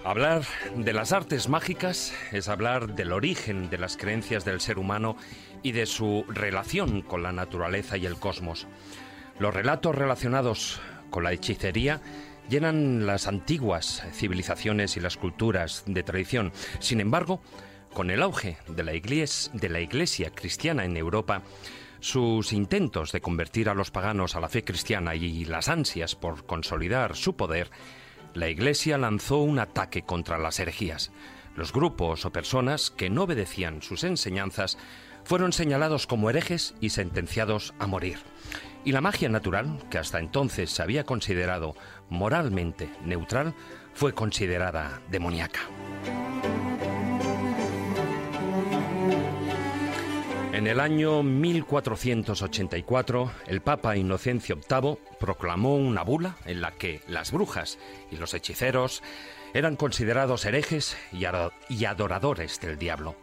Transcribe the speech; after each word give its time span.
Hablar 0.05 0.44
de 0.76 0.94
las 0.94 1.12
artes 1.14 1.50
mágicas 1.50 2.14
es 2.32 2.48
hablar 2.48 2.94
del 2.94 3.12
origen 3.12 3.72
de 3.72 3.80
las 3.80 3.98
creencias 3.98 4.45
del 4.45 4.62
ser 4.62 4.78
humano 4.78 5.17
y 5.64 5.72
de 5.72 5.88
su 5.88 6.25
relación 6.28 7.02
con 7.02 7.23
la 7.23 7.31
naturaleza 7.31 7.97
y 7.97 8.06
el 8.06 8.20
cosmos. 8.20 8.67
Los 9.39 9.56
relatos 9.56 9.95
relacionados 9.95 10.80
con 11.09 11.23
la 11.23 11.34
hechicería 11.34 12.02
llenan 12.50 13.08
las 13.08 13.25
antiguas 13.28 14.03
civilizaciones 14.14 14.95
y 14.95 15.00
las 15.00 15.17
culturas 15.17 15.84
de 15.88 16.03
tradición. 16.03 16.53
Sin 16.78 17.02
embargo, 17.02 17.42
con 17.92 18.12
el 18.12 18.22
auge 18.22 18.59
de 18.67 18.84
la, 18.84 18.94
iglesia, 18.94 20.30
cristiana 20.30 20.86
en 20.86 20.97
Europa, 20.97 21.42
sus 22.00 22.53
intentos 22.53 23.12
de 23.12 23.22
convertir 23.22 23.69
a 23.69 23.73
los 23.73 23.90
paganos 23.90 24.36
a 24.36 24.40
la 24.40 24.50
fe 24.50 24.64
cristiana 24.64 25.16
y 25.16 25.45
las 25.45 25.67
ansias 25.67 26.14
por 26.14 26.45
consolidar 26.45 27.16
su 27.16 27.36
poder 27.36 27.72
la 28.36 28.50
Iglesia 28.50 28.97
lanzó 28.97 29.39
un 29.39 29.59
ataque 29.59 30.03
contra 30.03 30.38
las 30.38 30.59
herejías. 30.59 31.11
Los 31.55 31.72
grupos 31.72 32.25
o 32.25 32.31
personas 32.31 32.91
que 32.91 33.09
no 33.09 33.23
obedecían 33.23 33.81
sus 33.81 34.03
enseñanzas 34.03 34.78
fueron 35.23 35.53
señalados 35.53 36.05
como 36.05 36.30
herejes 36.30 36.75
y 36.81 36.89
sentenciados 36.89 37.73
a 37.80 37.88
morir. 37.88 38.19
Y 38.83 38.91
la 38.91 39.02
magia 39.02 39.30
natural, 39.30 39.80
que 39.89 39.97
hasta 39.97 40.19
entonces 40.19 40.69
se 40.69 40.83
había 40.83 41.06
considerado 41.06 41.75
moralmente 42.09 42.89
neutral, 43.03 43.56
fue 43.94 44.13
considerada 44.13 45.02
demoníaca. 45.09 45.61
En 50.56 50.67
el 50.67 50.80
año 50.80 51.22
1484, 51.22 53.31
el 53.48 53.59
Papa 53.59 53.98
Inocencio 53.98 54.56
VIII 54.56 54.97
proclamó 55.20 55.75
una 55.75 56.02
bula 56.02 56.38
en 56.45 56.62
la 56.62 56.72
que 56.72 57.02
las 57.09 57.34
brujas 57.34 57.78
y 58.09 58.16
los 58.16 58.34
hechiceros 58.34 59.03
eran 59.53 59.75
considerados 59.75 60.45
herejes 60.45 60.95
y 61.12 61.84
adoradores 61.84 62.62
del 62.62 62.78
diablo. 62.78 63.17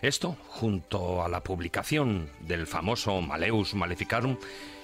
Esto, 0.00 0.36
junto 0.46 1.24
a 1.24 1.28
la 1.28 1.42
publicación 1.42 2.30
del 2.38 2.68
famoso 2.68 3.20
Maleus 3.20 3.74
Maleficarum, 3.74 4.38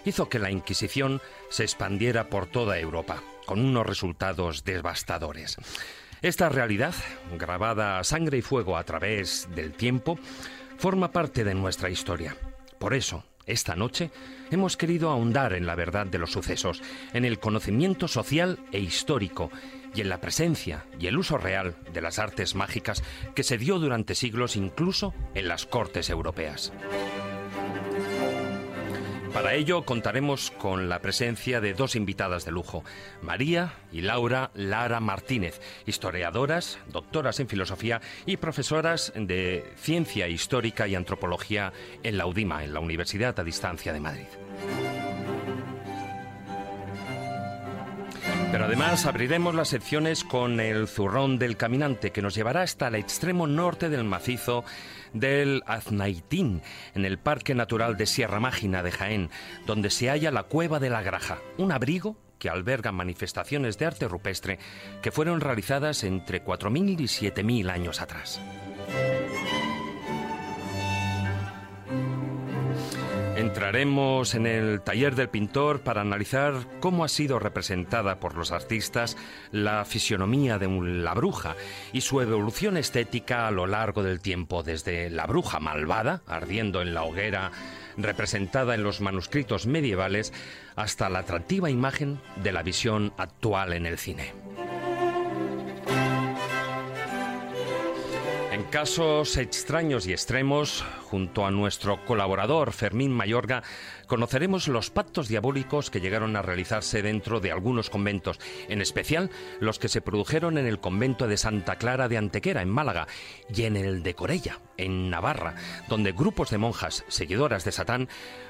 hizo 0.05 0.29
que 0.29 0.41
la 0.41 0.51
Inquisición 0.51 1.21
se 1.51 1.63
expandiera 1.63 2.29
por 2.29 2.47
toda 2.47 2.81
Europa, 2.81 3.23
con 3.47 3.61
unos 3.61 3.87
resultados 3.87 4.65
devastadores. 4.65 5.57
Esta 6.21 6.49
realidad, 6.49 6.95
grabada 7.39 8.01
a 8.01 8.05
sangre 8.05 8.39
y 8.39 8.43
fuego 8.43 8.77
a 8.77 8.85
través 8.85 9.49
del 9.55 9.73
tiempo, 9.73 10.19
forma 10.83 11.13
parte 11.13 11.45
de 11.45 11.55
nuestra 11.55 11.91
historia. 11.91 12.37
Por 12.81 12.93
eso, 12.93 13.23
esta 13.47 13.77
noche 13.77 14.11
hemos 14.51 14.77
querido 14.77 15.11
ahondar 15.11 15.53
en 15.53 15.65
la 15.65 15.77
verdad 15.77 16.07
de 16.07 16.19
los 16.19 16.33
sucesos, 16.33 16.83
en 17.13 17.25
el 17.25 17.39
conocimiento 17.39 18.09
social 18.09 18.59
e 18.73 18.81
histórico 18.81 19.49
y 19.95 20.01
en 20.01 20.09
la 20.09 20.21
presencia 20.21 20.85
y 20.99 21.07
el 21.07 21.19
uso 21.19 21.39
real 21.39 21.77
de 21.93 22.01
las 22.01 22.19
artes 22.19 22.57
mágicas 22.57 23.05
que 23.37 23.45
se 23.45 23.59
dio 23.59 23.79
durante 23.79 24.17
siglos 24.17 24.57
incluso 24.57 25.15
en 25.37 25.47
las 25.47 25.67
cortes 25.67 26.11
europeas. 26.11 26.73
Para 29.33 29.55
ello 29.55 29.87
contaremos 29.87 30.51
con 30.51 30.91
la 30.91 30.99
presencia 30.99 31.63
de 31.63 31.73
dos 31.73 31.97
invitadas 31.97 32.45
de 32.45 32.53
lujo, 32.53 32.85
María 33.23 33.73
y 33.91 34.03
Laura 34.03 34.51
Lara 34.55 35.01
Martínez, 35.01 35.59
historiadoras, 35.87 36.79
doctoras 36.89 37.41
en 37.41 37.49
filosofía 37.49 38.03
y 38.27 38.37
profesoras 38.37 39.11
de 39.17 39.73
ciencia 39.77 40.29
histórica 40.29 40.87
y 40.87 40.95
antropología 40.95 41.73
en 42.03 42.19
la 42.19 42.27
UDIMA, 42.27 42.63
en 42.65 42.75
la 42.75 42.81
Universidad 42.81 43.39
a 43.41 43.45
Distancia 43.45 43.95
de 43.95 44.01
Madrid. 44.01 44.27
Pero 48.53 48.67
además 48.67 49.07
abriremos 49.07 49.55
las 49.55 49.69
secciones 49.69 50.25
con 50.25 50.61
el 50.61 50.87
zurrón 50.87 51.39
del 51.39 51.57
caminante 51.57 52.11
que 52.13 52.21
nos 52.21 52.35
llevará 52.35 52.61
hasta 52.61 52.89
el 52.89 52.97
extremo 52.97 53.47
norte 53.47 53.89
del 53.89 54.05
macizo 54.05 54.63
del 55.13 55.63
Aznaitín, 55.67 56.63
en 56.95 57.05
el 57.05 57.19
Parque 57.19 57.55
Natural 57.55 57.97
de 57.97 58.07
Sierra 58.07 58.41
Mágina 58.41 58.83
de 58.83 58.93
Jaén, 58.93 59.31
donde 59.67 59.91
se 59.91 60.09
halla 60.09 60.31
la 60.31 60.45
Cueva 60.45 60.81
de 60.81 60.91
la 60.91 61.03
Graja, 61.03 61.39
un 61.59 61.73
abrigo 61.73 62.17
que 62.39 62.49
alberga 62.49 62.91
manifestaciones 62.91 63.79
de 63.79 63.87
arte 63.87 64.09
rupestre 64.09 64.59
que 65.01 65.13
fueron 65.13 65.41
realizadas 65.41 66.03
entre 66.03 66.45
4.000 66.45 67.01
y 67.01 67.05
7.000 67.05 67.71
años 67.71 68.01
atrás. 68.01 68.41
Entraremos 73.43 74.37
en 74.37 74.47
el 74.47 74.83
taller 74.83 75.17
del 75.17 75.29
pintor 75.29 75.81
para 75.81 76.01
analizar 76.01 76.55
cómo 76.79 77.03
ha 77.03 77.09
sido 77.09 77.41
representada 77.41 78.21
por 78.21 78.37
los 78.37 78.53
artistas 78.53 79.17
la 79.51 79.85
fisionomía 79.85 80.59
de 80.59 80.69
la 80.69 81.13
bruja 81.13 81.57
y 81.93 82.03
su 82.03 82.21
evolución 82.21 82.77
estética 82.77 83.49
a 83.49 83.51
lo 83.51 83.67
largo 83.67 84.05
del 84.05 84.21
tiempo, 84.21 84.63
desde 84.63 85.11
la 85.11 85.27
bruja 85.27 85.59
malvada, 85.59 86.23
ardiendo 86.29 86.83
en 86.83 86.95
la 86.95 87.03
hoguera, 87.03 87.51
representada 87.97 88.77
en 88.77 88.85
los 88.85 89.01
manuscritos 89.01 89.67
medievales, 89.67 90.33
hasta 90.77 91.11
la 91.11 91.19
atractiva 91.19 91.69
imagen 91.69 92.21
de 92.45 92.53
la 92.53 92.63
visión 92.63 93.13
actual 93.19 93.73
en 93.73 93.87
el 93.87 93.99
cine. 93.99 94.35
Casos 98.73 99.37
extraños 99.37 100.07
y 100.07 100.13
extremos, 100.13 100.83
junto 101.05 101.45
a 101.45 101.51
nuestro 101.51 102.03
colaborador 102.07 102.73
Fermín 102.73 103.13
Mayorga, 103.13 103.63
conoceremos 104.07 104.67
los 104.67 104.89
pactos 104.89 105.29
diabólicos 105.29 105.91
que 105.91 106.01
llegaron 106.01 106.37
a 106.37 106.43
realizarse 106.43 107.03
dentro 107.03 107.39
de 107.41 107.53
algunos 107.53 107.91
conventos, 107.91 108.41
en 108.71 108.81
especial 108.81 109.29
los 109.61 109.79
que 109.79 109.91
se 109.91 110.01
produjeron 110.01 110.57
en 110.57 110.67
el 110.67 110.81
convento 110.81 111.29
de 111.29 111.37
Santa 111.37 111.77
Clara 111.77 112.09
de 112.09 112.17
Antequera, 112.17 112.63
en 112.63 112.71
Málaga, 112.71 113.09
y 113.55 113.65
en 113.65 113.77
el 113.77 114.03
de 114.03 114.15
Corella, 114.15 114.61
en 114.79 115.11
Navarra, 115.11 115.55
donde 115.89 116.13
grupos 116.13 116.49
de 116.49 116.57
monjas 116.57 117.05
seguidoras 117.09 117.67
de 117.67 117.73
Satán 117.73 118.09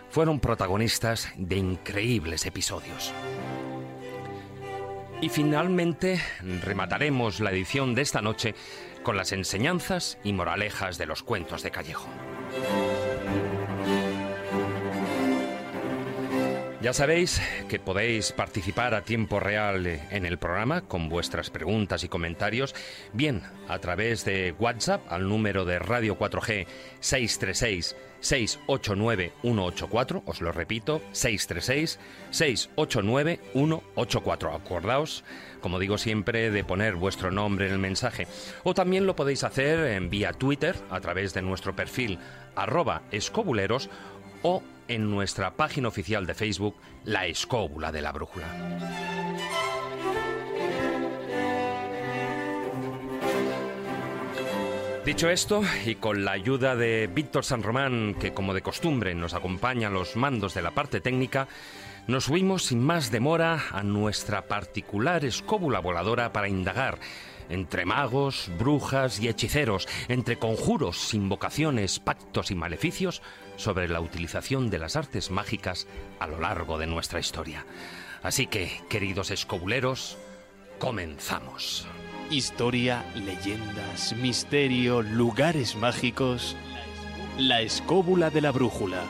fueron 0.09 0.39
protagonistas 0.39 1.33
de 1.37 1.57
increíbles 1.57 2.47
episodios. 2.47 3.13
Y 5.21 5.29
finalmente 5.29 6.21
remataremos 6.63 7.41
la 7.41 7.51
edición 7.51 7.97
de 7.97 8.03
esta 8.03 8.23
noche 8.23 8.55
con 9.03 9.17
las 9.17 9.33
enseñanzas 9.33 10.19
y 10.25 10.33
moralejas 10.33 10.99
de 10.99 11.07
los 11.07 11.23
cuentos 11.23 11.63
de 11.63 11.71
Callejo. 11.71 12.09
Ya 16.83 16.93
sabéis 16.93 17.41
que 17.69 17.79
podéis 17.79 18.33
participar 18.33 18.93
a 18.95 19.03
tiempo 19.03 19.39
real 19.39 19.87
en 19.87 20.27
el 20.27 20.37
programa 20.37 20.81
con 20.81 21.09
vuestras 21.09 21.49
preguntas 21.49 22.03
y 22.03 22.09
comentarios, 22.09 22.75
bien 23.13 23.43
a 23.69 23.79
través 23.79 24.25
de 24.25 24.53
WhatsApp 24.59 25.01
al 25.09 25.29
número 25.29 25.65
de 25.65 25.79
Radio 25.79 26.19
4G 26.19 26.67
636 26.99 27.95
689 28.19 29.33
184, 29.43 30.25
os 30.27 30.41
lo 30.41 30.51
repito, 30.51 31.01
636 31.13 32.01
689 32.31 33.39
184. 33.53 34.53
Acordaos, 34.53 35.23
como 35.61 35.79
digo 35.79 35.99
siempre, 35.99 36.51
de 36.51 36.65
poner 36.65 36.97
vuestro 36.97 37.31
nombre 37.31 37.69
en 37.69 37.75
el 37.75 37.79
mensaje. 37.79 38.27
O 38.65 38.75
también 38.75 39.07
lo 39.07 39.15
podéis 39.15 39.45
hacer 39.45 39.79
en 39.87 40.11
vía 40.11 40.33
Twitter 40.33 40.75
a 40.91 40.99
través 41.01 41.33
de 41.33 41.43
nuestro 41.43 41.77
perfil 41.77 42.19
arroba 42.57 43.03
escobuleros 43.13 43.89
o 44.43 44.65
en 44.95 45.11
nuestra 45.11 45.57
página 45.57 45.89
oficial 45.89 46.27
de 46.27 46.35
Facebook, 46.35 46.77
La 47.05 47.27
Escóbula 47.27 47.91
de 47.91 48.03
la 48.03 48.13
Brújula. 48.13 48.47
Dicho 55.05 55.31
esto, 55.31 55.63
y 55.85 55.97
con 55.97 56.25
la 56.25 56.33
ayuda 56.33 56.77
de 56.77 57.09
Víctor 57.13 57.45
San 57.45 57.63
Román, 57.63 58.15
que 58.21 58.33
como 58.33 58.55
de 58.55 58.63
costumbre 58.63 59.15
nos 59.15 59.35
acompaña 59.35 59.89
a 59.89 59.91
los 59.91 60.15
mandos 60.15 60.55
de 60.55 60.63
la 60.63 60.71
parte 60.71 61.01
técnica, 61.01 61.49
nos 62.07 62.25
subimos 62.25 62.65
sin 62.65 62.81
más 62.81 63.11
demora 63.11 63.65
a 63.73 63.83
nuestra 63.83 64.47
particular 64.47 65.25
escóbula 65.25 65.81
voladora 65.81 66.33
para 66.33 66.49
indagar 66.49 66.99
entre 67.49 67.85
magos, 67.85 68.51
brujas 68.59 69.21
y 69.21 69.29
hechiceros, 69.29 69.89
entre 70.09 70.39
conjuros, 70.39 71.15
invocaciones, 71.15 71.99
pactos 71.99 72.51
y 72.51 72.55
maleficios, 72.55 73.23
sobre 73.57 73.89
la 73.89 74.01
utilización 74.01 74.71
de 74.71 74.79
las 74.79 74.97
artes 74.97 75.31
mágicas 75.31 75.87
a 76.19 76.27
lo 76.27 76.41
largo 76.41 76.79
de 76.79 76.87
nuestra 76.87 77.21
historia. 77.21 77.67
Así 78.23 78.47
que, 78.47 78.81
queridos 78.89 79.31
escobuleros, 79.31 80.17
comenzamos. 80.79 81.87
Historia, 82.31 83.05
leyendas, 83.15 84.15
misterio, 84.17 85.03
lugares 85.03 85.77
mágicos. 85.77 86.57
La 87.39 87.61
escóbula 87.61 88.31
de 88.31 88.41
la 88.41 88.53
brújula. 88.53 89.03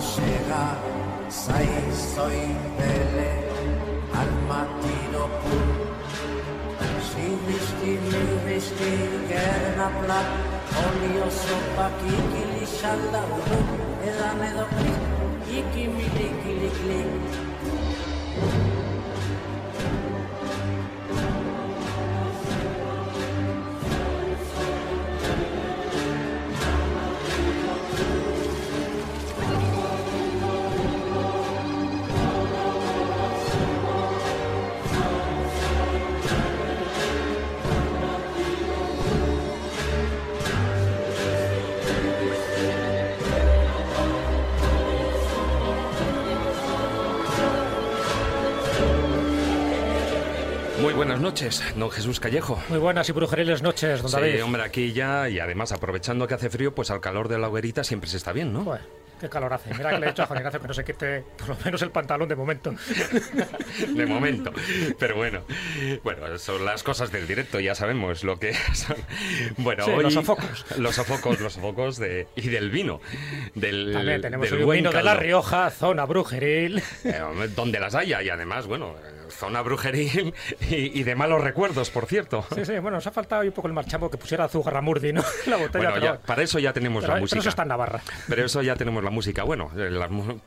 Shega, 0.00 0.64
sai 1.28 1.68
soi 1.92 2.56
bele, 2.76 3.30
al 4.12 4.30
mattino 4.48 5.28
pum. 5.40 5.68
Si 7.10 7.26
visti, 7.46 7.90
mi 8.08 8.22
visti, 8.46 8.92
gerna 9.28 9.88
plat, 10.00 10.28
olio 10.84 11.28
sopa, 11.30 11.86
kiki 12.00 12.42
li 12.52 12.64
shalla, 12.66 13.22
uru, 13.36 13.60
edame 14.08 14.48
do 14.56 14.64
klik, 14.76 15.00
mi 15.96 16.06
liki 16.16 16.52
lik 16.60 16.76
lik. 16.88 17.10
Noches, 51.40 51.62
don 51.74 51.90
Jesús 51.90 52.20
Callejo. 52.20 52.62
Muy 52.68 52.78
buenas 52.78 53.08
y 53.08 53.12
brujeriles 53.12 53.62
noches, 53.62 54.02
don 54.02 54.10
Sí, 54.10 54.16
David. 54.16 54.44
hombre, 54.44 54.62
aquí 54.62 54.92
ya, 54.92 55.26
y 55.28 55.38
además 55.38 55.72
aprovechando 55.72 56.26
que 56.28 56.34
hace 56.34 56.50
frío, 56.50 56.74
pues 56.74 56.90
al 56.90 57.00
calor 57.00 57.28
de 57.28 57.38
la 57.38 57.48
hoguerita 57.48 57.82
siempre 57.82 58.10
se 58.10 58.18
está 58.18 58.32
bien, 58.34 58.52
¿no? 58.52 58.64
Joder, 58.64 58.82
qué 59.18 59.28
calor 59.30 59.50
hace. 59.54 59.72
Mira 59.72 59.88
que 59.90 59.98
le 60.00 60.06
he 60.06 60.08
dicho 60.10 60.22
a 60.22 60.26
Juan 60.26 60.38
Ignacio 60.40 60.60
que 60.60 60.68
no 60.68 60.74
se 60.74 60.84
quite 60.84 61.24
por 61.38 61.48
lo 61.48 61.56
menos 61.64 61.80
el 61.80 61.90
pantalón 61.90 62.28
de 62.28 62.36
momento. 62.36 62.74
de 63.88 64.06
momento. 64.06 64.52
Pero 64.98 65.16
bueno, 65.16 65.40
bueno, 66.04 66.36
son 66.38 66.62
las 66.66 66.82
cosas 66.82 67.10
del 67.10 67.26
directo, 67.26 67.58
ya 67.58 67.74
sabemos 67.74 68.22
lo 68.22 68.38
que 68.38 68.52
son. 68.74 68.96
Bueno, 69.56 69.84
Sí, 69.86 69.92
hoy 69.92 70.02
los 70.02 70.12
sofocos. 70.14 70.66
Los 70.76 70.94
sofocos, 70.94 71.40
los 71.40 71.54
sofocos 71.54 71.96
de, 71.96 72.26
y 72.36 72.48
del 72.48 72.70
vino. 72.70 73.00
Del, 73.54 73.92
También 73.94 74.20
tenemos 74.20 74.50
del 74.50 74.60
el 74.60 74.66
vino 74.66 74.92
de 74.92 75.02
La. 75.02 75.14
Rioja, 75.14 75.70
zona 75.70 76.04
brujeril. 76.04 76.82
Eh, 77.04 77.18
donde 77.56 77.80
las 77.80 77.94
haya 77.94 78.22
y 78.22 78.28
además, 78.28 78.66
bueno, 78.66 78.94
zona 79.30 79.62
brujeril 79.62 80.34
y, 80.68 81.00
y 81.00 81.02
de 81.02 81.14
malos 81.14 81.40
recuerdos, 81.42 81.90
por 81.90 82.06
cierto. 82.06 82.44
Sí, 82.54 82.64
sí, 82.64 82.72
bueno, 82.78 82.96
nos 82.98 83.06
ha 83.06 83.10
faltado 83.10 83.42
un 83.42 83.52
poco 83.52 83.68
el 83.68 83.74
marchamo 83.74 84.10
que 84.10 84.16
pusiera 84.18 84.44
azúcar 84.44 84.74
Ramurdi, 84.74 85.12
¿no? 85.12 85.22
La 85.46 85.56
botella, 85.56 85.90
Bueno, 85.90 85.92
pero, 85.94 86.14
ya, 86.14 86.20
para 86.20 86.42
eso 86.42 86.58
ya 86.58 86.72
tenemos 86.72 87.02
pero- 87.02 87.08
la 87.08 87.14
pero 87.14 87.22
música. 87.24 87.40
eso 87.40 87.48
está 87.48 87.62
en 87.62 87.68
Navarra. 87.68 88.00
Pero 88.28 88.44
eso 88.44 88.62
ya 88.62 88.76
tenemos 88.76 89.02
la 89.04 89.10
música. 89.10 89.42
Bueno, 89.44 89.70
eh, 89.76 89.90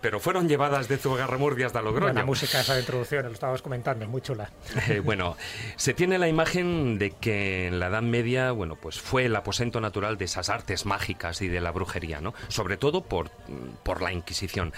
pero 0.01 0.19
fueron 0.19 0.47
llevadas 0.47 0.87
de 0.87 0.97
Zugarramurdi 0.97 1.63
hasta 1.63 1.81
Logroño. 1.81 2.05
Buena 2.13 2.25
música 2.25 2.59
esa 2.61 2.73
de 2.75 2.81
introducción, 2.81 3.25
lo 3.25 3.31
estábamos 3.31 3.61
comentando, 3.61 4.05
es 4.05 4.11
muy 4.11 4.21
chula. 4.21 4.49
Eh, 4.89 4.99
bueno, 4.99 5.37
se 5.77 5.93
tiene 5.93 6.17
la 6.17 6.27
imagen 6.27 6.97
de 6.99 7.11
que 7.11 7.67
en 7.67 7.79
la 7.79 7.87
Edad 7.87 8.01
Media, 8.01 8.51
bueno, 8.51 8.75
pues 8.75 8.99
fue 8.99 9.25
el 9.25 9.35
aposento 9.35 9.79
natural 9.79 10.17
de 10.17 10.25
esas 10.25 10.49
artes 10.49 10.85
mágicas 10.85 11.41
y 11.41 11.47
de 11.47 11.61
la 11.61 11.71
brujería, 11.71 12.19
¿no? 12.21 12.33
Sobre 12.49 12.75
todo 12.77 13.01
por, 13.01 13.29
por 13.83 14.01
la 14.01 14.11
Inquisición. 14.11 14.73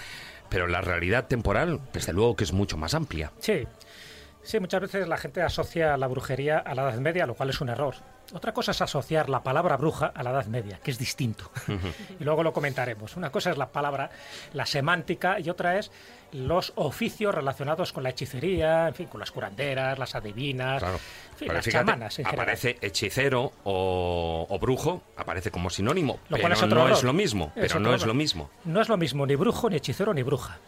Pero 0.48 0.68
la 0.68 0.80
realidad 0.80 1.26
temporal, 1.26 1.80
desde 1.92 2.12
luego 2.12 2.36
que 2.36 2.44
es 2.44 2.52
mucho 2.52 2.76
más 2.76 2.94
amplia. 2.94 3.32
Sí, 3.40 3.66
sí, 4.46 4.60
muchas 4.60 4.80
veces 4.80 5.06
la 5.08 5.16
gente 5.18 5.42
asocia 5.42 5.96
la 5.96 6.06
brujería 6.06 6.58
a 6.58 6.74
la 6.74 6.82
Edad 6.90 6.98
Media, 7.00 7.26
lo 7.26 7.34
cual 7.34 7.50
es 7.50 7.60
un 7.60 7.68
error. 7.68 7.94
Otra 8.32 8.52
cosa 8.52 8.72
es 8.72 8.80
asociar 8.82 9.28
la 9.28 9.42
palabra 9.44 9.76
bruja 9.76 10.06
a 10.12 10.22
la 10.24 10.30
Edad 10.30 10.46
Media, 10.46 10.80
que 10.82 10.90
es 10.90 10.98
distinto. 10.98 11.48
y 12.18 12.24
luego 12.24 12.42
lo 12.42 12.52
comentaremos. 12.52 13.16
Una 13.16 13.30
cosa 13.30 13.50
es 13.52 13.56
la 13.58 13.68
palabra, 13.70 14.10
la 14.52 14.66
semántica, 14.66 15.38
y 15.38 15.48
otra 15.48 15.78
es 15.78 15.92
los 16.32 16.72
oficios 16.74 17.32
relacionados 17.32 17.92
con 17.92 18.02
la 18.02 18.10
hechicería, 18.10 18.88
en 18.88 18.94
fin, 18.94 19.06
con 19.06 19.20
las 19.20 19.30
curanderas, 19.30 19.96
las 19.98 20.16
adivinas, 20.16 20.80
Claro. 20.82 20.94
en 20.96 21.36
fin, 21.36 21.38
Pero 21.38 21.52
las 21.54 21.64
fíjate, 21.64 21.84
chamanas 21.86 22.18
en 22.18 22.24
general. 22.24 22.42
aparece 22.48 22.78
hechicero 22.80 23.52
o, 23.62 24.46
o 24.50 24.58
brujo, 24.58 25.02
aparece 25.16 25.52
como 25.52 25.70
sinónimo. 25.70 26.18
Lo 26.28 26.36
pero 26.36 26.52
es 26.52 26.62
otro 26.62 26.74
no 26.78 26.84
error. 26.86 26.96
es 26.98 27.04
lo 27.04 27.12
mismo. 27.12 27.52
Pero 27.54 27.78
no 27.78 27.94
es 27.94 28.04
lo 28.04 28.12
mismo. 28.14 28.50
No 28.64 28.80
es 28.80 28.88
lo 28.88 28.96
mismo 28.96 29.24
ni 29.24 29.36
brujo, 29.36 29.70
ni 29.70 29.76
hechicero, 29.76 30.12
ni 30.12 30.24
bruja. 30.24 30.58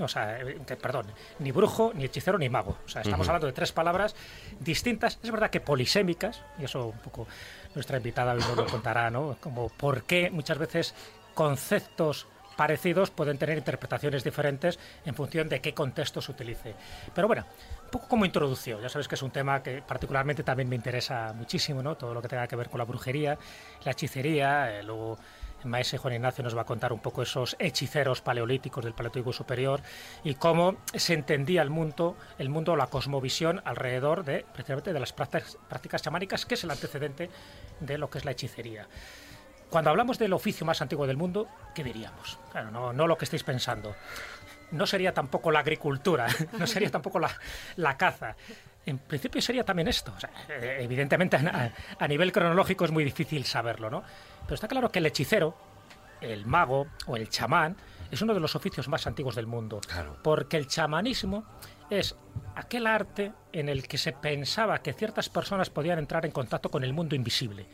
O 0.00 0.08
sea, 0.08 0.40
eh, 0.40 0.58
perdón, 0.80 1.06
ni 1.38 1.52
brujo, 1.52 1.92
ni 1.94 2.04
hechicero, 2.04 2.38
ni 2.38 2.48
mago. 2.48 2.76
O 2.84 2.88
sea, 2.88 3.02
estamos 3.02 3.28
hablando 3.28 3.46
de 3.46 3.52
tres 3.52 3.72
palabras 3.72 4.14
distintas, 4.60 5.18
es 5.22 5.30
verdad 5.30 5.50
que 5.50 5.60
polisémicas, 5.60 6.42
y 6.58 6.64
eso 6.64 6.86
un 6.86 6.98
poco 6.98 7.26
nuestra 7.74 7.96
invitada 7.96 8.32
hoy 8.32 8.40
nos 8.40 8.56
lo 8.56 8.66
contará, 8.66 9.10
¿no? 9.10 9.36
Como 9.40 9.68
por 9.68 10.02
qué 10.04 10.30
muchas 10.30 10.58
veces 10.58 10.94
conceptos 11.34 12.26
parecidos 12.56 13.10
pueden 13.10 13.38
tener 13.38 13.58
interpretaciones 13.58 14.24
diferentes 14.24 14.78
en 15.04 15.14
función 15.14 15.48
de 15.48 15.60
qué 15.60 15.74
contexto 15.74 16.20
se 16.22 16.32
utilice. 16.32 16.74
Pero 17.14 17.26
bueno, 17.26 17.44
un 17.84 17.90
poco 17.90 18.08
como 18.08 18.24
introducción, 18.24 18.80
ya 18.80 18.88
sabes 18.88 19.08
que 19.08 19.16
es 19.16 19.22
un 19.22 19.30
tema 19.30 19.62
que 19.62 19.82
particularmente 19.82 20.42
también 20.42 20.68
me 20.68 20.76
interesa 20.76 21.32
muchísimo, 21.34 21.82
¿no? 21.82 21.96
Todo 21.96 22.14
lo 22.14 22.22
que 22.22 22.28
tenga 22.28 22.46
que 22.46 22.56
ver 22.56 22.68
con 22.68 22.78
la 22.78 22.84
brujería, 22.84 23.38
la 23.84 23.92
hechicería, 23.92 24.78
eh, 24.78 24.82
luego 24.82 25.18
maestro 25.64 25.98
Juan 25.98 26.14
Ignacio 26.14 26.44
nos 26.44 26.56
va 26.56 26.62
a 26.62 26.66
contar 26.66 26.92
un 26.92 27.00
poco 27.00 27.22
esos 27.22 27.56
hechiceros 27.58 28.20
paleolíticos 28.20 28.84
del 28.84 28.94
Paleolítico 28.94 29.32
Superior 29.32 29.80
y 30.22 30.34
cómo 30.34 30.76
se 30.94 31.14
entendía 31.14 31.62
el 31.62 31.70
mundo, 31.70 32.16
el 32.38 32.48
mundo, 32.48 32.76
la 32.76 32.86
cosmovisión 32.86 33.62
alrededor 33.64 34.24
de 34.24 34.44
precisamente 34.52 34.92
de 34.92 35.00
las 35.00 35.12
prácticas, 35.12 36.02
chamánicas, 36.02 36.46
que 36.46 36.54
es 36.54 36.64
el 36.64 36.70
antecedente 36.70 37.30
de 37.80 37.98
lo 37.98 38.10
que 38.10 38.18
es 38.18 38.24
la 38.24 38.32
hechicería. 38.32 38.86
Cuando 39.70 39.90
hablamos 39.90 40.18
del 40.18 40.32
oficio 40.32 40.64
más 40.66 40.80
antiguo 40.82 41.06
del 41.06 41.16
mundo, 41.16 41.48
¿qué 41.74 41.82
diríamos? 41.82 42.38
No, 42.72 42.92
no 42.92 43.06
lo 43.06 43.18
que 43.18 43.24
estáis 43.24 43.42
pensando. 43.42 43.94
No 44.70 44.86
sería 44.86 45.12
tampoco 45.12 45.50
la 45.50 45.60
agricultura, 45.60 46.26
no 46.58 46.66
sería 46.66 46.90
tampoco 46.90 47.18
la, 47.18 47.96
caza. 47.96 48.36
En 48.86 48.98
principio 48.98 49.40
sería 49.40 49.64
también 49.64 49.88
esto. 49.88 50.12
Evidentemente 50.78 51.36
a, 51.36 51.72
a 51.98 52.08
nivel 52.08 52.32
cronológico 52.32 52.84
es 52.84 52.90
muy 52.90 53.04
difícil 53.04 53.44
saberlo, 53.44 53.90
¿no? 53.90 54.04
Pero 54.44 54.54
está 54.54 54.68
claro 54.68 54.90
que 54.90 54.98
el 54.98 55.06
hechicero, 55.06 55.56
el 56.20 56.46
mago 56.46 56.86
o 57.06 57.16
el 57.16 57.28
chamán 57.28 57.76
es 58.10 58.22
uno 58.22 58.34
de 58.34 58.40
los 58.40 58.54
oficios 58.54 58.88
más 58.88 59.06
antiguos 59.06 59.34
del 59.34 59.46
mundo. 59.46 59.80
Claro. 59.86 60.18
Porque 60.22 60.56
el 60.56 60.66
chamanismo 60.66 61.44
es 61.90 62.16
aquel 62.54 62.86
arte 62.86 63.32
en 63.52 63.68
el 63.68 63.86
que 63.86 63.98
se 63.98 64.12
pensaba 64.12 64.82
que 64.82 64.92
ciertas 64.92 65.28
personas 65.28 65.70
podían 65.70 65.98
entrar 65.98 66.24
en 66.24 66.32
contacto 66.32 66.70
con 66.70 66.84
el 66.84 66.92
mundo 66.92 67.14
invisible. 67.14 67.66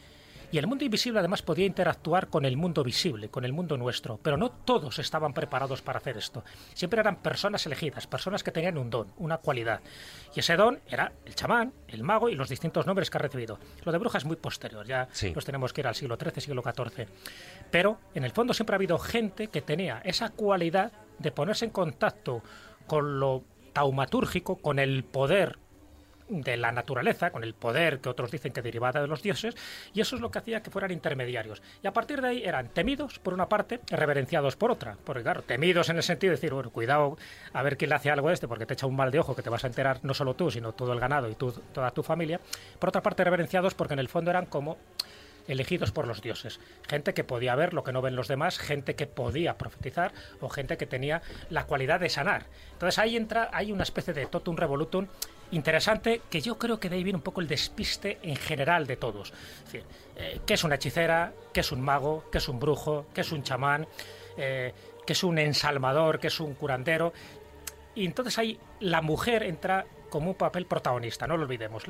Y 0.53 0.59
el 0.59 0.67
mundo 0.67 0.85
invisible 0.85 1.21
además 1.21 1.43
podía 1.43 1.65
interactuar 1.65 2.29
con 2.29 2.45
el 2.45 2.57
mundo 2.57 2.83
visible, 2.83 3.29
con 3.29 3.45
el 3.45 3.53
mundo 3.53 3.77
nuestro, 3.77 4.19
pero 4.21 4.37
no 4.37 4.51
todos 4.51 4.99
estaban 4.99 5.33
preparados 5.33 5.81
para 5.81 5.99
hacer 5.99 6.17
esto. 6.17 6.43
Siempre 6.75 7.01
eran 7.01 7.17
personas 7.17 7.65
elegidas, 7.67 8.07
personas 8.09 8.43
que 8.43 8.51
tenían 8.51 8.77
un 8.77 8.91
don, 8.91 9.07
una 9.19 9.39
cualidad. 9.39 9.81
Y 10.35 10.41
ese 10.41 10.57
don 10.57 10.81
era 10.89 11.13
el 11.25 11.35
chamán, 11.37 11.73
el 11.87 12.03
mago 12.03 12.29
y 12.29 12.35
los 12.35 12.49
distintos 12.49 12.85
nombres 12.87 13.11
que 13.11 13.19
ha 13.19 13.21
recibido. 13.21 13.59
Lo 13.85 13.93
de 13.93 13.99
bruja 13.99 14.19
es 14.19 14.25
muy 14.25 14.37
posterior, 14.37 14.85
ya 14.87 15.09
Sí. 15.13 15.33
nos 15.33 15.45
tenemos 15.45 15.73
que 15.73 15.83
ir 15.83 15.87
al 15.87 15.95
siglo 15.95 16.17
XIII, 16.21 16.41
siglo 16.41 16.63
XIV. 16.63 17.07
Pero 17.71 17.99
en 18.15 18.25
el 18.25 18.33
fondo 18.33 18.53
siempre 18.53 18.75
ha 18.75 18.79
habido 18.79 18.99
gente 18.99 19.47
que 19.49 19.63
tenía 19.63 20.01
esa 20.05 20.31
cualidad 20.31 20.93
de 21.19 21.31
ponerse 21.31 21.65
en 21.67 21.71
contacto 21.71 22.43
con 22.89 23.21
lo 23.21 23.45
taumatúrgico, 23.73 24.57
con 24.57 24.81
el 24.81 25.05
poder 25.05 25.59
de 26.31 26.57
la 26.57 26.73
naturaleza, 26.73 27.31
con 27.31 27.45
el 27.45 27.55
poder 27.55 28.01
que 28.01 28.09
otros 28.09 28.31
dicen 28.31 28.53
que 28.53 28.63
derivaba 28.63 29.01
de 29.01 29.07
los 29.07 29.23
dioses, 29.23 29.57
y 29.93 30.01
eso 30.01 30.17
es 30.17 30.23
lo 30.23 30.31
que 30.31 30.39
hacía 30.39 30.63
que 30.63 30.71
fueran 30.71 30.91
intermediarios. 30.91 31.63
Y 31.83 31.87
a 31.87 31.93
partir 31.93 32.23
de 32.23 32.29
ahí 32.29 32.43
eran 32.45 32.69
temidos 32.69 33.19
por 33.19 33.35
una 33.35 33.49
parte, 33.49 33.81
reverenciados 33.89 34.57
por 34.57 34.71
otra. 34.71 34.97
Porque 35.05 35.23
claro, 35.23 35.43
temidos 35.43 35.89
en 35.89 35.97
el 35.97 36.03
sentido 36.03 36.31
de 36.31 36.37
decir, 36.37 36.53
bueno, 36.53 36.71
cuidado 36.71 37.17
a 37.53 37.63
ver 37.63 37.77
quién 37.77 37.91
le 37.91 37.97
hace 37.97 38.11
algo 38.11 38.29
a 38.29 38.33
este, 38.33 38.49
porque 38.49 38.67
te 38.67 38.75
echa 38.75 38.87
un 38.87 38.97
mal 38.97 39.11
de 39.11 39.19
ojo 39.19 39.35
que 39.35 39.43
te 39.43 39.51
vas 39.51 39.65
a 39.65 39.67
enterar 39.67 40.01
no 40.03 40.15
solo 40.15 40.35
tú, 40.35 40.51
sino 40.51 40.73
todo 40.73 40.93
el 40.93 41.01
ganado 41.01 41.29
y 41.29 41.35
toda 41.35 41.91
tu 41.91 42.03
familia. 42.03 42.41
Por 42.79 42.89
otra 42.89 43.03
parte, 43.03 43.25
reverenciados 43.25 43.75
porque 43.75 43.95
en 43.95 44.01
el 44.01 44.09
fondo 44.09 44.31
eran 44.31 44.47
como 44.47 44.79
elegidos 45.49 45.91
por 45.91 46.07
los 46.07 46.23
dioses. 46.23 46.61
Gente 46.89 47.15
que 47.15 47.25
podía 47.25 47.55
ver 47.55 47.75
lo 47.75 47.85
que 47.85 47.93
no 47.93 48.03
ven 48.03 48.17
los 48.17 48.29
demás, 48.29 48.59
gente 48.59 48.95
que 48.95 49.07
podía 49.07 49.59
profetizar 49.59 50.13
o 50.41 50.49
gente 50.49 50.77
que 50.77 50.87
tenía 50.87 51.23
la 51.49 51.67
cualidad 51.67 52.01
de 52.01 52.09
sanar. 52.09 52.47
Entonces 52.73 52.99
ahí 52.99 53.17
entra, 53.17 53.51
hay 53.53 53.73
una 53.73 53.83
especie 53.83 54.15
de 54.15 54.27
totum 54.27 54.57
revolutum 54.57 55.07
interesante 55.51 56.23
que 56.31 56.41
yo 56.41 56.59
creo 56.59 56.79
que 56.79 56.89
de 56.89 56.97
ahí 56.97 57.05
viene 57.05 57.17
un 57.17 57.23
poco 57.23 57.41
el 57.41 57.49
despiste 57.49 58.19
en 58.23 58.37
general 58.37 58.87
de 58.87 58.97
todos. 58.97 59.33
Es 59.33 59.65
decir, 59.65 59.85
eh, 60.17 60.41
¿qué 60.47 60.55
es 60.55 60.65
una 60.65 60.77
hechicera? 60.77 61.33
¿Qué 61.53 61.61
es 61.61 61.73
un 61.73 61.81
mago? 61.81 62.25
¿Qué 62.31 62.39
es 62.39 62.49
un 62.49 62.61
brujo? 62.61 63.07
¿Qué 63.15 63.23
es 63.23 63.33
un 63.33 63.43
chamán? 63.43 63.87
Eh, 64.37 64.73
¿Qué 65.07 65.13
es 65.13 65.25
un 65.25 65.39
ensalmador? 65.39 66.21
¿Qué 66.21 66.29
es 66.29 66.41
un 66.41 66.55
curandero? 66.55 67.13
Y 67.95 68.05
entonces 68.05 68.39
ahí 68.39 68.59
la 68.81 69.03
mujer 69.03 69.43
entra 69.43 69.87
como 70.11 70.31
un 70.31 70.37
papel 70.37 70.67
protagonista, 70.67 71.27
no 71.27 71.37
lo 71.37 71.45
olvidemos. 71.45 71.85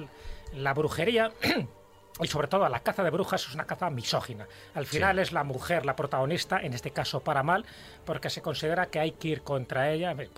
La 0.55 0.75
brujería 0.75 1.33
y 2.23 2.26
sobre 2.26 2.49
todo 2.49 2.69
la 2.69 2.81
caza 2.81 3.02
de 3.02 3.11
brujas 3.11 3.47
es 3.47 3.55
una 3.55 3.67
caza 3.67 3.90
misógina. 3.90 4.47
Al 4.75 4.87
final 4.87 5.19
es 5.19 5.33
la 5.33 5.45
mujer 5.45 5.87
la 5.87 5.97
protagonista, 5.97 6.61
en 6.61 6.75
este 6.75 6.90
caso 6.90 7.21
para 7.21 7.43
mal, 7.43 7.64
porque 8.05 8.31
se 8.31 8.43
considera 8.43 8.87
que 8.87 9.00
hay 9.00 9.12
que 9.12 9.29
ir 9.29 9.43
contra 9.43 9.90
ella 9.90 10.12
eh, 10.12 10.31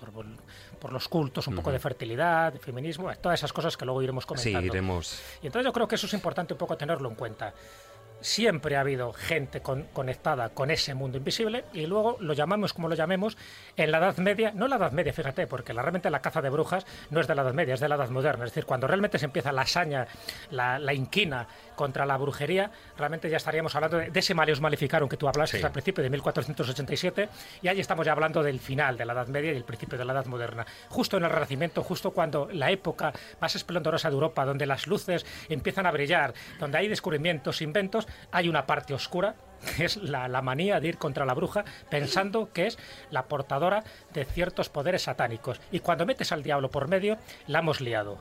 por, 0.82 0.92
los 0.92 1.08
cultos, 1.08 1.46
un 1.46 1.54
poco 1.54 1.70
de 1.70 1.78
fertilidad, 1.78 2.52
de 2.52 2.58
feminismo, 2.58 3.10
todas 3.20 3.38
esas 3.38 3.52
cosas 3.52 3.76
que 3.76 3.84
luego 3.84 4.02
iremos 4.02 4.26
comentando. 4.26 4.60
Sí, 4.60 4.66
iremos. 4.66 5.22
Y 5.42 5.46
entonces 5.46 5.66
yo 5.66 5.72
creo 5.72 5.86
que 5.86 5.94
eso 5.94 6.06
es 6.06 6.14
importante 6.14 6.54
un 6.54 6.58
poco 6.58 6.76
tenerlo 6.76 7.08
en 7.08 7.14
cuenta 7.14 7.54
siempre 8.22 8.76
ha 8.76 8.80
habido 8.80 9.12
gente 9.12 9.60
conectada 9.60 10.50
con 10.50 10.70
ese 10.70 10.94
mundo 10.94 11.18
invisible 11.18 11.64
y 11.72 11.86
luego 11.86 12.16
lo 12.20 12.32
llamamos 12.32 12.72
como 12.72 12.88
lo 12.88 12.94
llamemos 12.94 13.36
en 13.76 13.90
la 13.90 13.98
Edad 13.98 14.16
Media, 14.18 14.52
no 14.54 14.68
la 14.68 14.76
Edad 14.76 14.92
Media, 14.92 15.12
fíjate, 15.12 15.46
porque 15.46 15.74
la, 15.74 15.82
realmente 15.82 16.08
la 16.08 16.22
caza 16.22 16.40
de 16.40 16.48
brujas 16.48 16.86
no 17.10 17.20
es 17.20 17.26
de 17.26 17.34
la 17.34 17.42
Edad 17.42 17.52
Media, 17.52 17.74
es 17.74 17.80
de 17.80 17.88
la 17.88 17.96
Edad 17.96 18.08
Moderna. 18.10 18.44
Es 18.44 18.52
decir, 18.52 18.64
cuando 18.64 18.86
realmente 18.86 19.18
se 19.18 19.26
empieza 19.26 19.52
la 19.52 19.62
hazaña, 19.62 20.06
la, 20.50 20.94
inquina 20.94 21.46
contra 21.74 22.06
la 22.06 22.16
brujería, 22.16 22.70
realmente 22.96 23.28
ya 23.28 23.36
estaríamos 23.36 23.74
hablando 23.74 23.98
de, 23.98 24.10
ese 24.14 24.34
Malius 24.34 24.60
Maleficarum 24.60 25.08
que 25.08 25.16
tú 25.16 25.28
hablaste 25.28 25.64
al 25.64 25.72
principio 25.72 26.02
de 26.02 26.10
1487 26.10 27.28
y 27.62 27.68
ahí 27.68 27.80
estamos 27.80 28.06
ya 28.06 28.12
hablando 28.12 28.42
del 28.42 28.60
final 28.60 28.96
de 28.96 29.04
la 29.04 29.12
Edad 29.12 29.28
Media 29.28 29.52
y 29.52 29.56
el 29.56 29.64
principio 29.64 29.98
de 29.98 30.04
la 30.04 30.12
Edad 30.12 30.26
Moderna. 30.26 30.66
Justo 30.88 31.16
en 31.16 31.24
el 31.24 31.30
Renacimiento, 31.30 31.82
justo 31.82 32.10
cuando 32.10 32.48
la 32.52 32.70
época 32.70 33.12
más 33.40 33.54
esplendorosa 33.56 34.08
de 34.08 34.14
Europa, 34.14 34.44
donde 34.44 34.66
las 34.66 34.86
luces 34.86 35.26
empiezan 35.48 35.86
a 35.86 35.90
brillar, 35.90 36.34
donde 36.58 36.78
hay 36.78 36.88
descubrimientos, 36.88 37.62
inventos, 37.62 38.06
hay 38.30 38.48
una 38.48 38.66
parte 38.66 38.94
oscura 38.94 39.34
que 39.76 39.84
es 39.84 39.96
la, 39.96 40.28
manía 40.42 40.80
de 40.80 40.88
ir 40.88 40.98
contra 40.98 41.24
la 41.24 41.34
bruja 41.34 41.64
pensando 41.90 42.52
que 42.52 42.66
es 42.66 42.78
la 43.10 43.24
portadora 43.24 43.84
de 44.12 44.24
ciertos 44.24 44.68
poderes 44.68 45.02
satánicos. 45.02 45.60
Y 45.70 45.80
cuando 45.80 46.06
metes 46.06 46.32
al 46.32 46.42
diablo 46.42 46.70
por 46.70 46.88
medio, 46.88 47.18
la 47.46 47.60
hemos 47.60 47.80
liado. 47.80 48.18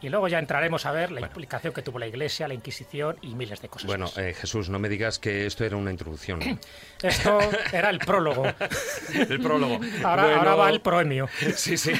Y 0.00 0.08
luego 0.08 0.28
ya 0.28 0.38
entraremos 0.38 0.86
a 0.86 0.92
ver 0.92 1.12
la 1.12 1.20
implicación 1.20 1.72
que 1.74 1.82
tuvo 1.82 1.98
la 1.98 2.06
Iglesia, 2.06 2.48
la 2.48 2.54
Inquisición 2.54 3.16
y 3.20 3.34
miles 3.34 3.60
de 3.60 3.68
cosas. 3.68 3.86
Bueno, 3.86 4.10
eh, 4.16 4.34
Jesús, 4.38 4.70
no 4.70 4.78
me 4.78 4.88
digas 4.88 5.18
que 5.18 5.46
esto 5.46 5.64
era 5.64 5.76
una 5.76 5.90
introducción. 5.90 6.40
esto 7.02 7.38
era 7.72 7.90
el 7.90 7.98
prólogo. 7.98 8.44
el 9.14 9.40
prólogo. 9.40 9.80
Ahora, 10.02 10.54
va 10.54 10.70
el 10.70 10.80
proemio. 10.80 11.28
sí, 11.54 11.76
sí. 11.76 11.92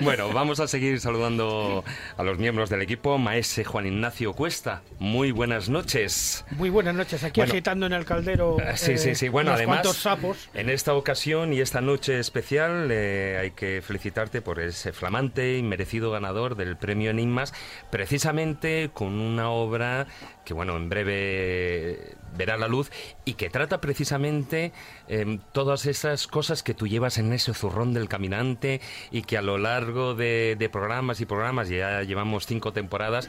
bueno, 0.00 0.32
vamos 0.32 0.60
a 0.60 0.68
seguir 0.68 1.00
saludando 1.00 1.84
a 2.16 2.22
los 2.22 2.38
miembros 2.38 2.70
del 2.70 2.82
equipo. 2.82 3.18
Maese 3.18 3.64
Juan 3.64 3.86
Ignacio 3.86 4.32
Cuesta, 4.32 4.82
muy 4.98 5.32
buenas 5.32 5.68
noches. 5.68 6.44
Muy 6.52 6.70
buenas 6.70 6.94
noches. 6.94 7.24
Aquí 7.24 7.40
en 7.72 7.92
el 7.92 8.04
caldero. 8.04 8.56
Eh, 8.60 8.76
sí. 8.76 9.28
Bueno, 9.28 9.52
además, 9.52 9.86
sapos. 9.96 10.48
en 10.54 10.68
esta 10.68 10.94
ocasión 10.94 11.52
y 11.52 11.60
esta 11.60 11.80
noche 11.80 12.18
especial 12.18 12.88
eh, 12.90 13.38
hay 13.40 13.50
que 13.52 13.82
felicitarte 13.82 14.42
por 14.42 14.60
ese 14.60 14.92
flamante 14.92 15.56
y 15.56 15.62
merecido 15.62 16.10
ganador 16.10 16.56
del 16.56 16.76
premio 16.76 17.10
Enigmas, 17.10 17.54
precisamente 17.90 18.90
con 18.92 19.18
una 19.18 19.50
obra 19.50 20.06
que, 20.44 20.54
bueno, 20.54 20.76
en 20.76 20.88
breve 20.88 22.16
verá 22.36 22.56
la 22.56 22.68
luz 22.68 22.90
y 23.24 23.34
que 23.34 23.48
trata 23.48 23.80
precisamente 23.80 24.72
eh, 25.08 25.38
todas 25.52 25.86
esas 25.86 26.26
cosas 26.26 26.62
que 26.62 26.74
tú 26.74 26.86
llevas 26.86 27.18
en 27.18 27.32
ese 27.32 27.54
zurrón 27.54 27.94
del 27.94 28.08
caminante 28.08 28.80
y 29.10 29.22
que 29.22 29.38
a 29.38 29.42
lo 29.42 29.56
largo 29.56 30.14
de, 30.14 30.56
de 30.58 30.68
programas 30.68 31.20
y 31.20 31.26
programas, 31.26 31.68
ya 31.68 32.02
llevamos 32.02 32.46
cinco 32.46 32.72
temporadas, 32.72 33.28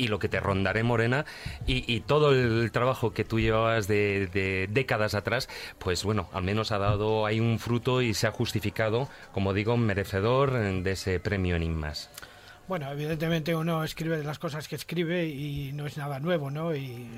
y 0.00 0.08
lo 0.08 0.18
que 0.18 0.28
te 0.28 0.40
rondaré 0.40 0.82
morena 0.82 1.26
y, 1.66 2.00
todo 2.00 2.32
el 2.32 2.72
trabajo 2.72 3.12
que 3.12 3.24
tú 3.24 3.38
llevabas 3.38 3.86
de, 3.86 4.26
de, 4.32 4.68
décadas 4.70 5.14
atrás, 5.14 5.48
pues 5.78 6.02
bueno, 6.02 6.28
al 6.32 6.42
menos 6.42 6.72
ha 6.72 6.78
dado 6.78 7.26
ahí 7.26 7.38
un 7.38 7.58
fruto 7.58 8.00
y 8.02 8.14
se 8.14 8.26
ha 8.26 8.32
justificado, 8.32 9.08
como 9.32 9.52
digo, 9.52 9.76
merecedor 9.76 10.52
de 10.52 10.90
ese 10.90 11.20
premio 11.20 11.56
Enigmas. 11.56 12.10
Bueno, 12.70 12.88
evidentemente 12.92 13.52
uno 13.56 13.82
escribe 13.82 14.22
las 14.22 14.38
cosas 14.38 14.68
que 14.68 14.76
escribe 14.76 15.26
y 15.26 15.72
no 15.72 15.86
es 15.86 15.96
nada 15.96 16.20
nuevo, 16.20 16.52
¿no? 16.52 16.72
Y 16.72 16.84
eh, 16.84 17.08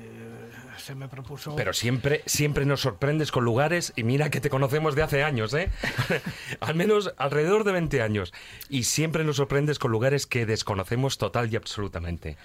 se 0.79 0.95
me 0.95 1.07
propuso... 1.07 1.55
Pero 1.55 1.73
siempre, 1.73 2.23
siempre 2.25 2.65
nos 2.65 2.81
sorprendes 2.81 3.31
con 3.31 3.45
lugares 3.45 3.93
y 3.95 4.03
mira 4.03 4.31
que 4.31 4.41
te 4.41 4.49
conocemos 4.49 4.95
de 4.95 5.03
hace 5.03 5.23
años, 5.23 5.53
¿eh? 5.53 5.69
Al 6.59 6.73
menos 6.73 7.13
alrededor 7.17 7.65
de 7.65 7.71
20 7.71 8.01
años. 8.01 8.33
Y 8.67 8.85
siempre 8.85 9.23
nos 9.23 9.35
sorprendes 9.35 9.77
con 9.77 9.91
lugares 9.91 10.25
que 10.25 10.47
desconocemos 10.47 11.19
total 11.19 11.53
y 11.53 11.55
absolutamente. 11.55 12.35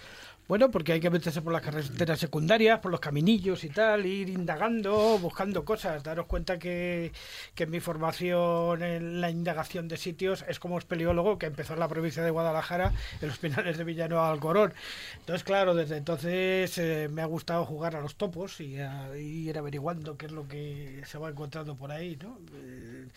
Bueno, 0.49 0.71
porque 0.71 0.95
hay 0.95 1.01
que 1.01 1.11
meterse 1.11 1.43
por 1.43 1.53
las 1.53 1.61
carreteras 1.61 2.19
secundarias, 2.19 2.81
por 2.81 2.91
los 2.91 3.01
caminillos 3.01 3.65
y 3.65 3.69
tal, 3.69 4.07
ir 4.07 4.31
indagando, 4.31 5.19
buscando 5.19 5.63
cosas. 5.63 6.03
Daros 6.03 6.25
cuenta 6.25 6.59
que, 6.59 7.13
que 7.55 7.67
mi 7.67 7.81
formación 7.81 8.83
en 8.83 9.21
la 9.21 9.29
indagación 9.29 9.89
de 9.89 9.99
sitios 9.99 10.47
es 10.49 10.59
como 10.59 10.79
espeleólogo 10.79 11.39
que 11.39 11.45
empezó 11.45 11.75
en 11.75 11.81
la 11.81 11.89
provincia 11.89 12.23
de 12.23 12.31
Guadalajara, 12.31 12.95
en 13.21 13.29
los 13.29 13.37
Pinales 13.39 13.77
de 13.77 13.85
Villano 13.85 14.25
Alcorón. 14.25 14.73
Entonces, 15.19 15.45
claro, 15.45 15.75
desde 15.75 15.99
entonces 15.99 16.79
eh, 16.79 17.11
me 17.13 17.21
ha 17.21 17.27
gustado 17.27 17.67
jugar 17.67 17.95
a 17.95 18.01
los 18.01 18.17
topos 18.17 18.59
y, 18.63 18.79
ir 19.19 19.59
averiguando 19.59 20.17
qué 20.17 20.27
es 20.27 20.33
lo 20.33 20.49
que 20.49 21.03
se 21.05 21.19
va 21.19 21.29
encontrando 21.29 21.77
por 21.77 21.93
ahí, 21.93 22.17
¿no? 22.23 22.39
Eh, 22.55 23.09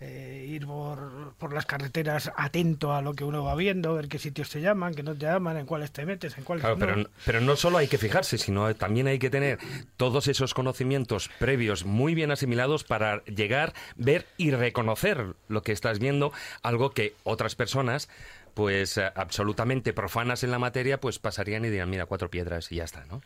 eh, 0.00 0.46
ir 0.48 0.66
por, 0.66 1.34
por, 1.38 1.52
las 1.52 1.66
carreteras 1.66 2.32
atento 2.34 2.94
a 2.94 3.02
lo 3.02 3.12
que 3.14 3.24
uno 3.24 3.44
va 3.44 3.54
viendo, 3.54 3.94
ver 3.94 4.08
qué 4.08 4.18
sitios 4.18 4.48
te 4.48 4.60
llaman, 4.60 4.94
qué 4.94 5.02
no 5.02 5.14
te 5.14 5.26
llaman, 5.26 5.58
en 5.58 5.66
cuáles 5.66 5.90
te 5.92 6.06
metes, 6.06 6.38
en 6.38 6.44
cuáles 6.44 6.62
claro, 6.62 6.76
no. 6.76 6.86
Pero, 6.86 7.10
pero 7.26 7.40
no 7.42 7.54
solo 7.56 7.78
hay 7.78 7.86
que 7.86 7.98
fijarse, 7.98 8.38
sino 8.38 8.74
también 8.74 9.08
hay 9.08 9.18
que 9.18 9.28
tener 9.28 9.58
todos 9.98 10.26
esos 10.28 10.54
conocimientos 10.54 11.30
previos 11.38 11.84
muy 11.84 12.14
bien 12.14 12.30
asimilados 12.30 12.84
para 12.84 13.22
llegar, 13.24 13.74
ver 13.96 14.26
y 14.38 14.52
reconocer 14.52 15.34
lo 15.48 15.62
que 15.62 15.72
estás 15.72 15.98
viendo, 15.98 16.32
algo 16.62 16.92
que 16.92 17.14
otras 17.24 17.54
personas 17.54 18.08
pues 18.54 18.98
eh, 18.98 19.10
absolutamente 19.14 19.92
profanas 19.92 20.44
en 20.44 20.50
la 20.50 20.58
materia, 20.58 21.00
pues 21.00 21.18
pasarían 21.18 21.64
y 21.64 21.68
dirían, 21.68 21.90
mira, 21.90 22.06
cuatro 22.06 22.30
piedras 22.30 22.70
y 22.72 22.76
ya 22.76 22.84
está, 22.84 23.04
¿no? 23.06 23.22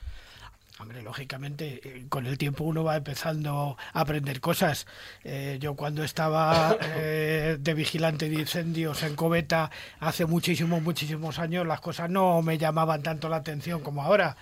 Hombre, 0.80 1.02
lógicamente, 1.02 1.80
eh, 1.84 2.06
con 2.08 2.26
el 2.26 2.36
tiempo 2.36 2.64
uno 2.64 2.82
va 2.82 2.96
empezando 2.96 3.76
a 3.92 4.00
aprender 4.00 4.40
cosas. 4.40 4.88
Eh, 5.22 5.58
yo 5.60 5.76
cuando 5.76 6.02
estaba 6.02 6.76
eh, 6.96 7.58
de 7.60 7.74
vigilante 7.74 8.28
de 8.28 8.40
incendios 8.40 9.04
en 9.04 9.14
Coveta 9.14 9.70
hace 10.00 10.26
muchísimos, 10.26 10.82
muchísimos 10.82 11.38
años, 11.38 11.64
las 11.64 11.80
cosas 11.80 12.10
no 12.10 12.42
me 12.42 12.58
llamaban 12.58 13.04
tanto 13.04 13.28
la 13.28 13.36
atención 13.36 13.82
como 13.82 14.02
ahora. 14.02 14.36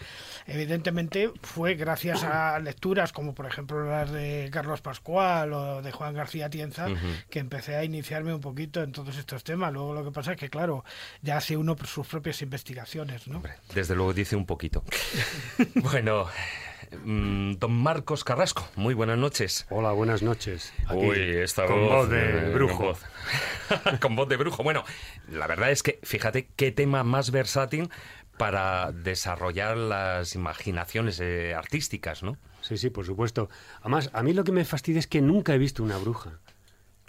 Evidentemente 0.47 1.31
fue 1.43 1.75
gracias 1.75 2.25
a 2.25 2.59
lecturas 2.59 3.13
como 3.13 3.35
por 3.35 3.47
ejemplo 3.47 3.89
las 3.89 4.11
de 4.11 4.49
Carlos 4.53 4.81
Pascual 4.81 5.53
o 5.53 5.83
de 5.83 5.93
Juan 5.93 6.15
García 6.15 6.51
Tienza 6.51 6.89
que 7.31 7.39
empecé 7.39 7.77
a 7.77 7.85
iniciarme 7.85 8.35
un 8.35 8.41
poquito 8.41 8.83
en 8.83 8.93
todos 8.93 9.17
estos 9.17 9.45
temas. 9.45 9.73
Luego 9.73 9.95
lo 9.95 10.05
que 10.05 10.11
pasa 10.11 10.33
es 10.33 10.39
que, 10.39 10.51
claro, 10.51 10.85
ya 11.23 11.37
hace 11.37 11.57
uno 11.57 11.77
sus 11.85 12.07
propias 12.07 12.43
investigaciones, 12.43 13.27
¿no? 13.29 13.43
Desde 13.75 13.95
luego 13.95 14.13
dice 14.13 14.37
un 14.37 14.47
poquito. 14.47 14.85
bueno, 15.75 16.29
Mm, 17.05 17.55
don 17.55 17.73
Marcos 17.73 18.23
Carrasco, 18.25 18.69
muy 18.77 18.95
buenas 18.95 19.19
noches. 19.19 19.67
Hola, 19.71 19.93
buenas 19.93 20.23
noches. 20.23 20.73
Uy, 20.91 21.19
esta 21.19 21.67
con 21.67 21.81
voz, 21.81 22.09
de 22.09 22.29
eh, 22.29 22.51
brujo. 22.53 22.93
Con 24.01 24.17
voz. 24.17 24.29
de 24.29 24.37
brujo. 24.37 24.63
Bueno, 24.63 24.85
la 25.31 25.47
verdad 25.47 25.71
es 25.71 25.83
que 25.83 25.99
fíjate 26.03 26.49
qué 26.57 26.71
tema 26.71 27.05
más 27.05 27.31
versátil 27.31 27.89
para 28.43 28.91
desarrollar 28.91 29.77
las 29.77 30.35
imaginaciones 30.35 31.21
eh, 31.21 31.55
artísticas, 31.55 32.25
¿no? 32.25 32.39
Sí, 32.61 32.77
sí, 32.77 32.91
por 32.91 33.07
supuesto. 33.07 33.49
Además, 33.83 34.11
a 34.13 34.25
mí 34.25 34.33
lo 34.33 34.43
que 34.43 34.51
me 34.51 34.65
fastidia 34.65 34.99
es 34.99 35.07
que 35.07 35.23
nunca 35.23 35.55
he 35.55 35.59
visto 35.59 35.85
una 35.85 35.97
bruja. 35.97 36.41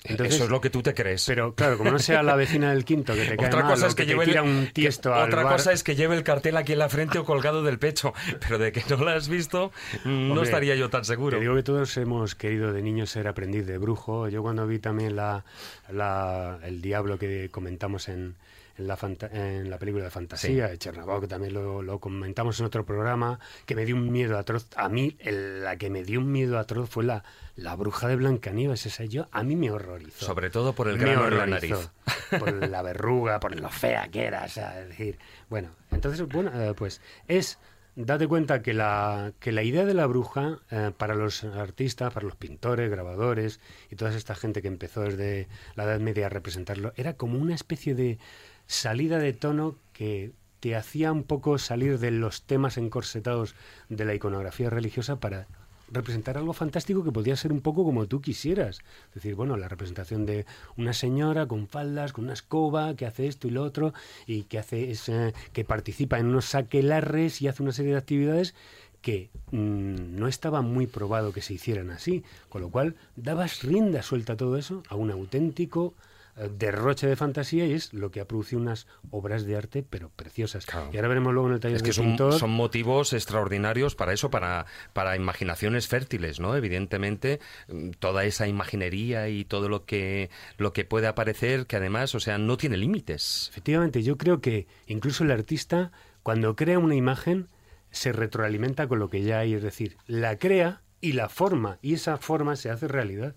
Eso 0.03 0.43
es 0.43 0.49
lo 0.51 0.61
que 0.61 0.69
tú 0.69 0.83
te 0.83 0.93
crees. 0.93 1.25
Pero 1.25 1.55
claro, 1.55 1.79
como 1.79 1.89
no 1.89 1.97
sea 1.97 2.21
la 2.21 2.35
vecina 2.35 2.71
del 2.71 2.85
quinto 2.85 3.15
que 3.15 3.25
te 3.25 3.35
cae 3.37 3.47
otra 3.47 3.63
cosa 3.63 3.87
es 3.87 3.95
que, 3.95 4.05
lleve 4.05 4.39
un 4.41 4.69
tiesto 4.73 5.11
Otra 5.11 5.41
cosa 5.41 5.71
es 5.71 5.83
que 5.83 5.95
lleve 5.95 6.15
el 6.15 6.23
cartel 6.23 6.55
aquí 6.55 6.73
en 6.73 6.79
la 6.79 6.89
frente 6.89 7.17
o 7.17 7.25
colgado 7.25 7.63
del 7.63 7.79
pecho, 7.79 8.13
pero 8.39 8.59
de 8.59 8.71
que 8.71 8.83
no 8.87 9.03
la 9.03 9.15
has 9.15 9.27
visto 9.27 9.71
no 10.05 10.43
estaría 10.43 10.75
yo 10.75 10.91
tan 10.91 11.03
seguro. 11.03 11.37
Te 11.37 11.41
digo 11.41 11.55
que 11.55 11.63
todos 11.63 11.97
hemos 11.97 12.35
querido 12.35 12.73
de 12.73 12.83
niños 12.83 13.09
ser 13.09 13.27
aprendiz 13.27 13.65
de 13.65 13.79
brujo. 13.79 14.29
Yo 14.29 14.43
cuando 14.43 14.67
vi 14.67 14.77
también 14.77 15.15
la, 15.15 15.45
el 15.89 16.81
diablo 16.83 17.17
que 17.17 17.49
comentamos 17.49 18.07
en, 18.07 18.35
en 18.77 18.87
la, 18.87 18.97
en 19.31 19.69
la 19.69 19.77
película 19.77 20.03
de 20.05 20.09
fantasía 20.09 20.67
de 20.67 20.77
Chernabog, 20.77 21.21
que 21.21 21.27
también 21.27 21.53
lo, 21.53 21.99
comentamos 21.99 22.59
en 22.59 22.65
otro 22.65 22.85
programa, 22.85 23.39
que 23.65 23.75
me 23.75 23.85
dio 23.85 23.95
un 23.95 24.11
miedo 24.11 24.37
atroz. 24.37 24.67
A 24.75 24.89
mí, 24.89 25.17
la 25.23 25.77
que 25.77 25.89
me 25.89 26.03
dio 26.03 26.19
un 26.19 26.31
miedo 26.31 26.57
atroz 26.57 26.89
fue 26.89 27.03
la, 27.03 27.23
la 27.55 27.75
bruja 27.75 28.07
de 28.07 28.15
Blancanieves, 28.15 28.85
esa 28.85 29.05
yo, 29.05 29.27
a 29.31 29.43
mí 29.43 29.55
me 29.55 29.71
horrorizó. 29.71 30.25
Sobre 30.25 30.49
todo 30.49 30.73
por 30.73 30.87
el 30.87 30.97
grano 30.97 31.27
en 31.27 31.37
la 31.37 31.45
nariz. 31.45 31.75
Por 32.39 32.67
la 32.67 32.81
verruga, 32.81 33.39
por 33.39 33.55
lo 33.55 33.69
fea 33.69 34.07
que 34.07 34.23
era, 34.23 34.45
es 34.45 34.55
decir, 34.55 35.19
bueno, 35.49 35.69
entonces, 35.91 36.27
bueno, 36.27 36.49
eh, 36.59 36.73
pues 36.75 36.99
es 37.27 37.59
date 37.95 38.27
cuenta 38.27 38.61
que 38.61 38.73
la, 38.73 39.33
que 39.39 39.51
la 39.51 39.63
idea 39.63 39.85
de 39.85 39.93
la 39.93 40.07
bruja 40.07 40.59
eh, 40.71 40.91
para 40.97 41.15
los 41.15 41.43
artistas, 41.43 42.13
para 42.13 42.25
los 42.25 42.35
pintores, 42.35 42.89
grabadores 42.89 43.59
y 43.89 43.95
toda 43.95 44.15
esta 44.15 44.35
gente 44.35 44.61
que 44.61 44.67
empezó 44.67 45.01
desde 45.01 45.47
la 45.75 45.83
Edad 45.83 45.99
Media 45.99 46.27
a 46.27 46.29
representarlo, 46.29 46.93
era 46.95 47.13
como 47.13 47.37
una 47.37 47.55
especie 47.55 47.93
de 47.95 48.17
salida 48.67 49.19
de 49.19 49.33
tono 49.33 49.75
que 49.93 50.31
te 50.59 50.75
hacía 50.75 51.11
un 51.11 51.23
poco 51.23 51.57
salir 51.57 51.99
de 51.99 52.11
los 52.11 52.43
temas 52.43 52.77
encorsetados 52.77 53.55
de 53.89 54.05
la 54.05 54.15
iconografía 54.15 54.69
religiosa 54.69 55.19
para 55.19 55.47
representar 55.91 56.37
algo 56.37 56.53
fantástico 56.53 57.03
que 57.03 57.11
podía 57.11 57.35
ser 57.35 57.53
un 57.53 57.61
poco 57.61 57.83
como 57.83 58.07
tú 58.07 58.21
quisieras. 58.21 58.79
Es 59.09 59.15
decir, 59.15 59.35
bueno, 59.35 59.57
la 59.57 59.67
representación 59.67 60.25
de 60.25 60.45
una 60.77 60.93
señora 60.93 61.47
con 61.47 61.67
faldas, 61.67 62.13
con 62.13 62.25
una 62.25 62.33
escoba, 62.33 62.95
que 62.95 63.05
hace 63.05 63.27
esto 63.27 63.47
y 63.47 63.51
lo 63.51 63.63
otro, 63.63 63.93
y 64.25 64.43
que 64.43 64.59
hace 64.59 64.91
ese, 64.91 65.33
que 65.51 65.63
participa 65.65 66.19
en 66.19 66.27
unos 66.27 66.45
saquelarres 66.45 67.41
y 67.41 67.47
hace 67.47 67.63
una 67.63 67.73
serie 67.73 67.91
de 67.91 67.97
actividades 67.97 68.55
que 69.01 69.29
mm, 69.51 70.17
no 70.17 70.27
estaba 70.27 70.61
muy 70.61 70.87
probado 70.87 71.33
que 71.33 71.41
se 71.41 71.53
hicieran 71.53 71.91
así, 71.91 72.23
con 72.49 72.61
lo 72.61 72.69
cual 72.69 72.95
dabas 73.15 73.63
rienda 73.63 74.01
suelta 74.01 74.33
a 74.33 74.37
todo 74.37 74.57
eso 74.57 74.81
a 74.87 74.95
un 74.95 75.11
auténtico 75.11 75.93
derroche 76.35 77.07
de 77.07 77.15
fantasía 77.15 77.65
y 77.65 77.73
es 77.73 77.93
lo 77.93 78.09
que 78.09 78.19
ha 78.19 78.27
producido 78.27 78.61
unas 78.61 78.87
obras 79.11 79.45
de 79.45 79.55
arte 79.55 79.83
pero 79.87 80.09
preciosas. 80.09 80.65
Y 80.91 80.95
ahora 80.95 81.07
veremos 81.07 81.33
luego 81.33 81.47
en 81.49 81.55
el 81.55 81.59
taller 81.59 81.77
es 81.77 81.83
que 81.83 81.93
son, 81.93 82.17
son, 82.17 82.49
motivos 82.49 83.13
extraordinarios 83.13 83.95
para 83.95 84.13
eso, 84.13 84.29
para, 84.29 84.65
para 84.93 85.15
imaginaciones 85.15 85.87
fértiles, 85.87 86.39
¿no? 86.39 86.55
Evidentemente, 86.55 87.39
mm, 87.67 87.91
toda 87.99 88.25
esa 88.25 88.47
imaginería 88.47 89.29
y 89.29 89.45
todo 89.45 89.69
lo 89.69 89.85
que, 89.85 90.29
lo 90.57 90.73
que 90.73 90.85
puede 90.85 91.07
aparecer, 91.07 91.67
que 91.67 91.75
además, 91.75 92.15
o 92.15 92.19
sea, 92.19 92.37
no 92.37 92.57
tiene 92.57 92.77
límites. 92.77 93.49
Efectivamente, 93.51 94.01
yo 94.01 94.17
creo 94.17 94.41
que 94.41 94.67
incluso 94.87 95.23
el 95.23 95.31
artista, 95.31 95.91
cuando 96.23 96.55
crea 96.55 96.79
una 96.79 96.95
imagen, 96.95 97.47
se 97.91 98.11
retroalimenta 98.11 98.87
con 98.87 98.97
lo 98.97 99.09
que 99.09 99.21
ya 99.21 99.39
hay, 99.39 99.53
es 99.53 99.61
decir, 99.61 99.97
la 100.07 100.39
crea 100.39 100.81
y 100.99 101.11
la 101.11 101.29
forma, 101.29 101.77
y 101.81 101.93
esa 101.93 102.17
forma 102.17 102.55
se 102.55 102.71
hace 102.71 102.87
realidad. 102.87 103.35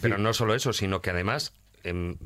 Pero 0.00 0.16
no 0.18 0.32
solo 0.32 0.54
eso, 0.54 0.72
sino 0.72 1.02
que 1.02 1.10
además 1.10 1.52
Em, 1.84 2.16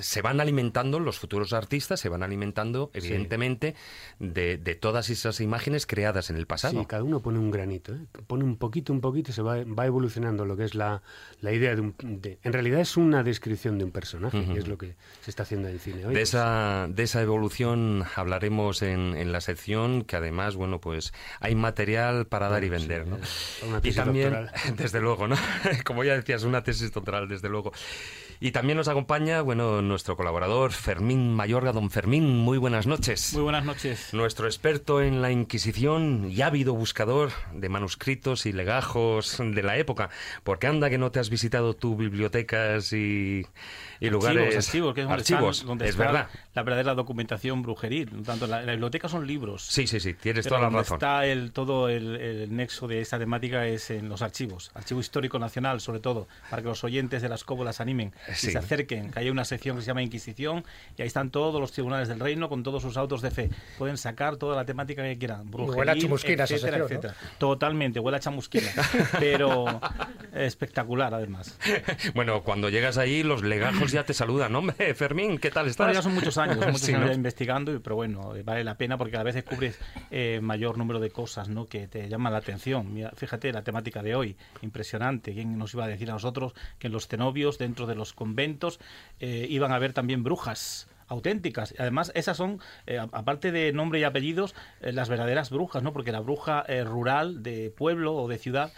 se 0.00 0.22
van 0.22 0.40
alimentando, 0.40 0.98
los 0.98 1.18
futuros 1.18 1.52
artistas 1.52 2.00
se 2.00 2.08
van 2.08 2.22
alimentando, 2.22 2.90
evidentemente, 2.92 3.74
de, 4.18 4.56
todas 4.80 5.10
esas 5.10 5.40
imágenes 5.40 5.86
creadas 5.86 6.30
en 6.30 6.36
el 6.36 6.46
pasado. 6.46 6.80
Sí, 6.80 6.86
cada 6.86 7.02
uno 7.02 7.20
pone 7.20 7.38
un 7.38 7.50
granito, 7.50 7.94
¿eh? 7.94 8.00
pone 8.26 8.44
un 8.44 8.56
poquito, 8.56 8.92
un 8.92 9.00
poquito, 9.00 9.32
se 9.32 9.42
va, 9.42 9.64
va 9.64 9.86
evolucionando 9.86 10.44
lo 10.44 10.56
que 10.56 10.64
es 10.64 10.74
la, 10.74 11.02
la 11.40 11.52
idea 11.52 11.74
de 11.74 11.80
un... 11.80 11.94
en 11.98 12.52
realidad 12.52 12.80
es 12.80 12.96
una 12.96 13.22
descripción 13.22 13.78
de 13.78 13.84
un 13.84 13.92
personaje, 13.92 14.44
que 14.44 14.58
es 14.58 14.68
lo 14.68 14.76
que 14.76 14.96
se 15.22 15.30
está 15.30 15.44
haciendo 15.44 15.68
en 15.68 15.78
cine 15.78 16.06
hoy. 16.06 16.14
De, 16.14 16.22
esa, 16.22 16.88
de 16.90 17.02
esa 17.02 17.22
evolución 17.22 18.04
hablaremos 18.16 18.82
en, 18.82 19.16
en, 19.16 19.32
la 19.32 19.40
sección, 19.40 20.04
que 20.04 20.16
además, 20.16 20.56
bueno, 20.56 20.80
pues 20.80 21.12
hay 21.40 21.54
material 21.54 22.26
para 22.26 22.48
dar 22.48 22.64
y 22.64 22.68
vender, 22.68 23.06
¿no? 23.06 23.18
y 23.82 23.92
también, 23.92 24.48
desde 24.76 25.00
luego, 25.00 25.28
¿no? 25.28 25.36
Como 25.84 26.04
ya 26.04 26.14
decías, 26.14 26.42
una 26.42 26.62
tesis 26.62 26.92
doctoral, 26.92 27.28
desde 27.28 27.48
luego. 27.48 27.72
Y 28.38 28.50
también 28.50 28.76
nos 28.76 28.88
acompaña, 28.88 29.40
bueno, 29.40 29.80
nuestro 29.80 30.16
colaborador 30.16 30.72
Fermín 30.72 31.34
Mayorga. 31.34 31.72
Don 31.72 31.90
Fermín, 31.90 32.28
muy 32.28 32.58
buenas 32.58 32.86
noches. 32.86 33.32
Muy 33.32 33.42
buenas 33.42 33.64
noches. 33.64 34.12
Nuestro 34.12 34.46
experto 34.46 35.00
en 35.00 35.22
la 35.22 35.30
Inquisición 35.30 36.30
y 36.30 36.42
ávido 36.42 36.74
buscador 36.74 37.30
de 37.54 37.68
manuscritos 37.70 38.44
y 38.44 38.52
legajos 38.52 39.38
de 39.38 39.62
la 39.62 39.78
época. 39.78 40.10
Porque 40.44 40.66
anda 40.66 40.90
que 40.90 40.98
no 40.98 41.10
te 41.10 41.18
has 41.18 41.30
visitado 41.30 41.74
tu 41.74 41.96
bibliotecas 41.96 42.92
y, 42.92 43.46
lugares... 44.00 44.56
Archivos, 44.56 44.94
que 44.94 45.00
es 45.00 45.06
donde, 45.06 45.20
archivos, 45.20 45.64
donde 45.64 45.88
es 45.88 45.96
verdad. 45.96 46.28
la 46.54 46.62
verdadera 46.62 46.94
documentación 46.94 47.62
brujeril. 47.62 48.22
Tanto 48.24 48.46
la, 48.46 48.62
la, 48.62 48.72
biblioteca 48.72 49.08
son 49.08 49.26
libros. 49.26 49.62
Sí, 49.62 49.86
sí, 49.86 50.00
sí, 50.00 50.14
tienes 50.14 50.46
toda 50.46 50.60
la 50.60 50.70
razón. 50.70 50.96
está 50.96 51.26
el, 51.26 51.52
todo 51.52 51.88
el, 51.88 52.16
el, 52.16 52.54
nexo 52.54 52.86
de 52.88 53.00
esta 53.00 53.18
temática 53.18 53.66
es 53.66 53.90
en 53.90 54.08
los 54.08 54.22
archivos. 54.22 54.70
Archivo 54.74 55.00
Histórico 55.00 55.38
Nacional, 55.38 55.80
sobre 55.80 56.00
todo, 56.00 56.28
para 56.50 56.62
que 56.62 56.68
los 56.68 56.84
oyentes 56.84 57.22
de 57.22 57.28
las 57.28 57.44
cóbulas 57.44 57.80
animen 57.80 58.12
se 58.34 58.56
acerquen, 58.56 59.10
que 59.10 59.20
hay 59.20 59.30
una 59.30 59.44
sección 59.44 59.76
que 59.76 59.82
se 59.82 59.88
llama 59.88 60.02
Inquisición 60.02 60.64
y 60.96 61.02
ahí 61.02 61.08
están 61.08 61.30
todos 61.30 61.60
los 61.60 61.72
tribunales 61.72 62.08
del 62.08 62.20
reino 62.20 62.48
con 62.48 62.62
todos 62.62 62.82
sus 62.82 62.96
autos 62.96 63.22
de 63.22 63.30
fe. 63.30 63.50
Pueden 63.78 63.96
sacar 63.96 64.36
toda 64.36 64.56
la 64.56 64.64
temática 64.64 65.02
que 65.02 65.18
quieran. 65.18 65.50
Brujería, 65.50 65.92
etcétera, 65.92 66.78
etcétera. 66.78 67.14
Totalmente, 67.38 68.00
huele 68.00 68.16
a 68.18 68.20
chamusquina. 68.20 68.68
pero 69.18 69.80
espectacular, 70.34 71.14
además. 71.14 71.58
bueno, 72.14 72.42
cuando 72.42 72.68
llegas 72.68 72.98
ahí, 72.98 73.22
los 73.22 73.42
legajos 73.42 73.85
ya 73.92 74.04
te 74.04 74.14
saludan. 74.14 74.54
Hombre, 74.56 74.94
Fermín, 74.94 75.38
¿qué 75.38 75.50
tal 75.50 75.66
estás? 75.66 75.92
ya 75.94 76.02
son 76.02 76.14
muchos 76.14 76.38
años, 76.38 76.56
muchos 76.66 76.88
años 76.88 77.14
investigando, 77.14 77.80
pero 77.82 77.96
bueno, 77.96 78.32
vale 78.44 78.64
la 78.64 78.76
pena 78.76 78.96
porque 78.98 79.16
a 79.16 79.22
veces 79.22 79.44
descubres 79.44 79.78
eh, 80.10 80.40
mayor 80.42 80.78
número 80.78 81.00
de 81.00 81.10
cosas 81.10 81.48
¿no? 81.48 81.66
que 81.66 81.88
te 81.88 82.08
llaman 82.08 82.32
la 82.32 82.38
atención. 82.38 82.92
Mira, 82.92 83.12
fíjate 83.16 83.52
la 83.52 83.62
temática 83.62 84.02
de 84.02 84.14
hoy, 84.14 84.36
impresionante. 84.62 85.32
¿Quién 85.32 85.58
nos 85.58 85.74
iba 85.74 85.84
a 85.84 85.88
decir 85.88 86.10
a 86.10 86.14
nosotros 86.14 86.54
que 86.78 86.86
en 86.88 86.92
los 86.92 87.08
cenobios, 87.08 87.58
dentro 87.58 87.86
de 87.86 87.94
los 87.94 88.12
conventos, 88.12 88.80
eh, 89.20 89.46
iban 89.48 89.72
a 89.72 89.76
haber 89.76 89.92
también 89.92 90.22
brujas 90.22 90.88
auténticas. 91.08 91.74
Además, 91.78 92.12
esas 92.14 92.36
son, 92.36 92.60
eh, 92.86 92.98
aparte 92.98 93.52
de 93.52 93.72
nombre 93.72 94.00
y 94.00 94.04
apellidos, 94.04 94.54
eh, 94.80 94.92
las 94.92 95.08
verdaderas 95.08 95.50
brujas, 95.50 95.82
¿no? 95.82 95.92
Porque 95.92 96.12
la 96.12 96.20
bruja 96.20 96.64
rural 96.84 97.42
de 97.42 97.70
pueblo 97.70 98.14
o 98.14 98.28
de 98.28 98.38
ciudad, 98.38 98.72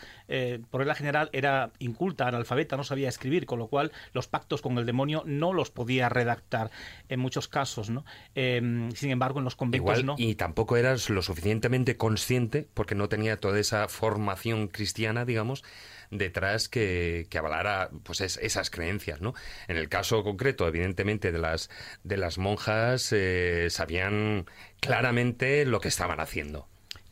por 0.71 0.81
regla 0.81 0.95
general, 0.95 1.31
era 1.33 1.71
inculta, 1.79 2.29
analfabeta, 2.29 2.77
no 2.77 2.85
sabía 2.85 3.09
escribir, 3.09 3.47
con 3.47 3.59
lo 3.59 3.69
cual 3.69 3.93
los 4.13 4.29
pactos 4.29 4.61
con 4.61 4.77
el 4.79 4.85
demonio 4.85 5.23
no 5.25 5.53
los 5.53 5.71
podía 5.71 6.09
redactar 6.09 6.71
en 7.09 7.21
muchos 7.21 7.49
casos, 7.49 7.91
¿no? 7.91 8.05
Em, 8.35 8.91
sin 8.93 9.11
embargo, 9.11 9.39
en 9.39 9.45
los 9.45 9.57
conventos 9.57 10.05
no. 10.05 10.15
Y 10.19 10.35
tampoco 10.35 10.77
eras 10.77 11.11
lo 11.11 11.23
suficientemente 11.23 11.97
consciente, 11.97 12.69
porque 12.75 12.95
no 12.95 13.09
tenía 13.09 13.39
toda 13.39 13.59
esa 13.59 13.89
formación 13.89 14.69
cristiana, 14.69 15.25
digamos, 15.25 15.65
detrás 16.11 16.69
que, 16.69 17.27
que 17.31 17.39
avalara 17.39 17.91
pues 18.03 18.21
esas 18.21 18.71
creencias, 18.71 19.21
¿no? 19.21 19.35
En 19.69 19.77
el 19.77 19.89
caso 19.89 20.23
concreto, 20.23 20.67
evidentemente, 20.67 21.33
de 21.33 21.39
las, 21.39 21.71
de 22.05 22.17
las 22.17 22.39
monjas, 22.39 23.13
eh, 23.13 23.69
sabían 23.71 24.47
claramente 24.81 25.65
lo 25.65 25.81
que 25.81 25.89
estaban 25.89 26.21
haciendo. 26.21 26.69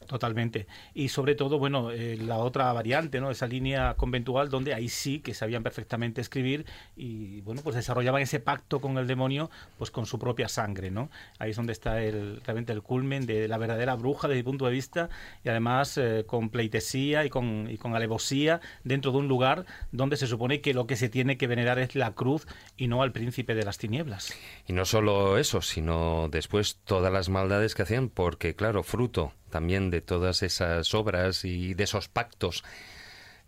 Totalmente. 0.07 0.67
Y 0.95 1.09
sobre 1.09 1.35
todo, 1.35 1.59
bueno, 1.59 1.91
eh, 1.91 2.17
la 2.17 2.39
otra 2.39 2.73
variante, 2.73 3.21
¿no? 3.21 3.31
Esa 3.31 3.47
línea 3.47 3.95
conventual 3.95 4.49
donde 4.51 4.73
ahí 4.75 4.89
sí 4.89 5.21
que 5.21 5.35
sabían 5.35 5.63
perfectamente 5.63 6.21
escribir 6.21 6.65
y, 6.97 7.41
bueno, 7.43 7.63
pues 7.63 7.77
desarrollaban 7.77 8.23
ese 8.23 8.41
pacto 8.41 8.81
con 8.81 8.97
el 8.99 9.07
demonio, 9.07 9.51
pues 9.79 9.91
con 9.91 10.07
su 10.07 10.19
propia 10.19 10.49
sangre, 10.49 10.91
¿no? 10.91 11.11
Ahí 11.39 11.51
es 11.51 11.57
donde 11.57 11.73
está 11.73 12.03
el, 12.03 12.41
realmente 12.45 12.73
el 12.73 12.83
culmen 12.83 13.27
de 13.27 13.49
la 13.49 13.59
verdadera 13.59 13.95
bruja 13.97 14.29
desde 14.29 14.41
mi 14.41 14.45
punto 14.45 14.67
de 14.67 14.73
vista 14.73 15.09
y 15.45 15.49
además 15.49 15.99
eh, 15.99 16.25
con 16.27 16.51
pleitesía 16.51 17.25
y 17.25 17.31
con, 17.31 17.69
y 17.71 17.77
con 17.77 17.95
alevosía 17.95 18.61
dentro 18.85 19.13
de 19.13 19.19
un 19.19 19.29
lugar 19.29 19.67
donde 19.93 20.17
se 20.17 20.27
supone 20.27 20.61
que 20.61 20.75
lo 20.75 20.87
que 20.87 20.97
se 20.97 21.09
tiene 21.09 21.37
que 21.37 21.47
venerar 21.47 21.79
es 21.79 21.95
la 21.95 22.13
cruz 22.13 22.47
y 22.77 22.89
no 22.89 23.03
al 23.03 23.13
príncipe 23.13 23.55
de 23.55 23.65
las 23.65 23.79
tinieblas. 23.79 24.33
Y 24.67 24.73
no 24.73 24.85
solo 24.85 25.39
eso, 25.39 25.63
sino 25.63 26.29
después 26.31 26.79
todas 26.85 27.13
las 27.13 27.29
maldades 27.29 27.75
que 27.75 27.83
hacían, 27.83 28.09
porque 28.09 28.55
claro, 28.55 28.83
fruto 28.83 29.33
también 29.51 29.91
de 29.91 30.01
todas 30.01 30.43
esas 30.43 30.95
obras 30.95 31.45
y 31.45 31.75
de 31.75 31.85
esos 31.85 32.09
pactos 32.09 32.65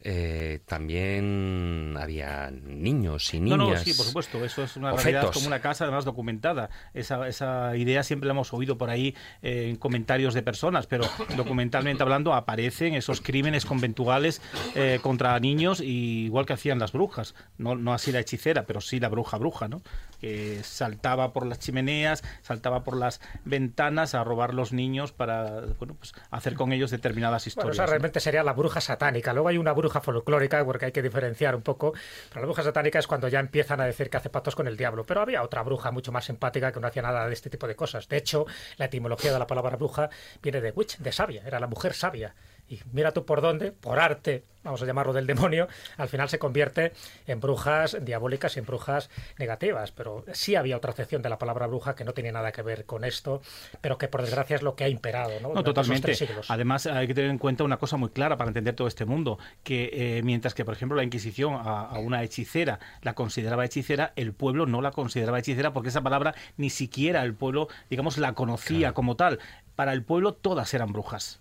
eh, 0.00 0.60
también 0.64 1.96
había 1.98 2.50
niños 2.50 3.34
y 3.34 3.40
niñas. 3.40 3.58
No, 3.58 3.70
no, 3.70 3.76
sí, 3.76 3.94
por 3.94 4.06
supuesto, 4.06 4.44
eso 4.44 4.62
es 4.62 4.76
una 4.76 4.92
realidad 4.92 5.32
como 5.32 5.48
una 5.48 5.60
casa 5.60 5.84
además 5.84 6.04
documentada. 6.04 6.70
Esa, 6.94 7.26
esa 7.26 7.76
idea 7.76 8.04
siempre 8.04 8.28
la 8.28 8.32
hemos 8.32 8.52
oído 8.52 8.78
por 8.78 8.90
ahí 8.90 9.16
eh, 9.42 9.66
en 9.70 9.76
comentarios 9.76 10.34
de 10.34 10.42
personas, 10.42 10.86
pero 10.86 11.04
documentalmente 11.36 12.02
hablando 12.02 12.32
aparecen 12.32 12.94
esos 12.94 13.20
crímenes 13.20 13.66
conventuales 13.66 14.40
eh, 14.76 15.00
contra 15.02 15.38
niños, 15.40 15.80
igual 15.80 16.46
que 16.46 16.52
hacían 16.52 16.78
las 16.78 16.92
brujas. 16.92 17.34
No, 17.56 17.74
no 17.74 17.92
así 17.92 18.12
la 18.12 18.20
hechicera, 18.20 18.66
pero 18.66 18.80
sí 18.80 19.00
la 19.00 19.08
bruja 19.08 19.36
bruja, 19.36 19.66
¿no? 19.66 19.82
Que 20.20 20.62
saltaba 20.62 21.32
por 21.32 21.44
las 21.44 21.58
chimeneas, 21.58 22.22
saltaba 22.42 22.84
por 22.84 22.96
las 22.96 23.20
ventanas 23.44 24.14
a 24.14 24.22
robar 24.22 24.54
los 24.54 24.72
niños 24.72 25.12
para 25.12 25.60
bueno, 25.78 25.94
pues, 25.98 26.12
hacer 26.30 26.54
con 26.54 26.72
ellos 26.72 26.90
determinadas 26.92 27.46
historias. 27.48 27.76
Bueno, 27.76 27.90
realmente 27.90 28.20
sería 28.20 28.44
la 28.44 28.52
bruja 28.52 28.80
satánica. 28.80 29.32
Luego 29.32 29.48
hay 29.48 29.58
una 29.58 29.72
bruja 29.72 29.87
bruja 29.88 30.00
folclórica, 30.02 30.64
porque 30.64 30.86
hay 30.86 30.92
que 30.92 31.02
diferenciar 31.02 31.54
un 31.54 31.62
poco. 31.62 31.92
Pero 32.28 32.42
la 32.42 32.46
bruja 32.46 32.62
satánica 32.62 32.98
es 32.98 33.06
cuando 33.06 33.28
ya 33.28 33.40
empiezan 33.40 33.80
a 33.80 33.86
decir 33.86 34.10
que 34.10 34.18
hace 34.18 34.28
pactos 34.28 34.54
con 34.54 34.66
el 34.66 34.76
diablo. 34.76 35.04
Pero 35.04 35.22
había 35.22 35.42
otra 35.42 35.62
bruja 35.62 35.90
mucho 35.90 36.12
más 36.12 36.28
empática 36.28 36.72
que 36.72 36.80
no 36.80 36.86
hacía 36.86 37.02
nada 37.02 37.26
de 37.26 37.32
este 37.32 37.48
tipo 37.50 37.66
de 37.66 37.74
cosas. 37.74 38.08
De 38.08 38.18
hecho, 38.18 38.46
la 38.76 38.86
etimología 38.86 39.32
de 39.32 39.38
la 39.38 39.46
palabra 39.46 39.76
bruja 39.76 40.10
viene 40.42 40.60
de 40.60 40.72
witch, 40.72 40.98
de 40.98 41.12
sabia. 41.12 41.42
Era 41.46 41.58
la 41.58 41.66
mujer 41.66 41.94
sabia 41.94 42.34
y 42.68 42.80
mira 42.92 43.12
tú 43.12 43.24
por 43.24 43.40
dónde, 43.40 43.72
por 43.72 43.98
arte, 43.98 44.44
vamos 44.62 44.82
a 44.82 44.86
llamarlo 44.86 45.12
del 45.12 45.26
demonio, 45.26 45.68
al 45.96 46.08
final 46.08 46.28
se 46.28 46.38
convierte 46.38 46.92
en 47.26 47.40
brujas 47.40 47.96
diabólicas 48.02 48.56
y 48.56 48.58
en 48.58 48.66
brujas 48.66 49.08
negativas. 49.38 49.92
Pero 49.92 50.24
sí 50.32 50.56
había 50.56 50.76
otra 50.76 50.92
acepción 50.92 51.22
de 51.22 51.28
la 51.28 51.38
palabra 51.38 51.66
bruja 51.66 51.94
que 51.94 52.04
no 52.04 52.12
tiene 52.12 52.32
nada 52.32 52.52
que 52.52 52.62
ver 52.62 52.84
con 52.84 53.04
esto, 53.04 53.40
pero 53.80 53.98
que 53.98 54.08
por 54.08 54.22
desgracia 54.22 54.56
es 54.56 54.62
lo 54.62 54.74
que 54.74 54.84
ha 54.84 54.88
imperado. 54.88 55.40
No, 55.40 55.54
no 55.54 55.64
totalmente. 55.64 56.14
Además, 56.48 56.86
hay 56.86 57.06
que 57.06 57.14
tener 57.14 57.30
en 57.30 57.38
cuenta 57.38 57.64
una 57.64 57.78
cosa 57.78 57.96
muy 57.96 58.10
clara 58.10 58.36
para 58.36 58.48
entender 58.48 58.74
todo 58.74 58.88
este 58.88 59.04
mundo, 59.04 59.38
que 59.62 59.90
eh, 59.92 60.22
mientras 60.22 60.54
que, 60.54 60.64
por 60.64 60.74
ejemplo, 60.74 60.96
la 60.96 61.04
Inquisición 61.04 61.54
a, 61.54 61.98
una 61.98 62.22
hechicera 62.22 62.78
la 63.02 63.14
consideraba 63.14 63.64
hechicera, 63.64 64.12
el 64.16 64.32
pueblo 64.32 64.66
no 64.66 64.82
la 64.82 64.90
consideraba 64.90 65.38
hechicera 65.38 65.72
porque 65.72 65.88
esa 65.88 66.02
palabra 66.02 66.34
ni 66.56 66.70
siquiera 66.70 67.22
el 67.22 67.34
pueblo, 67.34 67.68
digamos, 67.88 68.18
la 68.18 68.34
conocía 68.34 68.92
como 68.92 69.16
tal. 69.16 69.38
Para 69.74 69.92
el 69.92 70.02
pueblo 70.02 70.34
todas 70.34 70.74
eran 70.74 70.92
brujas. 70.92 71.40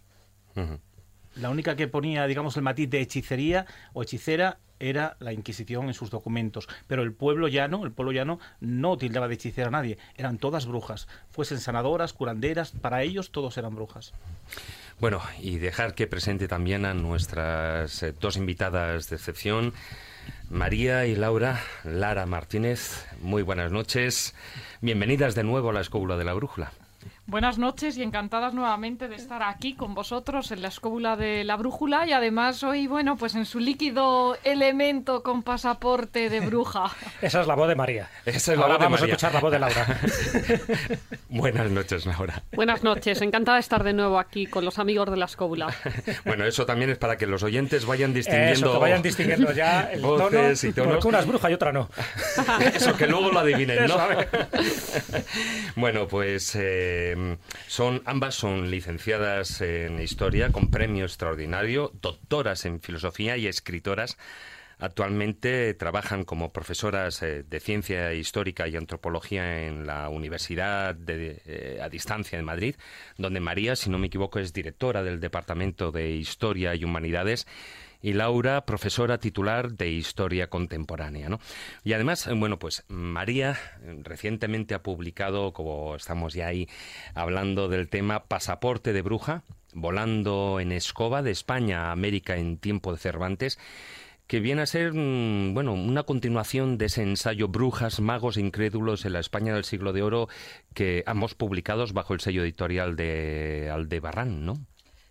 La 1.39 1.50
única 1.50 1.76
que 1.76 1.88
ponía, 1.88 2.26
digamos, 2.26 2.58
el 2.58 2.63
matiz 2.63 2.89
de 2.89 3.02
hechicería 3.02 3.65
o 3.93 4.04
hechicera 4.04 4.58
era 4.80 5.17
la 5.19 5.34
Inquisición 5.34 5.88
en 5.88 5.93
sus 5.93 6.10
documentos. 6.10 6.67
Pero 6.88 7.04
el 7.04 7.13
pueblo 7.13 7.47
llano, 7.47 7.84
el 7.84 7.91
pueblo 7.91 8.12
llano 8.12 8.39
no 8.60 8.97
tildaba 8.97 9.28
de 9.28 9.36
hechicera 9.36 9.67
a 9.67 9.71
nadie. 9.71 9.97
Eran 10.15 10.38
todas 10.38 10.65
brujas. 10.65 11.08
Fuesen 11.32 11.60
sanadoras, 11.60 12.13
curanderas, 12.13 12.71
para 12.71 13.04
ellos 13.04 13.32
todos 13.32 13.58
eran 13.58 13.76
brujas. 13.76 14.13
Bueno, 15.00 15.21
y 15.39 15.58
dejar 15.58 15.93
que 15.93 16.08
presente 16.08 16.47
también 16.47 16.86
a 16.86 16.93
nuestras 16.93 18.02
eh, 18.02 18.13
dos 18.19 18.38
invitadas 18.38 19.10
de 19.10 19.15
excepción. 19.15 19.73
María 20.50 21.06
y 21.06 21.15
Laura, 21.15 21.62
Lara 21.84 22.26
Martínez, 22.26 23.06
muy 23.21 23.43
buenas 23.43 23.71
noches. 23.71 24.34
Bienvenidas 24.82 25.36
de 25.36 25.43
nuevo 25.43 25.69
a 25.69 25.73
la 25.73 25.82
Escóbula 25.82 26.17
de 26.17 26.23
la 26.23 26.34
Brújula. 26.34 26.71
Buenas 27.29 27.57
noches 27.57 27.97
y 27.97 28.03
encantadas 28.03 28.53
nuevamente 28.53 29.09
de 29.09 29.17
estar 29.17 29.43
aquí 29.43 29.73
con 29.73 29.93
vosotros 29.93 30.49
en 30.53 30.61
la 30.61 30.69
escóbula 30.69 31.17
de 31.17 31.43
la 31.43 31.57
brújula 31.57 32.07
y 32.07 32.13
además 32.13 32.63
hoy, 32.63 32.87
bueno, 32.87 33.17
pues 33.17 33.35
en 33.35 33.45
su 33.45 33.59
líquido 33.59 34.37
elemento 34.45 35.23
con 35.23 35.43
pasaporte 35.43 36.29
de 36.29 36.39
bruja. 36.39 36.89
Esa 37.21 37.41
es 37.41 37.47
la 37.47 37.55
voz 37.55 37.67
de 37.67 37.75
María. 37.75 38.09
Esa 38.25 38.53
es 38.53 38.57
la 38.57 38.67
voz 38.67 38.77
de 38.77 38.85
vamos 38.85 39.01
a 39.01 39.05
escuchar 39.07 39.33
la 39.33 39.41
voz 39.41 39.51
de 39.51 39.59
Laura. 39.59 39.99
Buenas 41.29 41.69
noches, 41.69 42.05
Laura. 42.05 42.43
Buenas 42.53 42.83
noches, 42.83 43.21
encantada 43.21 43.57
de 43.57 43.61
estar 43.61 43.83
de 43.83 43.91
nuevo 43.91 44.19
aquí 44.19 44.45
con 44.45 44.63
los 44.63 44.79
amigos 44.79 45.11
de 45.11 45.17
la 45.17 45.25
escóbula. 45.25 45.75
bueno, 46.25 46.45
eso 46.45 46.65
también 46.65 46.91
es 46.91 46.97
para 46.97 47.17
que 47.17 47.27
los 47.27 47.43
oyentes 47.43 47.85
vayan 47.85 48.13
distinguiendo... 48.13 48.53
Eso, 48.53 48.71
que 48.71 48.79
vayan 48.79 49.01
distinguiendo 49.01 49.51
ya 49.51 49.81
el 49.91 49.99
voces 49.99 50.61
tono, 50.61 50.71
y 50.71 50.73
tonos. 50.73 50.93
Porque 50.93 51.07
una 51.09 51.19
es 51.19 51.27
bruja 51.27 51.51
y 51.51 51.53
otra 51.55 51.73
no. 51.73 51.89
eso, 52.73 52.95
que 52.95 53.05
luego 53.05 53.33
lo 53.33 53.39
adivinen, 53.39 53.85
¿no? 53.85 53.97
bueno, 55.75 56.07
pues... 56.07 56.55
Eh, 56.55 57.15
son, 57.67 58.01
ambas 58.06 58.36
son 58.36 58.69
licenciadas 58.71 59.62
en 59.62 59.99
Historia 60.01 60.51
con 60.51 60.69
premio 60.69 61.06
extraordinario, 61.06 61.91
doctoras 62.01 62.65
en 62.65 62.82
Filosofía 62.82 63.38
y 63.38 63.47
escritoras. 63.47 64.17
Actualmente 64.80 65.73
trabajan 65.73 66.23
como 66.23 66.53
profesoras 66.53 67.23
eh, 67.23 67.43
de 67.43 67.60
ciencia 67.60 68.13
histórica 68.13 68.67
y 68.67 68.75
antropología 68.75 69.65
en 69.65 69.88
la 69.88 70.08
Universidad 70.10 70.93
de, 70.93 71.41
eh, 71.45 71.80
a 71.82 71.89
Distancia 71.89 72.38
de 72.38 72.43
Madrid, 72.43 72.75
donde 73.17 73.39
María, 73.39 73.75
si 73.75 73.89
no 73.89 73.97
me 73.97 74.08
equivoco, 74.08 74.38
es 74.38 74.53
directora 74.53 75.01
del 75.01 75.19
Departamento 75.19 75.91
de 75.91 76.12
Historia 76.12 76.75
y 76.75 76.84
Humanidades 76.84 77.47
y 78.01 78.13
Laura, 78.13 78.65
profesora 78.65 79.17
titular 79.17 79.73
de 79.73 79.89
Historia 79.89 80.49
Contemporánea. 80.49 81.29
¿no? 81.29 81.39
Y 81.83 81.93
además, 81.93 82.27
eh, 82.27 82.33
bueno, 82.33 82.60
pues 82.60 82.83
María 82.88 83.57
eh, 83.81 83.99
recientemente 84.03 84.75
ha 84.75 84.83
publicado, 84.83 85.53
como 85.53 85.95
estamos 85.95 86.33
ya 86.33 86.47
ahí 86.47 86.67
hablando 87.13 87.67
del 87.69 87.89
tema, 87.89 88.25
Pasaporte 88.25 88.93
de 88.93 89.01
Bruja, 89.01 89.43
volando 89.73 90.60
en 90.60 90.71
escoba 90.71 91.21
de 91.21 91.31
España 91.31 91.88
a 91.88 91.91
América 91.91 92.38
en 92.38 92.57
tiempo 92.57 92.91
de 92.91 92.99
Cervantes 92.99 93.57
que 94.27 94.41
viene 94.41 94.62
a 94.62 94.65
ser 94.65 94.93
mm, 94.93 95.53
bueno 95.53 95.73
una 95.73 96.03
continuación 96.03 96.77
de 96.77 96.86
ese 96.88 97.01
ensayo 97.01 97.47
Brujas, 97.47 98.01
Magos 98.01 98.38
e 98.38 98.41
Incrédulos 98.41 99.05
en 99.05 99.13
la 99.13 99.19
España 99.19 99.53
del 99.53 99.63
siglo 99.63 99.93
de 99.93 100.03
oro 100.03 100.27
que 100.73 101.03
ambos 101.07 101.33
publicados 101.33 101.93
bajo 101.93 102.13
el 102.13 102.19
sello 102.19 102.43
editorial 102.43 102.95
de 102.95 103.69
Aldebarrán, 103.71 104.45
¿no? 104.45 104.55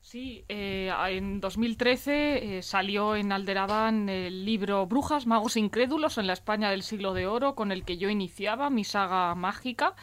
Sí, 0.07 0.45
eh, 0.49 0.93
en 1.09 1.41
2013 1.41 2.59
eh, 2.59 2.63
salió 2.63 3.17
en 3.17 3.33
Alderaván 3.33 4.09
el 4.09 4.45
libro 4.45 4.87
Brujas, 4.87 5.27
Magos 5.27 5.57
Incrédulos 5.57 6.17
en 6.17 6.29
la 6.29 6.33
España 6.33 6.71
del 6.71 6.85
siglo 6.85 7.13
de 7.13 7.27
oro, 7.27 7.57
con 7.57 7.73
el 7.73 7.83
que 7.83 7.99
yo 7.99 8.09
iniciaba 8.09 8.71
mi 8.71 8.85
saga 8.85 9.35
mágica. 9.35 9.95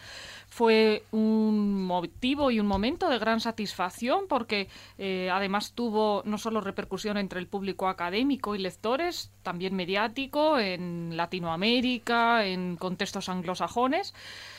Fue 0.49 1.03
un 1.11 1.85
motivo 1.85 2.51
y 2.51 2.59
un 2.59 2.67
momento 2.67 3.07
de 3.07 3.17
gran 3.17 3.39
satisfacción 3.39 4.25
porque 4.27 4.67
eh, 4.97 5.29
además 5.31 5.71
tuvo 5.71 6.21
no 6.25 6.37
solo 6.37 6.59
repercusión 6.59 7.15
entre 7.15 7.39
el 7.39 7.47
público 7.47 7.87
académico 7.87 8.55
y 8.55 8.59
lectores, 8.59 9.31
también 9.41 9.73
mediático 9.73 10.59
en 10.59 11.15
Latinoamérica, 11.15 12.45
en 12.45 12.75
contextos 12.75 13.29
anglosajones. 13.29 14.13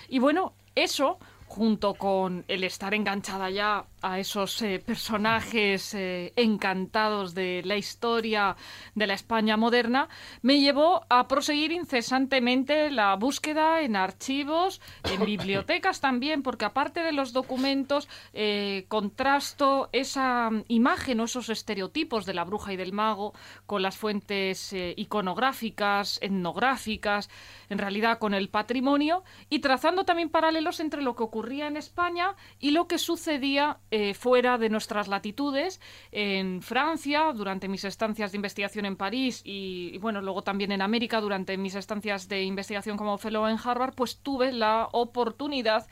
Y 0.08 0.20
bueno, 0.20 0.54
eso 0.74 1.18
junto 1.54 1.94
con 1.94 2.44
el 2.48 2.64
estar 2.64 2.94
enganchada 2.94 3.48
ya 3.48 3.84
a 4.02 4.18
esos 4.18 4.60
eh, 4.60 4.82
personajes 4.84 5.94
eh, 5.94 6.32
encantados 6.34 7.32
de 7.32 7.62
la 7.64 7.76
historia 7.76 8.56
de 8.96 9.06
la 9.06 9.14
España 9.14 9.56
moderna, 9.56 10.08
me 10.42 10.58
llevó 10.58 11.06
a 11.08 11.28
proseguir 11.28 11.70
incesantemente 11.70 12.90
la 12.90 13.14
búsqueda 13.14 13.82
en 13.82 13.94
archivos, 13.94 14.80
en 15.04 15.24
bibliotecas 15.24 16.00
también, 16.00 16.42
porque 16.42 16.64
aparte 16.64 17.04
de 17.04 17.12
los 17.12 17.32
documentos, 17.32 18.08
eh, 18.32 18.86
contrasto 18.88 19.90
esa 19.92 20.50
imagen 20.66 21.20
o 21.20 21.24
esos 21.24 21.50
estereotipos 21.50 22.26
de 22.26 22.34
la 22.34 22.44
bruja 22.44 22.72
y 22.72 22.76
del 22.76 22.92
mago 22.92 23.32
con 23.64 23.80
las 23.80 23.96
fuentes 23.96 24.74
iconográficas, 24.96 26.18
etnográficas, 26.20 27.30
en 27.70 27.78
realidad 27.78 28.18
con 28.18 28.34
el 28.34 28.48
patrimonio, 28.48 29.22
y 29.48 29.60
trazando 29.60 30.04
también 30.04 30.30
paralelos 30.30 30.80
entre 30.80 31.00
lo 31.00 31.14
que 31.14 31.22
en 31.52 31.76
España 31.76 32.34
y 32.58 32.70
lo 32.70 32.86
que 32.88 32.98
sucedía 32.98 33.78
eh, 33.90 34.14
fuera 34.14 34.58
de 34.58 34.68
nuestras 34.68 35.08
latitudes, 35.08 35.80
en 36.10 36.62
Francia, 36.62 37.32
durante 37.34 37.68
mis 37.68 37.84
estancias 37.84 38.32
de 38.32 38.36
investigación 38.36 38.86
en 38.86 38.96
París 38.96 39.42
y, 39.44 39.98
bueno, 39.98 40.20
luego 40.20 40.42
también 40.42 40.72
en 40.72 40.82
América, 40.82 41.20
durante 41.20 41.56
mis 41.56 41.74
estancias 41.74 42.28
de 42.28 42.42
investigación 42.42 42.96
como 42.96 43.18
fellow 43.18 43.46
en 43.46 43.58
Harvard, 43.62 43.94
pues 43.94 44.18
tuve 44.18 44.52
la 44.52 44.88
oportunidad 44.92 45.86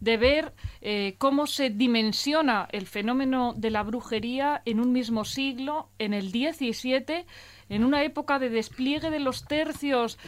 de 0.00 0.16
ver 0.16 0.54
eh, 0.82 1.14
cómo 1.18 1.46
se 1.46 1.70
dimensiona 1.70 2.68
el 2.72 2.86
fenómeno 2.86 3.54
de 3.56 3.70
la 3.70 3.82
brujería 3.82 4.62
en 4.64 4.80
un 4.80 4.92
mismo 4.92 5.24
siglo, 5.24 5.88
en 5.98 6.12
el 6.12 6.30
XVII, 6.30 7.24
en 7.68 7.84
una 7.84 8.02
época 8.02 8.38
de 8.38 8.50
despliegue 8.50 9.10
de 9.10 9.20
los 9.20 9.44
tercios 9.44 10.18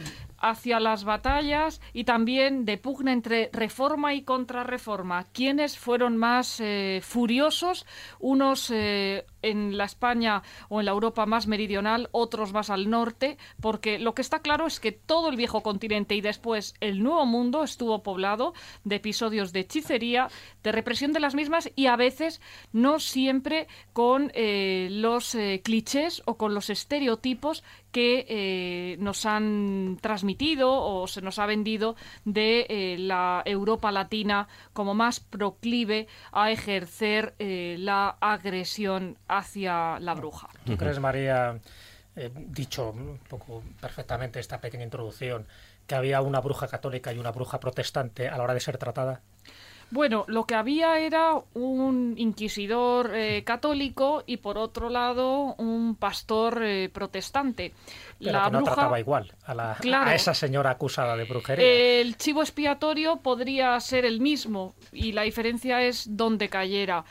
hacia 0.41 0.79
las 0.79 1.03
batallas 1.03 1.81
y 1.93 2.05
también 2.05 2.65
de 2.65 2.77
pugna 2.77 3.11
entre 3.11 3.49
reforma 3.51 4.13
y 4.13 4.21
contrarreforma. 4.21 5.25
¿Quiénes 5.33 5.77
fueron 5.77 6.15
más 6.15 6.59
eh, 6.59 7.01
furiosos? 7.03 7.85
Unos 8.19 8.71
eh, 8.71 9.25
en 9.41 9.77
la 9.77 9.83
España 9.83 10.43
o 10.69 10.79
en 10.79 10.85
la 10.85 10.91
Europa 10.91 11.25
más 11.25 11.47
meridional, 11.47 12.07
otros 12.11 12.53
más 12.53 12.69
al 12.69 12.89
norte, 12.89 13.37
porque 13.61 13.99
lo 13.99 14.13
que 14.13 14.21
está 14.21 14.39
claro 14.41 14.65
es 14.65 14.79
que 14.79 14.93
todo 14.93 15.29
el 15.29 15.35
viejo 15.35 15.61
continente 15.61 16.15
y 16.15 16.21
después 16.21 16.75
el 16.79 17.03
nuevo 17.03 17.25
mundo 17.25 17.63
estuvo 17.63 18.01
poblado 18.01 18.53
de 18.85 18.95
episodios 18.95 19.51
de 19.51 19.61
hechicería, 19.61 20.29
de 20.63 20.71
represión 20.71 21.11
de 21.11 21.19
las 21.19 21.35
mismas 21.35 21.69
y 21.75 21.87
a 21.87 21.97
veces 21.97 22.41
no 22.71 22.99
siempre 22.99 23.67
con 23.91 24.31
eh, 24.33 24.87
los 24.89 25.37
clichés 25.63 26.21
o 26.25 26.37
con 26.37 26.53
los 26.53 26.69
estereotipos 26.69 27.28
que 27.91 28.25
eh, 28.29 28.97
nos 28.99 29.25
han 29.25 29.97
transmitido 30.01 30.71
o 30.71 31.07
se 31.07 31.21
nos 31.21 31.39
ha 31.39 31.45
vendido 31.45 31.95
de 32.25 32.65
eh, 32.69 32.97
la 32.99 33.41
Europa 33.45 33.91
latina 33.91 34.47
como 34.73 34.93
más 34.93 35.19
proclive 35.19 36.07
a 36.31 36.51
ejercer 36.51 37.35
eh, 37.39 37.75
la 37.79 38.17
agresión 38.19 39.17
hacia 39.27 39.99
la 39.99 40.13
bruja. 40.13 40.49
¿Tú 40.65 40.77
crees, 40.77 40.99
María, 40.99 41.59
dicho 42.47 42.91
un 42.91 43.19
poco 43.27 43.63
perfectamente 43.79 44.39
esta 44.39 44.59
pequeña 44.59 44.83
introducción, 44.83 45.45
que 45.87 45.95
había 45.95 46.21
una 46.21 46.39
bruja 46.39 46.67
católica 46.67 47.11
y 47.13 47.17
una 47.17 47.31
bruja 47.31 47.59
protestante 47.59 48.27
a 48.29 48.37
la 48.37 48.43
hora 48.43 48.53
de 48.53 48.59
ser 48.59 48.77
tratada? 48.77 49.21
Bueno, 49.91 50.25
lo 50.27 50.45
que 50.45 50.53
había 50.53 50.99
era 50.99 51.33
un 51.53 52.13
inquisidor 52.17 53.11
eh, 53.15 53.43
católico 53.43 54.23
y 54.27 54.37
por 54.37 54.57
otro 54.57 54.89
lado 54.89 55.55
un 55.55 55.95
pastor 55.95 56.61
eh, 56.63 56.89
protestante. 56.89 57.73
Pero 58.19 58.31
la 58.33 58.45
que 58.45 58.51
no 58.51 58.63
trataba 58.63 58.99
igual 58.99 59.33
a, 59.45 59.77
a, 59.81 60.15
esa 60.15 60.33
señora 60.33 60.71
acusada 60.71 61.15
de 61.15 61.23
brujería. 61.23 61.65
El 61.65 62.17
chivo 62.17 62.41
expiatorio 62.41 63.17
podría 63.17 63.79
ser 63.79 64.05
el 64.05 64.19
mismo 64.21 64.75
y 64.91 65.11
la 65.11 65.23
diferencia 65.23 65.81
es 65.81 66.05
dónde 66.15 66.49
cayera. 66.49 67.03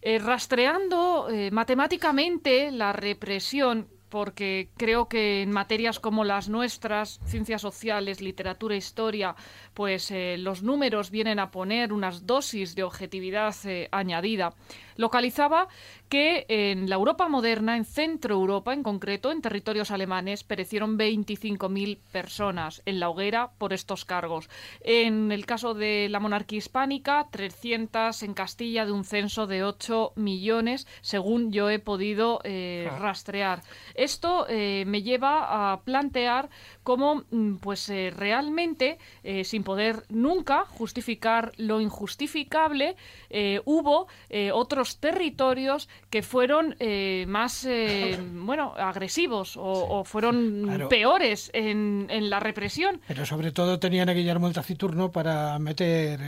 Eh, 0.00 0.18
rastreando 0.18 1.28
matemáticamente 1.50 2.70
la 2.70 2.92
represión 2.92 3.88
porque 4.08 4.68
creo 4.76 5.08
que 5.08 5.42
en 5.42 5.50
materias 5.50 6.00
como 6.00 6.24
las 6.24 6.48
nuestras, 6.48 7.20
ciencias 7.24 7.62
sociales, 7.62 8.20
literatura, 8.20 8.76
historia, 8.76 9.34
pues 9.74 10.10
eh, 10.10 10.36
los 10.38 10.62
números 10.62 11.10
vienen 11.10 11.38
a 11.38 11.50
poner 11.50 11.92
unas 11.92 12.26
dosis 12.26 12.74
de 12.74 12.82
objetividad 12.82 13.54
eh, 13.64 13.88
añadida. 13.92 14.54
Localizaba 14.98 15.68
que 16.10 16.44
en 16.48 16.90
la 16.90 16.96
Europa 16.96 17.28
moderna, 17.28 17.76
en 17.78 17.86
Centro 17.86 18.34
Europa 18.34 18.74
en 18.74 18.82
concreto, 18.82 19.30
en 19.32 19.40
territorios 19.40 19.90
alemanes, 19.90 20.44
perecieron 20.44 20.98
25.000 20.98 21.98
personas 22.12 22.82
en 22.84 23.00
la 23.00 23.08
hoguera 23.08 23.52
por 23.56 23.72
estos 23.72 24.04
cargos. 24.04 24.50
En 24.82 25.32
el 25.32 25.46
caso 25.46 25.72
de 25.72 26.08
la 26.10 26.20
monarquía 26.20 26.58
hispánica, 26.58 27.28
300 27.30 28.22
en 28.22 28.34
Castilla 28.34 28.84
de 28.84 28.92
un 28.92 29.04
censo 29.04 29.46
de 29.46 29.64
8 29.64 30.12
millones, 30.16 30.86
según 31.00 31.52
yo 31.52 31.70
he 31.70 31.78
podido 31.78 32.40
eh, 32.44 32.88
Ah. 32.90 32.98
rastrear. 32.98 33.62
Esto 33.94 34.46
eh, 34.48 34.84
me 34.86 35.02
lleva 35.02 35.72
a 35.72 35.82
plantear 35.82 36.50
cómo, 36.88 37.24
mm, 37.30 37.56
pues 37.56 37.86
eh, 37.90 38.10
realmente, 38.16 38.96
eh, 39.22 39.44
sin 39.44 39.62
poder 39.62 40.04
nunca 40.08 40.64
justificar 40.64 41.52
lo 41.58 41.82
injustificable, 41.82 42.96
eh, 43.28 43.60
hubo 43.66 44.06
otros 44.54 44.96
territorios 44.96 45.86
que 46.08 46.22
fueron 46.22 46.76
eh, 46.78 47.26
más, 47.28 47.68
bueno, 48.32 48.72
agresivos 48.78 49.58
o, 49.58 49.62
o 49.98 50.04
fueron 50.04 50.62
Claro. 50.64 50.88
peores 50.88 51.50
en, 51.52 52.06
en 52.08 52.30
la 52.30 52.40
represión. 52.40 53.02
Pero 53.06 53.26
sobre 53.26 53.52
todo 53.52 53.78
tenían 53.78 54.08
a 54.08 54.14
Guillermo 54.14 54.46
el 54.48 54.54
Taciturno 54.54 55.12
para 55.12 55.58
meter 55.58 56.20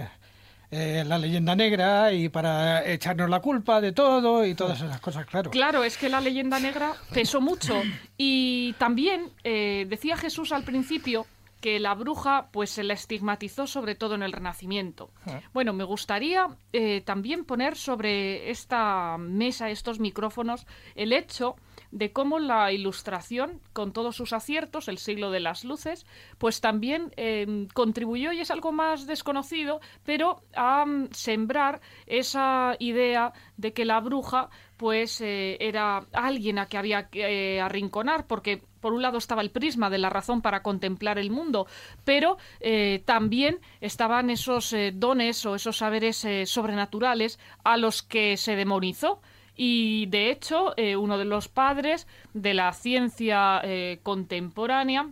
eh, 0.70 1.02
la 1.04 1.18
leyenda 1.18 1.56
negra 1.56 2.12
y 2.12 2.28
para 2.28 2.86
echarnos 2.86 3.28
la 3.28 3.40
culpa 3.40 3.80
de 3.80 3.92
todo 3.92 4.44
y 4.44 4.54
todas 4.54 4.80
esas 4.80 5.00
cosas, 5.00 5.26
claro. 5.26 5.50
Claro, 5.50 5.82
es 5.82 5.96
que 5.96 6.08
la 6.08 6.20
leyenda 6.20 6.60
negra 6.60 6.94
pesó 7.12 7.40
mucho. 7.40 7.82
Y 8.16 8.74
también 8.74 9.30
eh, 9.42 9.86
decía 9.88 10.16
Jesús 10.16 10.52
al 10.52 10.62
principio 10.62 11.26
que 11.60 11.78
la 11.78 11.94
bruja 11.94 12.48
pues 12.52 12.70
se 12.70 12.84
la 12.84 12.94
estigmatizó 12.94 13.66
sobre 13.66 13.94
todo 13.94 14.14
en 14.14 14.22
el 14.22 14.32
Renacimiento. 14.32 15.10
Bueno, 15.52 15.72
me 15.72 15.84
gustaría 15.84 16.48
eh, 16.72 17.02
también 17.02 17.44
poner 17.44 17.76
sobre 17.76 18.50
esta 18.50 19.16
mesa, 19.18 19.70
estos 19.70 20.00
micrófonos, 20.00 20.66
el 20.94 21.12
hecho 21.12 21.56
de 21.90 22.12
cómo 22.12 22.38
la 22.38 22.72
ilustración, 22.72 23.60
con 23.72 23.92
todos 23.92 24.16
sus 24.16 24.32
aciertos, 24.32 24.88
el 24.88 24.98
siglo 24.98 25.30
de 25.30 25.40
las 25.40 25.64
luces, 25.64 26.06
pues 26.38 26.60
también 26.60 27.12
eh, 27.16 27.66
contribuyó, 27.74 28.32
y 28.32 28.40
es 28.40 28.50
algo 28.50 28.72
más 28.72 29.06
desconocido, 29.06 29.80
pero 30.04 30.42
a 30.54 30.84
mm, 30.86 31.08
sembrar 31.12 31.80
esa 32.06 32.76
idea 32.78 33.32
de 33.56 33.72
que 33.72 33.84
la 33.84 34.00
bruja 34.00 34.50
pues 34.80 35.20
eh, 35.20 35.58
era 35.60 36.06
alguien 36.10 36.58
a 36.58 36.64
que 36.64 36.78
había 36.78 37.10
que 37.10 37.56
eh, 37.56 37.60
arrinconar, 37.60 38.26
porque 38.26 38.62
por 38.80 38.94
un 38.94 39.02
lado 39.02 39.18
estaba 39.18 39.42
el 39.42 39.50
prisma 39.50 39.90
de 39.90 39.98
la 39.98 40.08
razón 40.08 40.40
para 40.40 40.62
contemplar 40.62 41.18
el 41.18 41.30
mundo, 41.30 41.66
pero 42.06 42.38
eh, 42.60 43.02
también 43.04 43.58
estaban 43.82 44.30
esos 44.30 44.74
dones 44.94 45.44
o 45.44 45.54
esos 45.54 45.76
saberes 45.76 46.26
sobrenaturales 46.46 47.38
a 47.62 47.76
los 47.76 48.02
que 48.02 48.38
se 48.38 48.56
demonizó. 48.56 49.20
Y 49.62 50.06
de 50.06 50.30
hecho, 50.30 50.72
eh, 50.78 50.96
uno 50.96 51.18
de 51.18 51.26
los 51.26 51.48
padres 51.48 52.06
de 52.32 52.54
la 52.54 52.72
ciencia 52.72 53.60
eh, 53.62 54.00
contemporánea, 54.02 55.10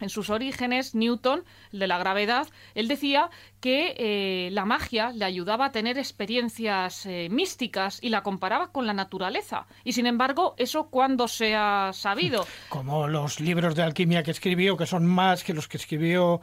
en 0.00 0.08
sus 0.08 0.28
orígenes, 0.28 0.96
Newton, 0.96 1.44
el 1.72 1.78
de 1.78 1.86
la 1.86 1.96
gravedad, 1.96 2.48
él 2.74 2.88
decía 2.88 3.30
que 3.60 3.94
eh, 3.96 4.50
la 4.50 4.64
magia 4.64 5.12
le 5.12 5.24
ayudaba 5.24 5.66
a 5.66 5.70
tener 5.70 5.98
experiencias 5.98 7.06
eh, 7.06 7.28
místicas 7.30 8.00
y 8.02 8.08
la 8.08 8.24
comparaba 8.24 8.72
con 8.72 8.88
la 8.88 8.92
naturaleza. 8.92 9.68
Y 9.84 9.92
sin 9.92 10.08
embargo, 10.08 10.56
eso 10.58 10.88
cuando 10.90 11.28
se 11.28 11.54
ha 11.54 11.92
sabido. 11.92 12.44
Como 12.68 13.06
los 13.06 13.38
libros 13.38 13.76
de 13.76 13.84
alquimia 13.84 14.24
que 14.24 14.32
escribió, 14.32 14.76
que 14.76 14.86
son 14.86 15.06
más 15.06 15.44
que 15.44 15.54
los 15.54 15.68
que 15.68 15.76
escribió 15.76 16.40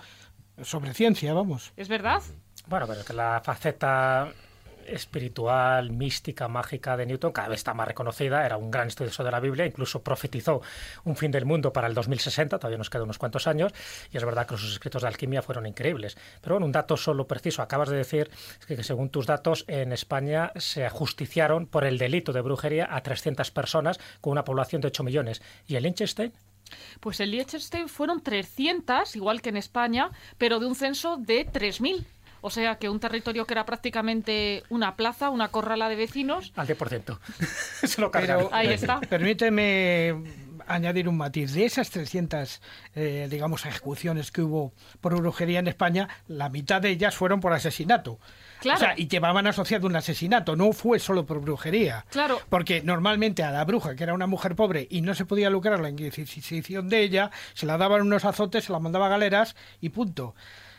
sobre 0.62 0.93
ciencia, 0.93 1.34
vamos. 1.34 1.73
¿Es 1.75 1.89
verdad? 1.89 2.21
Bueno, 2.67 2.88
pero 2.88 3.03
que 3.03 3.12
la 3.12 3.41
faceta 3.43 4.32
espiritual, 4.88 5.91
mística, 5.91 6.48
mágica 6.48 6.98
de 6.98 7.06
Newton 7.06 7.32
cada 7.32 7.50
vez 7.50 7.60
está 7.60 7.74
más 7.74 7.88
reconocida. 7.88 8.46
Era 8.46 8.58
un 8.58 8.72
gran 8.72 8.88
estudioso 8.88 9.24
de 9.24 9.32
la 9.32 9.39
Biblia, 9.39 9.65
incluso 9.65 10.04
profetizó 10.04 10.62
un 11.04 11.15
fin 11.15 11.32
del 11.32 11.46
mundo 11.46 11.74
para 11.74 11.88
el 11.88 11.93
2060, 11.93 12.60
todavía 12.60 12.78
nos 12.78 12.89
quedan 12.89 13.04
unos 13.04 13.17
cuantos 13.17 13.48
años, 13.48 13.74
y 14.12 14.17
es 14.17 14.26
verdad 14.26 14.48
que 14.48 14.58
sus 14.58 14.74
escritos 14.74 15.02
de 15.02 15.08
alquimia 15.08 15.41
fueron 15.41 15.65
increíbles. 15.65 16.17
Pero 16.41 16.56
bueno, 16.56 16.65
un 16.65 16.72
dato 16.72 16.98
solo 16.98 17.28
preciso, 17.28 17.62
acabas 17.62 17.89
de 17.89 17.98
decir 17.98 18.30
que, 18.67 18.84
según 18.84 19.10
tus 19.10 19.26
datos, 19.26 19.65
en 19.67 19.91
España 19.93 20.52
se 20.56 20.86
ajusticiaron 20.86 21.67
por 21.67 21.86
el 21.86 21.98
delito 21.98 22.34
de 22.34 22.41
brujería 22.41 22.88
a 22.89 23.02
300 23.02 23.52
personas 23.52 24.00
con 24.22 24.32
una 24.32 24.43
población 24.43 24.82
de 24.82 24.88
8 24.88 25.04
millones. 25.04 25.41
¿Y 25.67 25.76
el 25.76 25.84
Liechtenstein? 25.84 26.34
Pues 27.00 27.19
en 27.19 27.32
Liechtenstein 27.32 27.89
fueron 27.89 28.22
300, 28.22 29.15
igual 29.15 29.41
que 29.41 29.50
en 29.50 29.58
España, 29.58 30.12
pero 30.38 30.60
de 30.60 30.65
un 30.65 30.76
censo 30.76 31.17
de 31.17 31.46
3.000. 31.46 32.06
O 32.45 32.49
sea 32.49 32.75
que 32.75 32.89
un 32.89 32.99
territorio 32.99 33.47
que 33.47 33.53
era 33.53 33.65
prácticamente 33.65 34.63
una 34.69 34.97
plaza, 34.97 35.29
una 35.29 35.47
corrala 35.47 35.88
de 35.88 35.95
vecinos. 35.95 36.51
Al 36.58 36.67
10%. 36.67 37.17
Se 37.88 38.01
lo 38.01 38.12
Pero. 38.12 38.49
Ahí 38.51 38.67
está. 38.67 38.99
Permíteme 38.99 40.13
añadir 40.67 41.08
un 41.08 41.15
matiz. 41.15 41.53
De 41.53 41.63
esas 41.63 41.89
300, 41.89 42.62
eh, 42.95 43.27
digamos, 43.29 43.65
ejecuciones 43.65 44.29
que 44.29 44.41
hubo 44.41 44.73
por 44.99 45.15
brujería 45.15 45.60
en 45.60 45.67
España, 45.67 46.10
la 46.27 46.49
mitad 46.49 46.82
de 46.82 46.89
ellas 46.89 47.15
fueron 47.15 47.39
por 47.39 47.53
asesinato. 47.53 48.19
Claro. 48.60 48.77
O 48.77 48.79
sea, 48.79 48.93
y 48.97 49.08
llevaban 49.08 49.47
asociado 49.47 49.88
un 49.88 49.95
asesinato, 49.95 50.56
no 50.56 50.71
fue 50.73 50.99
solo 50.99 51.25
por 51.25 51.39
brujería. 51.39 52.06
Claro. 52.10 52.39
Porque 52.49 52.82
normalmente 52.82 53.43
a 53.43 53.51
la 53.51 53.63
bruja, 53.65 53.95
que 53.95 54.03
era 54.03 54.13
una 54.13 54.27
mujer 54.27 54.56
pobre 54.56 54.88
y 54.89 55.01
no 55.01 55.15
se 55.15 55.25
podía 55.25 55.49
lucrar 55.49 55.79
la 55.79 55.89
inquisición 55.89 56.89
de 56.89 57.03
ella, 57.03 57.32
se 57.53 57.65
la 57.65 57.77
daban 57.77 58.01
unos 58.01 58.25
azotes, 58.25 58.65
se 58.65 58.71
la 58.71 58.79
mandaba 58.79 59.08
a 59.08 59.10
galeras 59.10 59.56
y 59.79 59.89
punto. 59.89 60.36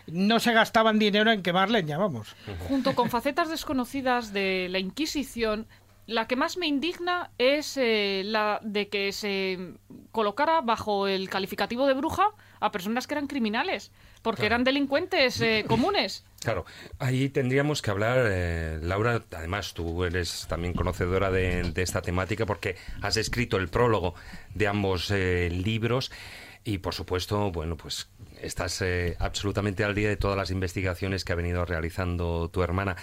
No 0.07 0.39
se 0.41 0.53
gastaban 0.53 0.99
dinero 0.99 1.31
en 1.31 1.43
quemar 1.43 1.71
leña, 1.71 1.99
vamos. 1.99 2.35
Junto 2.69 2.95
con 2.95 3.11
facetas 3.11 3.49
desconocidas 3.49 4.33
de 4.33 4.69
la 4.71 4.79
Inquisición, 4.79 5.67
la 6.07 6.27
que 6.27 6.37
más 6.37 6.59
me 6.59 6.67
indigna 6.67 7.31
es 7.39 7.77
eh, 7.77 8.23
la 8.25 8.61
de 8.63 8.89
que 8.89 9.13
se 9.13 9.75
colocara 10.13 10.61
bajo 10.61 11.09
el 11.09 11.31
calificativo 11.31 11.87
de 11.87 11.95
bruja 11.95 12.29
a 12.61 12.71
personas 12.71 13.07
que 13.07 13.15
eran 13.15 13.27
criminales, 13.27 13.91
porque 14.23 14.47
eran 14.47 14.65
delincuentes 14.65 15.41
eh, 15.41 15.65
comunes. 15.69 16.25
Claro, 16.43 16.67
ahí 16.99 17.31
tendríamos 17.31 17.81
que 17.81 17.91
hablar, 17.91 18.27
eh, 18.31 18.79
Laura, 18.83 19.23
además 19.35 19.73
tú 19.73 20.05
eres 20.05 20.47
también 20.47 20.75
conocedora 20.75 21.31
de, 21.31 21.73
de 21.73 21.83
esta 21.83 22.03
temática 22.03 22.45
porque 22.45 22.77
has 23.01 23.17
escrito 23.17 23.57
el 23.57 23.69
prólogo 23.69 24.15
de 24.55 24.69
ambos 24.69 25.11
eh, 25.11 25.49
libros 25.51 26.13
y 26.65 26.79
por 26.79 26.95
supuesto, 26.95 27.51
bueno, 27.51 27.77
pues 27.77 28.09
estás 28.45 28.81
eh, 28.83 29.17
absolutamente 29.19 29.85
al 29.85 29.95
día 29.95 30.09
de 30.09 30.17
todas 30.17 30.37
las 30.37 30.51
investigaciones 30.51 31.25
que 31.25 31.33
ha 31.33 31.37
venido 31.37 31.65
realizando 31.65 32.49
tu 32.51 32.63
hermana. 32.63 32.97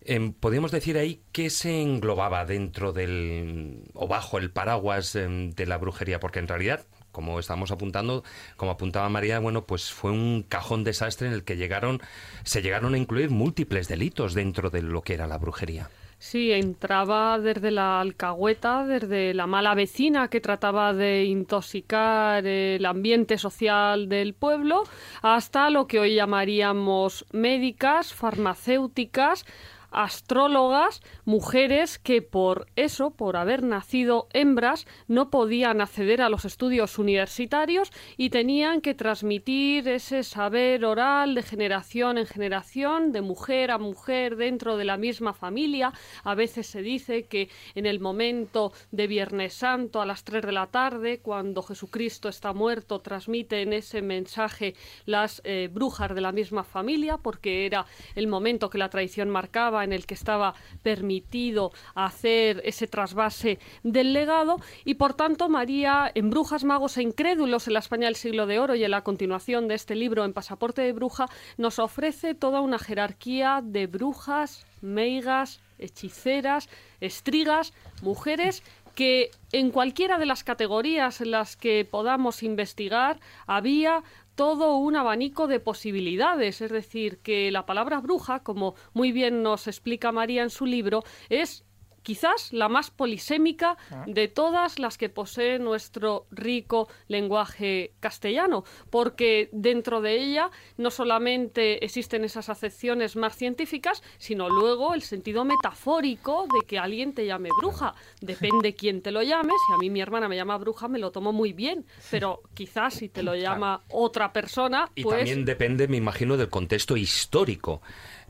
Em, 0.00 0.32
Podríamos 0.32 0.70
decir 0.70 0.96
ahí 0.96 1.22
qué 1.32 1.50
se 1.50 1.82
englobaba 1.82 2.44
dentro 2.46 2.92
del 2.92 3.82
o 3.94 4.06
bajo 4.08 4.38
el 4.38 4.50
paraguas 4.50 5.14
em, 5.16 5.50
de 5.50 5.66
la 5.66 5.76
brujería, 5.76 6.20
porque 6.20 6.38
en 6.38 6.48
realidad, 6.48 6.86
como 7.12 7.38
estamos 7.40 7.70
apuntando, 7.70 8.24
como 8.56 8.70
apuntaba 8.72 9.08
María, 9.08 9.38
bueno, 9.38 9.66
pues 9.66 9.90
fue 9.92 10.12
un 10.12 10.44
cajón 10.48 10.84
desastre 10.84 11.28
en 11.28 11.34
el 11.34 11.44
que 11.44 11.56
llegaron, 11.56 12.00
se 12.44 12.62
llegaron 12.62 12.94
a 12.94 12.98
incluir 12.98 13.30
múltiples 13.30 13.88
delitos 13.88 14.34
dentro 14.34 14.70
de 14.70 14.82
lo 14.82 15.02
que 15.02 15.14
era 15.14 15.26
la 15.26 15.38
brujería. 15.38 15.90
Sí, 16.20 16.50
entraba 16.50 17.38
desde 17.38 17.70
la 17.70 18.00
alcahueta, 18.00 18.84
desde 18.84 19.34
la 19.34 19.46
mala 19.46 19.76
vecina 19.76 20.26
que 20.26 20.40
trataba 20.40 20.92
de 20.92 21.24
intoxicar 21.24 22.44
el 22.44 22.84
ambiente 22.86 23.38
social 23.38 24.08
del 24.08 24.34
pueblo, 24.34 24.82
hasta 25.22 25.70
lo 25.70 25.86
que 25.86 26.00
hoy 26.00 26.16
llamaríamos 26.16 27.24
médicas, 27.30 28.12
farmacéuticas, 28.12 29.46
astrólogas, 29.90 31.00
mujeres 31.24 31.98
que 31.98 32.22
por 32.22 32.66
eso, 32.76 33.10
por 33.10 33.36
haber 33.36 33.62
nacido 33.62 34.28
hembras, 34.32 34.86
no 35.06 35.30
podían 35.30 35.80
acceder 35.80 36.22
a 36.22 36.28
los 36.28 36.44
estudios 36.44 36.98
universitarios 36.98 37.90
y 38.16 38.30
tenían 38.30 38.80
que 38.80 38.94
transmitir 38.94 39.88
ese 39.88 40.22
saber 40.22 40.84
oral 40.84 41.34
de 41.34 41.42
generación 41.42 42.18
en 42.18 42.26
generación, 42.26 43.12
de 43.12 43.22
mujer 43.22 43.70
a 43.70 43.78
mujer 43.78 44.36
dentro 44.36 44.76
de 44.76 44.84
la 44.84 44.96
misma 44.96 45.32
familia. 45.32 45.92
A 46.24 46.34
veces 46.34 46.66
se 46.66 46.82
dice 46.82 47.24
que 47.24 47.48
en 47.74 47.86
el 47.86 48.00
momento 48.00 48.72
de 48.90 49.06
Viernes 49.06 49.54
Santo 49.54 50.00
a 50.00 50.06
las 50.06 50.24
3 50.24 50.44
de 50.44 50.52
la 50.52 50.66
tarde, 50.66 51.20
cuando 51.20 51.62
Jesucristo 51.62 52.28
está 52.28 52.52
muerto, 52.52 53.00
transmiten 53.00 53.72
ese 53.72 54.02
mensaje 54.02 54.74
las 55.06 55.40
eh, 55.44 55.68
brujas 55.72 56.14
de 56.14 56.20
la 56.20 56.32
misma 56.32 56.64
familia, 56.64 57.16
porque 57.16 57.66
era 57.66 57.86
el 58.14 58.26
momento 58.26 58.70
que 58.70 58.78
la 58.78 58.90
tradición 58.90 59.30
marcaba 59.30 59.77
en 59.84 59.92
el 59.92 60.06
que 60.06 60.14
estaba 60.14 60.54
permitido 60.82 61.72
hacer 61.94 62.62
ese 62.64 62.86
trasvase 62.86 63.58
del 63.82 64.12
legado. 64.12 64.60
Y 64.84 64.94
por 64.94 65.14
tanto 65.14 65.48
María 65.48 66.10
en 66.14 66.30
Brujas, 66.30 66.64
Magos 66.64 66.96
e 66.96 67.02
Incrédulos 67.02 67.66
en 67.66 67.74
la 67.74 67.80
España 67.80 68.06
del 68.06 68.16
siglo 68.16 68.46
de 68.46 68.58
oro 68.58 68.74
y 68.74 68.84
en 68.84 68.90
la 68.90 69.02
continuación 69.02 69.68
de 69.68 69.74
este 69.74 69.94
libro 69.94 70.24
en 70.24 70.32
Pasaporte 70.32 70.82
de 70.82 70.92
Bruja 70.92 71.26
nos 71.56 71.78
ofrece 71.78 72.34
toda 72.34 72.60
una 72.60 72.78
jerarquía 72.78 73.60
de 73.62 73.86
brujas, 73.86 74.66
meigas, 74.80 75.60
hechiceras, 75.78 76.68
estrigas, 77.00 77.72
mujeres 78.02 78.62
que 78.94 79.30
en 79.52 79.70
cualquiera 79.70 80.18
de 80.18 80.26
las 80.26 80.42
categorías 80.42 81.20
en 81.20 81.30
las 81.30 81.56
que 81.56 81.86
podamos 81.88 82.42
investigar 82.42 83.20
había 83.46 84.02
todo 84.38 84.76
un 84.76 84.94
abanico 84.94 85.48
de 85.48 85.58
posibilidades. 85.58 86.60
Es 86.60 86.70
decir, 86.70 87.18
que 87.18 87.50
la 87.50 87.66
palabra 87.66 88.00
bruja, 88.00 88.44
como 88.44 88.76
muy 88.94 89.10
bien 89.10 89.42
nos 89.42 89.66
explica 89.66 90.12
María 90.12 90.44
en 90.44 90.50
su 90.50 90.64
libro, 90.64 91.02
es 91.28 91.64
quizás 92.02 92.52
la 92.52 92.68
más 92.68 92.90
polisémica 92.90 93.76
Ah. 93.90 94.04
de 94.06 94.28
todas 94.28 94.78
las 94.78 94.98
que 94.98 95.08
posee 95.08 95.58
nuestro 95.58 96.26
rico 96.30 96.88
lenguaje 97.08 97.92
castellano, 98.00 98.64
porque 98.90 99.48
dentro 99.52 100.00
de 100.00 100.16
ella 100.22 100.50
no 100.76 100.90
solamente 100.90 101.84
existen 101.84 102.24
esas 102.24 102.48
acepciones 102.48 103.16
más 103.16 103.36
científicas, 103.36 104.02
sino 104.18 104.48
luego 104.48 104.94
el 104.94 105.02
sentido 105.02 105.44
metafórico 105.44 106.46
de 106.52 106.66
que 106.66 106.78
alguien 106.78 107.12
te 107.14 107.26
llame 107.26 107.48
bruja. 107.60 107.94
Depende 108.20 108.74
quién 108.74 109.02
te 109.02 109.10
lo 109.10 109.22
llame, 109.22 109.52
si 109.66 109.72
a 109.74 109.78
mí 109.78 109.90
mi 109.90 110.00
hermana 110.00 110.28
me 110.28 110.36
llama 110.36 110.56
bruja 110.58 110.88
me 110.88 110.98
lo 110.98 111.10
tomo 111.10 111.32
muy 111.32 111.52
bien, 111.52 111.84
pero 112.10 112.42
quizás 112.54 112.94
si 112.94 113.08
te 113.08 113.22
lo 113.22 113.34
llama 113.34 113.82
otra 113.90 114.32
persona, 114.32 114.90
Y 114.94 115.02
pues 115.02 115.16
también 115.18 115.44
depende, 115.44 115.88
me 115.88 115.96
imagino, 115.96 116.36
del 116.36 116.48
contexto 116.48 116.96
histórico. 116.96 117.80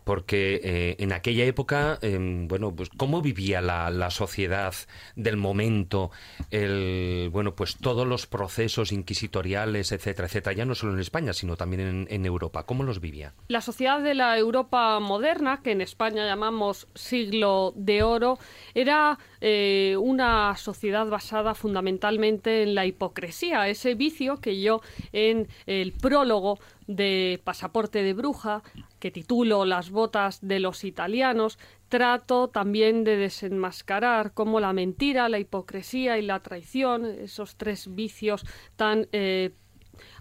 Porque 0.09 0.59
eh, 0.65 0.97
en 1.01 1.13
aquella 1.13 1.45
época, 1.45 1.99
em, 2.01 2.49
bueno, 2.49 2.75
pues 2.75 2.89
cómo 2.97 3.21
vivía 3.21 3.61
la, 3.61 3.91
la 3.91 4.09
sociedad 4.09 4.73
del 5.17 5.37
momento, 5.37 6.11
el, 6.51 7.29
bueno, 7.31 7.55
pues 7.55 7.77
todos 7.77 8.07
los 8.07 8.27
procesos 8.27 8.91
inquisitoriales, 8.91 9.93
etcétera, 9.93 10.27
etcétera, 10.27 10.57
ya 10.57 10.65
no 10.65 10.75
solo 10.75 10.95
en 10.95 11.01
España, 11.01 11.35
sino 11.35 11.57
también 11.57 11.83
en, 11.83 12.07
en 12.09 12.25
Europa, 12.25 12.63
¿cómo 12.63 12.85
los 12.85 13.03
vivía? 13.03 13.35
La 13.49 13.61
sociedad 13.61 14.01
de 14.01 14.15
la 14.15 14.39
Europa 14.39 14.99
moderna, 14.99 15.61
que 15.63 15.73
en 15.73 15.83
España 15.83 16.25
llamamos 16.25 16.89
siglo 16.95 17.75
de 17.77 18.03
oro, 18.03 18.39
era 18.73 19.19
eh, 19.43 19.95
una 20.01 20.57
sociedad 20.57 21.07
basada 21.07 21.55
fundamentalmente 21.55 22.63
en 22.63 22.75
la 22.75 22.87
hipocresía, 22.87 23.69
ese 23.69 23.95
vicio 23.95 24.41
que 24.41 24.59
yo 24.59 24.81
en 25.13 25.49
el 25.67 25.93
prólogo 25.93 26.59
de 26.89 27.41
Pasaporte 27.45 28.03
de 28.03 28.15
Bruja, 28.15 28.63
que 28.99 29.13
titulo 29.13 29.65
Las 29.65 29.91
botas 29.91 30.41
de 30.43 30.59
los 30.59 30.83
italianos, 30.83 31.59
trato 31.89 32.49
también 32.49 33.05
de 33.05 33.17
desenmascarar 33.17 34.33
cómo 34.35 34.59
la 34.59 34.73
mentira, 34.73 35.29
la 35.29 35.39
hipocresía 35.39 36.19
y 36.19 36.23
la 36.23 36.41
traición, 36.41 37.05
esos 37.05 37.57
tres 37.57 37.95
vicios 37.95 38.45
tan 38.77 39.07
eh, 39.13 39.53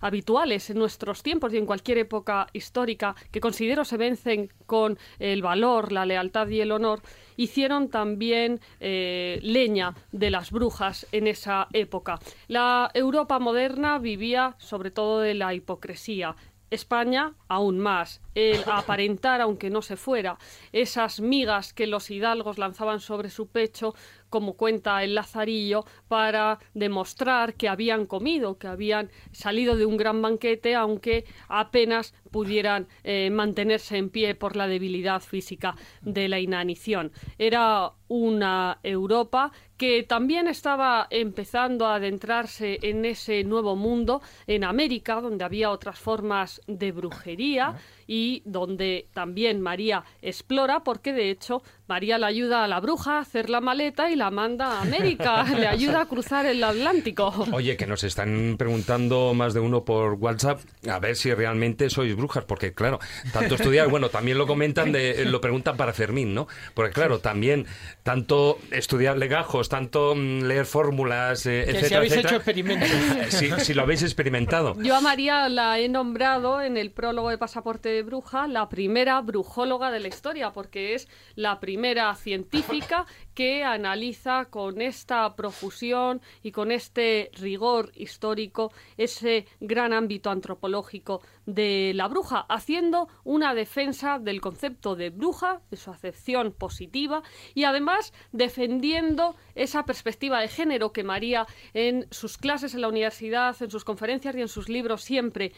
habituales 0.01 0.69
en 0.69 0.77
nuestros 0.77 1.23
tiempos 1.23 1.53
y 1.53 1.57
en 1.57 1.65
cualquier 1.65 1.99
época 1.99 2.47
histórica 2.53 3.15
que 3.31 3.39
considero 3.39 3.85
se 3.85 3.97
vencen 3.97 4.51
con 4.65 4.97
el 5.19 5.41
valor, 5.41 5.91
la 5.91 6.05
lealtad 6.05 6.47
y 6.49 6.61
el 6.61 6.71
honor, 6.71 7.01
hicieron 7.35 7.89
también 7.89 8.59
eh, 8.79 9.39
leña 9.41 9.95
de 10.11 10.31
las 10.31 10.51
brujas 10.51 11.07
en 11.11 11.27
esa 11.27 11.67
época. 11.73 12.19
La 12.47 12.91
Europa 12.93 13.39
moderna 13.39 13.99
vivía 13.99 14.55
sobre 14.57 14.91
todo 14.91 15.19
de 15.19 15.33
la 15.33 15.53
hipocresía. 15.53 16.35
España 16.69 17.33
aún 17.47 17.79
más, 17.79 18.21
aparentar 18.65 19.41
aunque 19.41 19.69
no 19.69 19.81
se 19.81 19.97
fuera, 19.97 20.37
esas 20.71 21.19
migas 21.19 21.73
que 21.73 21.87
los 21.87 22.11
hidalgos 22.11 22.57
lanzaban 22.57 22.99
sobre 22.99 23.29
su 23.29 23.47
pecho, 23.47 23.95
como 24.29 24.53
cuenta 24.53 25.03
el 25.03 25.15
Lazarillo, 25.15 25.85
para 26.07 26.59
demostrar 26.73 27.55
que 27.55 27.69
habían 27.69 28.05
comido, 28.05 28.57
que 28.57 28.67
habían 28.67 29.09
salido 29.31 29.75
de 29.75 29.85
un 29.85 29.97
gran 29.97 30.21
banquete, 30.21 30.75
aunque 30.75 31.25
apenas 31.47 32.13
pudieran 32.31 32.87
eh, 33.03 33.29
mantenerse 33.31 33.97
en 33.97 34.09
pie 34.09 34.35
por 34.35 34.55
la 34.55 34.67
debilidad 34.67 35.21
física 35.21 35.75
de 36.01 36.27
la 36.27 36.39
inanición. 36.39 37.11
Era 37.37 37.93
una 38.09 38.79
Europa 38.83 39.51
que 39.77 40.03
también 40.03 40.47
estaba 40.47 41.07
empezando 41.09 41.85
a 41.85 41.95
adentrarse 41.95 42.79
en 42.81 43.05
ese 43.05 43.43
nuevo 43.43 43.75
mundo, 43.75 44.21
en 44.47 44.63
América, 44.63 45.21
donde 45.21 45.43
había 45.43 45.71
otras 45.71 45.99
formas 45.99 46.61
de 46.67 46.91
brujería 46.91 47.75
y 48.07 48.41
donde 48.45 49.09
también 49.13 49.61
María 49.61 50.03
explora, 50.21 50.83
porque 50.83 51.13
de 51.13 51.29
hecho 51.29 51.61
María 51.87 52.17
le 52.17 52.25
ayuda 52.25 52.65
a 52.65 52.67
la 52.67 52.79
bruja 52.81 53.17
a 53.17 53.21
hacer 53.21 53.49
la 53.49 53.61
maleta 53.61 54.11
y 54.11 54.15
la 54.17 54.29
manda 54.29 54.77
a 54.77 54.81
América, 54.81 55.43
le 55.57 55.67
ayuda 55.67 56.01
a 56.01 56.05
cruzar 56.05 56.45
el 56.45 56.61
Atlántico. 56.63 57.33
Oye, 57.53 57.77
que 57.77 57.87
nos 57.87 58.03
están 58.03 58.55
preguntando 58.57 59.33
más 59.33 59.53
de 59.53 59.61
uno 59.61 59.85
por 59.85 60.15
WhatsApp 60.15 60.59
a 60.89 60.99
ver 60.99 61.15
si 61.15 61.33
realmente 61.33 61.89
sois 61.89 62.13
brujas, 62.15 62.43
porque 62.43 62.73
claro, 62.73 62.99
tanto 63.31 63.55
estudiar, 63.55 63.87
bueno, 63.87 64.09
también 64.09 64.37
lo 64.37 64.45
comentan, 64.47 64.91
de, 64.91 65.23
lo 65.25 65.39
preguntan 65.39 65.77
para 65.77 65.93
Fermín, 65.93 66.33
¿no? 66.33 66.47
Porque 66.73 66.91
claro, 66.91 67.19
también 67.19 67.65
tanto 68.03 68.59
estudiar 68.71 69.17
legajos, 69.17 69.69
tanto 69.69 70.13
mm, 70.13 70.41
leer 70.43 70.65
fórmulas, 70.65 71.45
eh, 71.45 71.63
Que 71.65 71.71
etcétera, 71.71 71.87
si 71.87 71.95
habéis 71.95 72.11
etcétera, 72.13 72.29
hecho 72.29 72.35
experimentos. 72.37 72.89
eh, 72.89 73.25
si, 73.29 73.65
si 73.65 73.73
lo 73.73 73.83
habéis 73.83 74.03
experimentado. 74.03 74.75
Yo 74.81 74.93
a 74.93 75.01
María 75.01 75.47
la 75.47 75.79
he 75.79 75.87
nombrado 75.87 76.61
en 76.61 76.75
el 76.75 76.91
prólogo 76.91 77.29
de 77.29 77.37
Pasaporte 77.37 77.87
de 77.89 78.03
Bruja 78.03 78.47
la 78.47 78.67
primera 78.67 79.21
brujóloga 79.21 79.89
de 79.89 80.01
la 80.01 80.09
historia, 80.09 80.51
porque 80.51 80.93
es 80.93 81.07
la 81.35 81.61
primera 81.61 81.76
científica 82.15 83.05
que 83.33 83.63
analiza 83.63 84.45
con 84.45 84.81
esta 84.81 85.35
profusión 85.35 86.21
y 86.41 86.51
con 86.51 86.71
este 86.71 87.29
rigor 87.33 87.91
histórico 87.93 88.71
ese 88.97 89.45
gran 89.59 89.93
ámbito 89.93 90.31
antropológico 90.31 91.21
de 91.45 91.91
la 91.93 92.07
bruja, 92.07 92.45
haciendo 92.49 93.07
una 93.23 93.53
defensa 93.53 94.17
del 94.19 94.41
concepto 94.41 94.95
de 94.95 95.11
bruja, 95.11 95.61
de 95.69 95.77
su 95.77 95.91
acepción 95.91 96.51
positiva, 96.51 97.21
y 97.53 97.63
además 97.63 98.11
defendiendo 98.31 99.35
esa 99.53 99.85
perspectiva 99.85 100.41
de 100.41 100.47
género 100.47 100.91
que 100.91 101.03
María 101.03 101.45
en 101.73 102.07
sus 102.11 102.37
clases 102.37 102.73
en 102.73 102.81
la 102.81 102.89
universidad, 102.89 103.55
en 103.61 103.69
sus 103.69 103.85
conferencias 103.85 104.35
y 104.35 104.41
en 104.41 104.47
sus 104.47 104.67
libros 104.67 105.03
siempre 105.03 105.53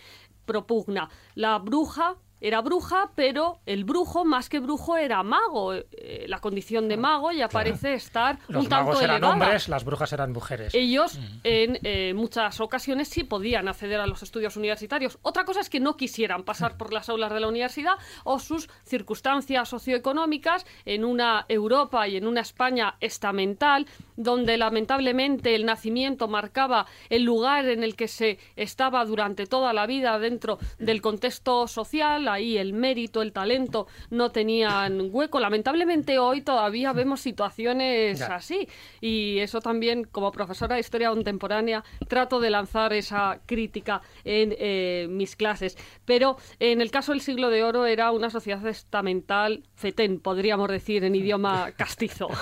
propugna. 0.45 1.09
La 1.35 1.59
bruja 1.59 2.17
era 2.41 2.61
bruja, 2.61 3.11
pero 3.15 3.59
el 3.65 3.83
brujo, 3.83 4.25
más 4.25 4.49
que 4.49 4.59
brujo, 4.59 4.97
era 4.97 5.23
mago. 5.23 5.73
Eh, 5.73 6.25
la 6.27 6.39
condición 6.39 6.87
de 6.87 6.97
mago 6.97 7.31
ya 7.31 7.49
parece 7.49 7.93
estar 7.93 8.39
Los 8.47 8.63
un 8.63 8.69
tanto 8.69 8.85
magos 8.85 9.01
eran 9.01 9.17
elevada. 9.17 9.33
hombres, 9.33 9.69
las 9.69 9.83
brujas 9.83 10.13
eran 10.13 10.31
mujeres. 10.31 10.73
Ellos 10.73 11.19
en 11.43 11.79
eh, 11.83 12.13
muchas 12.15 12.59
ocasiones 12.59 13.07
sí 13.09 13.23
podían 13.23 13.67
acceder 13.67 13.99
a 13.99 14.07
los 14.07 14.23
estudios 14.23 14.55
universitarios. 14.57 15.19
Otra 15.21 15.45
cosa 15.45 15.59
es 15.59 15.69
que 15.69 15.79
no 15.79 15.97
quisieran 15.97 16.43
pasar 16.43 16.77
por 16.77 16.93
las 16.93 17.09
aulas 17.09 17.33
de 17.33 17.39
la 17.39 17.47
universidad 17.47 17.93
o 18.23 18.39
sus 18.39 18.69
circunstancias 18.85 19.69
socioeconómicas 19.69 20.65
en 20.85 21.05
una 21.05 21.45
Europa 21.49 22.07
y 22.07 22.17
en 22.17 22.27
una 22.27 22.41
España 22.41 22.95
estamental 22.99 23.85
donde 24.15 24.57
lamentablemente 24.57 25.55
el 25.55 25.65
nacimiento 25.65 26.27
marcaba 26.27 26.85
el 27.09 27.23
lugar 27.23 27.67
en 27.67 27.83
el 27.83 27.95
que 27.95 28.07
se 28.07 28.37
estaba 28.55 29.03
durante 29.05 29.45
toda 29.45 29.73
la 29.73 29.85
vida 29.85 30.19
dentro 30.19 30.59
del 30.77 31.01
contexto 31.01 31.67
social, 31.67 32.28
ahí 32.29 32.57
el 32.57 32.73
mérito, 32.73 33.21
el 33.21 33.31
talento 33.33 33.87
no 34.09 34.31
tenían 34.31 35.09
hueco. 35.11 35.39
Lamentablemente 35.39 36.19
hoy 36.19 36.41
todavía 36.41 36.93
vemos 36.93 37.19
situaciones 37.21 38.19
Ya. 38.19 38.35
así 38.35 38.67
y 39.01 39.39
eso 39.39 39.59
también 39.61 40.03
como 40.05 40.31
profesora 40.31 40.75
de 40.75 40.81
historia 40.81 41.09
contemporánea 41.09 41.83
trato 42.07 42.39
de 42.39 42.49
lanzar 42.49 42.93
esa 42.93 43.39
crítica 43.45 44.01
en 44.23 44.55
eh, 44.57 45.07
mis 45.09 45.35
clases. 45.35 45.77
Pero 46.05 46.37
en 46.59 46.81
el 46.81 46.91
caso 46.91 47.11
del 47.11 47.21
siglo 47.21 47.49
de 47.49 47.63
oro 47.63 47.85
era 47.85 48.11
una 48.11 48.29
sociedad 48.29 48.65
estamental 48.67 49.63
fetén, 49.75 50.19
podríamos 50.19 50.69
decir 50.69 51.03
en 51.03 51.15
idioma 51.15 51.71
castizo. 51.77 52.27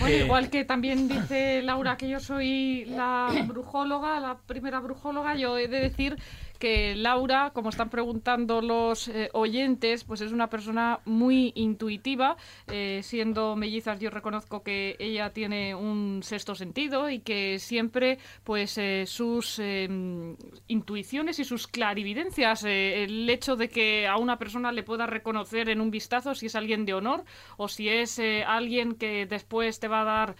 Bueno, 0.00 0.14
Eh, 0.14 0.24
igual 0.24 0.50
que 0.50 0.64
también 0.64 1.08
dice 1.08 1.62
Laura 1.62 1.96
que 1.96 2.08
yo 2.08 2.20
soy 2.20 2.84
la 2.86 3.28
brujóloga, 3.46 4.20
la 4.20 4.38
primera 4.46 4.80
brujóloga, 4.80 5.34
yo 5.36 5.56
he 5.58 5.68
de 5.68 5.80
decir 5.80 6.16
Laura, 6.96 7.50
como 7.54 7.68
están 7.68 7.90
preguntando 7.90 8.62
los 8.62 9.08
eh, 9.08 9.28
oyentes, 9.32 10.04
pues 10.04 10.20
es 10.20 10.32
una 10.32 10.48
persona 10.48 11.00
muy 11.04 11.52
intuitiva. 11.54 12.36
Eh, 12.68 13.00
siendo 13.02 13.56
mellizas, 13.56 14.00
yo 14.00 14.10
reconozco 14.10 14.62
que 14.62 14.96
ella 14.98 15.30
tiene 15.30 15.74
un 15.74 16.20
sexto 16.22 16.54
sentido 16.54 17.10
y 17.10 17.20
que 17.20 17.58
siempre, 17.58 18.18
pues, 18.44 18.78
eh, 18.78 19.04
sus 19.06 19.58
eh, 19.58 19.88
intuiciones 20.68 21.38
y 21.38 21.44
sus 21.44 21.66
clarividencias, 21.66 22.64
el 22.64 23.28
hecho 23.28 23.56
de 23.56 23.68
que 23.68 24.06
a 24.06 24.16
una 24.16 24.38
persona 24.38 24.72
le 24.72 24.82
pueda 24.82 25.06
reconocer 25.06 25.68
en 25.68 25.80
un 25.80 25.90
vistazo 25.90 26.34
si 26.34 26.46
es 26.46 26.54
alguien 26.54 26.86
de 26.86 26.94
honor 26.94 27.24
o 27.56 27.68
si 27.68 27.88
es 27.88 28.20
alguien 28.46 28.94
que 28.94 29.26
después 29.26 29.80
te 29.80 29.88
va 29.88 30.00
a 30.02 30.04
dar, 30.04 30.36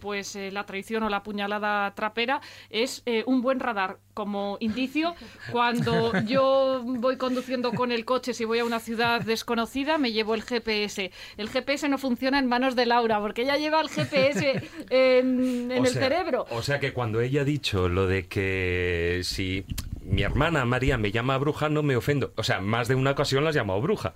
pues, 0.00 0.36
la 0.36 0.64
traición 0.66 1.02
o 1.02 1.08
la 1.08 1.22
puñalada 1.22 1.94
trapera, 1.94 2.40
es 2.70 3.04
un 3.26 3.42
buen 3.42 3.60
radar 3.60 3.98
como 4.14 4.56
indicio. 4.60 5.14
Cuando 5.58 6.12
yo 6.20 6.82
voy 6.84 7.16
conduciendo 7.16 7.72
con 7.72 7.90
el 7.90 8.04
coche, 8.04 8.32
si 8.32 8.44
voy 8.44 8.60
a 8.60 8.64
una 8.64 8.78
ciudad 8.78 9.20
desconocida, 9.22 9.98
me 9.98 10.12
llevo 10.12 10.36
el 10.36 10.42
GPS. 10.42 11.10
El 11.36 11.48
GPS 11.48 11.88
no 11.88 11.98
funciona 11.98 12.38
en 12.38 12.46
manos 12.46 12.76
de 12.76 12.86
Laura, 12.86 13.20
porque 13.20 13.42
ella 13.42 13.56
lleva 13.56 13.80
el 13.80 13.88
GPS 13.88 14.62
en, 14.88 15.70
en 15.72 15.82
O 15.82 15.84
el 15.84 15.88
sea- 15.92 16.02
cerebro. 16.02 16.46
O 16.50 16.62
sea 16.62 16.78
que 16.78 16.92
cuando 16.92 17.20
ella 17.20 17.40
ha 17.40 17.44
dicho 17.44 17.88
lo 17.88 18.06
de 18.06 18.28
que 18.28 19.22
si 19.24 19.64
mi 20.04 20.22
hermana 20.22 20.64
María 20.64 20.96
me 20.96 21.10
llama 21.10 21.36
bruja, 21.38 21.68
no 21.68 21.82
me 21.82 21.96
ofendo. 21.96 22.32
O 22.36 22.44
sea, 22.44 22.60
más 22.60 22.86
de 22.86 22.94
una 22.94 23.10
ocasión 23.10 23.42
la 23.42 23.50
has 23.50 23.56
llamado 23.56 23.80
bruja. 23.82 24.14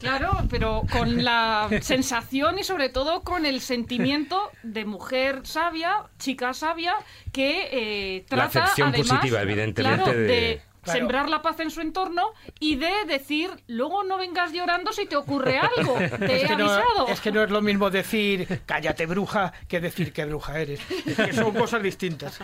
Claro, 0.00 0.30
pero 0.50 0.82
con 0.90 1.24
la 1.24 1.68
sensación 1.80 2.58
y 2.58 2.64
sobre 2.64 2.88
todo 2.88 3.22
con 3.22 3.46
el 3.46 3.60
sentimiento 3.60 4.50
de 4.64 4.84
mujer 4.84 5.40
sabia, 5.44 6.08
chica 6.18 6.52
sabia, 6.52 6.94
que 7.32 7.68
eh, 7.72 8.24
La 8.30 8.48
trata 8.48 8.64
acepción 8.64 8.88
además, 8.88 9.08
positiva, 9.08 9.40
evidentemente, 9.42 10.02
claro, 10.04 10.18
de- 10.18 10.26
de 10.26 10.60
sembrar 10.84 11.28
la 11.28 11.42
paz 11.42 11.60
en 11.60 11.70
su 11.70 11.80
entorno 11.80 12.22
y 12.60 12.76
de 12.76 12.90
decir, 13.06 13.50
luego 13.68 14.04
no 14.04 14.18
vengas 14.18 14.52
llorando 14.52 14.92
si 14.92 15.06
te 15.06 15.16
ocurre 15.16 15.58
algo, 15.58 15.94
te 16.18 16.26
he 16.26 16.42
Es 16.42 16.48
que, 16.48 16.56
no, 16.56 16.70
avisado. 16.70 17.08
es 17.08 17.20
que 17.20 17.32
no 17.32 17.42
es 17.42 17.50
lo 17.50 17.60
mismo 17.62 17.90
decir 17.90 18.60
cállate 18.66 19.06
bruja 19.06 19.52
que 19.68 19.80
decir 19.80 20.12
que 20.12 20.24
bruja 20.24 20.58
eres. 20.58 20.80
Es 21.06 21.16
que 21.16 21.32
son 21.32 21.52
cosas 21.52 21.82
distintas. 21.82 22.38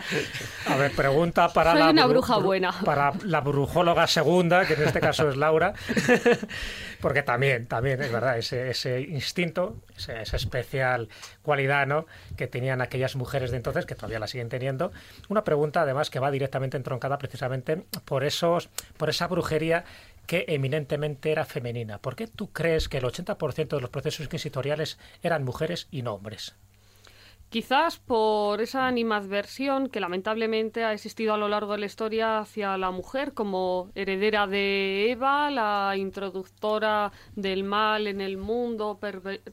A 0.67 0.75
ver, 0.75 0.91
pregunta 0.91 1.51
para 1.53 1.71
Soy 1.73 1.81
la 1.81 1.89
una 1.91 2.05
bru- 2.05 2.09
bruja 2.09 2.35
bru- 2.37 2.43
buena. 2.43 2.71
Para 2.85 3.13
la 3.23 3.41
brujóloga 3.41 4.07
segunda, 4.07 4.65
que 4.65 4.73
en 4.73 4.83
este 4.83 4.99
caso 4.99 5.29
es 5.29 5.35
Laura, 5.37 5.73
porque 7.01 7.23
también, 7.23 7.65
también 7.67 8.01
es 8.01 8.11
verdad, 8.11 8.37
ese, 8.37 8.69
ese 8.69 9.01
instinto, 9.01 9.77
esa 9.97 10.35
especial 10.35 11.09
cualidad 11.41 11.87
¿no? 11.87 12.05
que 12.37 12.47
tenían 12.47 12.81
aquellas 12.81 13.15
mujeres 13.15 13.51
de 13.51 13.57
entonces, 13.57 13.85
que 13.85 13.95
todavía 13.95 14.19
la 14.19 14.27
siguen 14.27 14.49
teniendo. 14.49 14.91
Una 15.27 15.43
pregunta 15.43 15.81
además 15.81 16.09
que 16.09 16.19
va 16.19 16.31
directamente 16.31 16.77
entroncada 16.77 17.17
precisamente 17.17 17.83
por 18.05 18.23
esos, 18.23 18.69
por 18.97 19.09
esa 19.09 19.27
brujería 19.27 19.85
que 20.25 20.45
eminentemente 20.47 21.31
era 21.31 21.45
femenina. 21.45 21.97
¿Por 21.97 22.15
qué 22.15 22.27
tú 22.27 22.51
crees 22.51 22.87
que 22.87 22.97
el 22.97 23.03
80% 23.03 23.67
de 23.69 23.81
los 23.81 23.89
procesos 23.89 24.25
inquisitoriales 24.25 24.99
eran 25.23 25.43
mujeres 25.43 25.87
y 25.89 26.03
no 26.03 26.13
hombres? 26.13 26.55
Quizás 27.49 27.97
por 27.97 28.61
esa 28.61 28.85
animadversión 28.85 29.89
que 29.89 29.99
lamentablemente 29.99 30.83
ha 30.83 30.93
existido 30.93 31.33
a 31.33 31.37
lo 31.37 31.47
largo 31.47 31.71
de 31.71 31.79
la 31.79 31.87
historia 31.87 32.37
hacia 32.37 32.77
la 32.77 32.91
mujer 32.91 33.33
como 33.33 33.89
heredera 33.95 34.45
de 34.45 35.09
Eva, 35.09 35.49
la 35.49 35.95
introductora 35.97 37.11
del 37.35 37.63
mal 37.63 38.05
en 38.05 38.21
el 38.21 38.37
mundo, 38.37 38.99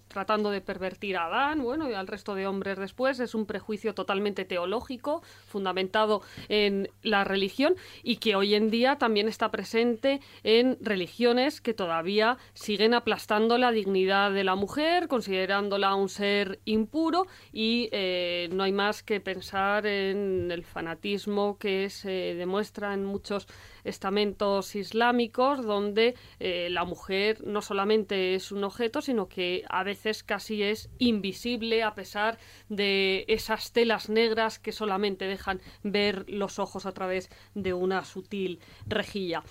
tratando 0.09 0.51
de 0.51 0.61
pervertir 0.61 1.17
a 1.17 1.25
Adán, 1.25 1.63
bueno, 1.63 1.89
y 1.89 1.95
al 1.95 2.07
resto 2.07 2.35
de 2.35 2.47
hombres 2.47 2.79
después. 2.79 3.19
Es 3.19 3.35
un 3.35 3.47
prejuicio 3.47 3.95
totalmente 3.95 4.45
teológico, 4.45 5.23
fundamentado 5.47 6.21
en 6.51 6.91
la 7.03 7.25
religión 7.25 7.77
y 8.03 8.17
que 8.17 8.37
hoy 8.37 8.57
en 8.57 8.69
día 8.69 8.97
también 8.97 9.27
está 9.27 9.51
presente 9.51 10.21
en 10.43 10.77
religiones 10.83 11.63
que 11.63 11.73
todavía 11.73 12.37
siguen 12.53 12.93
aplastando 12.93 13.57
la 13.57 13.71
dignidad 13.71 14.33
de 14.33 14.45
la 14.45 14.55
mujer, 14.55 15.09
considerándola 15.09 15.95
un 15.95 16.11
ser 16.11 16.61
impuro 16.67 17.27
y 17.55 17.86
eh, 17.93 18.49
no 18.53 18.65
hay 18.65 18.73
más 18.73 19.03
que 19.03 19.21
pensar 19.21 19.87
en 19.87 20.51
el 20.51 20.65
fanatismo 20.65 21.59
que 21.59 21.91
se 21.91 22.35
demuestra 22.35 22.95
en 22.95 23.05
muchos 23.05 23.47
estamentos 23.85 24.75
islámicos 24.75 25.65
donde 25.65 26.15
eh, 26.41 26.69
la 26.71 26.85
mujer 26.85 27.47
no 27.47 27.63
solamente 27.63 28.35
es 28.35 28.53
un 28.53 28.65
objeto, 28.65 29.01
sino 29.01 29.29
que 29.29 29.65
a 29.69 29.85
veces 29.85 30.23
casi 30.23 30.63
es 30.63 30.91
invisible 30.99 31.83
a 31.83 31.95
pesar 31.95 32.39
de 32.69 33.25
esas 33.29 33.73
telas 33.73 34.09
negras 34.09 34.59
que 34.59 34.73
solamente 34.73 35.27
dejan 35.27 35.61
ver 35.83 36.29
los 36.29 36.59
ojos 36.59 36.87
a 36.87 36.93
través 36.93 37.31
de 37.55 37.73
una 37.73 38.05
sutil 38.05 38.61
rejilla. 38.87 39.43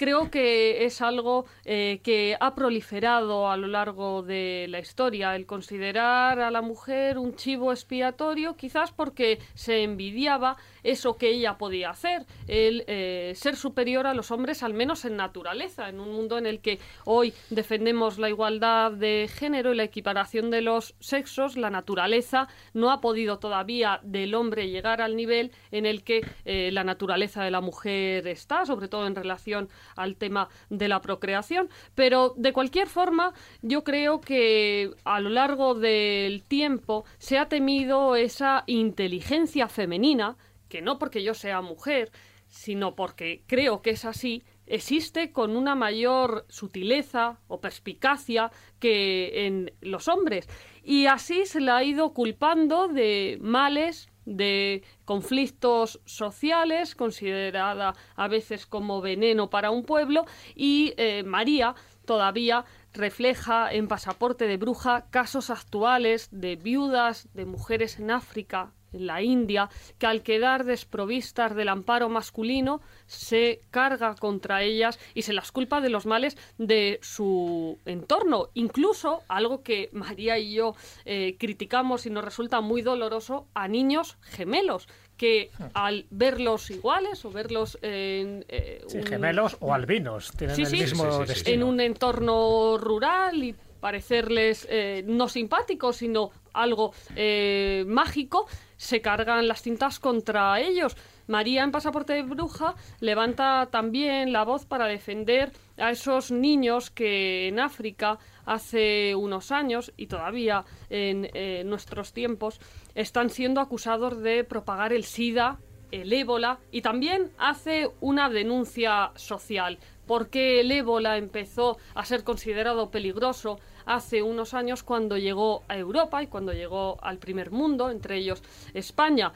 Creo 0.00 0.30
que 0.30 0.86
es 0.86 1.02
algo 1.02 1.44
eh, 1.66 2.00
que 2.02 2.34
ha 2.40 2.54
proliferado 2.54 3.50
a 3.50 3.58
lo 3.58 3.66
largo 3.66 4.22
de 4.22 4.64
la 4.70 4.78
historia, 4.78 5.36
el 5.36 5.44
considerar 5.44 6.40
a 6.40 6.50
la 6.50 6.62
mujer 6.62 7.18
un 7.18 7.36
chivo 7.36 7.70
expiatorio, 7.70 8.56
quizás 8.56 8.92
porque 8.92 9.40
se 9.52 9.82
envidiaba 9.82 10.56
eso 10.84 11.18
que 11.18 11.28
ella 11.28 11.58
podía 11.58 11.90
hacer, 11.90 12.24
el 12.48 12.84
eh, 12.86 13.34
ser 13.36 13.56
superior 13.56 14.06
a 14.06 14.14
los 14.14 14.30
hombres, 14.30 14.62
al 14.62 14.72
menos 14.72 15.04
en 15.04 15.18
naturaleza, 15.18 15.90
en 15.90 16.00
un 16.00 16.14
mundo 16.14 16.38
en 16.38 16.46
el 16.46 16.60
que 16.60 16.78
hoy 17.04 17.34
defendemos 17.50 18.18
la 18.18 18.30
igualdad 18.30 18.92
de 18.92 19.28
género 19.30 19.74
y 19.74 19.76
la 19.76 19.84
equiparación 19.84 20.50
de 20.50 20.62
los 20.62 20.94
sexos, 21.00 21.58
la 21.58 21.68
naturaleza 21.68 22.48
no 22.72 22.90
ha 22.90 23.02
podido 23.02 23.38
todavía 23.38 24.00
del 24.02 24.34
hombre 24.34 24.70
llegar 24.70 25.02
al 25.02 25.14
nivel 25.14 25.52
en 25.72 25.84
el 25.84 26.04
que 26.04 26.26
eh, 26.46 26.70
la 26.72 26.84
naturaleza 26.84 27.44
de 27.44 27.50
la 27.50 27.60
mujer 27.60 28.26
está, 28.28 28.64
sobre 28.64 28.88
todo 28.88 29.06
en 29.06 29.14
relación 29.14 29.68
al 29.96 30.16
tema 30.16 30.48
de 30.68 30.88
la 30.88 31.00
procreación. 31.00 31.68
Pero 31.94 32.34
de 32.36 32.52
cualquier 32.52 32.88
forma, 32.88 33.32
yo 33.62 33.84
creo 33.84 34.20
que 34.20 34.90
a 35.04 35.20
lo 35.20 35.30
largo 35.30 35.74
del 35.74 36.42
tiempo 36.42 37.04
se 37.18 37.38
ha 37.38 37.48
temido 37.48 38.16
esa 38.16 38.64
inteligencia 38.66 39.68
femenina, 39.68 40.36
que 40.68 40.82
no 40.82 40.98
porque 40.98 41.22
yo 41.22 41.34
sea 41.34 41.60
mujer, 41.60 42.10
sino 42.50 42.94
porque 42.94 43.42
creo 43.46 43.80
que 43.80 43.90
es 43.90 44.04
así, 44.04 44.42
existe 44.66 45.32
con 45.32 45.56
una 45.56 45.74
mayor 45.74 46.46
sutileza 46.48 47.38
o 47.48 47.60
perspicacia 47.60 48.50
que 48.78 49.46
en 49.46 49.72
los 49.80 50.08
hombres. 50.08 50.48
Y 50.82 51.06
así 51.06 51.46
se 51.46 51.60
la 51.60 51.78
ha 51.78 51.84
ido 51.84 52.12
culpando 52.12 52.88
de 52.88 53.38
males, 53.40 54.09
de 54.30 54.82
conflictos 55.04 56.00
sociales, 56.04 56.94
considerada 56.94 57.94
a 58.16 58.28
veces 58.28 58.66
como 58.66 59.00
veneno 59.00 59.50
para 59.50 59.70
un 59.70 59.84
pueblo, 59.84 60.24
y 60.54 60.94
eh, 60.96 61.22
María 61.24 61.74
todavía 62.04 62.64
refleja 62.92 63.72
en 63.72 63.88
Pasaporte 63.88 64.46
de 64.46 64.56
Bruja 64.56 65.06
casos 65.10 65.50
actuales 65.50 66.28
de 66.30 66.56
viudas, 66.56 67.28
de 67.34 67.44
mujeres 67.44 67.98
en 67.98 68.10
África, 68.10 68.72
la 68.92 69.22
India, 69.22 69.68
que 69.98 70.06
al 70.06 70.22
quedar 70.22 70.64
desprovistas 70.64 71.54
del 71.54 71.68
amparo 71.68 72.08
masculino 72.08 72.80
se 73.06 73.60
carga 73.70 74.14
contra 74.14 74.62
ellas 74.62 74.98
y 75.14 75.22
se 75.22 75.32
las 75.32 75.52
culpa 75.52 75.80
de 75.80 75.90
los 75.90 76.06
males 76.06 76.36
de 76.58 76.98
su 77.02 77.78
entorno. 77.84 78.48
Incluso 78.54 79.22
algo 79.28 79.62
que 79.62 79.88
María 79.92 80.38
y 80.38 80.54
yo 80.54 80.74
eh, 81.04 81.36
criticamos 81.38 82.06
y 82.06 82.10
nos 82.10 82.24
resulta 82.24 82.60
muy 82.60 82.82
doloroso 82.82 83.46
a 83.54 83.68
niños 83.68 84.16
gemelos 84.22 84.88
que 85.16 85.50
al 85.74 86.06
verlos 86.10 86.70
iguales 86.70 87.22
o 87.26 87.30
verlos 87.30 87.78
en 87.82 88.44
eh, 88.48 88.82
Sí, 88.86 88.98
un- 88.98 89.04
gemelos 89.06 89.56
o 89.60 89.74
albinos 89.74 90.32
tienen 90.36 90.56
Sí, 90.56 90.62
el 90.62 90.68
sí. 90.68 90.76
mismo 90.80 91.04
Sí, 91.04 91.10
sí, 91.10 91.18
sí, 91.18 91.22
sí. 91.24 91.28
destino. 91.34 91.54
en 91.66 91.68
un 91.74 91.80
entorno 91.80 92.78
rural 92.78 93.44
y 93.44 93.54
parecerles 93.80 94.66
eh, 94.70 95.02
no 95.06 95.28
simpáticos, 95.28 95.96
sino 95.96 96.30
algo 96.52 96.92
eh, 97.16 97.84
mágico, 97.86 98.46
se 98.76 99.00
cargan 99.00 99.48
las 99.48 99.62
cintas 99.62 99.98
contra 99.98 100.60
ellos. 100.60 100.96
María 101.26 101.62
en 101.62 101.70
Pasaporte 101.70 102.14
de 102.14 102.22
Bruja 102.22 102.74
levanta 102.98 103.68
también 103.70 104.32
la 104.32 104.44
voz 104.44 104.64
para 104.64 104.86
defender 104.86 105.52
a 105.76 105.90
esos 105.90 106.30
niños 106.30 106.90
que 106.90 107.48
en 107.48 107.60
África 107.60 108.18
hace 108.46 109.14
unos 109.14 109.52
años 109.52 109.92
y 109.96 110.06
todavía 110.06 110.64
en 110.88 111.30
eh, 111.34 111.62
nuestros 111.64 112.12
tiempos 112.12 112.60
están 112.94 113.30
siendo 113.30 113.60
acusados 113.60 114.20
de 114.22 114.44
propagar 114.44 114.92
el 114.92 115.04
SIDA, 115.04 115.58
el 115.92 116.12
ébola 116.12 116.58
y 116.70 116.82
también 116.82 117.30
hace 117.38 117.90
una 118.00 118.28
denuncia 118.28 119.12
social 119.14 119.78
porque 120.06 120.60
el 120.60 120.72
ébola 120.72 121.18
empezó 121.18 121.78
a 121.94 122.04
ser 122.04 122.24
considerado 122.24 122.90
peligroso 122.90 123.60
hace 123.90 124.22
unos 124.22 124.54
años 124.54 124.84
cuando 124.84 125.18
llegó 125.18 125.64
a 125.68 125.76
Europa 125.76 126.22
y 126.22 126.28
cuando 126.28 126.52
llegó 126.52 127.02
al 127.02 127.18
primer 127.18 127.50
mundo, 127.50 127.90
entre 127.90 128.16
ellos 128.18 128.42
España. 128.72 129.32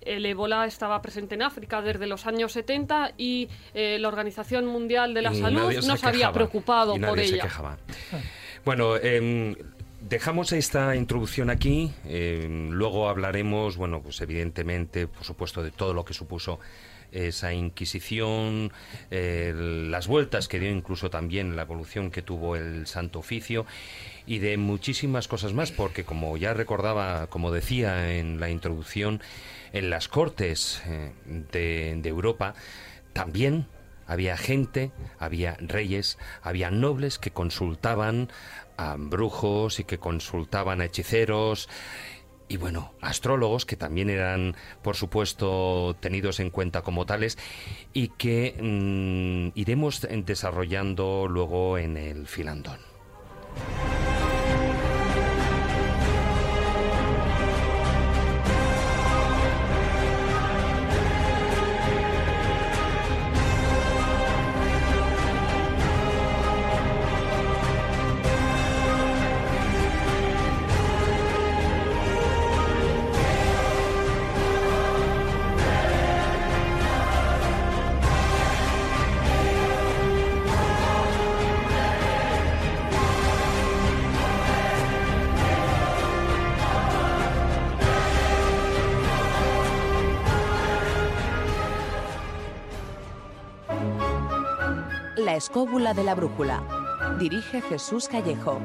El 0.00 0.24
ébola 0.24 0.64
estaba 0.64 1.02
presente 1.02 1.34
en 1.34 1.42
África 1.42 1.82
desde 1.82 2.06
los 2.06 2.26
años 2.26 2.52
70 2.52 3.12
y 3.18 3.48
eh, 3.74 3.98
la 4.00 4.08
Organización 4.08 4.64
Mundial 4.64 5.12
de 5.12 5.22
la 5.22 5.34
Y 5.34 5.40
Salud 5.40 5.74
no 5.86 5.96
se 5.96 6.06
había 6.06 6.32
preocupado 6.32 6.96
y 6.96 7.00
por 7.00 7.18
se 7.18 7.24
ella. 7.26 7.42
quejaba. 7.42 7.76
Bueno, 8.64 8.96
em, 8.96 9.54
dejamos 10.00 10.52
esta 10.52 10.96
introducción 10.96 11.50
aquí. 11.50 11.92
em, 12.06 12.70
luego 12.70 13.10
hablaremos, 13.10 13.76
bueno, 13.76 14.00
pues 14.00 14.20
evidentemente, 14.22 15.06
por 15.06 15.24
supuesto, 15.24 15.62
de 15.62 15.70
todo 15.70 15.92
lo 15.92 16.04
que 16.04 16.14
supuso 16.14 16.58
esa 17.12 17.52
Inquisición, 17.52 18.72
eh, 19.10 19.52
las 19.54 20.06
vueltas 20.06 20.48
que 20.48 20.58
dio 20.58 20.70
incluso 20.70 21.10
también 21.10 21.56
la 21.56 21.62
evolución 21.62 22.10
que 22.10 22.22
tuvo 22.22 22.56
el 22.56 22.86
Santo 22.86 23.18
Oficio 23.18 23.66
y 24.26 24.38
de 24.38 24.56
muchísimas 24.56 25.28
cosas 25.28 25.52
más, 25.52 25.72
porque 25.72 26.04
como 26.04 26.36
ya 26.36 26.54
recordaba, 26.54 27.28
como 27.28 27.50
decía 27.50 28.18
en 28.18 28.40
la 28.40 28.50
introducción, 28.50 29.20
en 29.72 29.90
las 29.90 30.08
cortes 30.08 30.82
eh, 30.86 31.12
de, 31.52 31.98
de 32.00 32.08
Europa 32.08 32.54
también 33.12 33.66
había 34.06 34.36
gente, 34.36 34.90
había 35.18 35.56
reyes, 35.60 36.18
había 36.42 36.70
nobles 36.70 37.18
que 37.18 37.30
consultaban 37.30 38.30
a 38.78 38.96
brujos 38.98 39.80
y 39.80 39.84
que 39.84 39.98
consultaban 39.98 40.80
a 40.80 40.86
hechiceros 40.86 41.68
y 42.48 42.56
bueno, 42.56 42.92
astrólogos 43.00 43.66
que 43.66 43.76
también 43.76 44.10
eran, 44.10 44.56
por 44.82 44.96
supuesto, 44.96 45.96
tenidos 46.00 46.40
en 46.40 46.50
cuenta 46.50 46.82
como 46.82 47.06
tales 47.06 47.38
y 47.92 48.08
que 48.08 48.56
mm, 48.60 49.58
iremos 49.58 50.06
desarrollando 50.24 51.26
luego 51.28 51.78
en 51.78 51.96
el 51.96 52.26
filandón. 52.26 52.78
Escóbula 95.48 95.94
de 95.94 96.04
la 96.04 96.14
brújula. 96.14 96.62
Dirige 97.18 97.62
Jesús 97.62 98.06
Callejo. 98.06 98.60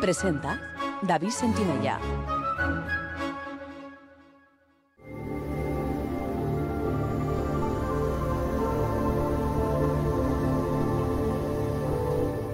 Presenta 0.00 0.60
David 1.02 1.30
Sentinella. 1.30 2.00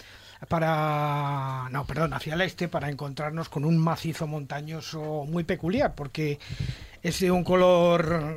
para, 0.49 1.69
no, 1.71 1.85
perdón, 1.85 2.15
hacia 2.15 2.35
el 2.35 2.41
este 2.41 2.69
para 2.69 2.89
encontrarnos 2.89 3.49
con 3.49 3.65
un 3.65 3.77
macizo 3.77 4.27
montañoso 4.27 5.25
muy 5.27 5.45
peculiar, 5.45 5.95
porque 5.95 6.39
es 7.03 7.21
de 7.21 7.31
un 7.31 7.45
color 7.45 8.37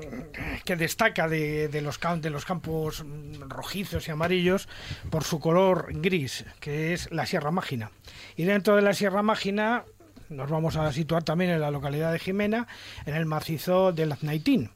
que 0.66 0.76
destaca 0.76 1.28
de, 1.28 1.70
los, 1.82 2.00
de 2.22 2.30
los 2.30 2.46
campos 2.46 3.06
rojizos 3.48 4.08
y 4.08 4.12
amarillos 4.12 4.68
por 5.10 5.24
su 5.24 5.40
color 5.40 5.88
gris, 6.02 6.46
que 6.60 6.94
es 6.94 7.12
la 7.12 7.26
Sierra 7.26 7.52
Mágina. 7.52 7.92
Y 8.36 8.44
dentro 8.44 8.76
de 8.76 8.82
la 8.82 8.94
Sierra 8.94 9.22
Mágina 9.22 9.86
nos 10.30 10.50
vamos 10.50 10.76
a 10.76 10.92
situar 10.92 11.24
también 11.24 11.52
en 11.52 11.62
la 11.62 11.72
localidad 11.72 12.12
de 12.12 12.20
Jimena, 12.20 12.68
en 13.06 13.16
el 13.16 13.26
macizo 13.26 13.92
del 13.92 14.12
Aznaitín. 14.12 14.72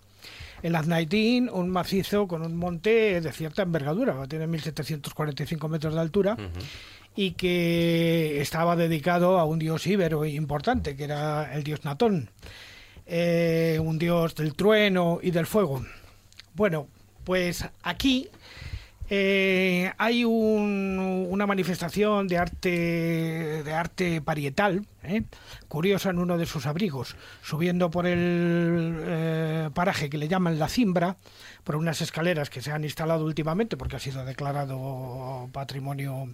El 0.64 0.76
Aznaitín, 0.76 1.50
un 1.50 1.70
macizo 1.70 2.28
con 2.28 2.42
un 2.42 2.56
monte 2.56 3.22
de 3.22 3.32
cierta 3.32 3.62
envergadura, 3.62 4.28
tiene 4.28 4.48
1745 4.48 5.68
metros 5.68 5.94
de 5.94 6.00
altura. 6.00 6.38
Y 7.16 7.32
que 7.32 8.42
estaba 8.42 8.76
dedicado 8.76 9.40
a 9.40 9.46
un 9.46 9.58
dios 9.58 9.88
íbero 9.88 10.24
importante, 10.26 10.96
que 10.96 11.06
era 11.06 11.54
el 11.56 11.64
dios 11.64 11.84
Natón. 11.84 12.30
Eh, 13.08 13.80
un 13.82 13.98
dios 13.98 14.36
del 14.36 14.54
trueno 14.54 15.20
y 15.22 15.32
del 15.32 15.48
fuego. 15.48 15.84
Bueno, 16.54 16.88
pues 17.24 17.66
aquí 17.84 18.30
eh, 19.10 19.92
hay 19.98 20.26
una 20.26 21.46
manifestación 21.48 22.28
de 22.28 22.38
arte 22.38 23.64
de 23.64 23.74
arte 23.74 24.22
parietal, 24.22 24.86
¿eh? 25.04 25.24
curiosa 25.68 26.10
en 26.10 26.20
uno 26.20 26.38
de 26.38 26.46
sus 26.46 26.66
abrigos, 26.66 27.16
subiendo 27.42 27.90
por 27.90 28.06
el 28.06 29.72
paraje 29.74 30.10
que 30.10 30.18
le 30.18 30.28
llaman 30.28 30.60
la 30.60 30.70
Cimbra, 30.70 31.18
por 31.64 31.76
unas 31.76 32.02
escaleras 32.02 32.50
que 32.50 32.62
se 32.62 32.72
han 32.72 32.84
instalado 32.84 33.26
últimamente 33.26 33.78
porque 33.78 33.96
ha 33.96 34.00
sido 34.00 34.26
declarado 34.26 35.50
patrimonio 35.52 36.30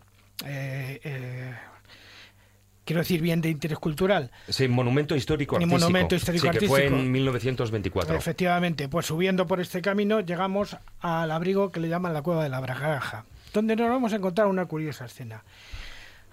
quiero 2.85 3.01
decir 3.01 3.21
bien 3.21 3.41
de 3.41 3.49
interés 3.49 3.79
cultural. 3.79 4.31
Sí, 4.49 4.67
monumento 4.67 5.15
histórico 5.15 5.55
artístico. 5.55 5.79
monumento 5.79 6.15
histórico 6.15 6.51
sí, 6.51 6.59
que 6.59 6.67
fue 6.67 6.87
en 6.87 7.11
1924. 7.11 8.15
Efectivamente, 8.15 8.89
pues 8.89 9.05
subiendo 9.05 9.47
por 9.47 9.59
este 9.59 9.81
camino 9.81 10.21
llegamos 10.21 10.77
al 10.99 11.31
abrigo 11.31 11.71
que 11.71 11.79
le 11.79 11.89
llaman 11.89 12.13
la 12.13 12.21
Cueva 12.21 12.43
de 12.43 12.49
la 12.49 12.59
Bragaja, 12.59 13.25
donde 13.53 13.75
nos 13.75 13.89
vamos 13.89 14.13
a 14.13 14.17
encontrar 14.17 14.47
una 14.47 14.65
curiosa 14.65 15.05
escena. 15.05 15.43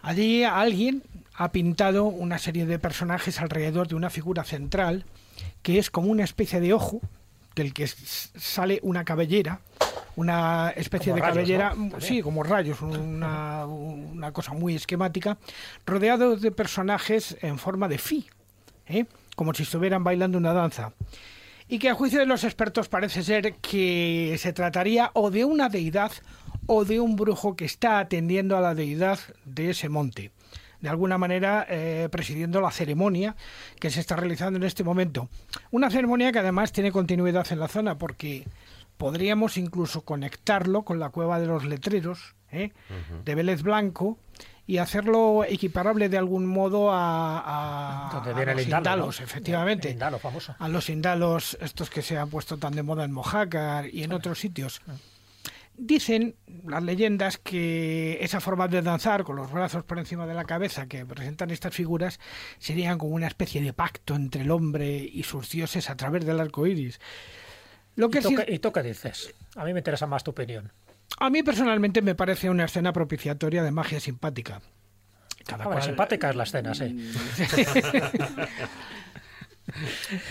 Allí 0.02 0.44
alguien 0.44 1.02
ha 1.34 1.52
pintado 1.52 2.04
una 2.04 2.38
serie 2.38 2.66
de 2.66 2.78
personajes 2.78 3.40
alrededor 3.40 3.88
de 3.88 3.94
una 3.94 4.10
figura 4.10 4.44
central 4.44 5.04
que 5.62 5.78
es 5.78 5.90
como 5.90 6.08
una 6.08 6.24
especie 6.24 6.60
de 6.60 6.72
ojo 6.72 7.00
del 7.54 7.72
que 7.72 7.86
sale 7.86 8.80
una 8.82 9.04
cabellera 9.04 9.60
una 10.16 10.70
especie 10.76 11.14
de 11.14 11.20
cabellera, 11.20 11.74
sí, 11.98 12.20
como 12.20 12.42
rayos, 12.42 12.82
una, 12.82 13.64
una, 13.64 14.32
cosa 14.32 14.52
muy 14.52 14.74
esquemática, 14.74 15.38
rodeado 15.86 16.36
de 16.36 16.50
personajes 16.50 17.38
en 17.40 17.58
forma 17.58 17.88
de 17.88 17.98
fi, 17.98 18.26
¿eh? 18.86 19.06
como 19.36 19.54
si 19.54 19.62
estuvieran 19.62 20.04
bailando 20.04 20.36
una 20.36 20.52
danza. 20.52 20.92
Y 21.68 21.78
que 21.78 21.88
a 21.88 21.94
juicio 21.94 22.18
de 22.18 22.26
los 22.26 22.44
expertos 22.44 22.88
parece 22.88 23.22
ser 23.22 23.54
que 23.54 24.36
se 24.38 24.52
trataría 24.52 25.10
o 25.14 25.30
de 25.30 25.44
una 25.44 25.68
deidad 25.68 26.12
o 26.66 26.84
de 26.84 27.00
un 27.00 27.16
brujo 27.16 27.54
que 27.54 27.64
está 27.64 28.00
atendiendo 28.00 28.56
a 28.56 28.60
la 28.60 28.74
deidad 28.74 29.20
de 29.44 29.70
ese 29.70 29.88
monte 29.88 30.32
de 30.80 30.88
alguna 30.88 31.18
manera 31.18 31.66
eh, 31.68 32.08
presidiendo 32.10 32.60
la 32.60 32.70
ceremonia 32.70 33.36
que 33.78 33.90
se 33.90 34.00
está 34.00 34.16
realizando 34.16 34.56
en 34.58 34.64
este 34.64 34.84
momento. 34.84 35.28
Una 35.70 35.90
ceremonia 35.90 36.32
que 36.32 36.38
además 36.38 36.72
tiene 36.72 36.92
continuidad 36.92 37.46
en 37.50 37.60
la 37.60 37.68
zona 37.68 37.98
porque 37.98 38.46
podríamos 38.96 39.56
incluso 39.56 40.02
conectarlo 40.02 40.82
con 40.82 40.98
la 40.98 41.10
cueva 41.10 41.40
de 41.40 41.46
los 41.46 41.64
letreros 41.64 42.34
¿eh? 42.52 42.72
de 43.24 43.34
Vélez 43.34 43.62
Blanco 43.62 44.18
y 44.66 44.78
hacerlo 44.78 45.44
equiparable 45.48 46.08
de 46.08 46.16
algún 46.16 46.46
modo 46.46 46.90
a, 46.92 48.22
los 48.54 48.62
indalos, 48.62 49.20
efectivamente. 49.20 49.88
A 50.58 50.68
los 50.68 50.88
indalos, 50.90 51.58
estos 51.60 51.90
que 51.90 52.02
se 52.02 52.16
han 52.16 52.30
puesto 52.30 52.56
tan 52.56 52.74
de 52.74 52.84
moda 52.84 53.04
en 53.04 53.10
Mojácar 53.10 53.92
y 53.92 54.04
en 54.04 54.12
otros 54.12 54.38
sitios. 54.38 54.80
Dicen 55.82 56.36
las 56.66 56.82
leyendas 56.82 57.38
que 57.38 58.18
esa 58.20 58.38
forma 58.40 58.68
de 58.68 58.82
danzar 58.82 59.24
con 59.24 59.36
los 59.36 59.50
brazos 59.50 59.82
por 59.82 59.98
encima 59.98 60.26
de 60.26 60.34
la 60.34 60.44
cabeza 60.44 60.86
que 60.86 61.06
presentan 61.06 61.50
estas 61.50 61.74
figuras 61.74 62.20
serían 62.58 62.98
como 62.98 63.14
una 63.14 63.26
especie 63.26 63.62
de 63.62 63.72
pacto 63.72 64.14
entre 64.14 64.42
el 64.42 64.50
hombre 64.50 64.98
y 64.98 65.22
sus 65.22 65.50
dioses 65.50 65.88
a 65.88 65.96
través 65.96 66.26
del 66.26 66.38
arco 66.38 66.66
iris. 66.66 67.00
¿Y, 67.96 68.58
tú, 68.58 68.72
qué 68.72 68.82
dices? 68.82 69.34
A 69.56 69.64
mí 69.64 69.72
me 69.72 69.80
interesa 69.80 70.06
más 70.06 70.22
tu 70.22 70.32
opinión. 70.32 70.70
A 71.18 71.30
mí 71.30 71.42
personalmente 71.42 72.02
me 72.02 72.14
parece 72.14 72.50
una 72.50 72.66
escena 72.66 72.92
propiciatoria 72.92 73.62
de 73.62 73.70
magia 73.70 74.00
simpática. 74.00 74.60
Cada 75.46 75.80
simpática 75.80 76.28
es 76.28 76.36
la 76.36 76.44
escena, 76.44 76.74
sí. 76.74 76.94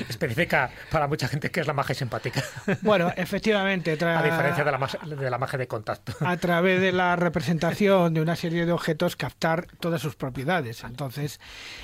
Especifica 0.08 0.72
para 0.90 1.08
mucha 1.08 1.28
gente 1.28 1.52
que 1.52 1.62
es 1.62 1.68
la 1.68 1.74
magia 1.74 1.96
simpática. 1.96 2.44
Bueno, 2.82 3.12
efectivamente. 3.16 3.92
A 3.92 4.24
diferencia 4.24 4.64
de 4.64 4.72
la, 4.72 5.16
de 5.16 5.30
la 5.30 5.38
magia 5.38 5.58
de 5.58 5.68
contacto. 5.68 6.14
A 6.22 6.38
través 6.38 6.82
de 6.82 6.92
la 6.92 7.16
representación 7.16 8.14
de 8.14 8.22
una 8.22 8.36
serie 8.36 8.66
de 8.66 8.72
objetos 8.72 9.16
captar 9.16 9.68
todas 9.80 10.02
sus 10.02 10.16
propiedades. 10.16 10.84
Entonces, 10.84 11.40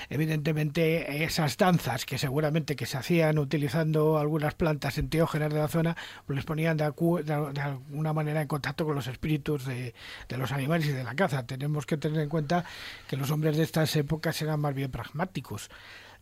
evidentemente, 0.09 1.23
esas 1.23 1.57
danzas 1.57 2.05
que 2.05 2.17
seguramente 2.17 2.75
que 2.75 2.85
se 2.85 2.97
hacían 2.97 3.37
utilizando 3.39 4.17
algunas 4.17 4.53
plantas 4.53 4.97
enteógenas 4.97 5.53
de 5.53 5.59
la 5.59 5.67
zona, 5.67 5.95
pues 6.25 6.35
les 6.35 6.45
ponían 6.45 6.77
de, 6.77 6.91
de, 7.23 7.61
alguna 7.61 8.13
manera 8.13 8.41
en 8.41 8.47
contacto 8.47 8.85
con 8.85 8.95
los 8.95 9.07
espíritus 9.07 9.65
de, 9.65 9.93
de 10.27 10.37
los 10.37 10.51
animales 10.51 10.87
y 10.87 10.91
de 10.91 11.03
la 11.03 11.15
caza. 11.15 11.45
Tenemos 11.45 11.85
que 11.85 11.97
tener 11.97 12.21
en 12.21 12.29
cuenta 12.29 12.65
que 13.07 13.17
los 13.17 13.31
hombres 13.31 13.57
de 13.57 13.63
estas 13.63 13.95
épocas 13.95 14.41
eran 14.41 14.59
más 14.59 14.73
bien 14.73 14.91
pragmáticos 14.91 15.69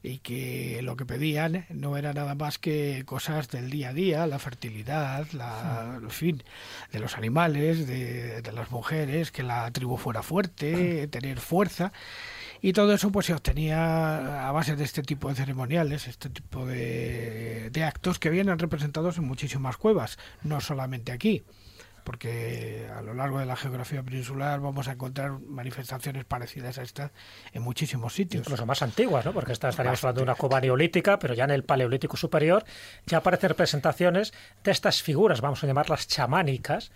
y 0.03 0.17
que 0.19 0.81
lo 0.83 0.97
que 0.97 1.05
pedían 1.05 1.65
no 1.69 1.95
era 1.95 2.11
nada 2.11 2.35
más 2.35 2.59
que 2.59 3.03
cosas 3.05 3.47
del 3.47 3.69
día 3.69 3.89
a 3.89 3.93
día, 3.93 4.27
la 4.27 4.37
fertilidad, 4.37 5.25
la, 5.31 6.01
fin, 6.09 6.43
de 6.91 6.99
los 6.99 7.17
animales, 7.17 7.87
de, 7.87 8.43
las 8.53 8.69
mujeres, 8.69 9.31
que 9.31 9.43
la 9.43 9.71
tribu 9.71 9.95
fuera 9.95 10.21
fuerte, 10.21 11.07
tener 11.07 11.39
fuerza. 11.39 11.93
Y 12.61 12.73
todo 12.73 12.93
eso 12.93 13.11
pues 13.11 13.27
se 13.27 13.33
obtenía 13.33 14.47
a 14.47 14.51
base 14.51 14.75
de 14.75 14.83
este 14.83 15.03
tipo 15.03 15.29
de 15.29 15.35
ceremoniales, 15.35 16.07
este 16.07 16.29
tipo 16.29 16.65
de, 16.65 17.69
de 17.71 17.83
actos 17.83 18.19
que 18.19 18.29
vienen 18.29 18.59
representados 18.59 19.17
en 19.17 19.25
muchísimas 19.25 19.77
cuevas, 19.77 20.17
no 20.43 20.59
solamente 20.59 21.13
aquí. 21.13 21.43
Porque 22.03 22.87
a 22.95 23.01
lo 23.01 23.13
largo 23.13 23.39
de 23.39 23.45
la 23.45 23.55
geografía 23.55 24.03
peninsular 24.03 24.59
vamos 24.59 24.87
a 24.87 24.93
encontrar 24.93 25.39
manifestaciones 25.39 26.25
parecidas 26.25 26.77
a 26.77 26.83
estas 26.83 27.11
en 27.53 27.61
muchísimos 27.61 28.13
sitios. 28.13 28.43
Incluso 28.45 28.65
más 28.65 28.81
antiguas, 28.81 29.25
¿no? 29.25 29.33
porque 29.33 29.53
esta 29.53 29.69
estaríamos 29.69 30.03
hablando 30.03 30.21
de 30.21 30.23
una 30.23 30.35
cueva 30.35 30.61
neolítica, 30.61 31.19
pero 31.19 31.33
ya 31.33 31.45
en 31.45 31.51
el 31.51 31.63
paleolítico 31.63 32.17
superior 32.17 32.65
ya 33.05 33.17
aparecen 33.17 33.49
representaciones 33.49 34.33
de 34.63 34.71
estas 34.71 35.01
figuras, 35.01 35.41
vamos 35.41 35.63
a 35.63 35.67
llamarlas 35.67 36.07
chamánicas, 36.07 36.91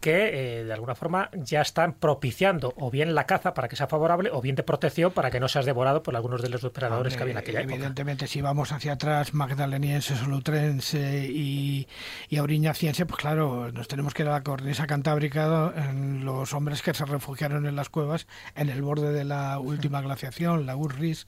que 0.00 0.60
eh, 0.60 0.64
de 0.64 0.72
alguna 0.72 0.94
forma 0.94 1.30
ya 1.34 1.60
están 1.60 1.94
propiciando 1.94 2.74
o 2.76 2.90
bien 2.90 3.14
la 3.14 3.26
caza 3.26 3.54
para 3.54 3.68
que 3.68 3.76
sea 3.76 3.86
favorable 3.86 4.30
o 4.32 4.40
bien 4.40 4.56
de 4.56 4.62
protección 4.62 5.12
para 5.12 5.30
que 5.30 5.40
no 5.40 5.48
seas 5.48 5.66
devorado 5.66 6.02
por 6.02 6.14
algunos 6.16 6.42
de 6.42 6.48
los 6.48 6.62
depredadores 6.62 7.16
que 7.16 7.22
había 7.22 7.32
en 7.32 7.38
aquella 7.38 7.60
época. 7.60 7.74
Evidentemente, 7.74 8.26
si 8.26 8.40
vamos 8.40 8.72
hacia 8.72 8.92
atrás, 8.92 9.34
magdaleniense, 9.34 10.16
solutrense 10.16 11.26
y, 11.28 11.88
y 12.28 12.36
auriñaciense, 12.36 13.06
pues 13.06 13.20
claro, 13.20 13.72
nos 13.72 13.88
tenemos 13.88 14.14
que 14.14 14.22
ir 14.22 14.28
a 14.28 14.32
la 14.32 14.42
cornisa 14.44 14.86
cantábrica 14.86 15.72
los 16.22 16.52
hombres 16.52 16.82
que 16.82 16.94
se 16.94 17.04
refugiaron 17.04 17.66
en 17.66 17.74
las 17.74 17.88
cuevas 17.88 18.28
en 18.54 18.68
el 18.68 18.82
borde 18.82 19.12
de 19.12 19.24
la 19.24 19.58
última 19.58 20.00
glaciación, 20.00 20.66
la 20.66 20.76
Urris 20.76 21.26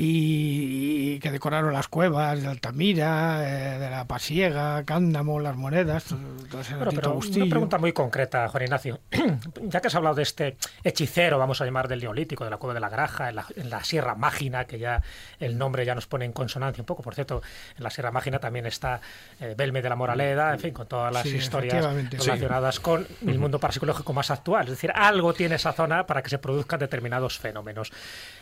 y, 0.00 1.18
que 1.18 1.32
decoraron 1.32 1.72
las 1.72 1.88
cuevas 1.88 2.40
de 2.40 2.46
Altamira, 2.46 3.40
eh, 3.42 3.78
de 3.80 3.90
la 3.90 4.04
Pasiega, 4.06 4.84
Cándamo, 4.84 5.40
las 5.40 5.56
monedas. 5.56 6.14
Todo 6.50 6.60
ese 6.60 6.76
pero 6.76 7.14
una 7.14 7.46
pregunta 7.48 7.78
muy 7.78 7.92
concreta, 7.92 8.48
Juan 8.48 8.62
Ignacio. 8.62 9.00
ya 9.62 9.80
que 9.80 9.88
has 9.88 9.94
hablado 9.96 10.14
de 10.14 10.22
este 10.22 10.56
hechicero, 10.84 11.36
vamos 11.38 11.60
a 11.60 11.64
llamar 11.64 11.88
del 11.88 12.00
Neolítico, 12.00 12.44
de 12.44 12.50
la 12.50 12.58
Cueva 12.58 12.74
de 12.74 12.80
la 12.80 12.88
Graja, 12.88 13.30
en 13.30 13.36
la, 13.36 13.46
en 13.56 13.70
la 13.70 13.82
Sierra 13.82 14.14
Mágina, 14.14 14.66
que 14.66 14.78
ya 14.78 15.02
el 15.40 15.58
nombre 15.58 15.84
ya 15.84 15.96
nos 15.96 16.06
pone 16.06 16.24
en 16.24 16.32
consonancia 16.32 16.80
un 16.80 16.86
poco. 16.86 17.02
Por 17.02 17.16
cierto, 17.16 17.42
en 17.76 17.82
la 17.82 17.90
Sierra 17.90 18.12
Mágina 18.12 18.38
también 18.38 18.66
está 18.66 19.00
eh, 19.40 19.54
Belme 19.58 19.82
de 19.82 19.88
la 19.88 19.96
Moraleda, 19.96 20.52
en 20.52 20.60
fin, 20.60 20.72
con 20.72 20.86
todas 20.86 21.12
las 21.12 21.24
Sí, 21.24 21.36
historias 21.36 21.84
sí. 22.10 22.16
relacionadas 22.18 22.78
con 22.78 23.04
el 23.26 23.38
mundo 23.40 23.58
parapsicológico 23.58 24.12
más 24.12 24.30
actual. 24.30 24.64
Es 24.66 24.70
decir, 24.70 24.92
algo 24.94 25.34
tiene 25.34 25.56
esa 25.56 25.72
zona 25.72 26.06
para 26.06 26.22
que 26.22 26.30
se 26.30 26.38
produzcan 26.38 26.78
determinados 26.78 27.36
fenómenos. 27.38 27.90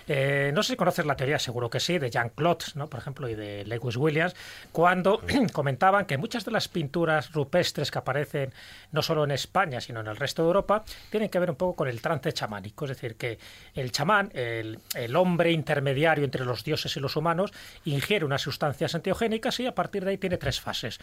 Eh, 0.08 0.50
no 0.54 0.62
sé 0.62 0.72
si 0.72 0.76
conoces 0.76 1.04
la 1.06 1.16
teoría, 1.16 1.38
seguro 1.38 1.68
que 1.68 1.80
sí, 1.80 1.98
de 1.98 2.10
Jean 2.10 2.30
Claude, 2.30 2.64
¿no? 2.74 2.88
por 2.88 3.00
ejemplo, 3.00 3.28
y 3.28 3.34
de 3.34 3.64
Lewis 3.64 3.96
Williams, 3.96 4.34
cuando 4.72 5.20
comentaban 5.52 6.06
que 6.06 6.16
muchas 6.16 6.44
de 6.44 6.52
las 6.52 6.68
pinturas 6.68 7.32
rupestres 7.32 7.90
que 7.90 7.98
aparecen 7.98 8.52
no 8.92 9.02
solo 9.02 9.24
en 9.24 9.32
España, 9.32 9.80
sino 9.80 10.00
en 10.00 10.06
el 10.06 10.16
resto 10.16 10.42
de 10.42 10.46
Europa, 10.46 10.84
tienen 11.10 11.28
que 11.28 11.38
ver 11.38 11.50
un 11.50 11.56
poco 11.56 11.76
con 11.76 11.88
el 11.88 12.00
trance 12.00 12.32
chamánico. 12.32 12.84
Es 12.84 12.90
decir, 12.90 13.16
que 13.16 13.38
el 13.74 13.92
chamán, 13.92 14.30
el, 14.34 14.78
el 14.94 15.16
hombre 15.16 15.52
intermediario 15.52 16.24
entre 16.24 16.44
los 16.44 16.64
dioses 16.64 16.96
y 16.96 17.00
los 17.00 17.16
humanos, 17.16 17.52
ingiere 17.84 18.24
unas 18.24 18.42
sustancias 18.42 18.94
enteogénicas 18.94 19.58
y 19.60 19.66
a 19.66 19.74
partir 19.74 20.04
de 20.04 20.12
ahí 20.12 20.18
tiene 20.18 20.36
tres 20.36 20.60
fases. 20.60 20.98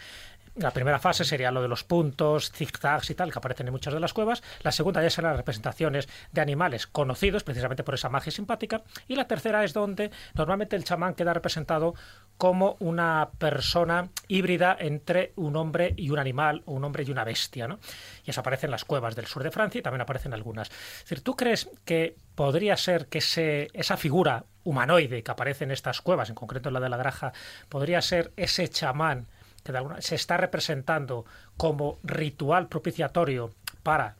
La 0.56 0.70
primera 0.70 0.98
fase 0.98 1.24
sería 1.24 1.50
lo 1.50 1.62
de 1.62 1.68
los 1.68 1.82
puntos, 1.82 2.52
zigzags 2.52 3.10
y 3.10 3.14
tal, 3.14 3.32
que 3.32 3.38
aparecen 3.38 3.66
en 3.66 3.72
muchas 3.72 3.92
de 3.92 4.00
las 4.00 4.12
cuevas. 4.12 4.42
La 4.62 4.72
segunda 4.72 5.02
ya 5.02 5.10
serán 5.10 5.32
las 5.32 5.38
representaciones 5.38 6.08
de 6.32 6.40
animales 6.40 6.86
conocidos 6.86 7.42
precisamente 7.42 7.82
por 7.82 7.94
esa 7.94 8.08
magia 8.08 8.30
simpática. 8.30 8.82
Y 9.08 9.16
la 9.16 9.26
tercera 9.26 9.64
es 9.64 9.72
donde 9.72 10.10
normalmente 10.34 10.76
el 10.76 10.84
chamán 10.84 11.14
queda 11.14 11.34
representado 11.34 11.94
como 12.36 12.76
una 12.80 13.30
persona 13.38 14.08
híbrida 14.26 14.76
entre 14.78 15.32
un 15.36 15.56
hombre 15.56 15.94
y 15.96 16.10
un 16.10 16.18
animal, 16.18 16.62
o 16.66 16.72
un 16.72 16.84
hombre 16.84 17.04
y 17.06 17.10
una 17.10 17.22
bestia. 17.24 17.68
¿no? 17.68 17.78
Y 18.24 18.30
eso 18.30 18.40
aparece 18.40 18.66
en 18.66 18.72
las 18.72 18.84
cuevas 18.84 19.14
del 19.14 19.26
sur 19.26 19.42
de 19.42 19.50
Francia 19.52 19.78
y 19.78 19.82
también 19.82 20.00
aparecen 20.00 20.34
algunas. 20.34 20.68
Es 20.68 21.00
decir, 21.04 21.22
¿tú 21.22 21.36
crees 21.36 21.68
que 21.84 22.16
podría 22.34 22.76
ser 22.76 23.06
que 23.06 23.18
ese, 23.18 23.68
esa 23.72 23.96
figura 23.96 24.44
humanoide 24.64 25.22
que 25.22 25.30
aparece 25.30 25.64
en 25.64 25.70
estas 25.70 26.00
cuevas, 26.00 26.28
en 26.28 26.34
concreto 26.34 26.68
en 26.70 26.74
la 26.74 26.80
de 26.80 26.88
la 26.88 26.96
Graja, 26.96 27.32
podría 27.68 28.00
ser 28.02 28.32
ese 28.36 28.68
chamán 28.68 29.26
que 29.62 29.72
de 29.72 29.78
alguna- 29.78 30.00
se 30.02 30.14
está 30.16 30.36
representando 30.36 31.24
como 31.56 31.98
ritual 32.02 32.68
propiciatorio 32.68 33.52
para 33.82 34.16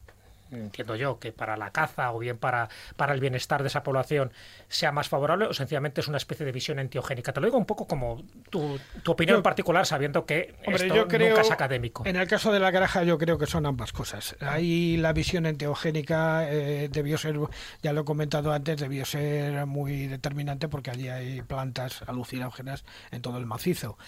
entiendo 0.51 0.97
yo 0.97 1.19
que 1.19 1.33
para 1.33 1.57
la 1.57 1.71
caza 1.71 2.13
o 2.13 2.19
bien 2.19 2.39
para, 2.39 2.69
para 2.97 3.15
el 3.15 3.21
bienestar 3.21 3.63
de 3.63 3.69
esa 3.69 3.83
población 3.83 4.33
sea 4.69 4.93
más 4.93 5.09
favorable 5.09 5.47
o 5.47 5.55
sencillamente 5.55 6.01
es 6.01 6.09
una 6.09 6.17
especie 6.19 6.47
de 6.47 6.53
visión 6.53 6.79
enteogénica. 6.79 7.33
Te 7.33 7.41
lo 7.41 7.47
digo 7.47 7.59
un 7.59 7.67
poco 7.67 7.87
como 7.87 8.23
tu, 8.51 8.79
tu 9.03 9.13
opinión 9.13 9.35
Yo- 9.35 9.39
en 9.39 9.43
particular, 9.43 9.87
sabiendo 9.87 10.27
que 10.27 10.55
Hombre, 10.67 10.83
esto 10.87 10.95
yo 10.95 11.09
creo, 11.09 11.29
nunca 11.31 11.41
es 11.43 11.51
académico. 11.51 12.05
En 12.07 12.17
el 12.17 12.29
caso 12.29 12.53
de 12.53 12.61
la 12.61 12.71
granja 12.71 13.03
yo 13.03 13.19
creo 13.19 13.39
que 13.39 13.47
son 13.47 13.67
ambas 13.67 13.93
cosas. 13.93 14.37
Ahí 14.41 14.97
la 14.97 15.13
visión 15.13 15.47
enteogénica 15.47 16.49
eh, 16.51 16.89
debió 16.91 17.19
ser, 17.19 17.37
ya 17.83 17.93
lo 17.93 18.03
he 18.03 18.05
comentado 18.05 18.53
antes, 18.53 18.79
debió 18.81 19.05
ser 19.05 19.67
muy 19.67 20.07
determinante 20.07 20.69
porque 20.69 20.91
allí 20.91 21.09
hay 21.09 21.43
plantas 21.43 22.03
alucinógenas 22.07 22.85
en 23.11 23.23
todo 23.23 23.39
el 23.39 23.47
macizo. 23.47 23.99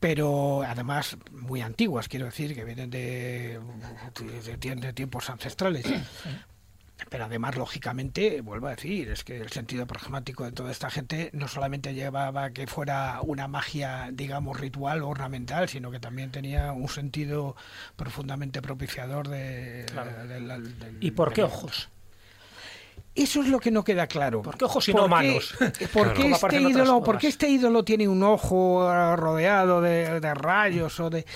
Pero 0.00 0.62
además 0.62 1.16
muy 1.32 1.60
antiguas, 1.60 2.08
quiero 2.08 2.26
decir, 2.26 2.54
que 2.54 2.64
vienen 2.64 2.88
de, 2.90 3.58
de- 4.60 4.76
de 4.76 4.92
tiempos 4.92 5.28
ancestrales. 5.30 5.86
Pero 7.10 7.24
además, 7.26 7.56
lógicamente, 7.56 8.40
vuelvo 8.40 8.66
a 8.66 8.70
decir, 8.70 9.08
es 9.10 9.22
que 9.22 9.36
el 9.40 9.50
sentido 9.50 9.86
pragmático 9.86 10.44
de 10.44 10.50
toda 10.52 10.72
esta 10.72 10.90
gente 10.90 11.30
no 11.32 11.46
solamente 11.46 11.94
llevaba 11.94 12.50
que 12.50 12.66
fuera 12.66 13.20
una 13.22 13.46
magia, 13.46 14.10
digamos, 14.12 14.58
ritual 14.58 15.02
o 15.02 15.08
ornamental, 15.08 15.68
sino 15.68 15.92
que 15.92 16.00
también 16.00 16.32
tenía 16.32 16.72
un 16.72 16.88
sentido 16.88 17.54
profundamente 17.96 18.60
propiciador 18.62 19.28
de... 19.28 19.84
de 19.84 20.40
¿Y 21.00 21.12
por 21.12 21.32
qué 21.32 21.42
ojos? 21.44 21.88
Eso 23.22 23.42
es 23.42 23.48
lo 23.48 23.58
que 23.58 23.70
no 23.70 23.82
queda 23.84 24.06
claro. 24.06 24.42
¿Por 24.42 24.56
qué 24.56 24.64
ojos 24.64 24.88
y 24.88 24.92
no 24.94 25.00
¿Por 25.08 25.20
qué- 25.20 25.28
manos? 25.28 25.54
¿Por 25.92 26.12
qué, 26.14 26.22
este 26.22 26.34
aparece 26.34 26.56
en 26.58 26.66
otras 26.66 26.76
ídolo, 26.86 26.92
¿Por 26.98 27.04
cuevas. 27.04 27.20
qué 27.20 27.28
este 27.28 27.48
ídolo 27.48 27.84
tiene 27.84 28.06
un 28.08 28.22
ojo 28.22 28.88
eh, 28.92 29.16
rodeado 29.16 29.80
de, 29.80 30.20
de 30.20 30.34
rayos 30.34 30.98
o 31.00 31.10
de... 31.10 31.26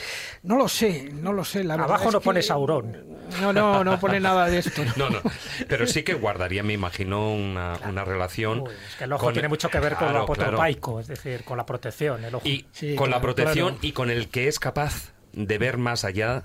No 0.42 0.56
lo 0.56 0.68
sé, 0.68 1.10
no 1.12 1.32
lo 1.32 1.44
sé. 1.44 1.64
La 1.64 1.74
Abajo 1.74 2.08
es 2.08 2.12
no 2.14 2.20
que- 2.20 2.24
pone 2.24 2.42
Saurón. 2.42 2.96
No, 3.40 3.52
no, 3.52 3.82
no 3.84 3.98
pone 3.98 4.20
nada 4.20 4.46
de 4.48 4.58
esto. 4.58 4.82
No, 4.96 5.08
no. 5.10 5.20
Pero 5.68 5.86
sí 5.86 6.02
que 6.02 6.14
guardaría, 6.14 6.62
me 6.62 6.72
imagino, 6.74 7.32
una, 7.32 7.78
una 7.88 8.04
relación. 8.04 8.60
Uy, 8.60 8.70
es 8.88 8.96
que 8.96 9.04
el 9.04 9.12
ojo 9.12 9.24
con- 9.24 9.32
tiene 9.32 9.48
mucho 9.48 9.68
que 9.68 9.80
ver 9.80 9.94
con 9.94 10.06
lo 10.08 10.12
Claro, 10.12 10.26
claro. 10.26 10.42
apotropaico, 10.50 11.00
es 11.00 11.06
decir, 11.08 11.44
con 11.44 11.56
la 11.56 11.64
protección. 11.66 12.24
El 12.24 12.34
ojo. 12.34 12.46
Y 12.48 12.66
Sí, 12.72 12.94
con 12.94 13.10
la 13.10 13.20
protección 13.20 13.68
claro. 13.74 13.78
y 13.86 13.92
con 13.92 14.10
el 14.10 14.28
que 14.28 14.48
es 14.48 14.58
capaz 14.58 15.12
de 15.32 15.58
ver 15.58 15.78
más 15.78 16.04
allá. 16.04 16.44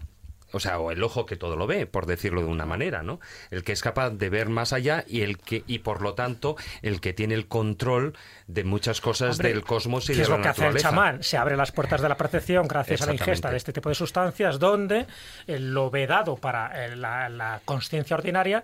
O 0.53 0.59
sea, 0.59 0.79
o 0.79 0.91
el 0.91 1.03
ojo 1.03 1.25
que 1.25 1.35
todo 1.35 1.55
lo 1.55 1.67
ve, 1.67 1.85
por 1.85 2.05
decirlo 2.05 2.41
de 2.41 2.47
una 2.47 2.65
manera, 2.65 3.03
¿no? 3.03 3.19
El 3.51 3.63
que 3.63 3.73
es 3.73 3.81
capaz 3.81 4.11
de 4.11 4.29
ver 4.29 4.49
más 4.49 4.71
allá 4.71 5.03
y 5.07 5.21
el 5.21 5.37
que 5.37 5.63
y 5.67 5.79
por 5.79 6.01
lo 6.01 6.13
tanto 6.13 6.55
el 6.81 7.01
que 7.01 7.13
tiene 7.13 7.33
el 7.33 7.47
control 7.47 8.17
de 8.47 8.63
muchas 8.63 9.01
cosas 9.01 9.37
Hombre, 9.37 9.49
del 9.49 9.63
cosmos 9.63 10.05
y 10.05 10.13
¿Qué 10.13 10.17
de 10.17 10.23
es 10.23 10.29
la 10.29 10.37
lo 10.37 10.43
que 10.43 10.49
hace 10.49 10.67
el 10.67 10.77
chamán? 10.77 11.21
Se 11.21 11.37
abre 11.37 11.57
las 11.57 11.71
puertas 11.71 12.01
de 12.01 12.09
la 12.09 12.17
percepción 12.17 12.67
gracias 12.67 13.01
a 13.01 13.07
la 13.07 13.13
ingesta 13.13 13.51
de 13.51 13.57
este 13.57 13.73
tipo 13.73 13.89
de 13.89 13.95
sustancias, 13.95 14.59
donde 14.59 15.05
lo 15.47 15.89
vedado 15.89 16.37
para 16.37 16.85
eh, 16.85 16.95
la, 16.95 17.27
la 17.29 17.61
conciencia 17.65 18.15
ordinaria 18.15 18.63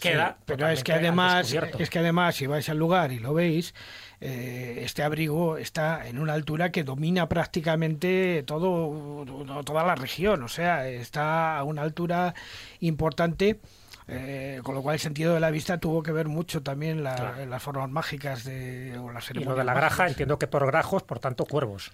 queda. 0.00 0.36
Sí, 0.38 0.44
pero 0.46 0.68
es 0.68 0.82
que 0.82 0.92
además 0.92 1.52
es 1.78 1.90
que 1.90 1.98
además 1.98 2.34
si 2.36 2.46
vais 2.46 2.68
al 2.68 2.78
lugar 2.78 3.12
y 3.12 3.18
lo 3.18 3.34
veis 3.34 3.74
eh, 4.20 4.80
este 4.84 5.02
abrigo 5.02 5.56
está 5.56 6.06
en 6.08 6.18
una 6.18 6.34
altura 6.34 6.70
que 6.70 6.84
domina 6.84 7.28
prácticamente 7.28 8.42
todo 8.46 9.24
toda 9.64 9.82
la 9.84 9.94
región 9.94 10.42
o 10.42 10.48
sea 10.48 10.86
está 10.88 11.56
a 11.58 11.64
una 11.64 11.82
altura 11.82 12.34
importante 12.80 13.60
eh, 14.08 14.60
con 14.64 14.74
lo 14.74 14.82
cual 14.82 14.94
el 14.94 15.00
sentido 15.00 15.34
de 15.34 15.40
la 15.40 15.50
vista 15.50 15.78
tuvo 15.78 16.02
que 16.02 16.10
ver 16.12 16.26
mucho 16.28 16.62
también 16.62 17.04
la- 17.04 17.14
Claro. 17.14 17.46
las 17.46 17.62
formas 17.62 17.88
mágicas 17.90 18.44
de 18.44 18.98
o 18.98 19.10
las 19.12 19.30
Y 19.30 19.34
lo 19.34 19.54
de 19.54 19.64
la 19.64 19.72
graja, 19.72 19.88
mágicas. 19.88 20.10
entiendo 20.10 20.38
que 20.38 20.48
por 20.48 20.66
grajos, 20.66 21.02
por 21.04 21.20
tanto, 21.20 21.44
cuervos. 21.44 21.92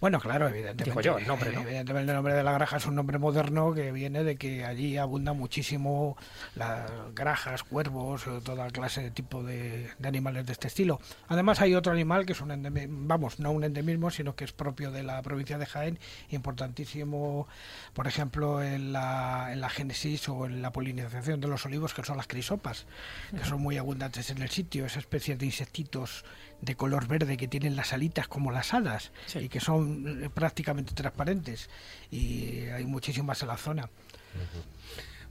Bueno, 0.00 0.20
claro, 0.20 0.48
evidentemente. 0.48 0.84
Digo 0.84 1.00
yo, 1.00 1.18
el 1.18 1.26
nombre, 1.26 1.52
¿no? 1.52 1.62
Evidentemente 1.62 2.10
el 2.10 2.16
nombre 2.16 2.34
de 2.34 2.42
la 2.42 2.52
graja 2.52 2.76
es 2.76 2.86
un 2.86 2.94
nombre 2.94 3.18
moderno 3.18 3.72
que 3.72 3.92
viene 3.92 4.24
de 4.24 4.36
que 4.36 4.64
allí 4.64 4.96
abunda 4.96 5.32
muchísimo 5.32 6.16
las 6.54 6.90
grajas, 7.14 7.62
cuervos, 7.62 8.26
eh, 8.26 8.40
toda 8.44 8.70
clase 8.70 9.02
de 9.02 9.10
tipo 9.10 9.42
de, 9.42 9.90
de 9.98 10.08
animales 10.08 10.46
de 10.46 10.52
este 10.52 10.68
estilo. 10.68 11.00
Además 11.28 11.60
hay 11.60 11.74
otro 11.74 11.92
animal 11.92 12.26
que 12.26 12.32
es 12.32 12.40
un 12.40 12.50
endemismo, 12.50 13.06
vamos, 13.06 13.38
no 13.38 13.52
un 13.52 13.64
endemismo, 13.64 14.10
sino 14.10 14.36
que 14.36 14.44
es 14.44 14.52
propio 14.52 14.90
de 14.90 15.02
la 15.02 15.22
provincia 15.22 15.58
de 15.58 15.66
Jaén, 15.66 15.98
importantísimo, 16.30 17.48
por 17.94 18.06
ejemplo, 18.06 18.62
en 18.62 18.92
la, 18.92 19.48
en 19.52 19.60
la 19.60 19.70
génesis 19.70 20.28
o 20.28 20.46
en 20.46 20.62
la 20.62 20.72
polinización 20.72 21.40
de 21.40 21.48
los 21.48 21.64
olivos, 21.64 21.94
que 21.94 22.04
son 22.04 22.16
las 22.16 22.26
crisopas, 22.26 22.86
que 23.30 23.44
son 23.44 23.60
muy 23.60 23.78
abundantes 23.78 24.30
en 24.30 24.42
el 24.42 24.50
sitio, 24.50 24.86
esa 24.86 24.98
especie 24.98 25.36
de 25.36 25.46
insectitos 25.46 26.24
de 26.60 26.74
color 26.76 27.06
verde 27.06 27.36
que 27.36 27.48
tienen 27.48 27.76
las 27.76 27.92
alitas 27.92 28.28
como 28.28 28.50
las 28.50 28.72
hadas 28.74 29.12
Sí. 29.26 29.40
y 29.40 29.48
que 29.48 29.60
son 29.60 30.24
eh, 30.24 30.30
prácticamente 30.30 30.94
transparentes 30.94 31.68
y 32.10 32.60
hay 32.68 32.84
muchísimas 32.86 33.42
en 33.42 33.48
la 33.48 33.56
zona. 33.56 33.88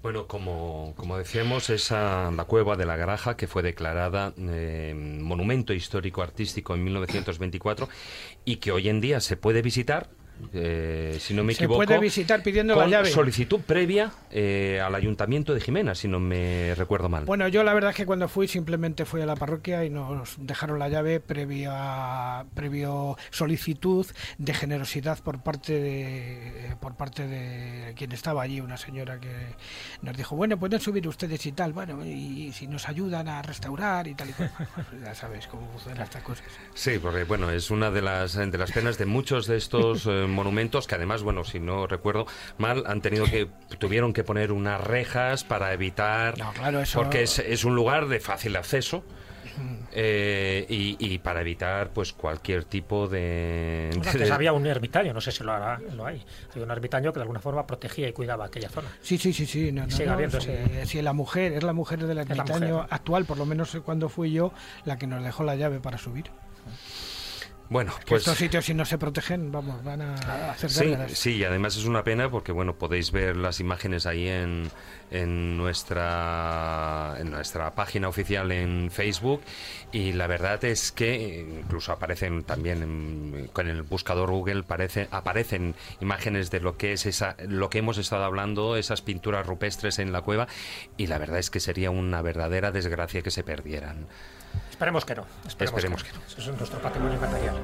Bueno, 0.02 0.28
como, 0.28 0.94
como 0.96 1.18
decíamos, 1.18 1.70
esa 1.72 2.30
la 2.32 2.44
cueva 2.46 2.76
de 2.76 2.86
la 2.86 2.96
Garaja 2.96 3.36
que 3.38 3.48
fue 3.48 3.64
declarada 3.64 4.34
eh, 4.38 4.94
monumento 4.96 5.74
histórico 5.74 6.22
artístico 6.22 6.76
en 6.76 6.84
1924 6.84 7.90
y 8.46 8.58
que 8.58 8.72
hoy 8.72 8.90
en 8.90 9.02
día 9.02 9.20
se 9.20 9.36
puede 9.36 9.64
visitar 9.64 10.10
eh, 10.54 11.18
si 11.20 11.34
no 11.34 11.44
me 11.44 11.54
Se 11.54 11.64
equivoco. 11.64 11.86
puede 11.86 12.00
visitar 12.00 12.42
pidiendo 12.44 12.76
la 12.76 12.84
con 12.84 12.92
llave. 12.92 13.10
Solicitud 13.10 13.62
previa 13.62 14.12
eh, 14.32 14.82
al 14.84 14.96
ayuntamiento 14.96 15.54
de 15.54 15.62
Jimena, 15.62 15.96
si 15.96 16.08
no 16.08 16.20
me 16.20 16.74
recuerdo 16.76 17.10
mal. 17.10 17.26
Bueno, 17.26 17.48
yo 17.48 17.64
la 17.64 17.74
verdad 17.74 17.92
es 17.92 17.96
que 17.98 18.06
cuando 18.06 18.28
fui 18.28 18.48
simplemente 18.48 19.06
fui 19.06 19.22
a 19.22 19.26
la 19.26 19.36
parroquia 19.36 19.86
y 19.86 19.90
nos 19.90 20.36
dejaron 20.38 20.80
la 20.80 20.90
llave 20.90 21.20
previa 21.20 22.46
previo 22.54 23.18
solicitud 23.32 24.06
de 24.38 24.54
generosidad 24.54 25.20
por 25.20 25.42
parte 25.42 25.74
de 25.74 26.76
por 26.80 26.96
parte 26.96 27.28
de 27.28 27.94
quien 27.96 28.12
estaba 28.12 28.44
allí, 28.44 28.62
una 28.62 28.78
señora 28.78 29.20
que 29.20 29.56
nos 30.02 30.16
dijo, 30.16 30.36
bueno, 30.36 30.58
pueden 30.58 30.80
subir 30.80 31.08
ustedes 31.08 31.46
y 31.46 31.52
tal, 31.52 31.74
bueno, 31.74 32.06
y 32.06 32.52
si 32.54 32.68
nos 32.68 32.88
ayudan 32.88 33.28
a 33.28 33.42
restaurar 33.42 34.08
y 34.08 34.16
tal 34.16 34.30
y 34.30 34.34
cual. 34.34 34.52
ya 35.04 35.16
sabes 35.16 35.48
cómo 35.48 35.68
funcionan 35.72 36.04
estas 36.04 36.24
cosas. 36.24 36.46
Sí, 36.74 37.00
porque 37.00 37.24
bueno, 37.24 37.50
es 37.50 37.72
una 37.72 37.92
de 37.92 38.02
las 38.02 38.36
de 38.36 38.58
las 38.58 38.72
penas 38.72 38.98
de 38.98 39.06
muchos 39.06 39.48
de 39.48 39.58
estos 39.58 40.06
eh, 40.06 40.25
monumentos 40.32 40.88
que 40.88 40.96
además, 40.96 41.24
bueno, 41.24 41.44
si 41.44 41.60
no 41.60 41.88
recuerdo 41.88 42.26
mal, 42.58 42.84
han 42.88 43.02
tenido 43.02 43.26
que 43.26 43.48
tuvieron 43.80 44.14
que 44.14 44.24
poner 44.24 44.52
unas 44.52 44.82
rejas 44.82 45.44
para 45.44 45.74
evitar 45.74 46.38
No, 46.38 46.52
claro, 46.54 46.80
eso- 46.82 47.00
porque 47.00 47.24
es, 47.24 47.40
es 47.40 47.64
un 47.66 47.76
lugar 47.76 48.08
de 48.08 48.20
fácil 48.20 48.56
acceso. 48.56 49.04
eh, 49.94 50.66
y, 50.68 50.98
y 51.00 51.18
para 51.20 51.40
evitar 51.42 51.92
pues 51.92 52.12
cualquier 52.14 52.66
tipo 52.66 53.08
de, 53.08 53.90
de- 54.02 54.10
antes 54.10 54.32
había 54.32 54.52
un 54.54 54.66
ermitaño, 54.66 55.14
no 55.14 55.22
sé 55.22 55.32
si 55.32 55.44
lo, 55.44 55.54
hará, 55.54 55.80
lo 55.96 56.06
hay. 56.06 56.22
Había 56.52 56.66
un 56.66 56.72
ermitaño 56.72 57.14
que 57.14 57.20
de 57.20 57.22
alguna 57.24 57.40
forma 57.40 57.66
protegía 57.66 58.10
y 58.10 58.14
cuidaba 58.14 58.46
aquella 58.46 58.70
zona. 58.70 58.90
Sí, 59.02 59.18
sí, 59.18 59.32
sí, 59.34 59.46
sí. 59.46 59.72
No, 59.72 59.86
no, 59.86 59.92
Sigue 59.92 60.08
no, 60.08 60.14
habiendo 60.14 60.42
sí, 60.42 60.50
ese- 60.52 60.86
sí, 60.86 61.02
la 61.02 61.14
mujer, 61.14 61.54
es 61.54 61.64
la 61.64 61.74
mujer 61.74 62.06
del 62.06 62.16
la 62.18 62.24
ermitaño 62.24 62.76
mujer. 62.76 62.88
actual, 62.90 63.26
por 63.26 63.38
lo 63.38 63.46
menos 63.46 63.78
cuando 63.86 64.10
fui 64.10 64.32
yo, 64.34 64.52
la 64.84 64.98
que 64.98 65.08
nos 65.08 65.24
dejó 65.24 65.44
la 65.44 65.56
llave 65.56 65.80
para 65.80 65.98
subir. 65.98 66.26
Bueno 67.70 67.94
pues 68.08 68.22
estos 68.22 68.38
sitios 68.38 68.66
si 68.66 68.74
no 68.74 68.86
se 68.86 68.98
protegen, 68.98 69.52
vamos, 69.52 69.84
van 69.84 70.02
a 70.02 70.14
hacer 70.52 70.70
Sí, 70.70 70.86
gárgaras. 70.90 71.12
sí, 71.18 71.32
y 71.38 71.44
además 71.44 71.76
es 71.78 71.86
una 71.86 72.04
pena 72.04 72.30
porque 72.30 72.52
bueno 72.52 72.76
podéis 72.76 73.12
ver 73.12 73.36
las 73.36 73.60
imágenes 73.60 74.06
ahí 74.06 74.28
en, 74.28 74.70
en 75.12 75.58
nuestra 75.58 77.16
en 77.20 77.32
nuestra 77.32 77.74
página 77.76 78.08
oficial 78.08 78.52
en 78.52 78.90
Facebook 78.92 79.42
y 79.92 80.12
la 80.14 80.28
verdad 80.28 80.64
es 80.66 80.92
que 80.92 81.46
incluso 81.62 81.92
aparecen 81.92 82.44
también 82.44 82.84
en- 82.84 83.50
con 83.54 83.68
el 83.68 83.82
buscador 83.84 84.30
Google 84.32 84.64
parece, 84.64 85.08
aparecen 85.12 85.76
imágenes 86.02 86.52
de 86.52 86.60
lo 86.60 86.78
que 86.78 86.94
es 86.94 87.06
esa 87.06 87.36
lo 87.48 87.70
que 87.70 87.80
hemos 87.80 87.98
estado 87.98 88.24
hablando 88.26 88.76
esas 88.76 89.02
pinturas 89.02 89.46
rupestres 89.46 90.00
en 90.00 90.12
la 90.12 90.22
cueva 90.22 90.48
y 90.98 91.08
la 91.08 91.18
verdad 91.18 91.40
es 91.40 91.50
que 91.50 91.60
sería 91.60 91.92
una 91.92 92.22
verdadera 92.22 92.72
desgracia 92.72 93.22
que 93.22 93.32
se 93.32 93.44
perdieran. 93.44 94.08
Esperemos 94.76 95.06
que 95.06 95.16
no. 95.16 95.26
Esperemos, 95.48 95.78
Esperemos 95.78 96.04
que, 96.04 96.12
no. 96.12 96.20
Eso 96.38 96.52
es 96.52 96.58
nuestro 96.58 96.80
patrimonio 96.82 97.18
material. 97.18 97.56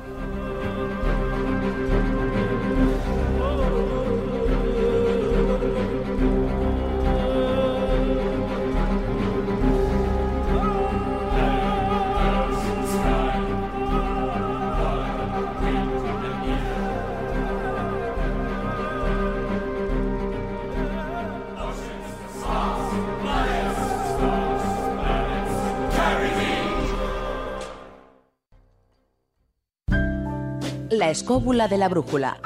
La 31.01 31.09
escóbula 31.09 31.67
de 31.67 31.79
la 31.79 31.89
brújula. 31.89 32.37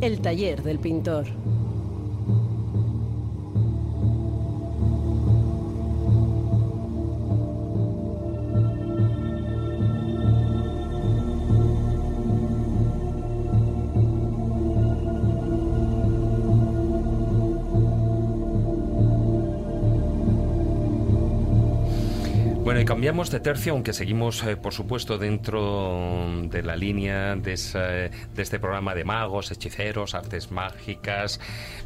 El 0.00 0.20
taller 0.20 0.62
del 0.62 0.78
pintor. 0.78 1.26
Bueno, 22.64 22.80
y 22.80 22.86
cambiamos 22.86 23.30
de 23.30 23.40
tercio, 23.40 23.74
aunque 23.74 23.92
seguimos, 23.92 24.42
eh, 24.42 24.56
por 24.56 24.72
supuesto, 24.72 25.18
dentro 25.18 26.26
de 26.44 26.62
la 26.62 26.76
línea 26.76 27.36
de, 27.36 27.52
esa- 27.52 27.80
de 27.88 28.10
este 28.38 28.58
programa 28.58 28.94
de 28.94 29.04
magos, 29.04 29.50
hechiceros, 29.50 30.14
artes 30.14 30.50
mágicas, 30.50 31.40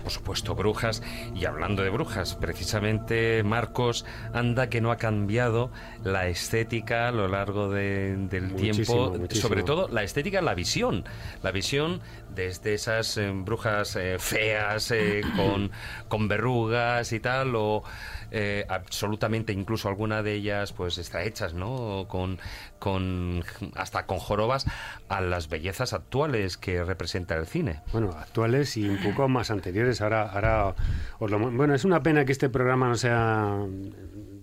por 0.04 0.12
supuesto, 0.12 0.54
brujas. 0.54 1.02
Y 1.34 1.46
hablando 1.46 1.82
de 1.82 1.90
brujas, 1.90 2.36
precisamente, 2.36 3.42
Marcos, 3.42 4.06
anda 4.32 4.68
que 4.70 4.80
no 4.80 4.92
ha 4.92 4.98
cambiado 4.98 5.72
la 6.04 6.28
estética 6.28 7.08
a 7.08 7.12
lo 7.12 7.26
largo 7.26 7.70
de- 7.70 8.16
del 8.16 8.44
Muchísimo, 8.44 8.84
tiempo, 9.10 9.18
muchísimo. 9.18 9.48
sobre 9.48 9.64
todo 9.64 9.88
la 9.88 10.04
estética, 10.04 10.40
la 10.42 10.54
visión. 10.54 11.04
La 11.42 11.50
visión 11.50 12.00
desde 12.36 12.74
esas 12.74 13.16
eh, 13.16 13.32
brujas 13.34 13.96
eh, 13.96 14.16
feas, 14.20 14.92
eh, 14.92 15.22
con, 15.36 15.72
con 16.06 16.28
verrugas 16.28 17.12
y 17.12 17.18
tal, 17.18 17.56
o 17.56 17.82
eh, 18.30 18.66
absolutamente 18.68 19.52
incluso 19.52 19.88
alguna 19.88 20.22
de 20.22 20.34
ellas 20.34 20.72
pues 20.72 20.98
está 20.98 21.22
hechas, 21.22 21.54
¿no? 21.54 22.06
Con, 22.08 22.38
con 22.78 23.44
hasta 23.74 24.06
con 24.06 24.18
jorobas 24.18 24.66
a 25.08 25.20
las 25.20 25.48
bellezas 25.48 25.92
actuales 25.92 26.56
que 26.56 26.84
representa 26.84 27.36
el 27.36 27.46
cine. 27.46 27.80
Bueno, 27.92 28.10
actuales 28.10 28.76
y 28.76 28.88
un 28.88 29.02
poco 29.02 29.28
más 29.28 29.50
anteriores. 29.50 30.00
Ahora, 30.00 30.30
ahora 30.30 30.74
os 31.18 31.30
lo 31.30 31.38
bueno, 31.38 31.74
es 31.74 31.84
una 31.84 32.02
pena 32.02 32.24
que 32.24 32.32
este 32.32 32.48
programa 32.48 32.88
no 32.88 32.96
sea 32.96 33.64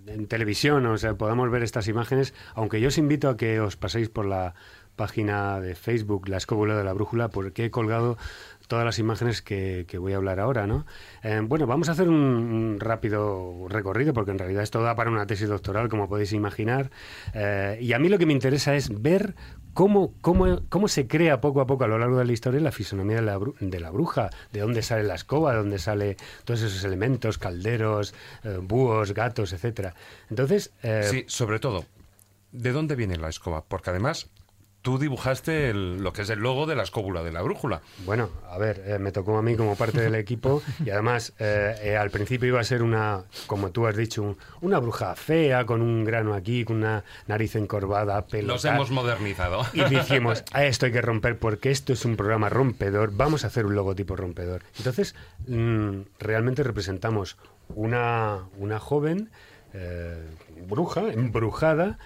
en 0.07 0.27
televisión, 0.27 0.85
o 0.85 0.97
sea, 0.97 1.15
podamos 1.15 1.49
ver 1.49 1.63
estas 1.63 1.87
imágenes, 1.87 2.33
aunque 2.53 2.79
yo 2.79 2.87
os 2.89 2.97
invito 2.97 3.29
a 3.29 3.37
que 3.37 3.59
os 3.59 3.75
paséis 3.75 4.09
por 4.09 4.25
la 4.25 4.53
página 4.95 5.59
de 5.59 5.75
Facebook, 5.75 6.27
La 6.29 6.37
Escóbula 6.37 6.77
de 6.77 6.83
la 6.83 6.93
Brújula, 6.93 7.29
porque 7.29 7.65
he 7.65 7.71
colgado 7.71 8.17
todas 8.67 8.85
las 8.85 8.99
imágenes 8.99 9.41
que, 9.41 9.85
voy 9.99 10.13
a 10.13 10.17
hablar 10.17 10.39
ahora, 10.39 10.67
¿no? 10.67 10.85
Eh, 11.23 11.41
bueno, 11.43 11.67
vamos 11.67 11.89
a 11.89 11.93
hacer 11.93 12.09
un, 12.09 12.77
rápido 12.79 13.67
recorrido, 13.69 14.13
porque 14.13 14.31
en 14.31 14.39
realidad 14.39 14.63
esto 14.63 14.81
da 14.81 14.95
para 14.95 15.09
una 15.09 15.25
tesis 15.25 15.47
doctoral, 15.47 15.89
como 15.89 16.07
podéis 16.07 16.33
imaginar, 16.33 16.89
Eh, 17.33 17.77
y 17.81 17.93
a 17.93 17.99
mí 17.99 18.09
lo 18.09 18.17
que 18.17 18.25
me 18.25 18.33
interesa 18.33 18.75
es 18.75 19.01
ver 19.01 19.35
cómo, 19.73 20.13
cómo, 20.21 20.61
cómo 20.69 20.87
se 20.87 21.07
crea 21.07 21.41
poco 21.41 21.61
a 21.61 21.67
poco 21.67 21.83
a 21.83 21.87
lo 21.87 21.97
largo 21.97 22.17
de 22.17 22.25
la 22.25 22.31
historia 22.31 22.59
la 22.61 22.71
fisonomía 22.71 23.17
de 23.17 23.21
la, 23.23 23.39
de 23.59 23.79
la 23.79 23.91
bruja, 23.91 24.29
de 24.51 24.61
dónde 24.61 24.81
sale 24.81 25.03
la 25.03 25.15
escoba, 25.15 25.51
de 25.51 25.57
dónde 25.57 25.79
sale 25.79 26.17
todos 26.45 26.61
esos 26.61 26.83
elementos, 26.83 27.37
calderos, 27.37 28.13
eh, 28.43 28.59
búhos, 28.61 29.13
gatos, 29.13 29.53
etcétera. 29.53 29.93
Entonces, 30.29 30.73
Sí, 31.03 31.25
sobre 31.27 31.59
todo, 31.59 31.85
¿de 32.51 32.71
dónde 32.71 32.95
viene 32.95 33.17
la 33.17 33.29
escoba? 33.29 33.63
Porque 33.63 33.89
además 33.89 34.29
tú 34.85 34.99
dibujaste 34.99 35.71
el- 35.71 35.97
lo 36.03 36.13
que 36.13 36.21
es 36.21 36.29
el 36.29 36.37
logo 36.39 36.67
de 36.67 36.75
la 36.75 36.83
escóbula 36.83 37.23
de 37.23 37.31
la 37.31 37.41
brújula. 37.41 37.81
Bueno, 38.05 38.29
a 38.47 38.59
ver, 38.59 38.83
eh, 38.85 38.99
me 38.99 39.11
tocó 39.11 39.35
a 39.35 39.41
mí 39.41 39.55
como 39.55 39.75
parte 39.75 39.99
del 39.99 40.13
equipo 40.13 40.61
y 40.85 40.91
además 40.91 41.33
eh, 41.39 41.75
eh, 41.81 41.97
al 41.97 42.11
principio 42.11 42.47
iba 42.49 42.59
a 42.59 42.63
ser 42.63 42.83
una, 42.83 43.23
como 43.47 43.71
tú 43.71 43.87
has 43.87 43.97
dicho, 43.97 44.21
un- 44.21 44.37
una 44.61 44.77
bruja 44.77 45.15
fea 45.15 45.65
con 45.65 45.81
un 45.81 46.05
grano 46.05 46.35
aquí, 46.35 46.63
con 46.65 46.77
una 46.77 47.03
nariz 47.25 47.55
encorvada, 47.55 48.27
pelo. 48.27 48.53
Tal. 48.59 48.75
hemos 48.75 48.91
modernizado. 48.91 49.63
Y 49.73 49.83
dijimos, 49.85 50.43
a 50.53 50.63
esto 50.65 50.85
hay 50.85 50.91
que 50.91 51.01
romper 51.01 51.39
porque 51.39 51.71
esto 51.71 51.91
es 51.91 52.05
un 52.05 52.15
programa 52.15 52.49
rompedor, 52.49 53.11
vamos 53.11 53.43
a 53.43 53.47
hacer 53.47 53.65
un 53.65 53.73
logotipo 53.73 54.15
rompedor. 54.15 54.61
Entonces, 54.77 55.15
mm, 55.47 56.01
realmente 56.19 56.61
representamos 56.61 57.37
una, 57.69 58.43
una 58.59 58.79
joven 58.79 59.31
bruja, 60.67 61.01
embrujada, 61.11 61.97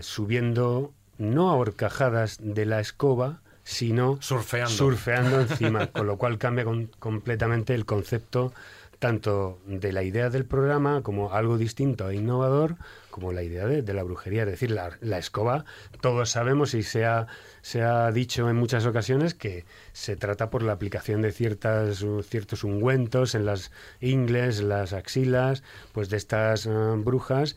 subiendo 0.00 0.92
no 1.18 1.50
a 1.50 1.54
horcajadas 1.56 2.38
de 2.40 2.66
la 2.66 2.80
escoba, 2.80 3.40
sino 3.64 4.18
Surfeando. 4.20 4.70
surfeando 4.70 5.40
encima, 5.40 5.86
con 5.92 6.06
lo 6.06 6.16
cual 6.18 6.38
cambia 6.38 6.64
con- 6.64 6.86
completamente 6.98 7.74
el 7.74 7.84
concepto 7.84 8.52
tanto 8.98 9.58
de 9.66 9.92
la 9.92 10.02
idea 10.04 10.30
del 10.30 10.46
programa 10.46 11.02
como 11.02 11.34
algo 11.34 11.58
distinto 11.58 12.08
e 12.08 12.16
innovador, 12.16 12.76
como 13.10 13.30
la 13.30 13.42
idea 13.42 13.66
de, 13.66 13.82
de 13.82 13.92
la 13.92 14.02
brujería. 14.02 14.44
Es 14.44 14.48
decir, 14.50 14.70
la, 14.70 14.96
la 15.02 15.18
escoba, 15.18 15.66
todos 16.00 16.30
sabemos 16.30 16.72
y 16.72 16.82
se 16.82 17.04
ha, 17.04 17.26
se 17.60 17.82
ha 17.82 18.10
dicho 18.10 18.48
en 18.48 18.56
muchas 18.56 18.86
ocasiones 18.86 19.34
que 19.34 19.66
se 19.92 20.16
trata 20.16 20.48
por 20.48 20.62
la 20.62 20.72
aplicación 20.72 21.20
de 21.20 21.32
ciertas, 21.32 22.06
ciertos 22.26 22.64
ungüentos 22.64 23.34
en 23.34 23.44
las 23.44 23.70
ingles, 24.00 24.62
las 24.62 24.94
axilas, 24.94 25.62
pues 25.92 26.08
de 26.08 26.16
estas 26.16 26.64
eh, 26.64 26.70
brujas 26.96 27.56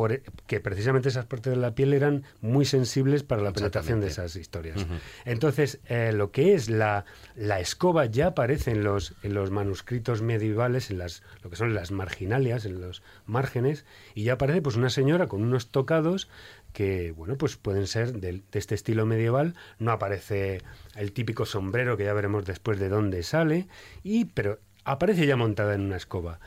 por, 0.00 0.12
e, 0.12 0.22
que 0.46 0.60
precisamente 0.60 1.10
esas 1.10 1.26
partes 1.26 1.52
de 1.52 1.60
la 1.60 1.74
piel 1.74 1.92
eran 1.92 2.24
muy 2.40 2.64
sensibles 2.64 3.22
para 3.22 3.42
la 3.42 3.52
penetración 3.52 4.00
de 4.00 4.06
esas 4.06 4.34
historias. 4.34 4.86
Entonces, 5.26 5.78
eh, 5.88 6.12
lo 6.14 6.30
que 6.30 6.54
es 6.54 6.70
la, 6.70 7.04
la 7.36 7.60
escoba 7.60 8.06
ya 8.06 8.28
aparece 8.28 8.70
en 8.70 8.82
los, 8.82 9.12
en 9.22 9.34
los 9.34 9.50
manuscritos 9.50 10.22
medievales, 10.22 10.90
en 10.90 10.96
las, 10.96 11.22
lo 11.42 11.50
que 11.50 11.56
son 11.56 11.74
las 11.74 11.90
marginalias, 11.90 12.64
en 12.64 12.80
los 12.80 13.02
márgenes, 13.26 13.84
y 14.14 14.22
ya 14.22 14.32
aparece 14.32 14.62
pues 14.62 14.76
una 14.76 14.88
señora 14.88 15.26
con 15.26 15.42
unos 15.42 15.68
tocados 15.68 16.30
que 16.72 17.12
bueno 17.12 17.36
pues 17.36 17.58
pueden 17.58 17.86
ser 17.86 18.14
de, 18.14 18.42
este 18.52 18.74
estilo 18.74 19.04
medieval. 19.04 19.54
No 19.78 19.92
aparece 19.92 20.62
el 20.96 21.12
típico 21.12 21.44
sombrero 21.44 21.98
que 21.98 22.04
ya 22.04 22.14
veremos 22.14 22.46
después 22.46 22.78
de 22.78 22.88
dónde 22.88 23.22
sale 23.22 23.68
y 24.02 24.24
pero 24.24 24.60
aparece 24.84 25.26
ya 25.26 25.36
montada 25.36 25.74
en 25.74 25.82
una 25.82 25.98
escoba 25.98 26.40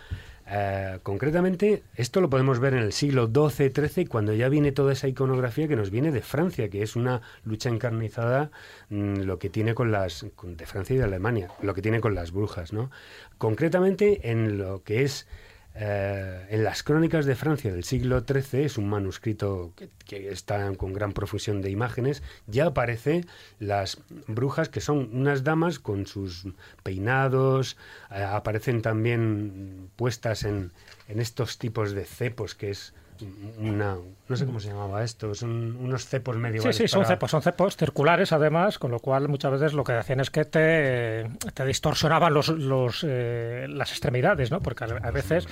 eh, 0.48 1.00
concretamente, 1.04 1.84
esto 1.96 2.20
lo 2.22 2.30
podemos 2.30 2.60
ver 2.60 2.74
en 2.74 2.84
el 2.84 2.94
siglo 2.94 3.28
XII-XIII, 3.28 4.08
cuando 4.08 4.34
ya 4.34 4.50
viene 4.50 4.72
toda 4.72 4.94
esa 4.94 5.08
iconografía 5.08 5.68
que 5.68 5.76
nos 5.76 5.90
viene 5.90 6.12
de 6.12 6.22
Francia, 6.22 6.70
que 6.70 6.82
es 6.82 6.96
una 6.96 7.22
lucha 7.46 7.70
encarnizada, 7.70 8.52
mm, 8.90 9.22
lo 9.22 9.40
que 9.40 9.50
tiene 9.50 9.74
con 9.74 9.92
las. 9.92 10.26
de 10.44 10.66
Francia 10.66 10.96
y 10.96 10.98
de 10.98 11.06
Alemania, 11.06 11.50
lo 11.62 11.74
que 11.74 11.82
tiene 11.82 12.02
con 12.02 12.16
las 12.16 12.32
brujas, 12.32 12.74
¿no? 12.74 12.92
Concretamente, 13.38 14.32
en 14.32 14.58
lo 14.58 14.84
que 14.84 15.04
es 15.04 15.28
eh, 15.76 16.46
en 16.50 16.64
las 16.64 16.84
crónicas 16.84 17.26
de 17.26 17.36
Francia 17.36 17.72
del 17.72 17.84
siglo 17.84 18.20
XIII, 18.22 18.64
es 18.64 18.78
un 18.78 18.90
manuscrito 18.90 19.74
que, 20.06 20.30
está 20.30 20.72
con 20.76 20.94
gran 20.94 21.14
profusión 21.14 21.62
de 21.62 21.72
imágenes, 21.72 22.22
ya 22.46 22.68
aparece 22.68 23.26
las 23.60 23.98
brujas 24.28 24.70
que 24.70 24.82
son 24.82 25.10
unas 25.14 25.44
damas 25.44 25.80
con 25.80 26.06
sus 26.06 26.48
peinados, 26.84 27.78
eh, 28.12 28.24
aparecen 28.24 28.82
también 28.82 29.90
puestas 29.96 30.44
en, 30.44 30.72
en 31.08 31.20
estos 31.20 31.58
tipos 31.58 31.94
de 31.94 32.06
cepos 32.06 32.54
que 32.54 32.70
es 32.70 32.94
una, 33.60 33.96
no 34.28 34.36
sé 34.36 34.46
cómo 34.46 34.60
se 34.60 34.70
llamaba 34.70 35.04
esto, 35.04 35.34
son 35.36 35.76
unos 35.78 36.06
cepos 36.06 36.36
medievales. 36.38 36.76
Sí, 36.76 36.84
sí, 36.84 36.88
son 36.88 37.06
cepos, 37.06 37.32
son 37.32 37.42
cepos 37.42 37.78
circulares 37.78 38.32
además, 38.32 38.80
con 38.80 38.92
lo 38.92 39.00
cual 39.00 39.28
muchas 39.30 39.52
veces 39.52 39.74
lo 39.74 39.84
que 39.84 39.94
hacían 39.94 40.20
es 40.20 40.30
que 40.30 40.46
te, 40.46 41.30
te 41.54 41.66
distorsionaban 41.66 42.34
los, 42.34 42.50
los 42.50 43.06
eh, 43.08 43.68
las 43.70 43.92
extremidades, 43.92 44.52
¿no? 44.52 44.60
Porque 44.62 44.86
a, 44.86 45.12
veces 45.12 45.48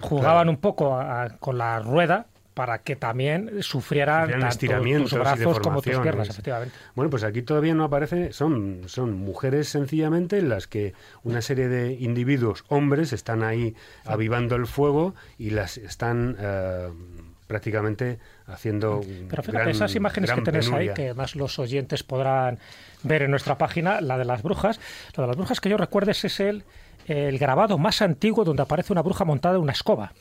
jugaban 0.00 0.48
un 0.48 0.56
poco 0.56 0.98
con 1.40 1.58
la 1.58 1.78
rueda 1.80 2.26
para 2.54 2.78
que 2.78 2.96
también 2.96 3.62
sufrieran 3.62 4.30
tanto 4.30 4.82
tus 4.98 5.12
brazos 5.14 5.60
como 5.60 5.80
tus 5.80 5.98
piernas, 5.98 6.28
efectivamente. 6.28 6.74
Bueno, 6.94 7.10
pues 7.10 7.24
aquí 7.24 7.42
todavía 7.42 7.74
no 7.74 7.84
aparece, 7.84 8.32
son, 8.32 8.82
son 8.86 9.14
mujeres 9.14 9.68
sencillamente 9.68 10.38
en 10.38 10.48
las 10.48 10.66
que 10.66 10.92
una 11.22 11.40
serie 11.40 11.68
de 11.68 11.92
individuos, 11.94 12.64
hombres, 12.68 13.12
están 13.12 13.42
ahí 13.42 13.74
avivando 14.04 14.56
el 14.56 14.66
fuego 14.66 15.14
y 15.38 15.50
las 15.50 15.78
están 15.78 16.36
eh, 16.38 16.88
prácticamente 17.46 18.18
haciendo 18.46 19.00
Pero 19.28 19.42
fíjate, 19.42 19.70
esas 19.70 19.94
imágenes 19.94 20.32
que 20.32 20.42
tenéis 20.42 20.70
ahí, 20.72 20.92
que 20.94 21.14
más 21.14 21.36
los 21.36 21.58
oyentes 21.58 22.02
podrán 22.02 22.58
ver 23.02 23.22
en 23.22 23.30
nuestra 23.30 23.56
página, 23.56 24.00
la 24.00 24.18
de 24.18 24.26
las 24.26 24.42
brujas, 24.42 24.78
la 25.16 25.22
de 25.22 25.26
las 25.28 25.36
brujas 25.36 25.60
que 25.60 25.70
yo 25.70 25.78
recuerdes 25.78 26.24
es 26.24 26.40
el, 26.40 26.64
el 27.06 27.38
grabado 27.38 27.78
más 27.78 28.02
antiguo 28.02 28.44
donde 28.44 28.62
aparece 28.62 28.92
una 28.92 29.02
bruja 29.02 29.24
montada 29.24 29.56
en 29.56 29.62
una 29.62 29.72
escoba 29.72 30.12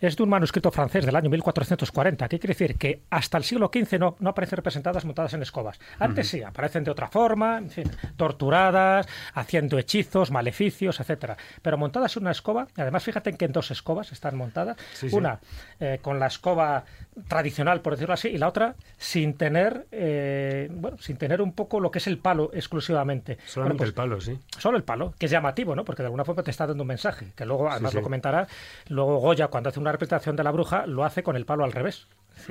es 0.00 0.16
de 0.16 0.22
un 0.22 0.28
manuscrito 0.28 0.70
francés 0.70 1.06
del 1.06 1.16
año 1.16 1.30
1440. 1.30 2.28
¿Qué 2.28 2.38
quiere 2.38 2.54
decir? 2.54 2.76
Que 2.76 3.02
hasta 3.10 3.38
el 3.38 3.44
siglo 3.44 3.70
XV 3.72 3.98
no, 3.98 4.16
no 4.18 4.30
aparecen 4.30 4.56
representadas 4.56 5.04
montadas 5.04 5.34
en 5.34 5.42
escobas. 5.42 5.78
Antes 5.98 6.28
sí, 6.28 6.42
aparecen 6.42 6.84
de 6.84 6.90
otra 6.90 7.08
forma, 7.08 7.58
en 7.58 7.70
fin, 7.70 7.90
torturadas, 8.16 9.06
haciendo 9.34 9.78
hechizos, 9.78 10.30
maleficios, 10.30 11.00
etcétera. 11.00 11.36
Pero 11.62 11.78
montadas 11.78 12.16
en 12.16 12.24
una 12.24 12.32
escoba, 12.32 12.66
y 12.76 12.80
además 12.80 13.04
fíjate 13.04 13.36
que 13.36 13.44
en 13.44 13.52
dos 13.52 13.70
escobas 13.70 14.12
están 14.12 14.36
montadas. 14.36 14.76
una 15.12 15.40
eh, 15.80 15.98
con 16.02 16.18
la 16.18 16.26
escoba 16.26 16.84
tradicional, 17.28 17.80
por 17.80 17.94
decirlo 17.94 18.12
así, 18.12 18.28
y 18.28 18.38
la 18.38 18.48
otra 18.48 18.76
sin 18.98 19.34
tener, 19.34 19.86
eh, 19.90 20.68
bueno, 20.70 20.98
sin 20.98 21.16
tener 21.16 21.40
un 21.40 21.52
poco 21.52 21.80
lo 21.80 21.90
que 21.90 21.98
es 21.98 22.06
el 22.06 22.18
palo 22.18 22.50
exclusivamente. 22.52 23.38
Solamente 23.46 23.78
pues 23.78 23.88
el 23.88 23.94
palo, 23.94 24.20
sí. 24.20 24.38
Solo 24.58 24.76
el 24.76 24.84
palo, 24.84 25.14
que 25.18 25.24
es 25.24 25.32
llamativo, 25.32 25.74
¿no? 25.74 25.84
Porque 25.84 26.02
de 26.02 26.08
alguna 26.08 26.24
forma 26.24 26.42
te 26.42 26.50
está 26.50 26.66
dando 26.66 26.82
un 26.82 26.88
mensaje, 26.88 27.32
que 27.34 27.46
luego 27.46 27.70
además 27.70 27.94
lo 27.94 28.02
comentará. 28.02 28.46
Luego 28.88 29.18
Goya, 29.18 29.48
cuando 29.48 29.70
hace 29.70 29.80
un 29.80 29.86
una 29.86 29.92
representación 29.92 30.34
de 30.34 30.42
la 30.42 30.50
bruja 30.50 30.86
lo 30.86 31.04
hace 31.04 31.22
con 31.22 31.36
el 31.36 31.46
palo 31.46 31.64
al 31.64 31.72
revés. 31.72 32.06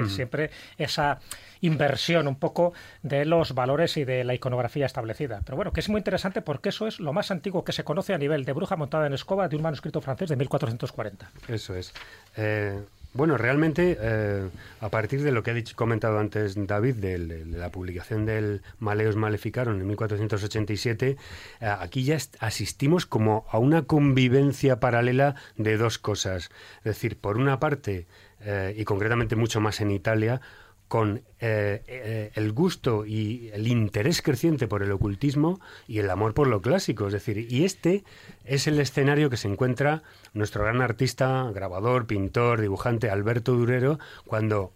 Siempre 0.08 0.50
esa 0.80 1.20
inversión 1.62 2.28
un 2.28 2.38
poco 2.38 2.74
de 3.04 3.24
los 3.24 3.54
valores 3.54 3.98
y 3.98 4.04
de 4.04 4.24
la 4.24 4.34
iconografía 4.34 4.86
establecida. 4.86 5.42
Pero 5.46 5.58
bueno, 5.58 5.72
que 5.72 5.80
es 5.80 5.90
muy 5.90 6.00
interesante 6.00 6.42
porque 6.42 6.70
eso 6.70 6.88
es 6.88 7.00
lo 7.00 7.14
más 7.14 7.30
antiguo 7.30 7.64
que 7.64 7.72
se 7.72 7.84
conoce 7.84 8.14
a 8.14 8.18
nivel 8.18 8.46
de 8.46 8.54
bruja 8.54 8.76
montada 8.78 9.06
en 9.06 9.14
escoba 9.14 9.48
de 9.48 9.56
un 9.56 9.62
manuscrito 9.62 10.02
francés 10.02 10.30
de 10.30 10.38
1440. 10.38 11.30
Eso 11.50 11.76
es. 11.76 11.94
Eh, 12.36 12.84
bueno, 13.16 13.38
realmente, 13.38 13.98
eh, 13.98 14.50
a 14.82 14.90
partir 14.90 15.24
de 15.24 15.32
lo 15.32 15.42
que 15.42 15.52
ha 15.52 15.54
dicho, 15.54 15.74
comentado 15.78 16.20
antes 16.20 16.56
David, 16.68 16.96
de, 16.96 17.46
la 17.46 17.72
publicación 17.72 18.26
del 18.26 18.62
Maleus 18.78 19.16
Maleficarum 19.16 19.80
en 19.80 19.88
1487, 19.88 21.16
eh, 21.62 21.76
aquí 21.80 22.04
ya 22.04 22.18
asistimos 22.40 23.06
como 23.06 23.46
a 23.50 23.58
una 23.58 23.84
convivencia 23.84 24.82
paralela 24.82 25.36
de 25.56 25.78
dos 25.78 25.98
cosas. 25.98 26.50
Es 26.80 26.84
decir, 26.84 27.18
por 27.18 27.38
una 27.38 27.58
parte, 27.58 28.06
eh, 28.42 28.76
y 28.78 28.84
concretamente 28.84 29.38
mucho 29.38 29.62
más 29.62 29.80
en 29.80 29.92
Italia, 29.92 30.42
con 30.88 31.24
eh, 31.40 31.82
eh, 31.88 32.32
el 32.36 32.52
gusto 32.52 33.06
y 33.06 33.50
el 33.54 33.68
interés 33.68 34.22
creciente 34.22 34.68
por 34.68 34.84
el 34.84 34.92
ocultismo 34.92 35.60
y 35.88 36.00
el 36.00 36.10
amor 36.10 36.34
por 36.34 36.48
lo 36.48 36.62
clásico. 36.62 37.08
Es 37.08 37.14
decir, 37.14 37.48
y 37.50 37.66
este 37.66 38.04
es 38.44 38.68
el 38.68 38.80
escenario 38.80 39.30
que 39.30 39.38
se 39.38 39.48
encuentra 39.48 40.04
nuestro 40.34 40.64
gran 40.64 40.82
artista, 40.82 41.50
grabador, 41.54 42.06
pintor, 42.06 42.62
dibujante 42.62 43.10
Alberto 43.10 43.54
Durero 43.54 44.00
cuando 44.26 44.74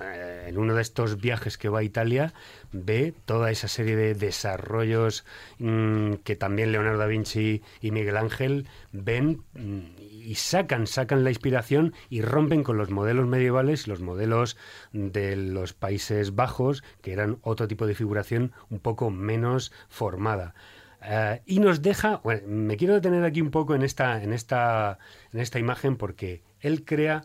eh, 0.00 0.46
en 0.48 0.58
uno 0.58 0.74
de 0.74 0.82
estos 0.82 1.20
viajes 1.20 1.58
que 1.58 1.68
va 1.68 1.80
a 1.80 1.82
Italia 1.82 2.32
ve 2.72 3.12
toda 3.26 3.50
esa 3.50 3.68
serie 3.68 3.96
de 3.96 4.14
desarrollos 4.14 5.24
mm, 5.58 6.14
que 6.24 6.36
también 6.36 6.72
Leonardo 6.72 6.98
da 6.98 7.06
Vinci 7.06 7.62
y 7.80 7.90
Miguel 7.90 8.16
Ángel 8.16 8.66
ven 8.92 9.42
mm, 9.52 9.99
y 10.20 10.34
sacan, 10.36 10.86
sacan 10.86 11.24
la 11.24 11.30
inspiración 11.30 11.94
y 12.08 12.22
rompen 12.22 12.62
con 12.62 12.76
los 12.76 12.90
modelos 12.90 13.26
medievales, 13.26 13.88
los 13.88 14.00
modelos 14.00 14.56
de 14.92 15.36
los 15.36 15.72
Países 15.72 16.34
Bajos, 16.34 16.82
que 17.00 17.12
eran 17.12 17.38
otro 17.42 17.68
tipo 17.68 17.86
de 17.86 17.94
figuración 17.94 18.52
un 18.68 18.80
poco 18.80 19.10
menos 19.10 19.72
formada. 19.88 20.54
Eh, 21.02 21.40
y 21.46 21.60
nos 21.60 21.82
deja, 21.82 22.20
bueno, 22.22 22.42
me 22.46 22.76
quiero 22.76 22.94
detener 22.94 23.24
aquí 23.24 23.40
un 23.40 23.50
poco 23.50 23.74
en 23.74 23.82
esta, 23.82 24.22
en 24.22 24.32
esta, 24.32 24.98
en 25.32 25.40
esta 25.40 25.58
imagen 25.58 25.96
porque 25.96 26.42
él 26.60 26.84
crea 26.84 27.24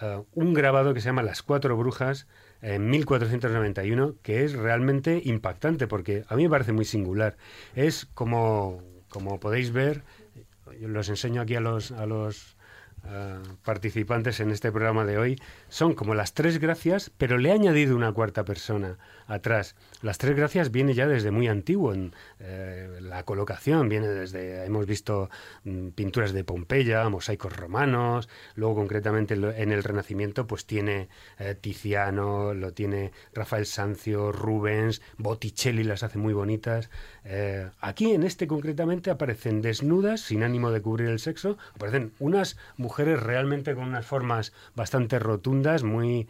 eh, 0.00 0.22
un 0.34 0.54
grabado 0.54 0.92
que 0.92 1.00
se 1.00 1.06
llama 1.06 1.22
Las 1.22 1.42
Cuatro 1.42 1.76
Brujas 1.76 2.26
en 2.60 2.88
1491, 2.90 4.16
que 4.22 4.44
es 4.44 4.54
realmente 4.54 5.20
impactante 5.24 5.86
porque 5.86 6.24
a 6.28 6.36
mí 6.36 6.44
me 6.44 6.50
parece 6.50 6.72
muy 6.72 6.84
singular. 6.84 7.36
Es 7.74 8.06
como, 8.06 8.82
como 9.08 9.40
podéis 9.40 9.72
ver, 9.72 10.02
los 10.80 11.08
enseño 11.08 11.42
aquí 11.42 11.56
a 11.56 11.60
los, 11.60 11.92
a 11.92 12.06
los 12.06 12.56
eh, 13.06 13.38
participantes 13.64 14.40
en 14.40 14.50
este 14.50 14.72
programa 14.72 15.04
de 15.04 15.18
hoy, 15.18 15.40
son 15.74 15.94
como 15.94 16.14
las 16.14 16.34
tres 16.34 16.60
gracias, 16.60 17.10
pero 17.18 17.36
le 17.36 17.48
he 17.48 17.52
añadido 17.52 17.96
una 17.96 18.12
cuarta 18.12 18.44
persona 18.44 18.96
atrás. 19.26 19.74
Las 20.02 20.18
tres 20.18 20.36
gracias 20.36 20.70
viene 20.70 20.94
ya 20.94 21.08
desde 21.08 21.32
muy 21.32 21.48
antiguo. 21.48 21.92
En, 21.92 22.14
eh, 22.38 22.98
la 23.00 23.24
colocación 23.24 23.88
viene 23.88 24.06
desde, 24.06 24.64
hemos 24.64 24.86
visto 24.86 25.30
mm, 25.64 25.88
pinturas 25.88 26.32
de 26.32 26.44
Pompeya, 26.44 27.08
mosaicos 27.08 27.56
romanos, 27.56 28.28
luego 28.54 28.76
concretamente 28.76 29.34
en 29.34 29.72
el 29.72 29.82
Renacimiento 29.82 30.46
pues 30.46 30.64
tiene 30.64 31.08
eh, 31.40 31.56
Tiziano, 31.60 32.54
lo 32.54 32.72
tiene 32.72 33.10
Rafael 33.32 33.66
Sancio, 33.66 34.30
Rubens, 34.30 35.02
Botticelli 35.18 35.82
las 35.82 36.04
hace 36.04 36.18
muy 36.18 36.34
bonitas. 36.34 36.88
Eh, 37.24 37.68
aquí 37.80 38.12
en 38.12 38.22
este 38.22 38.46
concretamente 38.46 39.10
aparecen 39.10 39.60
desnudas, 39.60 40.20
sin 40.20 40.44
ánimo 40.44 40.70
de 40.70 40.82
cubrir 40.82 41.08
el 41.08 41.18
sexo, 41.18 41.58
aparecen 41.74 42.12
unas 42.20 42.58
mujeres 42.76 43.20
realmente 43.20 43.74
con 43.74 43.88
unas 43.88 44.06
formas 44.06 44.52
bastante 44.76 45.18
rotundas, 45.18 45.63
muy 45.82 46.28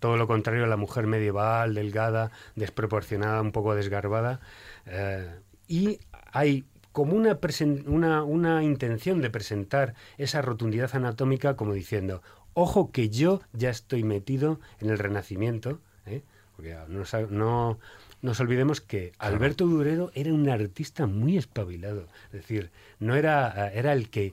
todo 0.00 0.16
lo 0.16 0.26
contrario 0.26 0.64
a 0.64 0.68
la 0.68 0.76
mujer 0.76 1.06
medieval, 1.06 1.74
delgada, 1.74 2.30
desproporcionada, 2.54 3.40
un 3.40 3.52
poco 3.52 3.74
desgarbada. 3.74 4.40
Eh, 4.86 5.28
y 5.68 5.98
hay 6.32 6.64
como 6.92 7.14
una, 7.14 7.38
una, 7.86 8.22
una, 8.22 8.62
intención 8.62 9.20
de 9.20 9.30
presentar 9.30 9.94
esa 10.16 10.42
rotundidad 10.42 10.94
anatómica 10.94 11.56
como 11.56 11.74
diciendo, 11.74 12.22
ojo 12.54 12.90
que 12.90 13.10
yo 13.10 13.42
ya 13.52 13.70
estoy 13.70 14.02
metido 14.02 14.60
en 14.80 14.90
el 14.90 14.98
Renacimiento, 14.98 15.80
¿eh? 16.06 16.22
porque 16.54 16.74
no, 16.88 17.04
no, 17.30 17.78
nos 18.22 18.40
olvidemos 18.40 18.80
que 18.80 19.12
Alberto 19.18 19.66
Durero 19.66 20.10
era 20.14 20.32
un 20.32 20.48
artista 20.48 21.06
muy 21.06 21.36
espabilado, 21.36 22.06
es 22.26 22.32
decir, 22.32 22.70
no 22.98 23.14
era, 23.14 23.70
era 23.72 23.92
el 23.92 24.08
que 24.08 24.32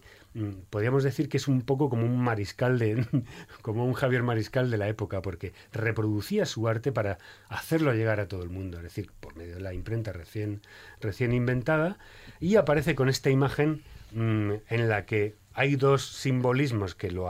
podríamos 0.70 1.04
decir 1.04 1.30
que 1.30 1.38
es 1.38 1.48
un 1.48 1.62
poco 1.62 1.90
como 1.90 2.06
un 2.06 2.20
mariscal 2.20 2.80
de 2.80 3.06
como 3.62 3.86
un 3.86 3.94
Javier 3.94 4.24
Mariscal 4.24 4.72
de 4.72 4.78
la 4.78 4.88
época 4.88 5.22
porque 5.22 5.54
reproducía 5.72 6.46
su 6.46 6.68
arte 6.68 6.92
para 6.92 7.18
hacerlo 7.50 7.94
llegar 7.94 8.20
a 8.20 8.28
todo 8.28 8.44
el 8.44 8.50
mundo 8.50 8.78
es 8.78 8.84
decir 8.84 9.12
por 9.20 9.36
medio 9.36 9.56
de 9.56 9.62
la 9.62 9.74
imprenta 9.74 10.12
recién 10.12 10.62
recién 11.00 11.34
inventada 11.34 11.98
y 12.40 12.56
aparece 12.56 12.96
con 12.96 13.10
esta 13.10 13.30
imagen 13.30 13.84
mm, 14.12 14.52
en 14.70 14.90
la 14.90 15.06
que 15.06 15.36
hay 15.54 15.76
dos 15.76 16.06
simbolismos 16.08 16.96
que 16.96 17.12
lo, 17.12 17.30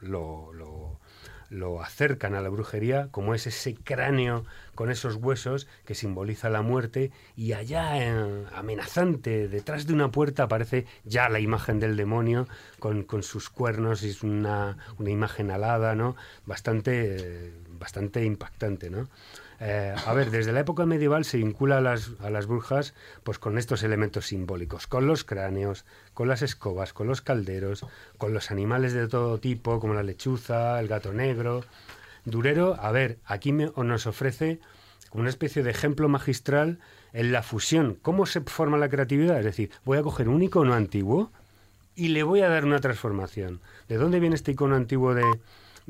lo, 0.00 0.52
lo 0.52 0.99
acercan 1.82 2.34
a 2.34 2.40
la 2.40 2.48
brujería, 2.48 3.08
como 3.10 3.34
es 3.34 3.46
ese 3.46 3.74
cráneo 3.74 4.44
con 4.74 4.90
esos 4.90 5.16
huesos 5.16 5.66
que 5.84 5.94
simboliza 5.94 6.48
la 6.48 6.62
muerte, 6.62 7.10
y 7.36 7.52
allá, 7.52 7.98
eh, 8.02 8.44
amenazante, 8.54 9.48
detrás 9.48 9.86
de 9.86 9.94
una 9.94 10.10
puerta 10.10 10.44
aparece 10.44 10.86
ya 11.04 11.28
la 11.28 11.40
imagen 11.40 11.80
del 11.80 11.96
demonio 11.96 12.46
con, 12.78 13.02
con 13.02 13.22
sus 13.22 13.50
cuernos, 13.50 14.02
y 14.02 14.10
es 14.10 14.22
una, 14.22 14.78
una 14.98 15.10
imagen 15.10 15.50
alada, 15.50 15.94
¿no? 15.94 16.16
Bastante, 16.46 17.16
eh, 17.18 17.52
bastante 17.78 18.24
impactante, 18.24 18.90
¿no? 18.90 19.08
Eh, 19.62 19.94
a 20.06 20.14
ver, 20.14 20.30
desde 20.30 20.52
la 20.52 20.60
época 20.60 20.86
medieval 20.86 21.26
se 21.26 21.36
vincula 21.36 21.76
a 21.78 21.80
las, 21.82 22.12
a 22.20 22.30
las 22.30 22.46
brujas 22.46 22.94
pues 23.22 23.38
con 23.38 23.58
estos 23.58 23.82
elementos 23.82 24.26
simbólicos, 24.26 24.86
con 24.86 25.06
los 25.06 25.22
cráneos, 25.22 25.84
con 26.14 26.28
las 26.28 26.40
escobas, 26.40 26.94
con 26.94 27.06
los 27.06 27.20
calderos, 27.20 27.84
con 28.16 28.32
los 28.32 28.50
animales 28.50 28.94
de 28.94 29.06
todo 29.06 29.38
tipo, 29.38 29.78
como 29.78 29.92
la 29.92 30.02
lechuza, 30.02 30.80
el 30.80 30.88
gato 30.88 31.12
negro. 31.12 31.62
Durero, 32.24 32.74
a 32.80 32.90
ver, 32.90 33.18
aquí 33.26 33.52
nos 33.52 34.06
ofrece 34.06 34.60
como 35.10 35.22
una 35.22 35.30
especie 35.30 35.62
de 35.62 35.70
ejemplo 35.70 36.08
magistral 36.08 36.78
en 37.12 37.30
la 37.30 37.42
fusión. 37.42 37.98
¿Cómo 38.00 38.24
se 38.24 38.40
forma 38.40 38.78
la 38.78 38.88
creatividad? 38.88 39.38
Es 39.38 39.44
decir, 39.44 39.70
voy 39.84 39.98
a 39.98 40.02
coger 40.02 40.30
un 40.30 40.42
icono 40.42 40.72
antiguo 40.72 41.32
y 41.94 42.08
le 42.08 42.22
voy 42.22 42.40
a 42.40 42.48
dar 42.48 42.64
una 42.64 42.78
transformación. 42.78 43.60
¿De 43.88 43.96
dónde 43.96 44.20
viene 44.20 44.36
este 44.36 44.52
icono 44.52 44.76
antiguo 44.76 45.14
de, 45.14 45.24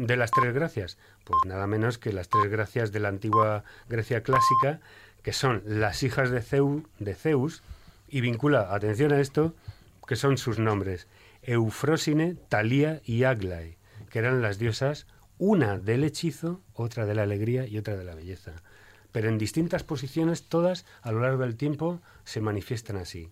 de 0.07 0.17
las 0.17 0.31
tres 0.31 0.55
gracias? 0.55 0.97
Pues 1.25 1.39
nada 1.47 1.67
menos 1.67 1.99
que 1.99 2.13
las 2.13 2.29
tres 2.29 2.51
gracias 2.51 2.91
de 2.91 3.01
la 3.01 3.09
antigua 3.09 3.65
Grecia 3.89 4.23
clásica, 4.23 4.81
que 5.23 5.33
son 5.35 5.63
las 5.67 6.03
hijas 6.03 6.31
de, 6.31 6.43
Zeu- 6.43 6.87
de 6.99 7.15
Zeus, 7.15 7.63
y 8.09 8.23
vincula, 8.23 8.75
atención 8.75 9.13
a 9.13 9.21
esto, 9.21 9.55
que 10.07 10.17
son 10.17 10.39
sus 10.39 10.59
nombres, 10.59 11.07
Eufrósine, 11.43 12.35
Talía 12.49 13.01
y 13.05 13.25
Aglae, 13.25 13.77
que 14.09 14.19
eran 14.19 14.41
las 14.43 14.59
diosas, 14.59 15.07
una 15.39 15.79
del 15.79 16.05
hechizo, 16.05 16.61
otra 16.75 17.05
de 17.07 17.15
la 17.15 17.23
alegría 17.23 17.67
y 17.67 17.79
otra 17.79 17.97
de 17.97 18.05
la 18.05 18.15
belleza. 18.15 18.53
Pero 19.13 19.29
en 19.29 19.39
distintas 19.39 19.85
posiciones, 19.85 20.45
todas 20.45 20.87
a 21.03 21.13
lo 21.13 21.21
largo 21.21 21.43
del 21.43 21.57
tiempo 21.57 22.01
se 22.25 22.41
manifiestan 22.41 22.97
así. 22.97 23.31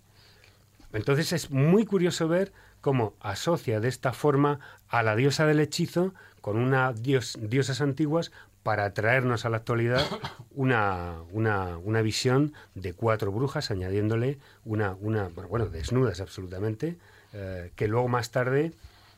Entonces 0.92 1.32
es 1.32 1.50
muy 1.50 1.84
curioso 1.84 2.28
ver 2.28 2.52
cómo 2.80 3.14
asocia 3.20 3.80
de 3.80 3.88
esta 3.88 4.12
forma 4.12 4.60
a 4.88 5.02
la 5.02 5.16
diosa 5.16 5.46
del 5.46 5.60
hechizo 5.60 6.14
con 6.40 6.56
una 6.56 6.92
dios, 6.92 7.38
diosas 7.40 7.80
antiguas 7.80 8.32
para 8.62 8.92
traernos 8.92 9.44
a 9.44 9.50
la 9.50 9.58
actualidad 9.58 10.04
una, 10.54 11.16
una, 11.32 11.78
una 11.78 12.02
visión 12.02 12.52
de 12.74 12.92
cuatro 12.92 13.32
brujas, 13.32 13.70
añadiéndole 13.70 14.38
una, 14.64 14.96
una 15.00 15.28
bueno, 15.48 15.66
desnudas 15.66 16.20
absolutamente, 16.20 16.96
eh, 17.32 17.72
que 17.76 17.88
luego 17.88 18.08
más 18.08 18.30
tarde 18.30 18.72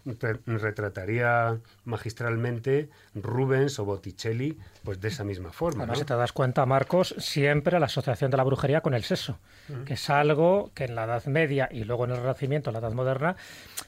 retrataría 0.05 1.59
magistralmente 1.85 2.89
Rubens 3.15 3.79
o 3.79 3.85
Botticelli, 3.85 4.59
pues 4.85 5.01
de 5.01 5.09
esa 5.09 5.25
misma 5.25 5.53
forma. 5.53 5.85
Además, 5.85 5.99
¿no? 5.99 6.03
si 6.03 6.07
te 6.07 6.15
das 6.15 6.33
cuenta, 6.33 6.65
Marcos, 6.67 7.15
siempre 7.19 7.79
la 7.79 7.87
asociación 7.87 8.31
de 8.31 8.37
la 8.37 8.45
brujería 8.45 8.81
con 8.81 8.95
el 8.95 9.05
sexo, 9.05 9.39
que 9.85 9.95
es 9.95 10.11
algo 10.11 10.71
que 10.75 10.85
en 10.85 10.95
la 10.95 11.05
Edad 11.05 11.25
Media 11.27 11.69
y 11.71 11.85
luego 11.85 12.05
en 12.05 12.13
el 12.13 12.17
Renacimiento, 12.19 12.71
en 12.71 12.75
la 12.75 12.81
Edad 12.81 12.93
Moderna, 12.93 13.37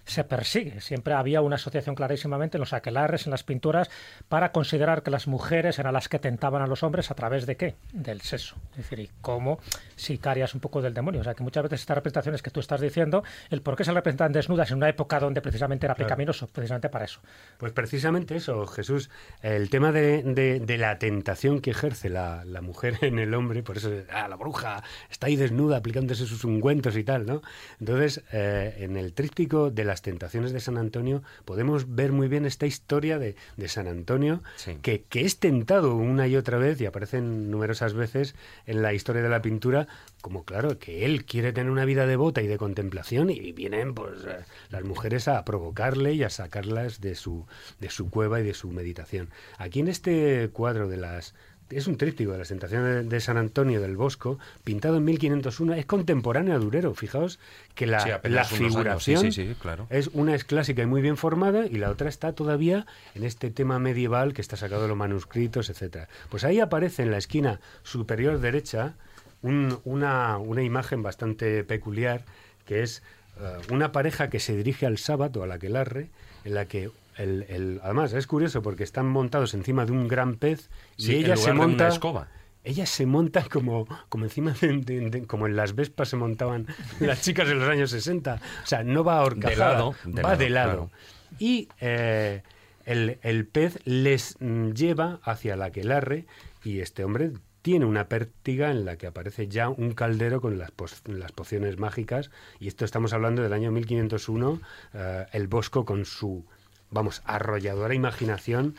se 0.04 0.24
persigue. 0.24 0.80
Siempre 0.80 1.14
había 1.14 1.40
una 1.42 1.56
asociación 1.56 1.94
clarísimamente 1.94 2.56
en 2.56 2.60
los 2.60 2.72
aquelarres, 2.72 3.26
en 3.26 3.30
las 3.30 3.44
pinturas, 3.44 3.88
para 4.28 4.52
considerar 4.52 5.02
que 5.02 5.10
las 5.10 5.26
mujeres 5.28 5.78
eran 5.78 5.92
las 5.94 6.08
que 6.08 6.18
tentaban 6.18 6.60
a 6.62 6.66
los 6.66 6.82
hombres 6.82 7.10
a 7.10 7.14
través 7.14 7.46
de 7.46 7.56
qué? 7.56 7.76
Del 7.92 8.20
sexo. 8.20 8.56
Es 8.72 8.78
decir, 8.78 8.98
y 9.00 9.10
cómo 9.20 9.60
sicarias 9.96 10.54
un 10.54 10.60
poco 10.60 10.82
del 10.82 10.94
demonio. 10.94 11.20
O 11.20 11.24
sea, 11.24 11.34
que 11.34 11.42
muchas 11.42 11.62
veces 11.64 11.80
estas 11.80 11.96
representaciones 11.96 12.42
que 12.42 12.50
tú 12.50 12.60
estás 12.60 12.80
diciendo, 12.80 13.22
el 13.50 13.62
por 13.62 13.76
qué 13.76 13.84
se 13.84 13.92
representan 13.92 14.32
desnudas 14.32 14.70
en 14.70 14.78
una 14.78 14.88
época 14.88 15.20
donde 15.20 15.40
precisamente 15.40 15.86
era 15.86 15.94
pecaminoso, 15.94 16.48
precisamente 16.48 16.88
para 16.88 17.04
eso. 17.04 17.20
Pues 17.58 17.72
precisamente 17.72 18.36
eso, 18.36 18.66
Jesús. 18.66 19.10
El 19.42 19.70
tema 19.70 19.92
de, 19.92 20.22
de- 20.22 20.60
de 20.60 20.78
la 20.78 20.98
tentación 20.98 21.60
que 21.60 21.70
ejerce 21.70 22.08
la, 22.08 22.44
la 22.44 22.60
mujer 22.60 22.98
en 23.02 23.18
el 23.18 23.34
hombre, 23.34 23.62
por 23.62 23.76
eso 23.76 23.90
ah, 24.12 24.26
la 24.28 24.36
bruja 24.36 24.82
está 25.10 25.28
ahí 25.28 25.36
desnuda 25.36 25.76
aplicándose 25.76 26.26
sus 26.26 26.44
ungüentos 26.44 26.96
y 26.96 27.04
tal, 27.04 27.26
¿no? 27.26 27.42
Entonces, 27.80 28.22
eh, 28.32 28.74
en 28.78 28.96
el 28.96 29.12
tríptico 29.12 29.70
de 29.70 29.84
las 29.92 30.00
tentaciones 30.00 30.54
de 30.54 30.60
San 30.60 30.78
Antonio 30.78 31.22
podemos 31.44 31.94
ver 31.94 32.12
muy 32.12 32.26
bien 32.26 32.46
esta 32.46 32.64
historia 32.64 33.18
de, 33.18 33.36
de 33.58 33.68
San 33.68 33.88
Antonio, 33.88 34.42
que, 34.80 35.02
que 35.02 35.20
es 35.20 35.38
tentado 35.38 35.96
una 35.96 36.26
y 36.26 36.36
otra 36.36 36.56
vez 36.56 36.80
y 36.80 36.86
aparecen 36.86 37.50
numerosas 37.50 37.92
veces 37.92 38.34
en 38.64 38.80
la 38.80 38.94
historia 38.94 39.20
de 39.20 39.28
la 39.28 39.42
pintura, 39.42 39.88
como 40.22 40.44
claro, 40.44 40.78
que 40.78 41.04
él 41.04 41.26
quiere 41.26 41.52
tener 41.52 41.70
una 41.70 41.84
vida 41.84 42.06
devota 42.06 42.40
y 42.40 42.46
de 42.46 42.56
contemplación 42.56 43.28
y 43.28 43.52
vienen 43.52 43.92
pues 43.92 44.24
eh, 44.24 44.46
las 44.70 44.82
mujeres 44.82 45.28
a 45.28 45.44
provocarle 45.44 46.14
y 46.14 46.22
a 46.22 46.30
sacarlas 46.30 47.02
de 47.02 47.14
su, 47.14 47.44
de 47.78 47.90
su 47.90 48.08
cueva 48.08 48.40
y 48.40 48.44
de 48.44 48.54
su 48.54 48.70
meditación. 48.70 49.28
Aquí 49.58 49.80
en 49.80 49.88
este 49.88 50.48
cuadro 50.54 50.88
de 50.88 50.96
las 50.96 51.34
es 51.76 51.86
un 51.86 51.96
tríptico 51.96 52.32
de 52.32 52.38
las 52.38 52.48
tentaciones 52.48 53.08
de, 53.08 53.20
San 53.20 53.36
Antonio 53.36 53.80
del 53.80 53.96
Bosco, 53.96 54.38
pintado 54.64 54.96
en 54.98 55.04
1501, 55.04 55.74
es 55.74 55.86
contemporáneo 55.86 56.54
a 56.54 56.58
Durero. 56.58 56.94
Fijaos 56.94 57.38
que 57.74 57.86
la, 57.86 58.00
Sí, 58.00 58.10
la 58.28 58.44
figuración 58.44 59.20
sí, 59.20 59.32
sí, 59.32 59.56
claro. 59.60 59.86
es 59.90 60.08
una 60.12 60.34
es 60.34 60.44
clásica 60.44 60.82
y 60.82 60.86
muy 60.86 61.02
bien 61.02 61.16
formada 61.16 61.66
y 61.66 61.76
la 61.76 61.90
otra 61.90 62.08
está 62.08 62.32
todavía 62.32 62.86
en 63.14 63.24
este 63.24 63.50
tema 63.50 63.78
medieval 63.78 64.32
que 64.34 64.40
está 64.42 64.56
sacado 64.56 64.82
de 64.82 64.88
los 64.88 64.96
manuscritos, 64.96 65.70
etcétera. 65.70 66.08
Pues 66.30 66.44
ahí 66.44 66.60
aparece 66.60 67.02
en 67.02 67.10
la 67.10 67.18
esquina 67.18 67.60
superior 67.82 68.38
derecha 68.40 68.94
un- 69.42 69.78
una, 69.84 70.38
una 70.38 70.62
imagen 70.62 71.02
bastante 71.02 71.64
peculiar 71.64 72.24
que 72.66 72.82
es 72.82 73.02
eh, 73.40 73.58
una 73.72 73.92
pareja 73.92 74.28
que 74.30 74.38
se 74.40 74.56
dirige 74.56 74.86
al 74.86 74.98
sábado, 74.98 75.42
al 75.42 75.52
aquelarre, 75.52 76.10
en 76.44 76.54
la 76.54 76.66
que 76.66 76.90
el, 77.16 77.44
el- 77.48 77.80
además 77.82 78.12
es 78.12 78.26
curioso 78.26 78.62
porque 78.62 78.84
están 78.84 79.06
montados 79.06 79.54
encima 79.54 79.84
de 79.86 79.92
un 79.92 80.08
gran 80.08 80.36
pez 80.36 80.70
y 80.96 81.06
en 81.06 81.10
ella 81.18 81.22
lugar 81.34 81.38
se 81.38 81.44
de 81.46 81.52
una 81.52 81.66
monta 81.66 81.88
escoba. 81.88 82.28
ella 82.64 82.86
se 82.86 83.06
monta 83.06 83.44
como, 83.50 83.86
como 84.08 84.24
encima 84.24 84.52
de, 84.60 84.78
de- 84.78 85.10
de- 85.10 85.26
como 85.26 85.46
en 85.46 85.56
las 85.56 85.74
Vespas 85.74 86.08
se 86.08 86.16
montaban 86.16 86.66
las 87.00 87.22
chicas 87.22 87.48
en 87.48 87.58
los 87.58 87.68
años 87.68 87.90
60. 87.90 88.34
O 88.62 88.66
sea, 88.66 88.82
no 88.84 89.04
va 89.04 89.18
a 89.18 89.22
horcajada, 89.22 89.72
lado, 89.72 89.94
de 90.04 90.22
va 90.22 90.30
lado, 90.30 90.38
de 90.38 90.50
lado. 90.50 90.70
claro. 90.72 90.90
Y 91.38 91.68
eh, 91.80 92.42
el, 92.84 93.18
el 93.22 93.46
pez 93.46 93.78
les 93.84 94.36
mm, 94.40 94.70
lleva 94.72 95.20
hacia 95.22 95.56
la 95.56 95.66
aquelarre 95.66 96.26
y 96.64 96.80
este 96.80 97.04
hombre 97.04 97.32
tiene 97.62 97.84
una 97.84 98.08
pértiga 98.08 98.70
en 98.72 98.84
la 98.84 98.96
que 98.96 99.06
aparece 99.06 99.46
ya 99.46 99.68
un 99.68 99.92
caldero 99.92 100.40
con 100.40 100.58
las, 100.58 100.72
las 101.06 101.30
pociones 101.32 101.78
mágicas. 101.78 102.30
Y 102.58 102.66
esto 102.68 102.84
estamos 102.84 103.12
hablando 103.12 103.40
del 103.40 103.52
año 103.52 103.70
1501, 103.70 104.60
eh, 104.94 105.26
el 105.32 105.46
Bosco 105.46 105.84
con 105.84 106.04
su, 106.04 106.44
vamos, 106.92 107.22
arrolladora 107.24 107.94
imaginación 107.94 108.76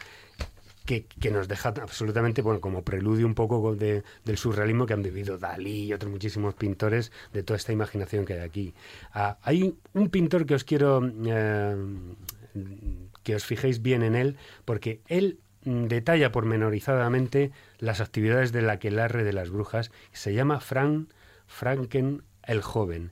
que, 0.86 1.06
que 1.06 1.32
nos 1.32 1.48
deja 1.48 1.70
absolutamente, 1.70 2.42
bueno, 2.42 2.60
como 2.60 2.84
preludio 2.84 3.26
un 3.26 3.36
poco 3.36 3.76
de- 3.76 4.04
del 4.26 4.38
surrealismo 4.38 4.86
que 4.86 4.94
han 4.94 5.02
vivido 5.04 5.38
Dalí 5.38 5.86
y 5.86 5.94
otros 5.94 6.12
muchísimos 6.12 6.56
pintores 6.56 7.12
de 7.32 7.42
toda 7.44 7.58
esta 7.58 7.72
imaginación 7.72 8.26
que 8.26 8.34
hay 8.34 8.40
aquí. 8.42 8.74
Ah, 9.14 9.38
hay 9.44 9.76
un 9.94 10.10
pintor 10.10 10.46
que 10.46 10.56
os 10.56 10.64
quiero 10.64 11.02
eh, 11.26 11.76
que 13.24 13.36
os 13.36 13.46
fijéis 13.46 13.82
bien 13.82 14.04
en 14.04 14.16
él, 14.16 14.36
porque 14.66 15.00
él 15.08 15.40
mm, 15.64 15.86
detalla 15.86 16.32
pormenorizadamente 16.32 17.52
las 17.80 18.02
actividades 18.02 18.52
del 18.52 18.70
aquelarre 18.70 19.24
de 19.24 19.34
las 19.34 19.50
brujas. 19.50 19.92
Se 20.12 20.34
llama 20.34 20.60
Frank 20.60 21.10
Franken 21.48 22.24
el 22.46 22.62
Joven. 22.62 23.12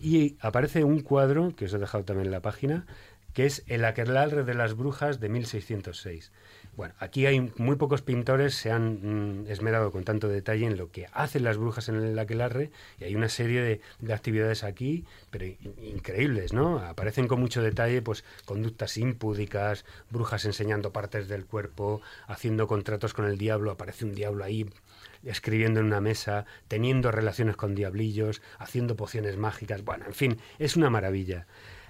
Y 0.00 0.36
aparece 0.40 0.82
un 0.84 1.00
cuadro, 1.00 1.54
que 1.54 1.66
os 1.66 1.72
he 1.74 1.78
dejado 1.78 2.04
también 2.04 2.26
en 2.26 2.32
la 2.32 2.40
página, 2.40 2.86
que 3.34 3.44
es 3.46 3.62
El 3.66 3.84
aquelarre 3.84 4.44
de 4.44 4.54
las 4.54 4.74
brujas 4.74 5.20
de 5.20 5.28
1606. 5.28 6.32
Bueno, 6.76 6.94
aquí 6.98 7.26
hay 7.26 7.52
muy 7.56 7.76
pocos 7.76 8.02
pintores 8.02 8.54
se 8.54 8.70
han 8.72 9.42
mm, 9.44 9.46
esmerado 9.50 9.92
con 9.92 10.02
tanto 10.04 10.28
detalle 10.28 10.66
en 10.66 10.76
lo 10.76 10.90
que 10.90 11.06
hacen 11.12 11.44
las 11.44 11.56
brujas 11.56 11.88
en 11.88 11.96
el 11.96 12.18
aquelarre 12.18 12.70
y 12.98 13.04
hay 13.04 13.14
una 13.14 13.28
serie 13.28 13.60
de, 13.62 13.80
de 14.00 14.12
actividades 14.14 14.64
aquí, 14.64 15.04
pero 15.30 15.44
in- 15.44 15.58
increíbles, 15.82 16.52
¿no? 16.52 16.78
Aparecen 16.78 17.28
con 17.28 17.38
mucho 17.40 17.62
detalle, 17.62 18.02
pues, 18.02 18.24
conductas 18.44 18.96
impúdicas, 18.96 19.84
brujas 20.10 20.44
enseñando 20.46 20.92
partes 20.92 21.28
del 21.28 21.44
cuerpo, 21.44 22.00
haciendo 22.26 22.66
contratos 22.66 23.14
con 23.14 23.24
el 23.26 23.38
diablo, 23.38 23.70
aparece 23.70 24.04
un 24.04 24.14
diablo 24.14 24.42
ahí 24.44 24.66
escribiendo 25.24 25.80
en 25.80 25.86
una 25.86 26.00
mesa, 26.00 26.44
teniendo 26.68 27.10
relaciones 27.10 27.56
con 27.56 27.74
diablillos, 27.74 28.42
haciendo 28.58 28.94
pociones 28.96 29.36
mágicas, 29.36 29.82
bueno, 29.82 30.04
en 30.06 30.12
fin, 30.14 30.38
es 30.58 30.76
una 30.76 30.90
maravilla. 30.90 31.46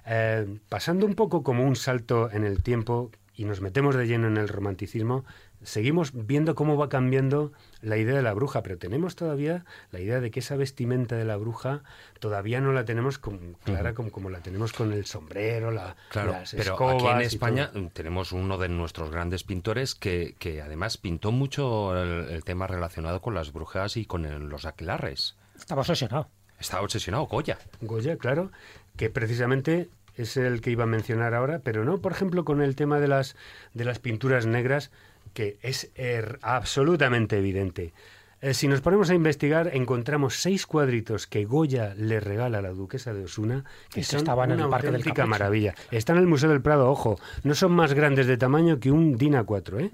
Eh, 0.07 0.59
pasando 0.68 1.07
un 1.07 1.14
poco 1.14 1.42
como 1.42 1.64
un 1.64 1.76
salto 1.76 2.30
en 2.30 2.44
el 2.44 2.62
tiempo 2.62 3.11
y 3.34 3.44
nos 3.46 3.61
metemos 3.61 3.96
de 3.96 4.07
lleno 4.07 4.26
en 4.28 4.36
el 4.36 4.48
romanticismo, 4.48 5.24
seguimos 5.62 6.12
viendo 6.14 6.55
cómo 6.55 6.76
va 6.76 6.88
cambiando 6.90 7.52
la 7.80 7.96
idea 7.96 8.14
de 8.14 8.22
la 8.22 8.34
bruja, 8.34 8.62
pero 8.62 8.76
tenemos 8.78 9.16
todavía 9.16 9.64
la 9.92 9.98
idea 10.00 10.20
de 10.20 10.30
que 10.30 10.40
esa 10.40 10.57
vestimenta 10.57 11.16
de 11.16 11.24
la 11.24 11.36
bruja 11.36 11.82
todavía 12.20 12.61
no 12.61 12.72
la 12.72 12.84
tenemos 12.84 13.18
con- 13.18 13.57
clara 13.64 13.94
como, 13.94 14.12
como 14.12 14.28
la 14.30 14.40
tenemos 14.40 14.72
con 14.74 14.92
el 14.92 15.07
sombrero, 15.07 15.70
la, 15.70 15.96
Claro, 16.11 16.32
las 16.32 16.55
pero 16.55 16.74
aquí 16.90 17.07
en 17.07 17.20
España 17.22 17.70
mm, 17.74 17.86
tenemos 17.88 18.32
uno 18.32 18.59
de 18.59 18.68
nuestros 18.68 19.11
grandes 19.11 19.42
pintores 19.42 19.94
que, 19.94 20.36
que 20.38 20.61
además 20.61 20.98
pintó 20.98 21.32
mucho 21.32 21.96
el, 22.00 22.28
el 22.30 22.44
tema 22.44 22.66
relacionado 22.66 23.20
con 23.22 23.34
las 23.34 23.52
brujas 23.52 23.96
y 23.96 24.05
con 24.05 24.26
el- 24.26 24.44
los 24.48 24.66
aquelarres. 24.66 25.34
Estaba 25.57 25.80
obsesionado. 25.80 26.28
Estaba 26.61 26.82
obsesionado, 26.82 27.24
Goya. 27.26 27.59
Goya, 27.80 28.16
claro, 28.16 28.52
que 28.97 29.11
precisamente 29.11 29.88
es 30.16 30.36
el 30.36 30.61
que 30.61 30.70
iba 30.70 30.84
a 30.84 30.86
mencionar 30.86 31.34
ahora, 31.34 31.61
pero 31.64 31.84
no, 31.84 31.99
por 31.99 32.12
ejemplo, 32.12 32.45
con 32.45 32.62
el 32.62 32.76
tema 32.76 33.01
de 33.01 33.09
las, 33.09 33.36
de 33.72 33.84
las 33.84 33.99
pinturas 33.99 34.47
negras, 34.47 34.90
que 35.32 35.59
es 35.62 35.90
er- 35.97 36.38
absolutamente 36.42 37.36
evidente. 37.38 37.92
Eh, 38.40 38.53
si 38.55 38.68
nos 38.68 38.80
ponemos 38.82 39.09
a 39.11 39.14
investigar, 39.14 39.70
encontramos 39.74 40.36
seis 40.36 40.66
cuadritos 40.66 41.26
que 41.26 41.45
Goya 41.47 41.95
le 41.97 42.20
regala 42.20 42.59
a 42.59 42.62
la 42.62 42.70
duquesa 42.70 43.14
de 43.14 43.24
Osuna, 43.24 43.64
que 43.90 44.05
son 44.05 44.18
estaban 44.18 44.51
en 44.51 44.57
una 44.57 44.64
el 44.66 44.70
Parque 44.70 44.86
del 44.88 44.97
auténtica 44.97 45.26
maravilla. 45.26 45.74
Están 45.90 46.16
en 46.16 46.22
el 46.22 46.28
Museo 46.28 46.51
del 46.51 46.61
Prado, 46.61 46.90
ojo, 46.90 47.18
no 47.42 47.55
son 47.55 47.72
más 47.72 47.95
grandes 47.95 48.26
de 48.26 48.36
tamaño 48.36 48.78
que 48.78 48.90
un 48.90 49.16
DIN 49.16 49.32
A4, 49.34 49.80
¿eh? 49.80 49.90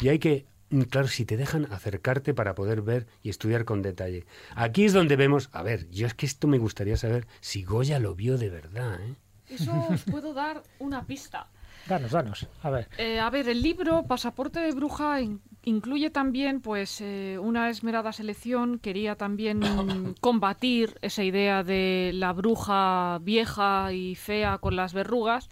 Y 0.00 0.08
hay 0.10 0.18
que, 0.18 0.44
claro, 0.82 1.08
si 1.08 1.24
te 1.24 1.36
dejan 1.36 1.66
acercarte 1.72 2.34
para 2.34 2.54
poder 2.54 2.82
ver 2.82 3.06
y 3.22 3.30
estudiar 3.30 3.64
con 3.64 3.82
detalle. 3.82 4.24
Aquí 4.54 4.84
es 4.84 4.92
donde 4.92 5.16
vemos, 5.16 5.48
a 5.52 5.62
ver, 5.62 5.88
yo 5.90 6.06
es 6.06 6.14
que 6.14 6.26
esto 6.26 6.46
me 6.48 6.58
gustaría 6.58 6.96
saber 6.96 7.26
si 7.40 7.62
Goya 7.62 7.98
lo 7.98 8.14
vio 8.14 8.36
de 8.38 8.50
verdad, 8.50 9.00
¿eh? 9.00 9.14
Eso 9.48 9.72
os 9.90 10.02
puedo 10.04 10.32
dar 10.34 10.62
una 10.78 11.04
pista. 11.06 11.46
Danos, 11.86 12.12
danos. 12.12 12.48
A 12.62 12.70
ver. 12.70 12.88
Eh, 12.96 13.20
a 13.20 13.28
ver, 13.28 13.46
el 13.48 13.60
libro 13.60 14.04
Pasaporte 14.04 14.58
de 14.58 14.72
Bruja 14.72 15.20
in- 15.20 15.42
incluye 15.64 16.08
también 16.08 16.62
pues 16.62 17.02
eh, 17.02 17.38
una 17.38 17.68
esmerada 17.68 18.10
selección. 18.14 18.78
Quería 18.78 19.16
también 19.16 19.58
mm, 19.58 20.14
combatir 20.20 20.96
esa 21.02 21.22
idea 21.24 21.62
de 21.62 22.12
la 22.14 22.32
bruja 22.32 23.18
vieja 23.20 23.92
y 23.92 24.14
fea 24.14 24.56
con 24.58 24.76
las 24.76 24.94
verrugas. 24.94 25.50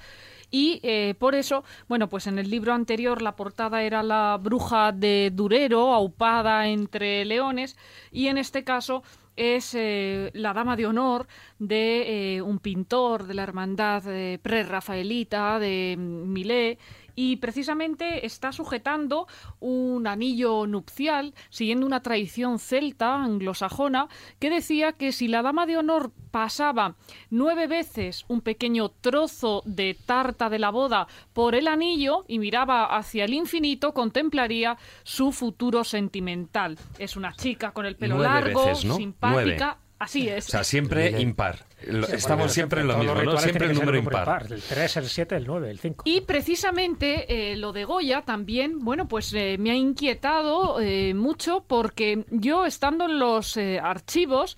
Y 0.53 0.81
eh, 0.83 1.15
por 1.19 1.35
eso, 1.35 1.65
bueno, 1.89 2.09
pues 2.09 2.27
en 2.29 2.39
el 2.39 2.51
libro 2.51 2.75
anterior 2.75 3.23
la 3.23 3.35
portada 3.35 3.83
era 3.83 4.03
la 4.03 4.39
bruja 4.41 4.93
de 4.93 5.33
Durero, 5.33 5.95
aupada 5.95 6.69
entre 6.69 7.25
leones, 7.25 7.77
y 8.13 8.29
en 8.29 8.37
este 8.37 8.63
caso 8.63 9.03
es 9.37 9.75
eh, 9.75 10.31
la 10.35 10.53
dama 10.53 10.77
de 10.77 10.87
honor 10.87 11.27
de 11.59 12.37
eh, 12.37 12.43
un 12.43 12.59
pintor 12.59 13.27
de 13.27 13.35
la 13.35 13.43
hermandad 13.43 14.03
eh, 14.07 14.39
prerrafaelita 14.43 15.59
de 15.59 15.97
Millet 15.99 16.79
y 17.15 17.37
precisamente 17.37 18.27
está 18.27 18.53
sujetando 18.53 19.27
un 19.61 20.07
anillo 20.07 20.67
nupcial 20.67 21.35
siguiendo 21.51 21.87
una 21.87 22.03
tradición 22.03 22.59
celta 22.59 23.23
anglosajona 23.23 24.09
que 24.39 24.51
decía 24.51 24.93
que 24.93 25.13
si 25.13 25.29
la 25.29 25.43
dama 25.43 25.67
de 25.67 25.77
honor 25.77 26.13
pasaba 26.31 26.97
nueve 27.31 27.67
veces 27.67 28.25
un 28.29 28.41
pequeño 28.41 28.89
trozo 28.89 29.63
de 29.67 29.97
tarta 30.07 30.49
de 30.49 30.59
la 30.59 30.71
boda 30.71 31.07
por 31.33 31.55
el 31.55 31.69
anillo 31.69 32.25
y 32.29 32.39
miraba 32.39 32.97
hacia 32.97 33.25
el 33.25 33.35
infinito 33.35 33.93
contemplaría 33.93 34.79
su 35.03 35.33
futuro 35.33 35.85
sentimental. 35.85 36.79
Es 36.99 37.17
una 37.17 37.35
chica 37.35 37.73
con 37.73 37.87
el 37.87 37.97
pelo 37.97 38.17
Nueve 38.17 38.33
largo, 38.33 38.67
veces, 38.67 38.85
¿no? 38.85 38.97
simpática. 38.97 39.33
Nueve. 39.33 39.77
Así 39.99 40.29
es. 40.29 40.49
O 40.49 40.51
sea, 40.51 40.65
siempre 40.65 41.21
impar. 41.21 41.65
Lo- 41.87 42.07
Sí, 42.07 42.17
Estamos 42.17 42.39
bueno, 42.45 42.53
siempre 42.53 42.81
en 42.83 42.87
lo 42.89 42.97
mismo, 42.99 43.15
¿no? 43.23 43.37
Siempre 43.39 43.67
el 43.67 43.75
número 43.75 43.99
impar. 43.99 44.47
El 44.51 44.63
3, 44.63 44.97
el 44.99 45.05
7, 45.07 45.37
el 45.37 45.47
9, 45.47 45.71
el 45.71 45.79
5. 45.79 46.03
Y 46.07 46.21
precisamente 46.23 47.53
eh, 47.53 47.57
lo 47.57 47.73
de 47.73 47.85
Goya 47.85 48.23
también, 48.23 48.79
bueno, 48.81 49.09
pues 49.09 49.33
eh, 49.35 49.57
me 49.59 49.71
ha 49.71 49.75
inquietado 49.75 50.81
eh, 50.81 51.15
mucho 51.15 51.65
porque 51.67 52.25
yo 52.31 52.67
estando 52.67 53.07
en 53.07 53.19
los 53.19 53.57
eh, 53.57 53.81
archivos 53.83 54.57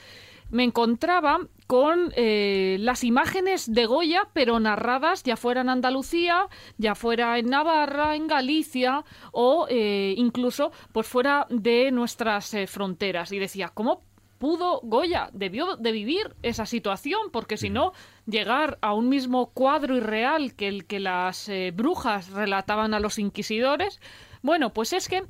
me 0.50 0.62
encontraba 0.64 1.40
con 1.66 2.12
eh, 2.14 2.76
las 2.80 3.02
imágenes 3.02 3.72
de 3.72 3.86
Goya, 3.86 4.28
pero 4.34 4.60
narradas 4.60 5.22
ya 5.24 5.36
fuera 5.36 5.62
en 5.62 5.68
Andalucía, 5.70 6.46
ya 6.76 6.94
fuera 6.94 7.38
en 7.38 7.46
Navarra, 7.46 8.14
en 8.14 8.26
Galicia 8.28 9.04
o 9.32 9.66
eh, 9.70 10.14
incluso 10.16 10.70
pues 10.92 11.06
fuera 11.06 11.46
de 11.50 11.90
nuestras 11.90 12.52
eh, 12.54 12.66
fronteras. 12.66 13.32
Y 13.32 13.38
decía, 13.38 13.70
¿cómo 13.72 14.02
pudo 14.44 14.80
Goya? 14.82 15.30
Debió 15.32 15.76
de 15.76 15.90
vivir 15.90 16.36
esa 16.42 16.66
situación, 16.66 17.30
porque 17.32 17.56
si 17.56 17.70
no, 17.70 17.94
llegar 18.26 18.76
a 18.82 18.92
un 18.92 19.08
mismo 19.08 19.54
cuadro 19.54 19.96
irreal 19.96 20.54
que 20.54 20.68
el 20.68 20.84
que 20.84 21.00
las 21.00 21.48
eh, 21.48 21.72
brujas 21.74 22.28
relataban 22.28 22.92
a 22.92 23.00
los 23.00 23.18
inquisidores. 23.18 24.02
Bueno, 24.42 24.74
pues 24.74 24.92
es 24.92 25.08
que 25.08 25.24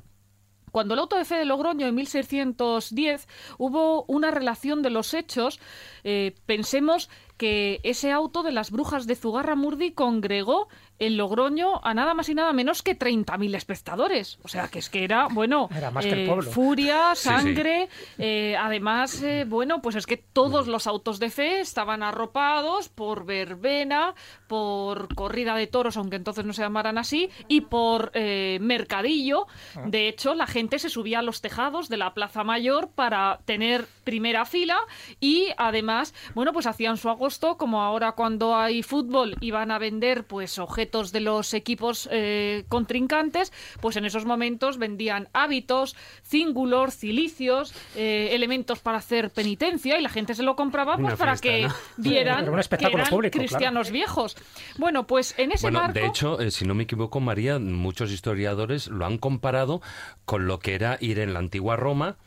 cuando 0.73 0.95
el 0.95 0.99
auto 0.99 1.15
de 1.15 1.23
fe 1.23 1.35
de 1.35 1.45
Logroño 1.45 1.87
en 1.87 1.95
1610 1.95 3.29
hubo 3.57 4.03
una 4.09 4.31
relación 4.31 4.81
de 4.81 4.89
los 4.89 5.13
hechos, 5.13 5.61
eh, 6.03 6.35
pensemos 6.45 7.09
que 7.37 7.79
ese 7.83 8.11
auto 8.11 8.43
de 8.43 8.51
las 8.51 8.69
brujas 8.69 9.07
de 9.07 9.15
Zugarramurdi 9.15 9.93
congregó 9.93 10.67
en 10.99 11.17
Logroño 11.17 11.83
a 11.83 11.93
nada 11.93 12.13
más 12.13 12.29
y 12.29 12.35
nada 12.35 12.53
menos 12.53 12.81
que 12.81 12.97
30.000 12.97 13.55
espectadores. 13.55 14.39
O 14.43 14.47
sea, 14.47 14.67
que 14.69 14.79
es 14.79 14.89
que 14.89 15.03
era, 15.03 15.27
bueno, 15.29 15.67
Era 15.75 15.91
más 15.91 16.05
que 16.05 16.11
el 16.13 16.19
eh, 16.19 16.27
pueblo. 16.27 16.49
furia, 16.51 17.15
Sí, 17.15 17.23
sí. 17.23 17.29
sangre. 17.29 17.89
eh, 18.17 18.55
además, 18.57 19.21
eh, 19.23 19.45
bueno, 19.47 19.81
pues 19.81 19.95
es 19.95 20.05
que 20.05 20.17
todos 20.17 20.67
los 20.67 20.87
autos 20.87 21.19
de 21.19 21.29
fe 21.29 21.59
estaban 21.59 22.01
arropados 22.03 22.87
por 22.89 23.25
verbena, 23.25 24.15
por 24.47 25.13
corrida 25.15 25.55
de 25.55 25.67
toros, 25.67 25.97
aunque 25.97 26.15
entonces 26.15 26.45
no 26.45 26.53
se 26.53 26.61
llamaran 26.61 26.97
así, 26.97 27.29
y 27.47 27.61
por 27.61 28.11
eh, 28.13 28.57
mercadillo. 28.61 29.47
De 29.85 30.07
hecho, 30.07 30.33
la 30.33 30.47
gente 30.47 30.79
se 30.79 30.89
subía 30.89 31.19
a 31.19 31.21
los 31.23 31.41
tejados 31.41 31.89
de 31.89 31.97
la 31.97 32.13
Plaza 32.13 32.43
Mayor 32.43 32.89
para 32.89 33.39
tener 33.45 33.85
primera 34.05 34.45
fila 34.45 34.77
y 35.19 35.47
además, 35.57 36.13
bueno, 36.35 36.53
pues 36.53 36.67
hacían 36.67 36.97
su 36.97 37.09
agosto, 37.09 37.57
como 37.57 37.81
ahora 37.81 38.13
cuando 38.13 38.55
hay 38.55 38.81
fútbol 38.83 39.35
iban 39.41 39.71
a 39.71 39.79
vender 39.79 40.25
pues 40.25 40.57
objetos 40.59 40.84
de 40.85 41.19
los 41.19 41.53
equipos 41.53 42.07
eh, 42.11 42.65
contrincantes, 42.69 43.51
pues 43.81 43.95
en 43.97 44.05
esos 44.05 44.25
momentos 44.25 44.77
vendían 44.77 45.27
hábitos, 45.33 45.95
cíngulos, 46.23 46.95
cilicios, 46.95 47.73
eh, 47.95 48.29
elementos 48.31 48.79
para 48.79 48.99
hacer 48.99 49.29
penitencia 49.31 49.97
y 49.97 50.01
la 50.01 50.09
gente 50.09 50.35
se 50.35 50.43
lo 50.43 50.55
compraba 50.55 50.97
pues 50.97 51.15
para 51.15 51.35
fiesta, 51.35 51.49
que 51.49 51.67
¿no? 51.67 51.73
vieran 51.97 52.49
un 52.49 52.59
que 52.61 52.75
eran 52.85 53.09
público, 53.09 53.33
claro. 53.33 53.47
cristianos 53.47 53.91
viejos. 53.91 54.37
Bueno, 54.77 55.07
pues 55.07 55.33
en 55.37 55.51
ese 55.51 55.65
Bueno, 55.67 55.79
marco... 55.79 55.99
de 55.99 56.05
hecho, 56.05 56.39
eh, 56.39 56.51
si 56.51 56.65
no 56.65 56.75
me 56.75 56.83
equivoco, 56.83 57.19
María, 57.19 57.59
muchos 57.59 58.11
historiadores 58.11 58.87
lo 58.87 59.05
han 59.05 59.17
comparado 59.17 59.81
con 60.25 60.47
lo 60.47 60.59
que 60.59 60.75
era 60.75 60.97
ir 61.01 61.19
en 61.19 61.33
la 61.33 61.39
antigua 61.39 61.75
Roma 61.75 62.17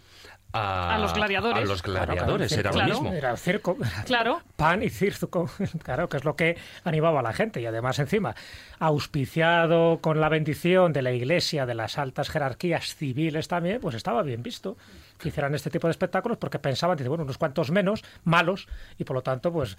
a, 0.52 0.94
A 0.94 0.98
los 0.98 1.12
gladiadores. 1.14 1.62
A 1.62 1.66
los 1.66 1.82
Claro, 1.82 2.06
claro, 2.06 2.12
gladiadores, 2.14 2.52
era 2.52 2.72
lo 2.72 2.84
mismo. 2.84 3.12
Era 3.12 3.30
el 3.32 3.38
circo. 3.38 3.76
Claro. 4.06 4.40
Pan 4.56 4.82
y 4.82 4.88
circo, 4.90 5.48
claro, 5.84 6.08
que 6.08 6.16
es 6.16 6.24
lo 6.24 6.36
que 6.36 6.56
animaba 6.84 7.20
a 7.20 7.22
la 7.22 7.32
gente. 7.32 7.60
Y 7.60 7.66
además, 7.66 7.98
encima, 7.98 8.34
auspiciado 8.78 9.98
con 10.00 10.20
la 10.20 10.28
bendición 10.28 10.92
de 10.92 11.02
la 11.02 11.12
iglesia, 11.12 11.64
de 11.66 11.74
las 11.74 11.98
altas 11.98 12.28
jerarquías 12.30 12.94
civiles 12.94 13.48
también, 13.48 13.80
pues 13.80 13.94
estaba 13.94 14.22
bien 14.22 14.42
visto 14.42 14.76
que 15.18 15.30
hicieran 15.30 15.52
este 15.56 15.68
tipo 15.68 15.88
de 15.88 15.90
espectáculos 15.90 16.38
porque 16.38 16.60
pensaban, 16.60 16.96
dice, 16.96 17.08
bueno, 17.08 17.24
unos 17.24 17.38
cuantos 17.38 17.72
menos, 17.72 18.04
malos, 18.22 18.68
y 18.98 19.04
por 19.04 19.16
lo 19.16 19.22
tanto, 19.22 19.52
pues 19.52 19.76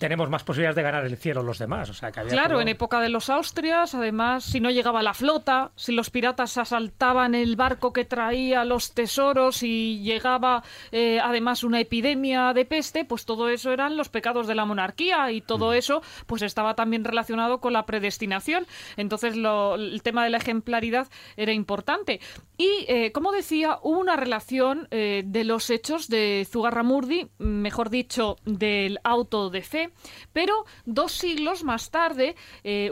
tenemos 0.00 0.28
más 0.30 0.42
posibilidades 0.42 0.74
de 0.74 0.82
ganar 0.82 1.04
el 1.06 1.16
cielo 1.16 1.44
los 1.44 1.58
demás. 1.60 1.88
O 1.90 1.94
sea, 1.94 2.10
que 2.10 2.18
había 2.20 2.32
Claro, 2.32 2.48
como- 2.54 2.62
en 2.62 2.68
época 2.68 3.00
de 3.00 3.08
los 3.08 3.30
Austrias, 3.30 3.94
además, 3.94 4.42
si 4.42 4.58
no 4.58 4.68
llegaba 4.70 5.00
la 5.04 5.14
flota, 5.14 5.70
si 5.76 5.92
los 5.92 6.10
piratas 6.10 6.58
asaltaban 6.58 7.36
el 7.36 7.54
barco 7.54 7.92
que 7.92 8.04
traía 8.04 8.64
los 8.64 8.92
tesoros 8.92 9.62
y 9.62 10.09
llegaba 10.10 10.62
eh, 10.92 11.20
además 11.22 11.62
una 11.64 11.80
epidemia 11.80 12.52
de 12.52 12.64
peste, 12.64 13.04
pues 13.04 13.24
todo 13.24 13.48
eso 13.48 13.72
eran 13.72 13.96
los 13.96 14.08
pecados 14.08 14.46
de 14.46 14.54
la 14.54 14.64
monarquía 14.64 15.30
y 15.32 15.40
todo 15.40 15.72
eso 15.72 16.02
pues 16.26 16.42
estaba 16.42 16.74
también 16.74 17.04
relacionado 17.04 17.60
con 17.60 17.72
la 17.72 17.86
predestinación. 17.86 18.66
Entonces 18.96 19.36
lo- 19.36 19.76
el 19.76 20.02
tema 20.02 20.24
de 20.24 20.30
la 20.30 20.38
ejemplaridad 20.38 21.08
era 21.36 21.52
importante. 21.52 22.20
Y, 22.58 22.84
eh, 22.88 23.12
como 23.12 23.32
decía, 23.32 23.78
hubo 23.82 23.98
una 24.00 24.16
relación 24.16 24.88
eh, 24.90 25.22
de 25.24 25.44
los 25.44 25.70
hechos 25.70 26.08
de 26.08 26.46
Zugarramurdi, 26.50 27.28
mejor 27.38 27.88
dicho, 27.90 28.36
del 28.44 28.98
auto 29.04 29.50
de 29.50 29.62
fe, 29.62 29.90
pero 30.32 30.64
dos 30.84 31.12
siglos 31.12 31.62
más 31.64 31.90
tarde 31.90 32.34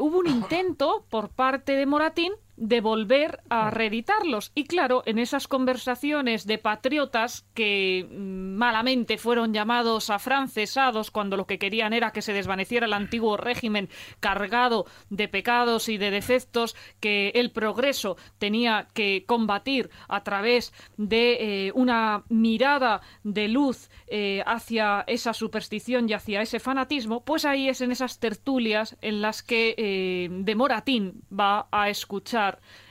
hubo 0.01 0.19
un 0.19 0.27
intento 0.29 1.05
por 1.11 1.29
parte 1.31 1.73
de 1.73 1.87
Moratín 1.87 2.33
de 2.59 2.81
volver 2.81 3.41
a 3.49 3.71
reeditarlos. 3.71 4.51
Y 4.55 4.65
claro, 4.65 5.03
en 5.07 5.19
esas 5.19 5.49
conversaciones 5.49 6.47
de 6.47 6.59
patriotas 6.59 7.47
que 7.55 8.07
mm, 8.11 8.57
malamente 8.57 9.17
fueron 9.17 9.55
llamados 9.55 10.11
afrancesados 10.11 11.11
cuando 11.11 11.37
lo 11.37 11.47
que 11.47 11.59
querían 11.59 11.93
era 11.93 12.13
que 12.13 12.23
se 12.23 12.33
desvaneciera 12.33 12.87
el 12.87 12.93
antiguo 12.93 13.37
régimen 13.37 13.89
cargado 14.21 14.87
de 15.09 15.29
pecados 15.29 15.89
y 15.89 15.99
de 15.99 16.11
defectos 16.11 16.75
que 17.01 17.31
el 17.35 17.51
progreso 17.51 18.17
tenía 18.39 18.89
que 18.93 19.25
combatir 19.27 19.91
a 20.09 20.25
través 20.25 20.73
de 20.97 21.67
eh, 21.69 21.73
una 21.75 22.25
mirada 22.29 23.01
de 23.23 23.49
luz 23.49 23.89
eh, 24.09 24.43
hacia 24.47 25.05
esa 25.07 25.33
superstición 25.33 26.09
y 26.09 26.15
hacia 26.15 26.43
ese 26.43 26.59
fanatismo, 26.59 27.25
pues 27.25 27.45
ahí 27.45 27.69
es 27.69 27.81
en 27.81 27.93
esas 27.93 28.19
tertulias 28.19 28.97
en 29.01 29.23
las 29.23 29.43
que 29.43 29.75
eh, 29.77 30.29
de 30.31 30.55
Moratín 30.55 31.23
va 31.33 31.69
a 31.71 31.89
escuchar 31.89 32.48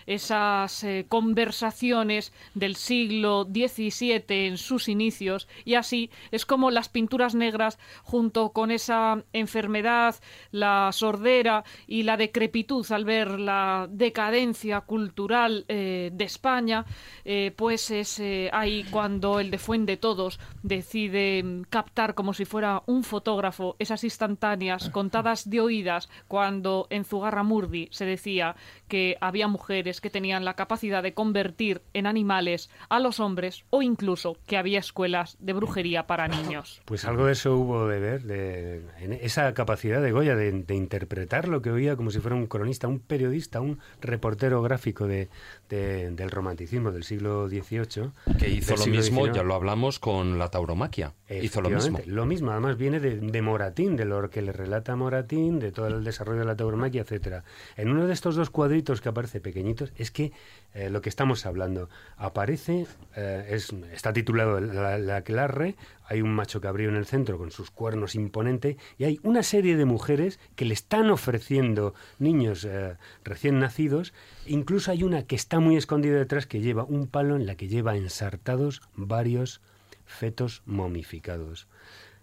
esas 0.07 0.83
eh, 0.85 1.05
conversaciones 1.07 2.33
del 2.55 2.75
siglo 2.75 3.43
XVII 3.43 4.23
en 4.29 4.57
sus 4.57 4.87
inicios 4.87 5.47
y 5.65 5.75
así 5.75 6.09
es 6.31 6.45
como 6.45 6.71
las 6.71 6.89
pinturas 6.89 7.35
negras 7.35 7.77
junto 8.03 8.49
con 8.53 8.71
esa 8.71 9.23
enfermedad, 9.33 10.15
la 10.51 10.89
sordera 10.93 11.65
y 11.85 12.03
la 12.03 12.17
decrepitud 12.17 12.89
al 12.91 13.03
ver 13.03 13.37
la 13.39 13.87
decadencia 13.91 14.81
cultural 14.81 15.65
eh, 15.67 16.09
de 16.13 16.23
España, 16.23 16.85
eh, 17.25 17.53
pues 17.55 17.91
es 17.91 18.21
ahí 18.53 18.85
cuando 18.89 19.39
el 19.39 19.51
de 19.51 19.57
Fuente 19.57 19.97
Todos 19.97 20.39
decide 20.63 21.43
mm, 21.43 21.63
captar 21.63 22.15
como 22.15 22.33
si 22.33 22.45
fuera 22.45 22.81
un 22.85 23.03
fotógrafo 23.03 23.75
esas 23.77 24.05
instantáneas 24.05 24.89
contadas 24.89 25.49
de 25.49 25.59
oídas 25.59 26.07
cuando 26.29 26.87
en 26.89 27.03
Zugarramurdi 27.03 27.89
se 27.91 28.05
decía 28.05 28.55
que 28.87 29.17
había 29.21 29.47
mujeres 29.47 30.01
que 30.01 30.09
tenían 30.09 30.45
la 30.45 30.55
capacidad 30.55 31.03
de 31.03 31.13
convertir 31.13 31.81
en 31.93 32.07
animales 32.07 32.69
a 32.89 32.99
los 32.99 33.19
hombres 33.19 33.65
o 33.69 33.81
incluso 33.81 34.37
que 34.45 34.57
había 34.57 34.79
escuelas 34.79 35.37
de 35.39 35.53
brujería 35.53 36.07
para 36.07 36.27
niños. 36.27 36.81
Pues 36.85 37.05
algo 37.05 37.25
de 37.25 37.33
eso 37.33 37.55
hubo 37.55 37.87
de 37.87 37.99
ver, 37.99 38.23
de, 38.23 38.81
esa 39.21 39.53
capacidad 39.53 40.01
de 40.01 40.11
Goya 40.11 40.35
de, 40.35 40.47
interpretar 40.69 41.47
lo 41.47 41.61
que 41.61 41.71
oía 41.71 41.95
como 41.95 42.11
si 42.11 42.19
fuera 42.19 42.35
un 42.35 42.47
cronista, 42.47 42.87
un 42.87 42.99
periodista, 42.99 43.61
un 43.61 43.79
reportero 44.01 44.61
gráfico 44.61 45.07
de, 45.07 45.29
del 45.69 46.31
romanticismo 46.31 46.91
del 46.91 47.03
siglo 47.03 47.49
XVIII. 47.49 48.11
Que 48.37 48.49
hizo 48.49 48.75
lo 48.75 48.85
mismo, 48.87 49.27
ya 49.27 49.43
lo 49.43 49.55
hablamos 49.55 49.99
con 49.99 50.39
la 50.39 50.49
tauromaquia. 50.49 51.13
Hizo 51.29 51.61
lo 51.61 51.69
mismo. 51.69 51.99
Lo 52.05 52.25
mismo, 52.25 52.51
además 52.51 52.77
viene 52.77 52.99
de, 52.99 53.41
Moratín, 53.41 53.95
de 53.95 54.05
lo 54.05 54.29
que 54.29 54.41
le 54.41 54.51
relata 54.51 54.95
Moratín, 54.95 55.59
de 55.59 55.71
todo 55.71 55.87
el 55.87 56.03
desarrollo 56.03 56.39
de 56.39 56.45
la 56.45 56.55
tauromaquia, 56.55 57.01
etcétera. 57.01 57.43
En 57.75 57.89
uno 57.89 58.07
de 58.07 58.13
estos 58.13 58.35
dos 58.35 58.49
cuadritos 58.49 58.76
que 58.83 59.09
aparece 59.09 59.41
pequeñitos, 59.41 59.91
es 59.97 60.11
que 60.11 60.31
eh, 60.73 60.89
lo 60.89 61.01
que 61.01 61.09
estamos 61.09 61.45
hablando 61.45 61.89
aparece, 62.17 62.85
eh, 63.15 63.47
es, 63.49 63.73
está 63.91 64.13
titulado 64.13 64.59
la, 64.59 64.97
la 64.97 65.21
Clarre, 65.21 65.75
hay 66.05 66.21
un 66.21 66.33
macho 66.33 66.61
cabrío 66.61 66.89
en 66.89 66.95
el 66.95 67.05
centro 67.05 67.37
con 67.37 67.51
sus 67.51 67.71
cuernos 67.71 68.15
imponente 68.15 68.77
y 68.97 69.03
hay 69.03 69.19
una 69.23 69.43
serie 69.43 69.75
de 69.75 69.85
mujeres 69.85 70.39
que 70.55 70.65
le 70.65 70.73
están 70.73 71.09
ofreciendo 71.09 71.93
niños 72.19 72.63
eh, 72.63 72.95
recién 73.23 73.59
nacidos. 73.59 74.13
Incluso 74.45 74.91
hay 74.91 75.03
una 75.03 75.23
que 75.23 75.35
está 75.35 75.59
muy 75.59 75.75
escondida 75.75 76.17
detrás 76.17 76.47
que 76.47 76.61
lleva 76.61 76.83
un 76.83 77.07
palo 77.07 77.35
en 77.35 77.45
la 77.45 77.55
que 77.55 77.67
lleva 77.67 77.97
ensartados 77.97 78.81
varios 78.95 79.61
fetos 80.05 80.61
momificados. 80.65 81.67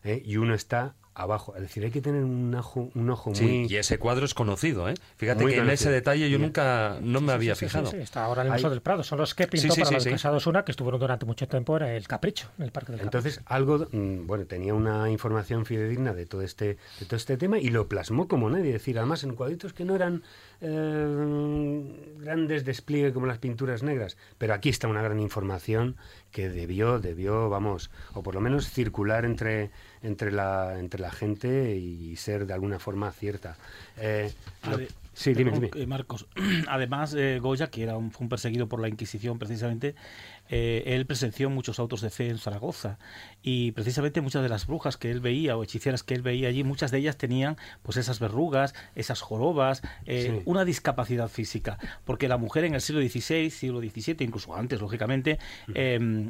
Y 0.05 0.37
uno 0.37 0.53
está 0.53 0.95
abajo. 1.15 1.55
Es 1.55 1.63
decir, 1.63 1.85
hay 1.85 1.91
que 1.91 2.01
tener 2.01 2.25
un 2.25 2.55
ojo, 2.55 2.91
un 2.95 3.11
ojo 3.11 3.31
muy... 3.31 3.67
y 3.67 3.77
ese 3.77 3.99
cuadro 3.99 4.25
es 4.25 4.35
conocido, 4.35 4.89
¿eh? 4.89 4.95
Fíjate 5.17 5.47
que 5.47 5.59
en 5.59 5.71
ese 5.71 5.91
detalle 5.91 6.29
yo 6.29 6.39
nunca 6.39 6.99
no 7.01 7.21
me 7.21 7.33
había 7.33 7.55
fijado. 7.55 7.91
está 7.93 8.25
ahora 8.25 8.43
en 8.43 8.49
el 8.49 8.53
Museo 8.55 8.71
del 8.71 8.83
Prado. 8.83 9.03
Son 9.03 9.19
los 9.19 9.35
que 9.35 9.47
pintó 9.47 9.75
para 9.75 9.91
los 9.91 10.05
Casados 10.05 10.47
Una, 10.47 10.65
que 10.65 10.73
estuvieron 10.73 11.01
durante 11.01 11.25
mucho 11.25 11.47
tiempo 11.47 11.77
en 11.77 11.85
el 11.85 12.09
Capricho, 12.09 12.51
en 12.59 12.65
el 12.65 12.73
Parque 12.73 12.93
del 12.93 13.03
Entonces, 13.03 13.41
algo, 13.47 13.87
mm, 13.91 14.27
bueno, 14.27 14.47
tenía 14.47 14.75
una 14.75 15.11
información 15.11 15.67
fidedigna 15.67 16.15
de 16.15 16.27
todo 16.27 16.43
este 16.43 16.77
de 17.01 17.07
todo 17.07 17.17
este 17.17 17.37
tema 17.37 17.59
y 17.59 17.69
lo 17.69 17.89
plasmó 17.89 18.29
como 18.29 18.51
nadie. 18.51 18.69
Es 18.69 18.75
decir, 18.75 18.99
además 18.99 19.25
en 19.25 19.35
cuadritos 19.35 19.73
que 19.73 19.85
no 19.85 19.95
eran 19.95 20.23
eh, 20.61 22.15
grandes 22.19 22.65
despliegues 22.65 23.13
como 23.13 23.27
las 23.27 23.39
pinturas 23.39 23.83
negras, 23.83 24.17
pero 24.39 24.55
aquí 24.55 24.69
está 24.69 24.89
una 24.89 25.03
gran 25.03 25.21
información 25.21 25.97
que 26.31 26.49
debió, 26.49 26.99
debió, 26.99 27.49
vamos, 27.49 27.91
o 28.13 28.23
por 28.23 28.35
lo 28.35 28.41
menos 28.41 28.71
circular 28.71 29.25
entre 29.25 29.71
entre 30.05 30.31
la, 30.31 30.79
entre 30.79 31.01
la 31.01 31.11
gente 31.11 31.75
y 31.77 32.15
ser 32.17 32.47
de 32.47 32.53
alguna 32.53 32.79
forma 32.79 33.11
cierta. 33.11 33.57
Eh, 33.97 34.33
sí, 35.15 35.35
dime, 35.35 35.51
dime. 35.51 35.87
Marcos, 35.87 36.27
además 36.69 37.15
eh, 37.15 37.39
Goya, 37.41 37.69
que 37.69 37.83
era 37.83 37.97
un, 37.97 38.11
fue 38.13 38.25
un 38.25 38.29
perseguido 38.29 38.69
por 38.69 38.81
la 38.81 38.89
Inquisición 38.89 39.39
precisamente, 39.39 39.95
eh, 40.51 40.83
él 40.87 41.07
presenció 41.07 41.49
muchos 41.49 41.79
autos 41.79 42.01
de 42.03 42.11
fe 42.11 42.29
en 42.29 42.39
Zaragoza. 42.39 42.99
Y 43.43 43.73
precisamente 43.73 44.21
muchas 44.21 44.43
de 44.43 44.49
las 44.49 44.67
brujas 44.67 44.97
que 44.97 45.11
él 45.11 45.21
veía 45.21 45.57
o 45.57 45.63
hechiceras 45.63 46.03
que 46.03 46.15
él 46.15 46.23
veía 46.23 46.49
allí, 46.49 46.65
muchas 46.65 46.91
de 46.91 46.99
ellas 46.99 47.17
tenían 47.17 47.57
pues 47.83 47.97
esas 47.97 48.21
verrugas, 48.21 48.75
esas 48.95 49.21
jorobas, 49.21 49.83
eh, 50.07 50.43
una 50.45 50.65
discapacidad 50.65 51.29
física, 51.29 51.79
porque 52.05 52.29
la 52.29 52.37
mujer 52.37 52.65
en 52.65 52.75
el 52.75 52.81
siglo 52.81 53.01
XVI, 53.01 53.51
siglo 53.51 53.81
XVII, 53.81 54.17
incluso 54.21 54.55
antes, 54.55 54.81
lógicamente, 54.81 55.39
em, 55.75 56.29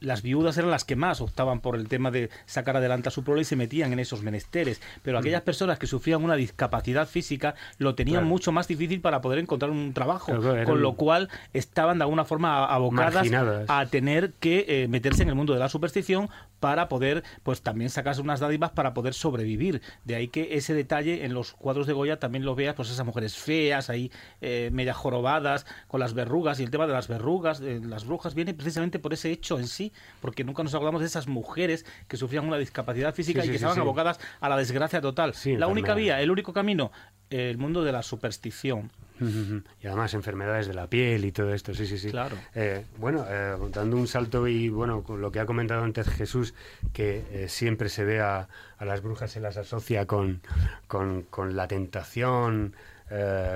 las 0.00 0.22
viudas 0.22 0.56
eran 0.58 0.70
las 0.70 0.84
que 0.84 0.96
más 0.96 1.20
optaban 1.20 1.60
por 1.60 1.76
el 1.76 1.88
tema 1.88 2.10
de 2.10 2.30
sacar 2.46 2.76
adelante 2.76 3.08
a 3.08 3.12
su 3.12 3.24
prole 3.24 3.42
y 3.42 3.44
se 3.44 3.56
metían 3.56 3.92
en 3.92 3.98
esos 3.98 4.22
menesteres, 4.22 4.80
pero 5.02 5.18
aquellas 5.18 5.42
personas 5.42 5.78
que 5.78 5.86
sufrían 5.86 6.22
una 6.22 6.36
discapacidad 6.36 7.08
física 7.08 7.54
lo 7.78 7.94
tenían 7.94 8.24
mucho 8.24 8.52
más 8.52 8.68
difícil 8.68 9.00
para 9.00 9.20
poder 9.20 9.38
encontrar 9.38 9.70
un 9.70 9.92
trabajo, 9.92 10.32
con 10.64 10.82
lo 10.82 10.94
cual 10.94 11.28
estaban 11.52 11.98
de 11.98 12.04
alguna 12.04 12.24
forma 12.24 12.64
abocadas 12.66 13.28
a 13.68 13.86
tener 13.86 14.32
que 14.34 14.64
eh, 14.68 14.88
meterse 14.88 15.22
en 15.22 15.28
el 15.28 15.34
mundo 15.34 15.52
de 15.52 15.60
la 15.60 15.68
superstición 15.68 16.28
para 16.60 16.88
poder, 16.88 17.22
pues 17.42 17.62
también 17.62 17.90
sacarse 17.90 18.20
unas 18.20 18.40
dádivas 18.40 18.70
para 18.70 18.94
poder 18.94 19.14
sobrevivir. 19.14 19.82
De 20.04 20.14
ahí 20.14 20.28
que 20.28 20.56
ese 20.56 20.74
detalle 20.74 21.24
en 21.24 21.34
los 21.34 21.52
cuadros 21.52 21.86
de 21.86 21.92
Goya 21.92 22.18
también 22.18 22.44
lo 22.44 22.54
veas, 22.54 22.74
pues 22.74 22.90
esas 22.90 23.04
mujeres 23.04 23.36
feas 23.36 23.90
ahí, 23.90 24.10
eh, 24.40 24.70
media 24.72 24.94
jorobadas, 24.94 25.66
con 25.86 26.00
las 26.00 26.14
verrugas, 26.14 26.60
y 26.60 26.62
el 26.62 26.70
tema 26.70 26.86
de 26.86 26.92
las 26.92 27.08
verrugas, 27.08 27.60
de 27.60 27.80
las 27.80 28.06
brujas, 28.06 28.34
viene 28.34 28.54
precisamente 28.54 28.98
por 28.98 29.12
ese 29.12 29.30
hecho 29.30 29.58
en 29.58 29.68
sí, 29.68 29.85
porque 30.20 30.44
nunca 30.44 30.62
nos 30.62 30.74
acordamos 30.74 31.00
de 31.00 31.06
esas 31.06 31.26
mujeres 31.26 31.84
que 32.08 32.16
sufrían 32.16 32.46
una 32.46 32.58
discapacidad 32.58 33.14
física 33.14 33.44
y 33.44 33.48
que 33.48 33.56
estaban 33.56 33.78
abocadas 33.78 34.18
a 34.40 34.48
la 34.48 34.56
desgracia 34.56 35.00
total. 35.00 35.34
la 35.44 35.66
única 35.66 35.94
vía, 35.94 36.20
el 36.20 36.30
único 36.30 36.52
camino, 36.52 36.92
el 37.30 37.58
mundo 37.58 37.82
de 37.84 37.92
la 37.92 38.02
superstición. 38.02 38.90
Y 39.18 39.86
además 39.86 40.12
enfermedades 40.14 40.66
de 40.66 40.74
la 40.74 40.88
piel 40.88 41.24
y 41.24 41.32
todo 41.32 41.54
esto, 41.54 41.74
sí, 41.74 41.86
sí, 41.86 41.98
sí. 41.98 42.10
Claro. 42.10 42.36
Eh, 42.54 42.84
bueno, 42.98 43.24
eh, 43.28 43.56
dando 43.72 43.96
un 43.96 44.06
salto 44.06 44.46
y 44.46 44.68
bueno, 44.68 45.02
con 45.02 45.20
lo 45.20 45.32
que 45.32 45.40
ha 45.40 45.46
comentado 45.46 45.82
antes 45.82 46.08
Jesús, 46.08 46.54
que 46.92 47.24
eh, 47.30 47.48
siempre 47.48 47.88
se 47.88 48.04
ve 48.04 48.20
a, 48.20 48.48
las 48.78 49.00
brujas, 49.02 49.30
se 49.30 49.40
las 49.40 49.56
asocia 49.56 50.06
con, 50.06 50.42
con, 50.86 51.22
con 51.22 51.56
la 51.56 51.66
tentación, 51.66 52.74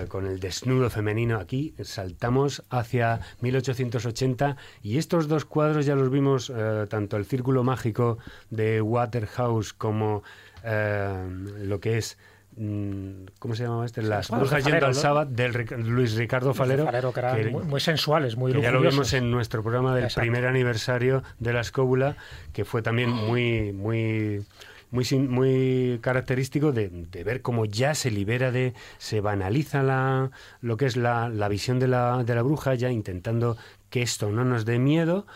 con 0.08 0.26
el 0.26 0.40
desnudo 0.40 0.90
femenino. 0.90 1.38
Aquí 1.38 1.74
saltamos 1.82 2.62
hacia 2.70 3.20
1880 3.40 4.56
y 4.82 4.98
estos 4.98 5.28
dos 5.28 5.44
cuadros 5.44 5.86
ya 5.86 5.94
los 5.94 6.10
vimos, 6.10 6.52
tanto 6.88 7.16
el 7.16 7.24
Círculo 7.24 7.64
Mágico 7.64 8.18
de 8.50 8.80
Waterhouse 8.80 9.72
como 9.72 10.22
lo 10.62 11.80
que 11.80 11.98
es 11.98 12.16
Mm, 12.56 13.26
¿Cómo 13.38 13.54
se 13.54 13.62
llamaba 13.62 13.86
este? 13.86 14.02
Las 14.02 14.28
brujas 14.28 14.64
yendo 14.64 14.86
al 14.86 14.94
sábado 14.94 15.30
del 15.30 15.52
Luis 15.86 16.14
Ricardo 16.16 16.52
Falero. 16.52 16.86
que 17.12 17.50
muy, 17.50 17.80
sensuales, 17.80 18.36
muy 18.36 18.52
Ya 18.60 18.72
lo 18.72 18.80
vimos 18.80 19.12
en 19.12 19.30
nuestro 19.30 19.62
programa 19.62 19.94
del 19.94 20.08
primer 20.14 20.46
aniversario 20.46 21.22
de 21.38 21.52
la 21.52 21.60
escóbula, 21.60 22.16
que 22.52 22.64
fue 22.64 22.82
también 22.82 23.10
muy, 23.10 23.72
muy 23.72 24.44
muy, 24.90 25.06
muy 25.18 25.98
característico 26.00 26.72
de, 26.72 26.88
ver 27.24 27.42
cómo 27.42 27.64
ya 27.64 27.94
se 27.94 28.10
libera 28.10 28.50
de, 28.50 28.74
se 28.98 29.20
banaliza 29.20 29.82
la, 29.82 30.30
lo 30.60 30.76
que 30.76 30.86
es 30.86 30.96
la, 30.96 31.28
la 31.28 31.48
visión 31.48 31.78
de 31.78 31.88
la, 31.88 32.24
de 32.24 32.34
la 32.34 32.42
bruja, 32.42 32.74
ya 32.74 32.90
intentando 32.90 33.56
que 33.90 34.02
esto 34.02 34.30
no 34.30 34.44
nos 34.44 34.64
dé 34.64 34.78
miedo 34.78 35.26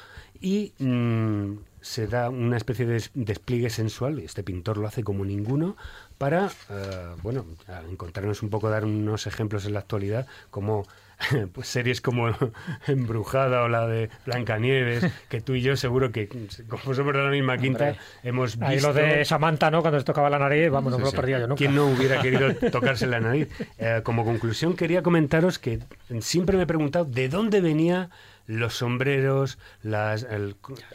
y 0.41 0.73
mm, 0.79 1.57
se 1.81 2.07
da 2.07 2.31
una 2.31 2.57
especie 2.57 2.87
de 2.87 3.03
despliegue 3.15 3.71
sensual, 3.71 4.19
este 4.19 4.43
pintor 4.43 4.79
lo 4.79 4.87
hace 4.87 5.05
como 5.05 5.25
ninguno, 5.25 5.77
para, 6.19 6.51
eh, 6.71 7.15
bueno, 7.23 7.45
encontrarnos 7.91 8.43
un 8.43 8.51
poco, 8.51 8.71
dar 8.71 8.85
unos 8.85 9.27
ejemplos 9.27 9.67
en 9.67 9.75
la 9.75 9.81
actualidad, 9.81 10.27
como 10.51 10.87
pues 11.53 11.69
series 11.69 12.01
como 12.01 12.29
Embrujada 12.87 13.63
o 13.63 13.69
la 13.69 13.87
de 13.87 14.11
Blancanieves, 14.27 15.07
que 15.29 15.41
tú 15.41 15.55
y 15.55 15.63
yo 15.63 15.77
seguro 15.77 16.13
que, 16.13 16.29
como 16.69 16.95
somos 16.95 17.15
de 17.15 17.23
la 17.23 17.31
misma 17.31 17.59
quinta, 17.59 17.97
hemos 18.23 18.57
visto... 18.57 18.67
Ahí 18.67 18.81
lo 18.81 18.93
de 18.93 19.25
Samantha, 19.25 19.71
¿no? 19.71 19.81
Cuando 19.81 19.99
se 19.99 20.05
tocaba 20.05 20.31
la 20.31 20.39
nariz, 20.39 20.71
vamos, 20.71 20.93
no 20.93 20.99
me 20.99 21.05
lo 21.05 21.13
perdía 21.13 21.39
yo 21.39 21.47
nunca. 21.47 21.59
¿Quién 21.59 21.75
no 21.75 21.87
hubiera 21.87 22.21
querido 22.23 22.55
tocarse 22.71 23.07
la 23.07 23.21
nariz? 23.21 23.49
Eh, 23.79 24.01
como 24.03 24.25
conclusión 24.25 24.75
quería 24.75 25.03
comentaros 25.03 25.59
que 25.59 25.81
siempre 26.21 26.57
me 26.57 26.65
he 26.65 26.67
preguntado 26.67 27.05
de 27.05 27.29
dónde 27.29 27.61
venía 27.61 28.11
los 28.47 28.75
sombreros, 28.77 29.59
las 29.83 30.27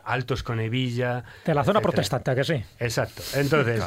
altos 0.04 0.44
con 0.44 0.60
hebilla. 0.60 1.24
De 1.46 1.54
la 1.54 1.64
zona 1.64 1.82
protestante, 1.82 2.36
que 2.36 2.44
sí? 2.44 2.64
Exacto. 2.80 3.24
Entonces, 3.36 3.84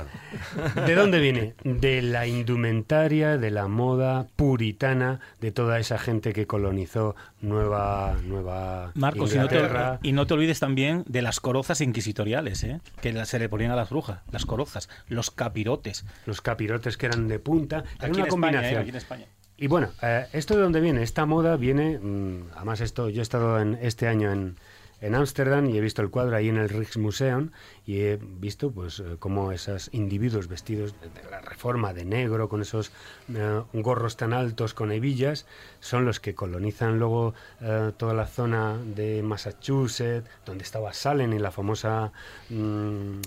¿de 0.86 0.94
dónde 0.94 1.20
viene? 1.20 1.54
De 1.64 2.02
la 2.02 2.26
indumentaria, 2.26 3.38
de 3.38 3.50
la 3.50 3.68
moda 3.68 4.26
puritana, 4.36 5.20
de 5.40 5.52
toda 5.52 5.78
esa 5.78 5.98
gente 5.98 6.32
que 6.32 6.46
colonizó 6.46 7.14
Nueva, 7.40 8.16
nueva 8.24 8.92
Marcos, 8.94 9.34
Inglaterra. 9.34 9.98
Y 10.02 10.12
no, 10.12 10.26
te, 10.26 10.34
olvides 10.34 10.60
también 10.60 11.04
de 11.08 11.22
las 11.22 11.40
corozas 11.40 11.80
inquisitoriales, 11.80 12.62
¿eh? 12.64 12.80
que 13.00 13.24
se 13.24 13.38
le 13.38 13.48
ponían 13.48 13.72
a 13.72 13.76
las 13.76 13.90
brujas, 13.90 14.20
las 14.30 14.46
corozas, 14.46 14.88
los 15.08 15.30
capirotes. 15.30 16.04
Los 16.24 16.40
capirotes 16.40 16.96
que 16.96 17.06
eran 17.06 17.28
de 17.28 17.38
punta. 17.38 17.84
Era 18.00 18.12
una 18.12 18.24
¿eh? 18.24 18.28
combinación. 18.28 18.80
aquí 18.80 18.90
en 18.90 18.96
España. 18.96 19.26
Y 19.62 19.68
bueno, 19.68 19.92
eh, 20.02 20.26
¿esto 20.32 20.56
de 20.56 20.62
dónde 20.62 20.80
viene? 20.80 21.04
Esta 21.04 21.24
moda 21.24 21.56
viene, 21.56 21.96
mm, 21.96 22.48
además 22.56 22.80
esto, 22.80 23.08
yo 23.08 23.20
he 23.20 23.22
estado 23.22 23.60
en, 23.60 23.78
este 23.80 24.08
año 24.08 24.32
en, 24.32 24.56
en 25.00 25.14
Ámsterdam 25.14 25.70
y 25.70 25.78
he 25.78 25.80
visto 25.80 26.02
el 26.02 26.10
cuadro 26.10 26.34
ahí 26.34 26.48
en 26.48 26.56
el 26.56 26.68
Rijksmuseum 26.68 27.50
y 27.86 28.00
he 28.00 28.18
visto 28.20 28.72
pues 28.72 28.98
eh, 28.98 29.18
cómo 29.20 29.52
esos 29.52 29.88
individuos 29.92 30.48
vestidos 30.48 30.96
de, 31.00 31.30
la 31.30 31.40
reforma 31.40 31.94
de 31.94 32.04
negro 32.04 32.48
con 32.48 32.60
esos 32.60 32.90
eh, 33.32 33.62
gorros 33.72 34.16
tan 34.16 34.32
altos 34.32 34.74
con 34.74 34.90
hebillas 34.90 35.46
son 35.78 36.06
los 36.06 36.18
que 36.18 36.34
colonizan 36.34 36.98
luego 36.98 37.34
toda 37.98 38.14
la 38.14 38.26
zona 38.26 38.76
de 38.96 39.22
Massachusetts 39.22 40.28
donde 40.44 40.64
estaba 40.64 40.92
Salem 40.92 41.34
y 41.34 41.38
la 41.38 41.52
famosa 41.52 42.10
mm, 42.50 43.20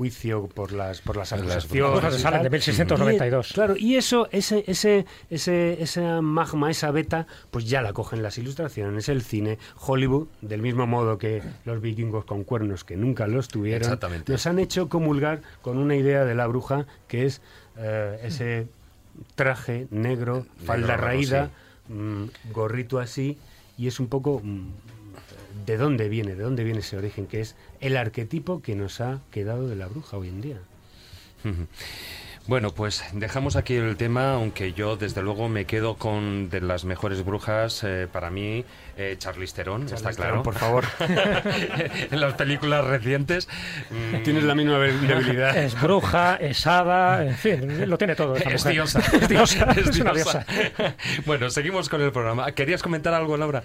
juicio 0.00 0.46
por 0.46 0.72
las 0.72 1.02
por 1.02 1.18
las 1.18 1.30
acusaciones. 1.34 1.70
de 1.70 2.42
de 2.42 2.50
1692. 2.50 3.52
claro, 3.52 3.76
y 3.76 3.96
eso 3.96 4.28
ese 4.32 4.64
ese 4.66 5.04
ese 5.28 5.82
esa 5.82 6.22
magma, 6.22 6.70
esa 6.70 6.90
beta, 6.90 7.26
pues 7.50 7.68
ya 7.68 7.82
la 7.82 7.92
cogen 7.92 8.22
las 8.22 8.38
ilustraciones, 8.38 9.10
el 9.10 9.20
cine, 9.20 9.58
Hollywood, 9.78 10.28
del 10.40 10.62
mismo 10.62 10.86
modo 10.86 11.18
que 11.18 11.42
los 11.66 11.82
vikingos 11.82 12.24
con 12.24 12.44
cuernos 12.44 12.82
que 12.82 12.96
nunca 12.96 13.26
los 13.26 13.48
tuvieron, 13.48 13.98
nos 14.26 14.46
han 14.46 14.58
hecho 14.58 14.88
comulgar 14.88 15.42
con 15.60 15.76
una 15.76 15.96
idea 15.96 16.24
de 16.24 16.34
la 16.34 16.46
bruja 16.46 16.86
que 17.06 17.26
es 17.26 17.42
eh, 17.76 18.20
ese 18.22 18.68
traje 19.34 19.86
negro, 19.90 20.46
falda 20.64 20.96
raída, 20.96 21.50
mm, 21.88 22.24
gorrito 22.54 23.00
así 23.00 23.36
y 23.76 23.86
es 23.86 24.00
un 24.00 24.06
poco 24.06 24.40
mm, 24.42 24.68
de 25.64 25.76
dónde 25.76 26.08
viene, 26.08 26.34
de 26.34 26.42
dónde 26.42 26.64
viene 26.64 26.80
ese 26.80 26.96
origen, 26.96 27.26
que 27.26 27.40
es 27.40 27.56
el 27.80 27.96
arquetipo 27.96 28.62
que 28.62 28.74
nos 28.74 29.00
ha 29.00 29.20
quedado 29.30 29.68
de 29.68 29.76
la 29.76 29.86
bruja 29.86 30.16
hoy 30.16 30.28
en 30.28 30.40
día. 30.40 30.58
Bueno, 32.46 32.72
pues 32.72 33.04
dejamos 33.12 33.54
aquí 33.54 33.76
el 33.76 33.96
tema, 33.96 34.32
aunque 34.32 34.72
yo 34.72 34.96
desde 34.96 35.22
luego 35.22 35.48
me 35.48 35.66
quedo 35.66 35.94
con 35.96 36.48
de 36.50 36.60
las 36.60 36.84
mejores 36.84 37.24
brujas 37.24 37.84
eh, 37.84 38.08
para 38.10 38.30
mí, 38.30 38.64
eh, 38.96 39.14
Charlize 39.18 39.54
Theron, 39.54 39.86
está 39.86 40.12
claro. 40.12 40.42
por 40.42 40.54
favor. 40.54 40.84
en 42.10 42.20
las 42.20 42.34
películas 42.34 42.84
recientes. 42.84 43.46
Mm, 43.90 44.22
Tienes 44.24 44.42
la 44.42 44.56
misma 44.56 44.78
debilidad. 44.78 45.56
Es 45.56 45.80
bruja, 45.80 46.36
es 46.36 46.66
hada, 46.66 47.24
en 47.24 47.36
fin, 47.36 47.88
lo 47.88 47.96
tiene 47.98 48.16
todo. 48.16 48.34
es, 48.36 48.64
diosa. 48.64 48.98
es 48.98 49.28
diosa. 49.28 49.70
Es, 49.72 50.00
una 50.00 50.12
diosa. 50.12 50.44
bueno, 51.26 51.50
seguimos 51.50 51.88
con 51.88 52.00
el 52.00 52.10
programa. 52.10 52.50
¿Querías 52.50 52.82
comentar 52.82 53.14
algo, 53.14 53.36
Laura? 53.36 53.62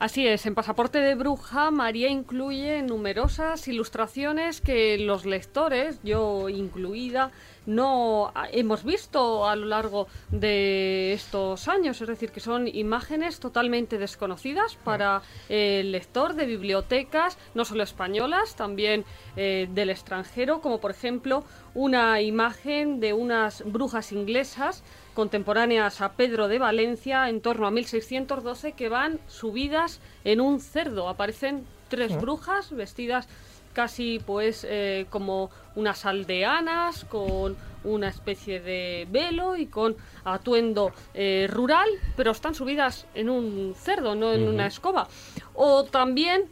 Así 0.00 0.26
es, 0.26 0.44
en 0.44 0.54
Pasaporte 0.54 0.98
de 0.98 1.14
Bruja, 1.14 1.70
María 1.70 2.08
incluye 2.08 2.82
numerosas 2.82 3.68
ilustraciones 3.68 4.60
que 4.60 4.98
los 4.98 5.24
lectores, 5.24 6.00
yo 6.02 6.48
incluida, 6.48 7.30
no 7.66 8.32
hemos 8.52 8.84
visto 8.84 9.46
a 9.46 9.56
lo 9.56 9.66
largo 9.66 10.06
de 10.30 11.12
estos 11.12 11.68
años. 11.68 12.00
Es 12.00 12.08
decir, 12.08 12.30
que 12.30 12.40
son 12.40 12.68
imágenes 12.68 13.40
totalmente 13.40 13.98
desconocidas 13.98 14.76
para 14.76 15.22
el 15.48 15.92
lector 15.92 16.34
de 16.34 16.46
bibliotecas, 16.46 17.38
no 17.54 17.64
solo 17.64 17.82
españolas, 17.82 18.56
también 18.56 19.04
eh, 19.36 19.68
del 19.72 19.90
extranjero, 19.90 20.60
como 20.60 20.80
por 20.80 20.90
ejemplo 20.90 21.44
una 21.74 22.20
imagen 22.20 23.00
de 23.00 23.12
unas 23.12 23.62
brujas 23.64 24.12
inglesas 24.12 24.82
contemporáneas 25.14 26.00
a 26.00 26.12
Pedro 26.12 26.48
de 26.48 26.58
Valencia 26.58 27.28
en 27.28 27.40
torno 27.40 27.66
a 27.66 27.70
1612 27.70 28.72
que 28.72 28.88
van 28.88 29.20
subidas 29.28 30.00
en 30.24 30.40
un 30.40 30.60
cerdo. 30.60 31.08
Aparecen 31.08 31.64
tres 31.88 32.20
brujas 32.20 32.72
vestidas 32.72 33.28
casi 33.74 34.20
pues 34.24 34.66
eh, 34.66 35.06
como 35.10 35.50
unas 35.74 36.06
aldeanas 36.06 37.04
con 37.04 37.56
una 37.84 38.08
especie 38.08 38.60
de 38.60 39.06
velo 39.10 39.56
y 39.56 39.66
con 39.66 39.96
atuendo 40.24 40.92
eh, 41.12 41.46
rural, 41.50 41.88
pero 42.16 42.30
están 42.30 42.54
subidas 42.54 43.06
en 43.14 43.28
un 43.28 43.74
cerdo, 43.76 44.14
no 44.14 44.32
en 44.32 44.48
una 44.48 44.66
escoba. 44.66 45.06
O 45.52 45.84
también 45.84 46.44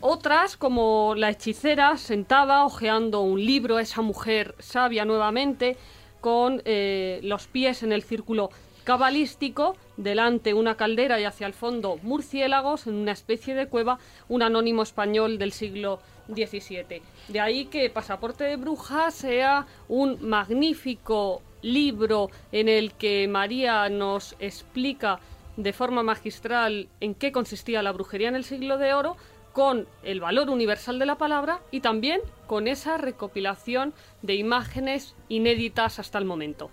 otras, 0.00 0.58
como 0.58 1.14
la 1.16 1.30
hechicera 1.30 1.96
sentada 1.96 2.66
hojeando 2.66 3.22
un 3.22 3.42
libro, 3.42 3.78
esa 3.78 4.02
mujer 4.02 4.54
sabia 4.58 5.06
nuevamente, 5.06 5.78
con 6.20 6.60
eh, 6.66 7.20
los 7.22 7.46
pies 7.46 7.82
en 7.82 7.92
el 7.92 8.02
círculo 8.02 8.50
cabalístico, 8.84 9.76
delante 9.96 10.54
una 10.54 10.76
caldera 10.76 11.20
y 11.20 11.24
hacia 11.24 11.46
el 11.46 11.54
fondo 11.54 11.98
murciélagos, 12.02 12.86
en 12.86 12.94
una 12.94 13.12
especie 13.12 13.54
de 13.54 13.68
cueva, 13.68 13.98
un 14.28 14.42
anónimo 14.42 14.82
español 14.82 15.38
del 15.38 15.52
siglo 15.52 16.00
XVII. 16.28 17.02
De 17.28 17.40
ahí 17.40 17.66
que 17.66 17.90
Pasaporte 17.90 18.44
de 18.44 18.56
Bruja 18.56 19.10
sea 19.10 19.66
un 19.88 20.18
magnífico 20.26 21.42
libro 21.62 22.30
en 22.52 22.68
el 22.68 22.92
que 22.92 23.26
María 23.28 23.88
nos 23.88 24.36
explica 24.38 25.20
de 25.56 25.72
forma 25.72 26.02
magistral 26.02 26.88
en 27.00 27.14
qué 27.14 27.32
consistía 27.32 27.82
la 27.82 27.92
brujería 27.92 28.28
en 28.28 28.36
el 28.36 28.44
siglo 28.44 28.78
de 28.78 28.92
oro, 28.92 29.16
con 29.52 29.86
el 30.02 30.18
valor 30.20 30.50
universal 30.50 30.98
de 30.98 31.06
la 31.06 31.16
palabra 31.16 31.60
y 31.70 31.80
también 31.80 32.20
con 32.48 32.66
esa 32.66 32.98
recopilación 32.98 33.94
de 34.20 34.34
imágenes 34.34 35.14
inéditas 35.28 36.00
hasta 36.00 36.18
el 36.18 36.24
momento. 36.24 36.70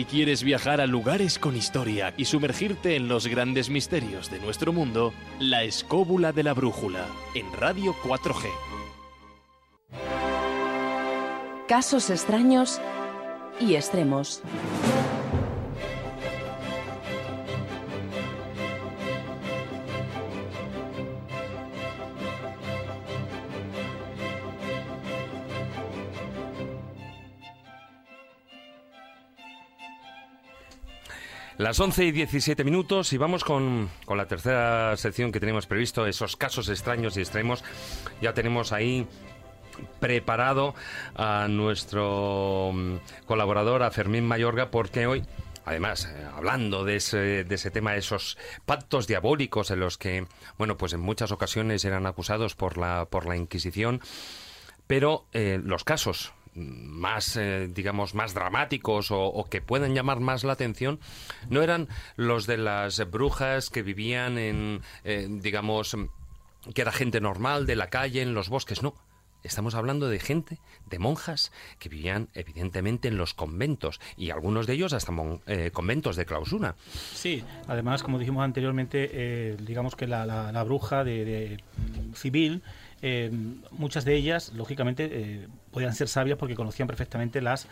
Si 0.00 0.06
quieres 0.06 0.42
viajar 0.42 0.80
a 0.80 0.86
lugares 0.86 1.38
con 1.38 1.54
historia 1.54 2.14
y 2.16 2.24
sumergirte 2.24 2.96
en 2.96 3.06
los 3.06 3.26
grandes 3.26 3.68
misterios 3.68 4.30
de 4.30 4.38
nuestro 4.38 4.72
mundo, 4.72 5.12
La 5.38 5.62
Escóbula 5.62 6.32
de 6.32 6.42
la 6.42 6.54
Brújula, 6.54 7.06
en 7.34 7.52
Radio 7.52 7.94
4G. 8.02 8.48
Casos 11.68 12.08
extraños 12.08 12.80
y 13.60 13.74
extremos. 13.74 14.42
Las 31.60 31.78
11 31.78 32.06
y 32.06 32.12
17 32.12 32.64
minutos 32.64 33.12
y 33.12 33.18
vamos 33.18 33.44
con, 33.44 33.90
la 34.08 34.26
tercera 34.26 34.96
sección 34.96 35.30
que 35.30 35.40
tenemos 35.40 35.66
previsto, 35.66 36.06
esos 36.06 36.34
casos 36.34 36.70
extraños 36.70 37.18
y 37.18 37.20
extremos. 37.20 37.62
Ya 38.22 38.32
tenemos 38.32 38.72
ahí 38.72 39.06
preparado 40.00 40.74
a 41.14 41.48
nuestro 41.50 42.72
mm, 42.72 42.94
colaborador, 43.26 43.82
a 43.82 43.90
Fermín 43.90 44.26
Mayorga, 44.26 44.70
porque 44.70 45.06
hoy 45.06 45.22
Además, 45.66 46.06
eh, 46.06 46.26
hablando 46.34 46.86
de 46.86 46.96
ese, 46.96 47.44
de 47.44 47.54
ese 47.54 47.70
tema, 47.70 47.94
esos 47.94 48.38
pactos 48.64 49.06
diabólicos 49.06 49.70
en 49.70 49.80
los 49.80 49.98
que, 49.98 50.26
bueno, 50.56 50.78
pues 50.78 50.94
en 50.94 51.00
muchas 51.00 51.30
ocasiones 51.30 51.84
eran 51.84 52.06
acusados 52.06 52.54
por 52.54 52.78
la, 52.78 53.04
por 53.04 53.26
la 53.26 53.36
Inquisición, 53.36 54.00
pero 54.86 55.26
eh, 55.34 55.60
los 55.62 55.84
casos 55.84 56.32
más, 56.54 57.36
eh, 57.36 57.68
digamos, 57.72 58.14
más 58.14 58.34
dramáticos 58.34 59.08
o, 59.10 59.46
que 59.50 59.60
puedan 59.60 59.94
llamar 59.94 60.20
más 60.20 60.44
la 60.44 60.52
atención, 60.52 61.00
no 61.48 61.62
eran 61.62 61.88
los 62.16 62.46
de 62.46 62.58
las 62.58 63.10
brujas 63.10 63.70
que 63.70 63.82
vivían 63.82 64.38
en, 64.38 64.82
eh, 65.04 65.28
digamos, 65.28 65.96
que 66.74 66.82
era 66.82 66.92
gente 66.92 67.20
normal 67.20 67.66
de 67.66 67.76
la 67.76 67.88
calle, 67.88 68.22
en 68.22 68.34
los 68.34 68.48
bosques, 68.48 68.82
no. 68.82 68.94
Estamos 69.42 69.74
hablando 69.74 70.10
de 70.10 70.18
gente, 70.18 70.58
de 70.90 70.98
monjas, 70.98 71.50
que 71.78 71.88
vivían 71.88 72.28
evidentemente 72.34 73.08
en 73.08 73.16
los 73.16 73.32
conventos 73.32 73.98
y 74.14 74.28
algunos 74.28 74.66
de 74.66 74.74
ellos 74.74 74.92
hasta 74.92 75.14
eh, 75.46 75.70
conventos 75.72 76.16
de 76.16 76.26
clausura. 76.26 76.74
Sí, 76.92 77.42
además, 77.66 78.02
como 78.02 78.18
dijimos 78.18 78.44
anteriormente, 78.44 79.56
digamos 79.62 79.96
que 79.96 80.06
la, 80.06 80.62
bruja 80.62 81.04
de, 81.04 81.58
civil 82.12 82.62
eh, 83.02 83.30
muchas 83.70 84.04
de 84.04 84.14
ellas, 84.14 84.52
lógicamente, 84.54 85.08
eh, 85.10 85.48
podían 85.70 85.94
ser 85.94 86.08
sabias 86.08 86.38
porque 86.38 86.54
conocían 86.54 86.86
perfectamente 86.86 87.40
las 87.40 87.66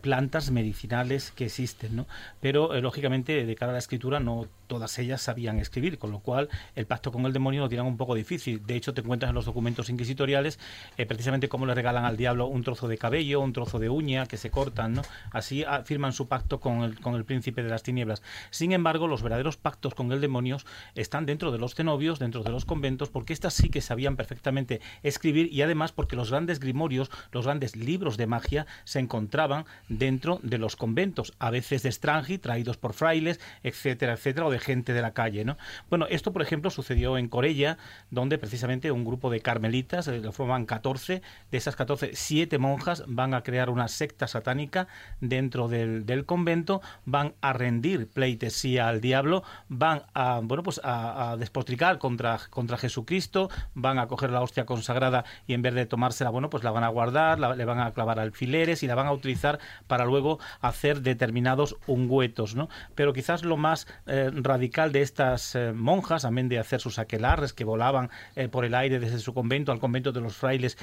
plantas 0.00 0.50
medicinales 0.50 1.30
que 1.32 1.46
existen, 1.46 1.96
¿no? 1.96 2.06
Pero, 2.40 2.80
lógicamente, 2.80 3.44
de 3.44 3.54
cara 3.54 3.70
a 3.70 3.74
la 3.74 3.78
escritura, 3.78 4.20
no 4.20 4.46
todas 4.66 4.98
ellas 4.98 5.20
sabían 5.20 5.58
escribir, 5.58 5.98
con 5.98 6.10
lo 6.10 6.20
cual 6.20 6.48
el 6.74 6.86
pacto 6.86 7.12
con 7.12 7.26
el 7.26 7.32
demonio 7.32 7.60
lo 7.60 7.68
tienen 7.68 7.86
un 7.86 7.96
poco 7.96 8.14
difícil. 8.14 8.64
De 8.66 8.76
hecho, 8.76 8.94
te 8.94 9.02
encuentras 9.02 9.28
en 9.28 9.34
los 9.34 9.44
documentos 9.44 9.90
inquisitoriales 9.90 10.58
precisamente 10.96 11.48
cómo 11.48 11.66
le 11.66 11.74
regalan 11.74 12.04
al 12.04 12.16
diablo 12.16 12.46
un 12.46 12.62
trozo 12.62 12.88
de 12.88 12.98
cabello, 12.98 13.40
un 13.40 13.52
trozo 13.52 13.78
de 13.78 13.90
uña 13.90 14.26
que 14.26 14.36
se 14.36 14.50
cortan, 14.50 14.94
¿no? 14.94 15.02
Así 15.30 15.64
firman 15.84 16.12
su 16.12 16.28
pacto 16.28 16.60
con 16.60 16.82
el, 16.82 17.00
con 17.00 17.14
el 17.14 17.24
príncipe 17.24 17.62
de 17.62 17.68
las 17.68 17.82
tinieblas. 17.82 18.22
Sin 18.50 18.72
embargo, 18.72 19.06
los 19.06 19.22
verdaderos 19.22 19.56
pactos 19.56 19.94
con 19.94 20.12
el 20.12 20.20
demonio 20.20 20.56
están 20.94 21.26
dentro 21.26 21.52
de 21.52 21.58
los 21.58 21.74
cenobios, 21.74 22.18
dentro 22.18 22.42
de 22.42 22.50
los 22.50 22.64
conventos, 22.64 23.10
porque 23.10 23.32
estas 23.32 23.54
sí 23.54 23.68
que 23.68 23.80
sabían 23.80 24.16
perfectamente 24.16 24.80
escribir 25.02 25.52
y 25.52 25.62
además 25.62 25.92
porque 25.92 26.16
los 26.16 26.30
grandes 26.30 26.60
grimorios, 26.60 27.10
los 27.32 27.44
grandes 27.44 27.76
libros 27.76 28.16
de 28.16 28.26
magia 28.26 28.66
se 28.84 28.98
encontraban 28.98 29.64
dentro 29.88 30.40
de 30.42 30.58
los 30.58 30.76
conventos, 30.76 31.32
a 31.38 31.50
veces 31.50 31.82
de 31.82 31.92
Strangi, 31.92 32.38
traídos 32.38 32.76
por 32.76 32.94
frailes, 32.94 33.40
etcétera, 33.62 34.14
etcétera, 34.14 34.46
o 34.46 34.50
de 34.50 34.58
gente 34.58 34.92
de 34.92 35.02
la 35.02 35.12
calle, 35.12 35.44
¿no? 35.44 35.56
Bueno, 35.90 36.06
esto, 36.08 36.32
por 36.32 36.42
ejemplo, 36.42 36.70
sucedió 36.70 37.18
en 37.18 37.28
Corella, 37.28 37.78
donde 38.10 38.38
precisamente 38.38 38.90
un 38.90 39.04
grupo 39.04 39.30
de 39.30 39.40
carmelitas, 39.40 40.08
eh, 40.08 40.20
lo 40.20 40.32
forman 40.32 40.66
14, 40.66 41.22
de 41.50 41.58
esas 41.58 41.76
14, 41.76 42.10
siete 42.14 42.58
monjas 42.58 43.04
van 43.06 43.34
a 43.34 43.42
crear 43.42 43.70
una 43.70 43.88
secta 43.88 44.26
satánica 44.26 44.88
dentro 45.20 45.68
del, 45.68 46.06
del 46.06 46.24
convento, 46.24 46.80
van 47.04 47.34
a 47.40 47.52
rendir 47.52 48.08
pleitesía 48.08 48.88
al 48.88 49.00
diablo, 49.00 49.42
van 49.68 50.02
a, 50.14 50.40
bueno, 50.42 50.62
pues 50.62 50.80
a, 50.82 51.32
a 51.32 51.36
despotricar 51.36 51.98
contra, 51.98 52.38
contra 52.50 52.78
Jesucristo, 52.78 53.50
van 53.74 53.98
a 53.98 54.06
coger 54.06 54.30
la 54.30 54.42
hostia 54.42 54.66
consagrada 54.66 55.24
y 55.46 55.54
en 55.54 55.62
vez 55.62 55.74
de 55.74 55.86
tomársela, 55.86 56.30
bueno, 56.30 56.50
pues 56.50 56.64
la 56.64 56.70
van 56.70 56.84
a 56.84 56.88
guardar, 56.88 57.38
le 57.38 57.64
van 57.64 57.80
a 57.80 57.92
clavar 57.92 58.18
alfileres 58.18 58.82
y 58.82 58.86
la 58.86 58.94
van 58.94 59.06
a 59.06 59.12
utilizar 59.12 59.58
para 59.86 60.04
luego 60.04 60.38
hacer 60.60 61.00
determinados 61.00 61.76
ungüetos, 61.86 62.54
¿no? 62.54 62.68
Pero 62.94 63.12
quizás 63.12 63.44
lo 63.44 63.56
más 63.56 63.86
eh, 64.06 64.30
radical 64.32 64.92
de 64.92 65.02
estas 65.02 65.54
eh, 65.54 65.72
monjas, 65.72 66.24
amén 66.24 66.48
de 66.48 66.58
hacer 66.58 66.80
sus 66.80 66.98
aquelarres 66.98 67.52
que 67.52 67.64
volaban 67.64 68.10
eh, 68.36 68.48
por 68.48 68.64
el 68.64 68.74
aire 68.74 68.98
desde 68.98 69.18
su 69.18 69.34
convento 69.34 69.72
al 69.72 69.80
convento 69.80 70.12
de 70.12 70.20
los 70.20 70.36
frailes 70.36 70.76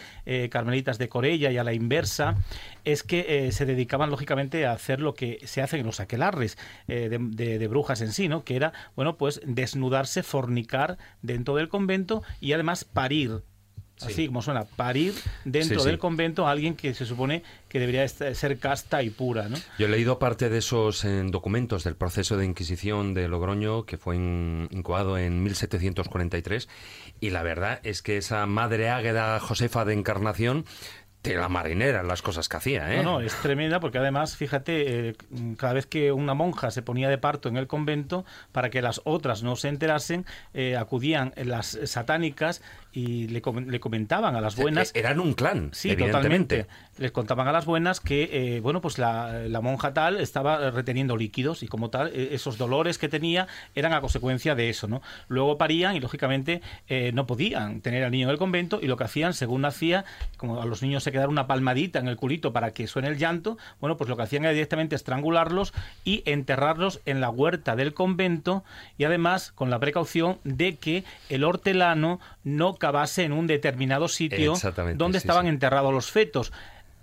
carmelitas 0.50 0.98
de 0.98 1.10
Corella 1.10 1.52
y 1.52 1.58
a 1.58 1.64
la 1.64 1.74
inversa, 1.74 2.36
es 2.86 3.04
que 3.04 3.52
se 3.52 3.66
dedicaban 3.66 4.10
lógicamente 4.10 4.66
a 4.66 4.72
hacer 4.72 5.00
lo 5.00 5.14
que 5.14 5.40
se 5.46 5.62
hace 5.62 5.80
en 5.80 5.86
los 5.86 6.00
aquelarres 6.00 6.58
de, 6.88 7.68
brujas 7.68 8.02
en 8.02 8.12
sí. 8.12 8.30
Que 8.46 8.56
era, 8.56 8.74
bueno, 8.96 9.18
pues 9.18 9.42
desnudarse, 9.46 10.24
fornicar 10.24 10.98
dentro 11.22 11.56
del 11.56 11.70
convento 11.70 12.24
y 12.40 12.54
además 12.54 12.86
parir 12.86 13.44
así 14.04 14.28
como 14.28 14.42
suena, 14.42 14.66
parir 14.66 15.14
dentro 15.46 15.84
del 15.84 15.98
convento 15.98 16.48
a 16.48 16.52
alguien 16.52 16.76
que 16.76 16.94
se 16.94 17.06
supone 17.06 17.44
que 17.68 17.80
debería 17.80 18.08
ser 18.08 18.58
casta 18.60 19.04
y 19.04 19.10
pura. 19.10 19.50
¿no? 19.50 19.58
Yo 19.78 19.88
he 19.88 19.90
leído 19.90 20.20
parte 20.20 20.50
de 20.50 20.58
esos 20.58 21.06
eh, 21.06 21.24
documentos 21.26 21.84
del 21.84 21.96
proceso 21.96 22.38
de 22.38 22.46
Inquisición 22.46 23.14
de 23.14 23.28
Logroño, 23.28 23.86
que 23.86 23.98
fue 23.98 24.16
incoado 24.16 25.18
en 25.18 25.44
1743, 25.44 26.70
y 27.20 27.30
la 27.30 27.44
verdad 27.44 27.80
es 27.84 28.02
que 28.02 28.18
esa 28.18 28.46
madre 28.46 28.90
águeda 28.90 29.40
Josefa 29.40 29.86
de 29.86 29.94
Encarnación 29.94 30.66
de 31.24 31.36
la 31.36 31.50
marinera 31.50 32.02
las 32.04 32.22
cosas 32.22 32.50
que 32.50 32.58
hacía, 32.58 32.94
¿eh? 32.94 33.04
No, 33.04 33.20
no, 33.20 33.22
es 33.22 33.36
tremenda 33.42 33.80
porque 33.80 34.00
además, 34.00 34.36
fíjate, 34.36 35.10
eh, 35.10 35.16
cada 35.58 35.74
vez 35.74 35.86
que 35.86 36.12
una 36.12 36.34
monja 36.34 36.72
se 36.72 36.82
ponía 36.82 37.10
de 37.10 37.18
parto 37.18 37.48
en 37.48 37.58
el 37.58 37.68
convento, 37.68 38.26
para 38.52 38.70
que 38.70 38.82
las 38.82 39.02
otras 39.04 39.44
no 39.44 39.56
se 39.56 39.68
enterasen, 39.68 40.26
eh, 40.54 40.76
acudían 40.78 41.34
las 41.36 41.78
satánicas 41.86 42.62
y 42.94 43.28
le, 43.28 43.42
le, 43.68 43.80
comentaban 43.80 44.36
a 44.36 44.42
las 44.42 44.56
buenas. 44.56 44.94
E-, 44.94 45.00
eran 45.00 45.20
un 45.20 45.34
clan, 45.34 45.70
sí, 45.74 45.96
totalmente. 45.96 46.68
Les 46.98 47.12
contaban 47.12 47.48
a 47.48 47.52
las 47.52 47.66
buenas 47.66 48.00
que, 48.00 48.30
eh, 48.32 48.60
bueno, 48.60 48.82
pues 48.82 48.98
la, 48.98 49.44
la, 49.48 49.62
monja 49.62 49.94
tal 49.94 50.20
estaba 50.20 50.72
reteniendo 50.72 51.16
líquidos 51.16 51.64
y 51.64 51.68
como 51.68 51.90
tal, 51.90 52.12
e-, 52.14 52.36
esos 52.36 52.58
dolores 52.58 52.98
que 52.98 53.08
tenía 53.08 53.48
eran 53.76 53.94
a 53.94 54.02
consecuencia 54.02 54.56
de 54.56 54.70
eso, 54.70 54.88
¿no? 54.88 55.02
Luego 55.30 55.58
parían 55.58 55.96
y 55.96 56.00
lógicamente 56.00 56.62
eh, 56.88 57.12
no 57.14 57.26
podían 57.28 57.82
tener 57.82 58.04
al 58.04 58.12
niño 58.12 58.28
en 58.28 58.32
el 58.32 58.38
convento 58.38 58.80
y 58.82 58.88
lo 58.88 58.98
que 58.98 59.06
hacían, 59.06 59.34
según 59.34 59.64
hacía, 59.66 60.04
como 60.38 60.62
a 60.62 60.66
los 60.66 60.82
niños 60.82 61.04
se 61.04 61.12
quedara 61.12 61.30
una 61.30 61.48
palmadita 61.48 62.00
en 62.00 62.08
el 62.08 62.18
culito 62.18 62.52
para 62.52 62.72
que 62.72 62.88
suene 62.88 63.08
el 63.08 63.18
llanto, 63.18 63.58
bueno, 63.80 63.96
pues 63.98 64.10
lo 64.10 64.18
que 64.18 64.24
hacían 64.24 64.44
era 64.44 64.54
directamente 64.54 64.96
estrangularlos 64.96 65.74
y 66.04 66.24
enterrarlos 66.26 67.00
en 67.06 67.22
la 67.22 67.30
huerta 67.30 67.76
del 67.76 67.94
convento 67.94 68.64
y 68.98 69.06
además 69.06 69.52
con 69.54 69.70
la 69.70 69.80
precaución 69.80 70.40
de 70.44 70.76
que 70.76 71.04
el 71.30 71.44
hortelano 71.44 72.20
no 72.44 72.76
cavase 72.82 73.24
en 73.24 73.32
un 73.32 73.48
determinado 73.48 74.10
sitio 74.10 74.56
donde 74.96 75.18
estaban 75.20 75.48
enterrados 75.48 75.94
los 75.94 76.12
fetos. 76.12 76.52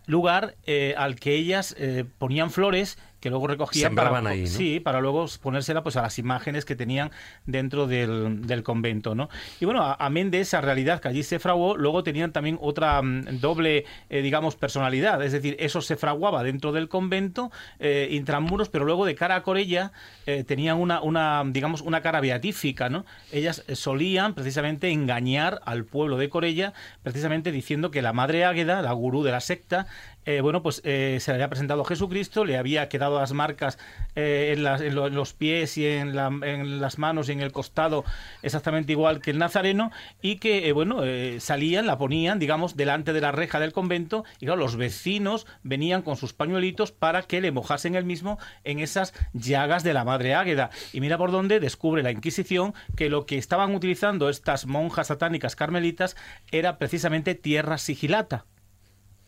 Lugar 0.04 0.56
eh, 0.66 0.94
al 0.98 1.16
que 1.16 1.34
ellas 1.34 1.74
eh, 1.78 2.04
ponían 2.18 2.50
flores 2.50 2.98
que 3.20 3.30
luego 3.30 3.46
recogían 3.46 3.94
para, 3.94 4.16
ahí, 4.28 4.46
sí, 4.46 4.80
para 4.80 5.00
luego 5.00 5.26
ponérsela 5.42 5.82
pues 5.82 5.96
a 5.96 6.02
las 6.02 6.18
imágenes 6.18 6.64
que 6.64 6.76
tenían 6.76 7.10
dentro 7.46 7.86
del, 7.86 8.46
del 8.46 8.62
convento, 8.62 9.14
¿no? 9.14 9.28
Y 9.60 9.64
bueno, 9.64 9.96
amén 9.98 10.30
de 10.30 10.40
esa 10.40 10.60
realidad 10.60 11.00
que 11.00 11.08
allí 11.08 11.22
se 11.22 11.38
fraguó, 11.38 11.76
luego 11.76 12.02
tenían 12.02 12.32
también 12.32 12.58
otra 12.60 13.02
mm, 13.02 13.40
doble, 13.40 13.84
eh, 14.10 14.22
digamos, 14.22 14.56
personalidad, 14.56 15.22
es 15.22 15.32
decir, 15.32 15.56
eso 15.58 15.80
se 15.80 15.96
fraguaba 15.96 16.42
dentro 16.42 16.72
del 16.72 16.88
convento, 16.88 17.50
eh, 17.78 18.08
intramuros, 18.10 18.68
pero 18.68 18.84
luego 18.84 19.04
de 19.04 19.14
cara 19.14 19.36
a 19.36 19.42
Corella 19.42 19.92
eh, 20.26 20.44
tenían 20.44 20.78
una, 20.78 21.00
una, 21.00 21.42
digamos, 21.46 21.80
una 21.80 22.00
cara 22.00 22.20
beatífica, 22.20 22.88
¿no? 22.88 23.04
Ellas 23.32 23.64
solían 23.72 24.34
precisamente 24.34 24.90
engañar 24.90 25.60
al 25.64 25.84
pueblo 25.84 26.18
de 26.18 26.28
Corella, 26.28 26.72
precisamente 27.02 27.52
diciendo 27.52 27.90
que 27.90 28.02
la 28.02 28.12
madre 28.12 28.44
Águeda, 28.44 28.82
la 28.82 28.92
gurú 28.92 29.22
de 29.22 29.32
la 29.32 29.40
secta, 29.40 29.86
eh, 30.28 30.42
bueno, 30.42 30.62
pues 30.62 30.82
eh, 30.84 31.16
se 31.22 31.30
le 31.30 31.36
había 31.36 31.48
presentado 31.48 31.84
Jesucristo, 31.84 32.44
le 32.44 32.58
había 32.58 32.90
quedado 32.90 33.18
las 33.18 33.32
marcas 33.32 33.78
eh, 34.14 34.52
en, 34.54 34.94
los 34.94 35.32
pies 35.32 35.78
y 35.78 35.86
en, 35.86 36.14
las 36.14 36.98
manos 36.98 37.30
y 37.30 37.32
en 37.32 37.40
el 37.40 37.50
costado 37.50 38.04
exactamente 38.42 38.92
igual 38.92 39.22
que 39.22 39.30
el 39.30 39.38
nazareno 39.38 39.90
y 40.20 40.36
que, 40.36 40.70
bueno, 40.74 41.00
salían, 41.38 41.86
la 41.86 41.96
ponían, 41.96 42.38
digamos, 42.38 42.76
delante 42.76 43.14
de 43.14 43.22
la 43.22 43.32
reja 43.32 43.58
del 43.58 43.72
convento 43.72 44.26
y 44.38 44.44
claro, 44.44 44.60
los 44.60 44.76
vecinos 44.76 45.46
venían 45.62 46.02
con 46.02 46.18
sus 46.18 46.34
pañuelitos 46.34 46.92
para 46.92 47.22
que 47.22 47.40
le 47.40 47.50
mojasen 47.50 47.94
el 47.94 48.04
mismo 48.04 48.38
en 48.64 48.80
esas 48.80 49.14
llagas 49.32 49.82
de 49.82 49.94
la 49.94 50.04
Madre 50.04 50.34
Águeda. 50.34 50.68
Y 50.92 51.00
mira 51.00 51.16
por 51.16 51.30
dónde 51.30 51.58
descubre 51.58 52.02
la 52.02 52.10
Inquisición 52.10 52.74
que 52.96 53.08
lo 53.08 53.24
que 53.24 53.38
estaban 53.38 53.74
utilizando 53.74 54.28
estas 54.28 54.66
monjas 54.66 55.06
satánicas 55.06 55.56
carmelitas 55.56 56.16
era 56.52 56.76
precisamente 56.76 57.34
tierra 57.34 57.78
sigilata 57.78 58.44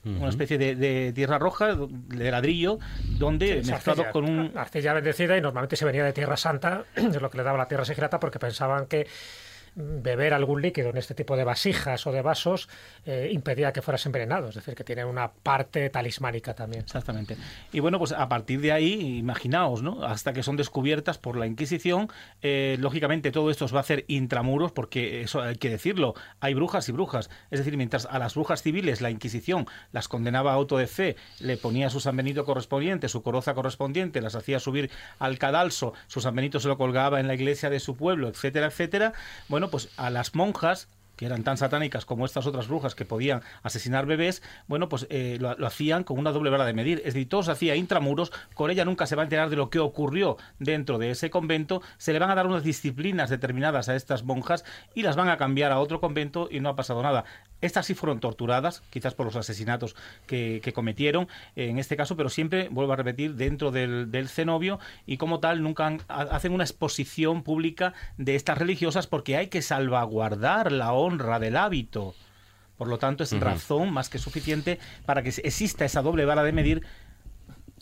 una 0.04 0.28
especie 0.28 0.56
de, 0.56 1.12
tierra 1.12 1.38
roja, 1.38 1.74
de 1.74 2.30
ladrillo, 2.30 2.78
donde 3.18 3.62
mezclado 3.62 4.10
con 4.10 4.24
un... 4.24 4.52
Arcilla 4.56 4.94
bendecida 4.94 5.36
y 5.36 5.40
normalmente 5.40 5.76
se 5.76 5.84
venía 5.84 6.04
de 6.04 6.12
Tierra 6.12 6.36
Santa, 6.36 6.84
es 6.94 7.20
lo 7.20 7.30
que 7.30 7.38
le 7.38 7.44
daba 7.44 7.58
la 7.58 7.68
tierra 7.68 7.84
sigilata 7.84 8.18
porque 8.18 8.38
pensaban 8.38 8.86
que 8.86 9.06
beber 9.74 10.34
algún 10.34 10.62
líquido 10.62 10.90
en 10.90 10.96
este 10.96 11.14
tipo 11.14 11.36
de 11.36 11.44
vasijas 11.44 12.06
o 12.06 12.12
de 12.12 12.22
vasos 12.22 12.68
eh, 13.06 13.30
impedía 13.32 13.72
que 13.72 13.82
fueras 13.82 14.04
envenenado, 14.06 14.48
es 14.48 14.54
decir, 14.54 14.74
que 14.74 14.84
tiene 14.84 15.04
una 15.04 15.30
parte 15.30 15.88
talismánica 15.90 16.54
también. 16.54 16.82
Exactamente. 16.82 17.36
Y 17.72 17.80
bueno, 17.80 17.98
pues 17.98 18.12
a 18.12 18.28
partir 18.28 18.60
de 18.60 18.72
ahí, 18.72 19.18
imaginaos, 19.18 19.82
¿no? 19.82 20.04
Hasta 20.04 20.32
que 20.32 20.42
son 20.42 20.56
descubiertas 20.56 21.18
por 21.18 21.36
la 21.36 21.46
Inquisición, 21.46 22.08
eh, 22.42 22.76
lógicamente 22.80 23.30
todo 23.30 23.50
esto 23.50 23.64
os 23.64 23.74
va 23.74 23.78
a 23.78 23.80
hacer 23.80 24.04
intramuros, 24.08 24.72
porque 24.72 25.22
eso 25.22 25.42
hay 25.42 25.56
que 25.56 25.70
decirlo, 25.70 26.14
hay 26.40 26.54
brujas 26.54 26.88
y 26.88 26.92
brujas. 26.92 27.30
Es 27.50 27.58
decir, 27.60 27.76
mientras 27.76 28.06
a 28.06 28.18
las 28.18 28.34
brujas 28.34 28.62
civiles 28.62 29.00
la 29.00 29.10
Inquisición 29.10 29.66
las 29.92 30.08
condenaba 30.08 30.52
a 30.52 30.54
auto 30.54 30.78
de 30.78 30.86
fe, 30.86 31.16
le 31.40 31.56
ponía 31.56 31.90
su 31.90 32.00
San 32.00 32.16
Benito 32.16 32.44
correspondiente, 32.44 33.08
su 33.08 33.22
coroza 33.22 33.54
correspondiente, 33.54 34.20
las 34.20 34.34
hacía 34.34 34.60
subir 34.60 34.90
al 35.18 35.38
cadalso, 35.38 35.92
su 36.06 36.20
San 36.20 36.34
Benito 36.34 36.60
se 36.60 36.68
lo 36.68 36.76
colgaba 36.76 37.20
en 37.20 37.26
la 37.26 37.34
iglesia 37.34 37.70
de 37.70 37.80
su 37.80 37.96
pueblo, 37.96 38.28
etcétera, 38.28 38.66
etcétera. 38.66 39.12
Bueno, 39.48 39.59
pues 39.68 39.90
a 39.96 40.10
las 40.10 40.34
monjas 40.34 40.88
que 41.20 41.26
eran 41.26 41.44
tan 41.44 41.58
satánicas 41.58 42.06
como 42.06 42.24
estas 42.24 42.46
otras 42.46 42.66
brujas 42.66 42.94
que 42.94 43.04
podían 43.04 43.42
asesinar 43.62 44.06
bebés, 44.06 44.42
bueno, 44.68 44.88
pues 44.88 45.06
eh, 45.10 45.36
lo, 45.38 45.66
hacían 45.66 46.02
con 46.02 46.18
una 46.18 46.32
doble 46.32 46.48
vara 46.48 46.64
de 46.64 46.72
medir. 46.72 47.00
Es 47.04 47.12
decir, 47.12 47.28
todo 47.28 47.42
se 47.42 47.50
hacía 47.50 47.76
intramuros, 47.76 48.32
con 48.54 48.70
ella 48.70 48.86
nunca 48.86 49.06
se 49.06 49.16
va 49.16 49.22
a 49.22 49.26
enterar 49.26 49.50
de 49.50 49.56
lo 49.56 49.68
que 49.68 49.80
ocurrió 49.80 50.38
dentro 50.58 50.96
de 50.96 51.10
ese 51.10 51.28
convento, 51.28 51.82
se 51.98 52.14
le 52.14 52.20
van 52.20 52.30
a 52.30 52.34
dar 52.34 52.46
unas 52.46 52.64
disciplinas 52.64 53.28
determinadas 53.28 53.90
a 53.90 53.96
estas 53.96 54.24
monjas 54.24 54.64
y 54.94 55.02
las 55.02 55.16
van 55.16 55.28
a 55.28 55.36
cambiar 55.36 55.72
a 55.72 55.80
otro 55.80 56.00
convento 56.00 56.48
y 56.50 56.60
no 56.60 56.70
ha 56.70 56.76
pasado 56.76 57.02
nada. 57.02 57.26
Estas 57.60 57.86
sí 57.86 57.94
fueron 57.94 58.20
torturadas, 58.20 58.82
quizás 58.90 59.14
por 59.14 59.26
los 59.26 59.36
asesinatos 59.36 59.96
que, 60.26 60.60
cometieron 60.74 61.28
en 61.56 61.78
este 61.78 61.96
caso, 61.96 62.16
pero 62.16 62.28
siempre, 62.28 62.68
vuelvo 62.70 62.92
a 62.92 62.96
repetir, 62.96 63.34
dentro 63.34 63.70
del, 63.70 64.28
cenobio 64.28 64.78
y 65.06 65.16
como 65.16 65.40
tal 65.40 65.62
nunca 65.62 65.96
hacen 66.08 66.52
una 66.52 66.64
exposición 66.64 67.42
pública 67.42 67.92
de 68.16 68.36
estas 68.36 68.58
religiosas 68.58 69.06
porque 69.06 69.36
hay 69.36 69.48
que 69.48 69.62
salvaguardar 69.62 70.72
la 70.72 70.92
honra 70.92 71.38
del 71.38 71.56
hábito. 71.56 72.14
Por 72.76 72.88
lo 72.88 72.98
tanto, 72.98 73.24
es 73.24 73.38
razón 73.38 73.92
más 73.92 74.08
que 74.08 74.18
suficiente 74.18 74.78
para 75.04 75.22
que 75.22 75.28
exista 75.28 75.84
esa 75.84 76.00
doble 76.00 76.24
vara 76.24 76.42
de 76.42 76.52
medir 76.52 76.82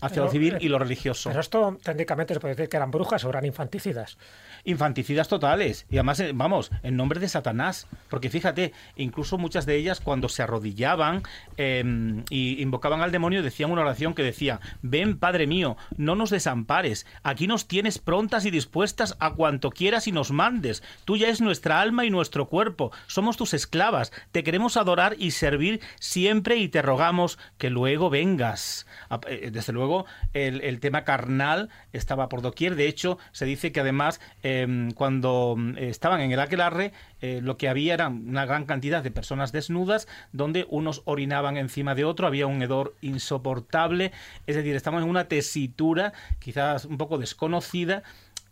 hacia 0.00 0.22
lo 0.22 0.30
civil 0.30 0.58
y 0.60 0.68
lo 0.68 0.78
religioso. 0.78 1.30
Pero 1.30 1.40
esto 1.40 1.78
técnicamente 1.82 2.34
se 2.34 2.40
puede 2.40 2.54
decir 2.54 2.68
que 2.68 2.76
eran 2.76 2.90
brujas 2.90 3.24
o 3.24 3.28
eran 3.28 3.44
infanticidas. 3.44 4.18
Infanticidas 4.64 5.28
totales. 5.28 5.86
Y 5.90 5.96
además, 5.96 6.20
eh, 6.20 6.32
vamos, 6.34 6.70
en 6.82 6.96
nombre 6.96 7.20
de 7.20 7.28
Satanás. 7.28 7.86
Porque 8.10 8.30
fíjate, 8.30 8.72
incluso 8.96 9.38
muchas 9.38 9.66
de 9.66 9.76
ellas 9.76 10.00
cuando 10.00 10.28
se 10.28 10.42
arrodillaban 10.42 11.22
eh, 11.56 12.22
y 12.30 12.60
invocaban 12.62 13.00
al 13.00 13.12
demonio 13.12 13.42
decían 13.42 13.70
una 13.70 13.82
oración 13.82 14.14
que 14.14 14.22
decía, 14.22 14.60
ven 14.82 15.18
Padre 15.18 15.46
mío, 15.46 15.76
no 15.96 16.14
nos 16.14 16.30
desampares, 16.30 17.06
aquí 17.22 17.46
nos 17.46 17.66
tienes 17.68 17.98
prontas 17.98 18.44
y 18.44 18.50
dispuestas 18.50 19.16
a 19.20 19.32
cuanto 19.32 19.70
quieras 19.70 20.06
y 20.06 20.12
nos 20.12 20.30
mandes. 20.30 20.82
Tuya 21.04 21.28
es 21.28 21.40
nuestra 21.40 21.80
alma 21.80 22.04
y 22.04 22.10
nuestro 22.10 22.46
cuerpo, 22.46 22.92
somos 23.06 23.36
tus 23.36 23.54
esclavas, 23.54 24.12
te 24.32 24.42
queremos 24.44 24.76
adorar 24.76 25.16
y 25.18 25.32
servir 25.32 25.80
siempre 25.98 26.56
y 26.56 26.68
te 26.68 26.82
rogamos 26.82 27.38
que 27.58 27.70
luego 27.70 28.10
vengas. 28.10 28.86
Eh, 29.28 29.50
desde 29.52 29.72
luego, 29.72 30.06
el, 30.32 30.80
tema 30.80 31.04
carnal 31.04 31.70
estaba 31.92 32.28
por 32.28 32.42
doquier. 32.42 32.76
De 32.76 32.86
hecho, 32.86 33.18
se 33.32 33.44
dice 33.44 33.72
que 33.72 33.80
además, 33.80 34.20
em, 34.48 34.90
cuando 34.92 35.54
mm, 35.56 35.76
estaban 35.78 36.20
en 36.20 36.32
el 36.32 36.40
aquelarre, 36.40 36.92
eh, 37.20 37.40
lo 37.42 37.56
que 37.56 37.68
había 37.68 37.94
era 37.94 38.08
una 38.08 38.46
gran 38.46 38.64
cantidad 38.64 39.02
de 39.02 39.10
personas 39.10 39.52
desnudas, 39.52 40.08
donde 40.32 40.66
unos 40.70 41.02
orinaban 41.04 41.56
encima 41.56 41.94
de 41.94 42.04
otro, 42.04 42.26
había 42.26 42.46
un 42.46 42.62
hedor 42.62 42.94
insoportable. 43.00 44.12
Es 44.46 44.56
decir, 44.56 44.74
estamos 44.76 45.02
en 45.02 45.08
una 45.08 45.28
tesitura 45.28 46.12
quizás 46.38 46.84
un 46.84 46.98
poco 46.98 47.18
desconocida 47.18 48.02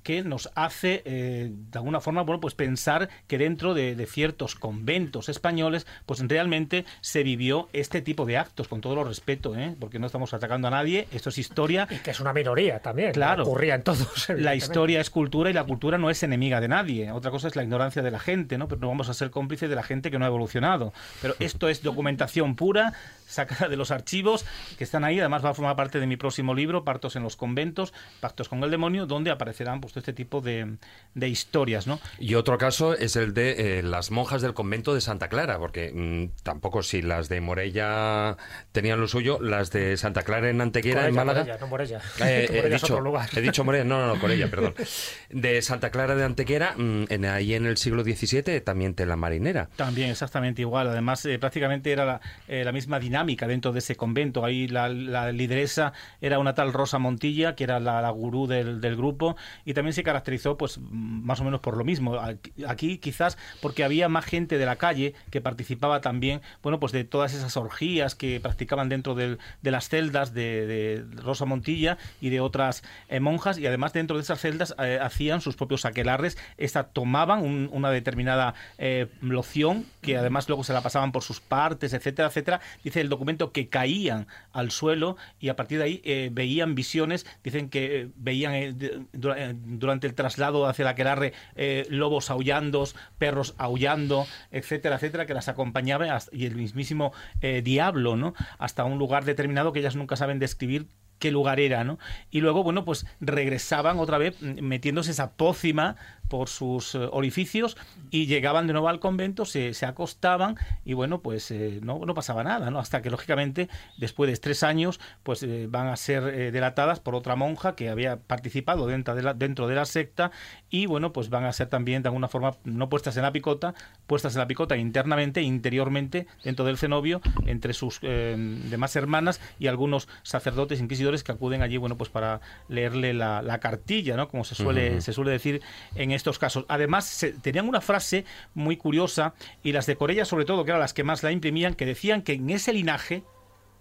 que 0.06 0.22
nos 0.22 0.50
hace 0.54 1.02
eh, 1.04 1.50
de 1.50 1.78
alguna 1.80 2.00
forma 2.00 2.22
bueno 2.22 2.40
pues 2.40 2.54
pensar 2.54 3.08
que 3.26 3.38
dentro 3.38 3.74
de, 3.74 4.06
ciertos 4.06 4.54
conventos 4.54 5.28
españoles 5.28 5.84
pues 6.06 6.20
realmente 6.28 6.84
se 7.00 7.24
vivió 7.24 7.68
este 7.72 8.02
tipo 8.02 8.24
de 8.24 8.38
actos 8.38 8.68
con 8.68 8.80
todo 8.80 8.94
lo 8.94 9.02
respeto 9.02 9.56
¿eh? 9.56 9.74
porque 9.80 9.98
no 9.98 10.06
estamos 10.06 10.32
atacando 10.32 10.68
a 10.68 10.70
nadie 10.70 11.08
esto 11.10 11.30
es 11.30 11.38
historia. 11.38 11.88
Y 11.90 11.96
que 11.96 12.12
es 12.12 12.20
una 12.20 12.32
minoría 12.32 12.78
también 12.78 13.14
claro. 13.14 13.42
ocurría 13.42 13.74
en 13.74 13.82
todos 13.82 14.28
la 14.36 14.54
historia 14.54 15.00
es 15.00 15.10
cultura 15.10 15.50
y 15.50 15.52
la 15.52 15.64
cultura 15.64 15.98
no 15.98 16.08
es 16.08 16.22
enemiga 16.22 16.60
de 16.60 16.68
nadie. 16.68 17.10
Otra 17.10 17.32
cosa 17.32 17.48
es 17.48 17.56
la 17.56 17.64
ignorancia 17.64 18.00
de 18.00 18.12
la 18.12 18.20
gente 18.20 18.58
no 18.58 18.68
pero 18.68 18.82
no 18.82 18.86
vamos 18.86 19.08
a 19.08 19.14
ser 19.14 19.32
cómplices 19.32 19.68
de 19.68 19.74
la 19.74 19.82
gente 19.82 20.12
que 20.12 20.20
no 20.20 20.24
ha 20.24 20.28
evolucionado. 20.28 20.92
Pero 21.20 21.34
esto 21.40 21.68
es 21.68 21.82
documentación 21.82 22.54
pura 22.54 22.92
sacada 23.26 23.68
de 23.68 23.76
los 23.76 23.90
archivos 23.90 24.44
que 24.78 24.84
están 24.84 25.04
ahí 25.04 25.18
además 25.18 25.44
va 25.44 25.50
a 25.50 25.54
formar 25.54 25.76
parte 25.76 26.00
de 26.00 26.06
mi 26.06 26.16
próximo 26.16 26.54
libro 26.54 26.84
Partos 26.84 27.16
en 27.16 27.22
los 27.22 27.36
conventos 27.36 27.92
Pactos 28.20 28.48
con 28.48 28.62
el 28.62 28.70
demonio 28.70 29.06
donde 29.06 29.30
aparecerán 29.30 29.80
pues 29.80 29.96
este 29.96 30.12
tipo 30.12 30.40
de, 30.40 30.76
historias, 31.14 31.86
¿no? 31.86 32.00
Y 32.18 32.34
otro 32.34 32.58
caso 32.58 32.94
es 32.94 33.16
el 33.16 33.34
de 33.34 33.78
eh, 33.78 33.82
las 33.82 34.10
monjas 34.10 34.42
del 34.42 34.54
convento 34.54 34.94
de 34.94 35.00
Santa 35.00 35.28
Clara, 35.28 35.58
porque 35.58 35.92
mm, 35.92 36.42
tampoco 36.42 36.82
si 36.82 37.02
las 37.02 37.28
de 37.28 37.40
Morella 37.40 38.36
tenían 38.72 39.00
lo 39.00 39.08
suyo, 39.08 39.38
las 39.40 39.70
de 39.70 39.96
Santa 39.96 40.22
Clara 40.22 40.50
en 40.50 40.60
Antequera, 40.60 41.08
en 41.08 41.14
Málaga... 41.14 41.40
Morella, 41.40 41.58
no 41.60 41.66
Morella. 41.66 42.00
Eh, 42.20 42.62
he, 42.64 42.68
dicho, 42.70 43.02
he 43.34 43.40
dicho 43.40 43.64
Morella, 43.64 43.84
no, 43.84 44.06
no, 44.06 44.16
no, 44.16 44.28
ella, 44.30 44.48
perdón. 44.48 44.74
De 45.30 45.60
Santa 45.62 45.90
Clara 45.90 46.14
de 46.14 46.24
Antequera, 46.24 46.74
mm, 46.76 47.04
en, 47.08 47.24
ahí 47.24 47.54
en 47.54 47.66
el 47.66 47.76
siglo 47.76 48.02
XVII, 48.04 48.60
también 48.60 48.94
tela 48.94 49.16
marinera. 49.16 49.68
También, 49.76 50.10
exactamente 50.10 50.62
igual. 50.62 50.88
Además, 50.88 51.24
eh, 51.26 51.38
prácticamente 51.38 51.92
era 51.92 52.04
la, 52.04 52.20
la, 52.48 52.72
misma 52.72 52.98
dinámica 52.98 53.15
dentro 53.24 53.72
de 53.72 53.78
ese 53.78 53.96
convento. 53.96 54.44
Ahí 54.44 54.68
la, 54.68 54.88
la, 54.88 55.32
lideresa 55.32 55.92
era 56.20 56.38
una 56.38 56.54
tal 56.54 56.72
Rosa 56.72 56.98
Montilla, 56.98 57.54
que 57.54 57.64
era 57.64 57.80
la, 57.80 58.08
gurú 58.10 58.46
del, 58.46 58.80
del 58.80 58.96
grupo, 58.96 59.36
y 59.64 59.74
también 59.74 59.92
se 59.92 60.02
caracterizó 60.02 60.56
pues 60.56 60.78
más 60.78 61.40
o 61.40 61.44
menos 61.44 61.60
por 61.60 61.76
lo 61.76 61.84
mismo. 61.84 62.18
Aquí 62.66 62.98
quizás 62.98 63.38
porque 63.60 63.84
había 63.84 64.08
más 64.08 64.24
gente 64.24 64.58
de 64.58 64.66
la 64.66 64.76
calle 64.76 65.14
que 65.30 65.40
participaba 65.40 66.00
también, 66.00 66.40
bueno, 66.62 66.80
pues 66.80 66.92
de 66.92 67.04
todas 67.04 67.34
esas 67.34 67.56
orgías 67.56 68.14
que 68.14 68.40
practicaban 68.40 68.88
dentro 68.88 69.14
de 69.14 69.38
las 69.62 69.88
celdas 69.88 70.34
de, 70.34 71.04
Rosa 71.16 71.44
Montilla 71.44 71.98
y 72.20 72.30
de 72.30 72.40
otras 72.40 72.82
eh, 73.08 73.20
monjas 73.20 73.58
y 73.58 73.66
además 73.66 73.92
dentro 73.92 74.16
de 74.16 74.22
esas 74.22 74.40
celdas 74.40 74.74
eh, 74.78 74.98
hacían 75.00 75.40
sus 75.40 75.56
propios 75.56 75.84
aquelarres, 75.84 76.38
esta 76.56 76.84
tomaban 76.84 77.68
una 77.72 77.90
determinada 77.90 78.54
eh, 78.78 79.08
loción 79.20 79.86
que 80.02 80.16
además 80.16 80.48
luego 80.48 80.64
se 80.64 80.72
la 80.72 80.82
pasaban 80.82 81.12
por 81.12 81.22
sus 81.22 81.40
partes, 81.40 81.92
etcétera, 81.92 82.28
etcétera. 82.28 82.60
Dice 82.84 83.04
el 83.06 83.10
documento 83.10 83.52
que 83.52 83.68
caían 83.68 84.26
al 84.52 84.70
suelo 84.70 85.16
y 85.38 85.48
a 85.48 85.56
partir 85.56 85.78
de 85.78 85.84
ahí 85.84 86.30
veían 86.32 86.74
visiones, 86.74 87.26
dicen 87.42 87.68
que 87.70 88.10
veían 88.16 88.76
durante 89.12 90.06
el 90.06 90.14
traslado 90.14 90.66
hacia 90.66 90.84
la 90.84 90.94
aquelarre 90.96 91.32
eh, 91.54 91.86
lobos 91.90 92.30
aullando, 92.30 92.88
perros 93.18 93.54
aullando, 93.58 94.26
etcétera, 94.50 94.96
etcétera, 94.96 95.26
que 95.26 95.34
las 95.34 95.48
acompañaba 95.48 96.06
y 96.32 96.46
el 96.46 96.56
mismísimo 96.56 97.12
eh, 97.40 97.62
diablo, 97.62 98.16
¿no? 98.16 98.34
Hasta 98.58 98.84
un 98.84 98.98
lugar 98.98 99.24
determinado 99.24 99.72
que 99.72 99.80
ellas 99.80 99.96
nunca 99.96 100.16
saben 100.16 100.38
describir 100.38 100.88
qué 101.18 101.30
lugar 101.30 101.60
era, 101.60 101.84
¿no? 101.84 101.98
Y 102.30 102.40
luego, 102.40 102.62
bueno, 102.62 102.84
pues 102.84 103.06
regresaban 103.20 103.98
otra 103.98 104.18
vez 104.18 104.40
mm, 104.40 104.62
metiéndose 104.62 105.10
esa 105.10 105.32
pócima 105.32 105.96
por 106.28 106.48
sus 106.48 106.94
eh, 106.94 107.08
orificios 107.10 107.76
y 108.10 108.26
llegaban 108.26 108.66
de 108.66 108.72
nuevo 108.72 108.88
al 108.88 109.00
convento, 109.00 109.44
se, 109.44 109.74
se 109.74 109.86
acostaban 109.86 110.56
y 110.84 110.94
bueno, 110.94 111.20
pues 111.20 111.50
eh, 111.50 111.80
no, 111.82 111.98
no, 112.04 112.14
pasaba 112.14 112.44
nada, 112.44 112.70
¿no? 112.70 112.78
Hasta 112.78 113.02
que 113.02 113.10
lógicamente 113.10 113.68
después 113.96 114.30
de 114.30 114.36
tres 114.36 114.62
años 114.62 115.00
pues 115.22 115.42
eh, 115.42 115.66
van 115.68 115.88
a 115.88 115.96
ser 115.96 116.52
delatadas 116.52 117.00
por 117.00 117.14
otra 117.14 117.36
monja 117.36 117.74
que 117.74 117.88
había 117.88 118.16
participado 118.16 118.86
dentro 118.86 119.14
de, 119.14 119.22
la, 119.22 119.34
dentro 119.34 119.66
de 119.68 119.74
la 119.74 119.84
secta 119.84 120.30
y 120.70 120.86
bueno, 120.86 121.12
pues 121.12 121.30
van 121.30 121.44
a 121.44 121.52
ser 121.52 121.68
también 121.68 122.02
de 122.02 122.08
alguna 122.08 122.28
forma 122.28 122.56
no 122.64 122.88
puestas 122.88 123.16
en 123.16 123.22
la 123.22 123.32
picota, 123.32 123.74
puestas 124.06 124.34
en 124.34 124.40
la 124.40 124.46
picota 124.46 124.76
internamente 124.76 125.40
e 125.40 125.44
interiormente 125.44 126.26
dentro 126.44 126.64
del 126.64 126.78
cenobio 126.78 127.20
entre 127.46 127.72
sus 127.72 128.00
demás 128.00 128.96
hermanas 128.96 129.40
y 129.58 129.66
algunos 129.66 130.08
sacerdotes 130.22 130.80
inquisidores 130.80 131.22
que 131.22 131.32
acuden 131.32 131.62
allí, 131.62 131.76
bueno, 131.76 131.96
pues 131.96 132.10
para 132.10 132.40
leerle 132.68 133.14
la, 133.14 133.42
la 133.42 133.58
cartilla, 133.58 134.16
¿no? 134.16 134.28
Como 134.28 134.44
se 134.44 134.54
suele, 134.54 135.00
se 135.00 135.12
suele 135.12 135.30
decir 135.30 135.62
en 135.94 136.10
estos 136.16 136.38
casos. 136.38 136.64
Además, 136.68 137.24
tenían 137.42 137.68
una 137.68 137.80
frase 137.80 138.24
muy 138.54 138.76
curiosa 138.76 139.34
y 139.62 139.72
las 139.72 139.86
de 139.86 139.96
Corella, 139.96 140.24
sobre 140.24 140.44
todo, 140.44 140.64
que 140.64 140.70
eran 140.70 140.80
las 140.80 140.94
que 140.94 141.04
más 141.04 141.22
la 141.22 141.30
imprimían, 141.30 141.74
que 141.74 141.86
decían 141.86 142.22
que 142.22 142.32
en 142.32 142.50
ese 142.50 142.72
linaje, 142.72 143.22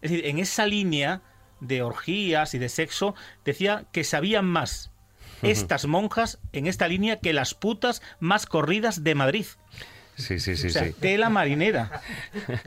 es 0.01 0.11
decir, 0.11 0.25
en 0.27 0.39
esa 0.39 0.67
línea 0.67 1.21
de 1.59 1.81
orgías 1.81 2.53
y 2.53 2.59
de 2.59 2.69
sexo, 2.69 3.15
decía 3.43 3.85
que 3.91 4.03
sabían 4.03 4.45
más 4.45 4.91
estas 5.41 5.85
monjas 5.85 6.39
en 6.53 6.67
esta 6.67 6.87
línea 6.87 7.19
que 7.19 7.33
las 7.33 7.53
putas 7.53 8.01
más 8.19 8.45
corridas 8.45 9.03
de 9.03 9.15
Madrid. 9.15 9.45
Sí, 10.15 10.39
sí, 10.39 10.55
sí, 10.55 10.69
sí. 10.69 10.93
Tela 10.99 11.29
marinera. 11.29 12.01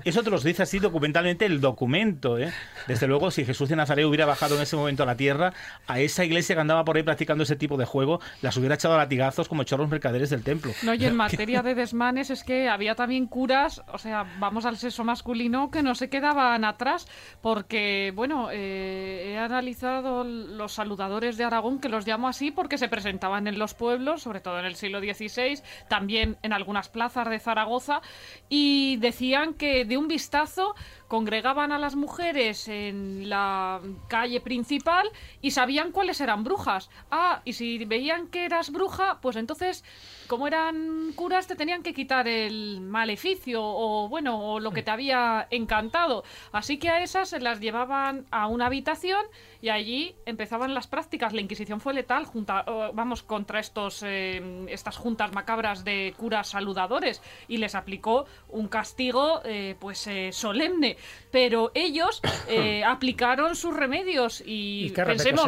Eso 0.05 0.23
te 0.23 0.31
lo 0.31 0.39
dice 0.39 0.63
así 0.63 0.79
documentalmente 0.79 1.47
el 1.47 1.61
documento. 1.61 2.39
¿eh? 2.39 2.53
Desde 2.87 3.07
luego, 3.07 3.31
si 3.31 3.45
Jesús 3.45 3.69
de 3.71 3.77
Nazaret 3.77 4.05
hubiera 4.05 4.27
bajado 4.27 4.57
en 4.57 4.63
ese 4.63 4.77
momento 4.77 5.03
a 5.03 5.07
la 5.07 5.17
tierra, 5.17 5.55
a 5.87 5.99
esa 5.99 6.25
iglesia 6.25 6.55
que 6.55 6.61
andaba 6.61 6.85
por 6.85 6.97
ahí 6.97 7.03
practicando 7.03 7.45
ese 7.45 7.57
tipo 7.57 7.77
de 7.77 7.87
juego, 7.87 8.21
las 8.43 8.57
hubiera 8.57 8.75
echado 8.75 8.95
a 8.95 8.99
latigazos 8.99 9.49
como 9.49 9.65
los 9.69 9.89
mercaderes 9.89 10.31
del 10.31 10.43
templo. 10.43 10.73
No, 10.83 10.95
y 10.95 11.05
en 11.05 11.17
materia 11.17 11.63
de 11.63 11.75
desmanes 11.75 12.31
es 12.31 12.45
que 12.45 12.69
había 12.69 12.95
también 12.95 13.27
curas, 13.27 13.83
o 13.93 13.99
sea, 13.99 14.27
vamos 14.39 14.65
al 14.67 14.77
sexo 14.77 15.05
masculino, 15.05 15.71
que 15.71 15.83
no 15.83 15.95
se 15.95 16.09
quedaban 16.09 16.65
atrás, 16.65 17.07
porque, 17.41 18.13
bueno, 18.15 18.49
eh, 18.51 19.33
he 19.33 19.39
analizado 19.39 20.25
los 20.25 20.73
saludadores 20.73 21.37
de 21.37 21.45
Aragón, 21.45 21.81
que 21.81 21.89
los 21.89 22.07
llamo 22.07 22.29
así 22.29 22.51
porque 22.51 22.79
se 22.79 22.89
presentaban 22.89 23.47
en 23.47 23.59
los 23.59 23.75
pueblos, 23.75 24.23
sobre 24.23 24.41
todo 24.41 24.59
en 24.59 24.67
el 24.67 24.75
siglo 24.75 25.01
XVI, 25.01 25.61
también 25.89 26.37
en 26.43 26.53
algunas 26.53 26.89
plazas 26.89 27.29
de 27.29 27.38
Zaragoza 27.41 28.01
y 28.49 28.97
decían 28.99 29.55
que 29.55 29.85
de 29.85 29.97
un 29.97 30.09
vistazo 30.09 30.75
congregaban 31.09 31.73
a 31.73 31.79
las 31.79 31.97
mujeres 31.97 32.69
en 32.69 33.29
la 33.29 33.81
calle 34.09 34.41
principal 34.41 35.11
y 35.41 35.51
sabían 35.53 35.93
cuáles 35.93 36.21
eran 36.21 36.45
brujas. 36.45 36.91
Ah, 37.11 37.43
y 37.45 37.55
si 37.55 37.85
veían 37.85 38.29
que 38.29 38.45
eras 38.45 38.71
bruja, 38.71 39.19
pues 39.21 39.37
entonces, 39.37 39.85
como 40.29 40.47
eran 40.47 41.13
curas, 41.17 41.47
te 41.47 41.57
tenían 41.57 41.83
que 41.83 41.95
quitar 41.95 42.29
el 42.29 42.81
maleficio 42.81 43.63
o, 43.63 44.09
bueno, 44.09 44.39
o 44.39 44.61
lo 44.61 44.71
que 44.71 44.83
te 44.83 44.91
había 44.91 45.49
encantado. 45.51 46.23
Así 46.53 46.79
que 46.79 46.91
a 46.91 47.03
esas 47.03 47.31
se 47.31 47.41
las 47.41 47.61
llevaban 47.61 48.27
a 48.31 48.47
una 48.47 48.67
habitación 48.67 49.25
y 49.61 49.71
allí 49.71 50.15
empezaban 50.27 50.75
las 50.75 50.87
prácticas. 50.87 51.33
La 51.33 51.41
Inquisición 51.41 51.81
fue 51.81 51.95
letal, 51.95 52.27
junta, 52.27 52.65
vamos, 52.93 53.23
contra 53.23 53.59
estos, 53.59 54.03
eh, 54.07 54.67
estas 54.69 54.97
juntas 54.99 55.33
macabras 55.33 55.83
de 55.83 56.15
curas 56.17 56.49
saludadores 56.49 57.23
y 57.49 57.57
les 57.57 57.75
aplicó 57.75 58.27
un 58.49 58.69
castigo, 58.69 59.41
eh, 59.45 59.77
pues, 59.81 60.07
eh, 60.07 60.31
solemne. 60.33 60.97
Pero 61.31 61.73
ellos 61.75 62.21
eh, 62.49 62.85
aplicaron 62.87 63.57
sus 63.57 63.75
remedios 63.75 64.43
y, 64.45 64.91
pensemos, 64.91 65.47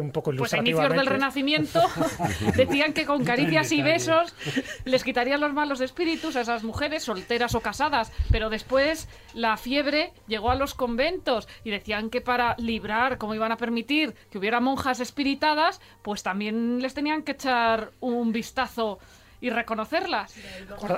un 0.00 0.12
poco 0.12 0.32
pues 0.36 0.52
a 0.52 0.58
inicios 0.58 0.90
del 0.90 1.06
Renacimiento 1.06 1.80
decían 2.56 2.92
que 2.92 3.06
con 3.06 3.24
caricias 3.24 3.72
y 3.72 3.82
besos 3.82 4.09
les 4.84 5.04
quitarían 5.04 5.40
los 5.40 5.52
malos 5.52 5.80
espíritus 5.80 6.36
a 6.36 6.42
esas 6.42 6.62
mujeres 6.62 7.04
solteras 7.04 7.54
o 7.54 7.60
casadas, 7.60 8.12
pero 8.30 8.50
después 8.50 9.08
la 9.34 9.56
fiebre 9.56 10.12
llegó 10.26 10.50
a 10.50 10.54
los 10.54 10.74
conventos 10.74 11.48
y 11.64 11.70
decían 11.70 12.10
que 12.10 12.20
para 12.20 12.54
librar, 12.58 13.18
como 13.18 13.34
iban 13.34 13.52
a 13.52 13.56
permitir 13.56 14.14
que 14.30 14.38
hubiera 14.38 14.60
monjas 14.60 15.00
espiritadas, 15.00 15.80
pues 16.02 16.22
también 16.22 16.80
les 16.80 16.94
tenían 16.94 17.22
que 17.22 17.32
echar 17.32 17.92
un 18.00 18.32
vistazo 18.32 18.98
y 19.40 19.50
reconocerlas. 19.50 20.34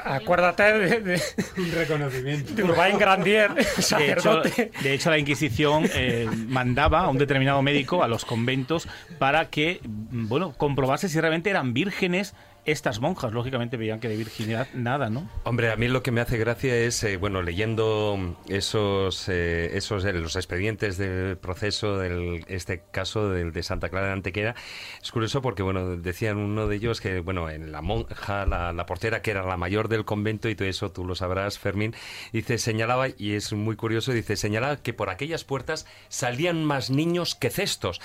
Acuérdate 0.05 0.63
de, 1.01 1.23
un 1.59 1.73
reconocimiento. 1.73 2.55
de 2.55 2.65
Urbain 2.65 2.99
Grandier, 2.99 3.55
De 3.55 3.63
hecho, 3.63 3.83
sacerdote. 3.83 4.73
de 4.83 4.95
hecho, 4.95 5.11
la 5.11 5.19
Inquisición 5.19 5.89
eh, 5.95 6.29
mandaba 6.49 7.03
a 7.03 7.09
un 7.09 7.19
determinado 7.19 7.63
médico 7.63 8.03
a 8.03 8.09
los 8.09 8.25
conventos 8.25 8.89
para 9.19 9.49
que, 9.49 9.81
bueno, 9.85 10.55
comprobase 10.57 11.09
si 11.09 11.21
realmente 11.21 11.51
eran 11.51 11.73
vírgenes 11.73 12.35
estas 12.65 13.01
monjas. 13.01 13.33
Lógicamente 13.33 13.77
veían 13.77 14.01
que 14.01 14.09
de 14.09 14.17
virginidad 14.17 14.69
nada, 14.75 15.11
¿no? 15.11 15.29
Hombre, 15.45 15.71
a 15.73 15.77
mí 15.77 15.89
lo 15.89 16.03
que 16.03 16.11
me 16.11 16.21
hace 16.21 16.39
gracia 16.39 16.77
es, 16.77 17.03
eh, 17.05 17.17
bueno, 17.17 17.43
leyendo 17.43 18.37
esos, 18.49 19.29
eh, 19.29 19.77
esos 19.77 20.05
eh, 20.05 20.13
los 20.13 20.37
expedientes 20.37 20.97
del 20.97 21.37
proceso, 21.39 21.99
del 21.99 22.45
este 22.49 22.83
caso 22.91 23.31
del 23.31 23.53
de 23.53 23.63
Santa 23.63 23.89
Clara 23.89 24.09
de 24.09 24.13
Antequera, 24.13 24.55
es 25.03 25.11
curioso 25.11 25.43
porque, 25.43 25.63
bueno, 25.63 25.97
decían 25.97 26.37
uno 26.37 26.69
de 26.69 26.77
ellos 26.77 27.01
que, 27.01 27.21
bueno, 27.21 27.51
en 27.51 27.73
la 27.73 27.83
monja, 27.83 28.47
la, 28.47 28.73
la 28.73 28.87
portera, 28.87 29.23
que 29.23 29.33
era 29.33 29.45
la 29.45 29.57
mayor 29.57 29.89
del 29.89 30.05
convento, 30.05 30.49
y 30.49 30.55
todo 30.55 30.69
eso 30.69 30.93
tú 30.93 31.05
lo 31.05 31.15
sabrás, 31.15 31.59
Fermín, 31.59 31.95
dice, 32.33 32.59
señalaba, 32.59 33.09
y 33.17 33.35
es 33.35 33.53
muy 33.53 33.77
curioso, 33.77 34.13
dice, 34.13 34.37
señalaba 34.37 34.77
que 34.77 34.93
por 34.93 35.11
aquellas 35.11 35.45
puertas 35.45 35.87
salían 36.09 36.65
más 36.65 36.91
niños 36.91 37.35
que 37.35 37.51
cestos 37.51 38.01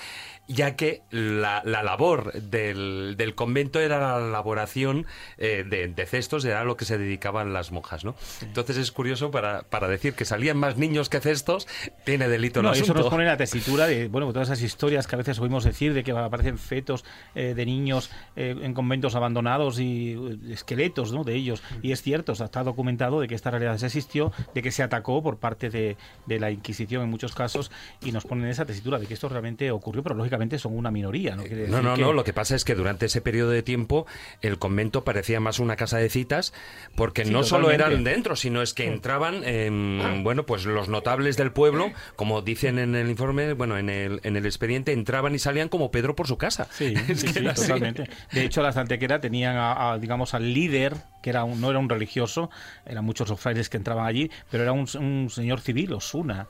ya 0.48 0.74
que 0.76 1.02
la, 1.10 1.62
la 1.64 1.82
labor 1.82 2.32
del, 2.32 3.14
del 3.16 3.34
convento 3.34 3.80
era 3.80 3.98
la 4.18 4.26
elaboración 4.26 5.06
eh, 5.36 5.64
de, 5.68 5.88
de 5.88 6.06
cestos, 6.06 6.44
era 6.44 6.64
lo 6.64 6.76
que 6.76 6.86
se 6.86 6.96
dedicaban 6.98 7.52
las 7.52 7.70
monjas, 7.70 8.04
¿no? 8.04 8.14
Entonces 8.40 8.78
es 8.78 8.90
curioso 8.90 9.30
para, 9.30 9.62
para 9.62 9.88
decir 9.88 10.14
que 10.14 10.24
salían 10.24 10.56
más 10.56 10.78
niños 10.78 11.08
que 11.10 11.20
cestos, 11.20 11.68
tiene 12.04 12.28
delito 12.28 12.60
el 12.60 12.66
No, 12.66 12.72
eso 12.72 12.82
asunto. 12.84 13.02
nos 13.02 13.10
pone 13.10 13.26
la 13.26 13.36
tesitura 13.36 13.86
de 13.86 14.08
bueno 14.08 14.32
todas 14.32 14.48
esas 14.48 14.62
historias 14.62 15.06
que 15.06 15.16
a 15.16 15.18
veces 15.18 15.38
oímos 15.38 15.64
decir 15.64 15.92
de 15.92 16.02
que 16.02 16.12
aparecen 16.12 16.56
fetos 16.58 17.04
eh, 17.34 17.52
de 17.54 17.66
niños 17.66 18.10
eh, 18.34 18.56
en 18.62 18.72
conventos 18.72 19.14
abandonados 19.14 19.78
y 19.78 20.12
eh, 20.12 20.52
esqueletos 20.52 21.12
¿no? 21.12 21.24
de 21.24 21.34
ellos 21.34 21.62
y 21.82 21.92
es 21.92 22.00
cierto 22.02 22.32
o 22.32 22.34
sea, 22.34 22.46
está 22.46 22.62
documentado 22.64 23.20
de 23.20 23.28
que 23.28 23.34
esta 23.34 23.50
realidad 23.50 23.74
existió 23.82 24.32
de 24.54 24.62
que 24.62 24.72
se 24.72 24.82
atacó 24.82 25.22
por 25.22 25.36
parte 25.38 25.68
de, 25.68 25.96
de 26.26 26.40
la 26.40 26.50
Inquisición 26.50 27.02
en 27.02 27.10
muchos 27.10 27.34
casos 27.34 27.70
y 28.02 28.12
nos 28.12 28.24
ponen 28.24 28.44
en 28.46 28.50
esa 28.50 28.64
tesitura 28.64 28.98
de 28.98 29.06
que 29.06 29.12
esto 29.14 29.28
realmente 29.28 29.70
ocurrió 29.70 30.02
pero 30.02 30.14
lógicamente 30.14 30.37
son 30.58 30.76
una 30.76 30.90
minoría 30.90 31.36
no 31.36 31.42
Quiere 31.42 31.66
No, 31.68 31.76
decir 31.78 31.82
no, 31.84 31.94
que- 31.96 32.00
no. 32.02 32.12
Lo 32.12 32.24
que 32.24 32.32
pasa 32.32 32.54
es 32.56 32.64
que 32.64 32.74
durante 32.74 33.06
ese 33.06 33.20
periodo 33.20 33.50
de 33.50 33.62
tiempo 33.62 34.06
el 34.40 34.58
convento 34.58 35.04
parecía 35.04 35.40
más 35.40 35.58
una 35.58 35.76
casa 35.76 35.98
de 35.98 36.08
citas 36.08 36.52
porque 36.96 37.24
Sí, 37.24 37.30
no 37.32 37.42
solo 37.42 37.70
eran 37.70 38.04
dentro, 38.04 38.36
sino 38.36 38.62
es 38.62 38.74
que 38.74 38.86
entraban, 38.86 39.42
em, 39.44 40.22
bueno, 40.22 40.46
pues 40.46 40.64
los 40.64 40.88
notables 40.88 41.36
del 41.36 41.52
pueblo, 41.52 41.90
como 42.16 42.42
dicen 42.42 42.78
en 42.78 42.94
el 42.94 43.08
informe, 43.10 43.52
bueno, 43.54 43.76
en 43.78 43.90
el, 43.90 44.20
en 44.24 44.36
el 44.36 44.46
expediente, 44.46 44.92
entraban 44.92 45.34
y 45.34 45.38
salían 45.38 45.68
como 45.68 45.90
Pedro 45.90 46.14
por 46.16 46.26
su 46.26 46.38
casa. 46.38 46.68
Sí, 46.70 46.94
Es 47.08 47.20
sí, 47.20 47.26
que 47.32 47.40
sí, 47.40 47.44
totalmente. 47.44 48.08
De 48.32 48.44
hecho, 48.44 48.62
las 48.62 48.76
Antequera 48.76 49.20
tenían, 49.20 49.56
a, 49.56 49.92
a, 49.92 49.98
digamos, 49.98 50.34
al 50.34 50.52
líder, 50.54 50.94
que 51.22 51.30
era 51.30 51.44
un- 51.44 51.60
no 51.60 51.70
era 51.70 51.78
un 51.78 51.88
religioso, 51.88 52.50
eran 52.86 53.04
muchos 53.04 53.28
los 53.28 53.40
frailes 53.40 53.68
que 53.68 53.76
entraban 53.76 54.06
allí, 54.06 54.30
pero 54.50 54.62
era 54.62 54.72
un, 54.72 54.86
un 54.98 55.30
señor 55.30 55.60
civil, 55.60 55.92
Osuna. 55.92 56.46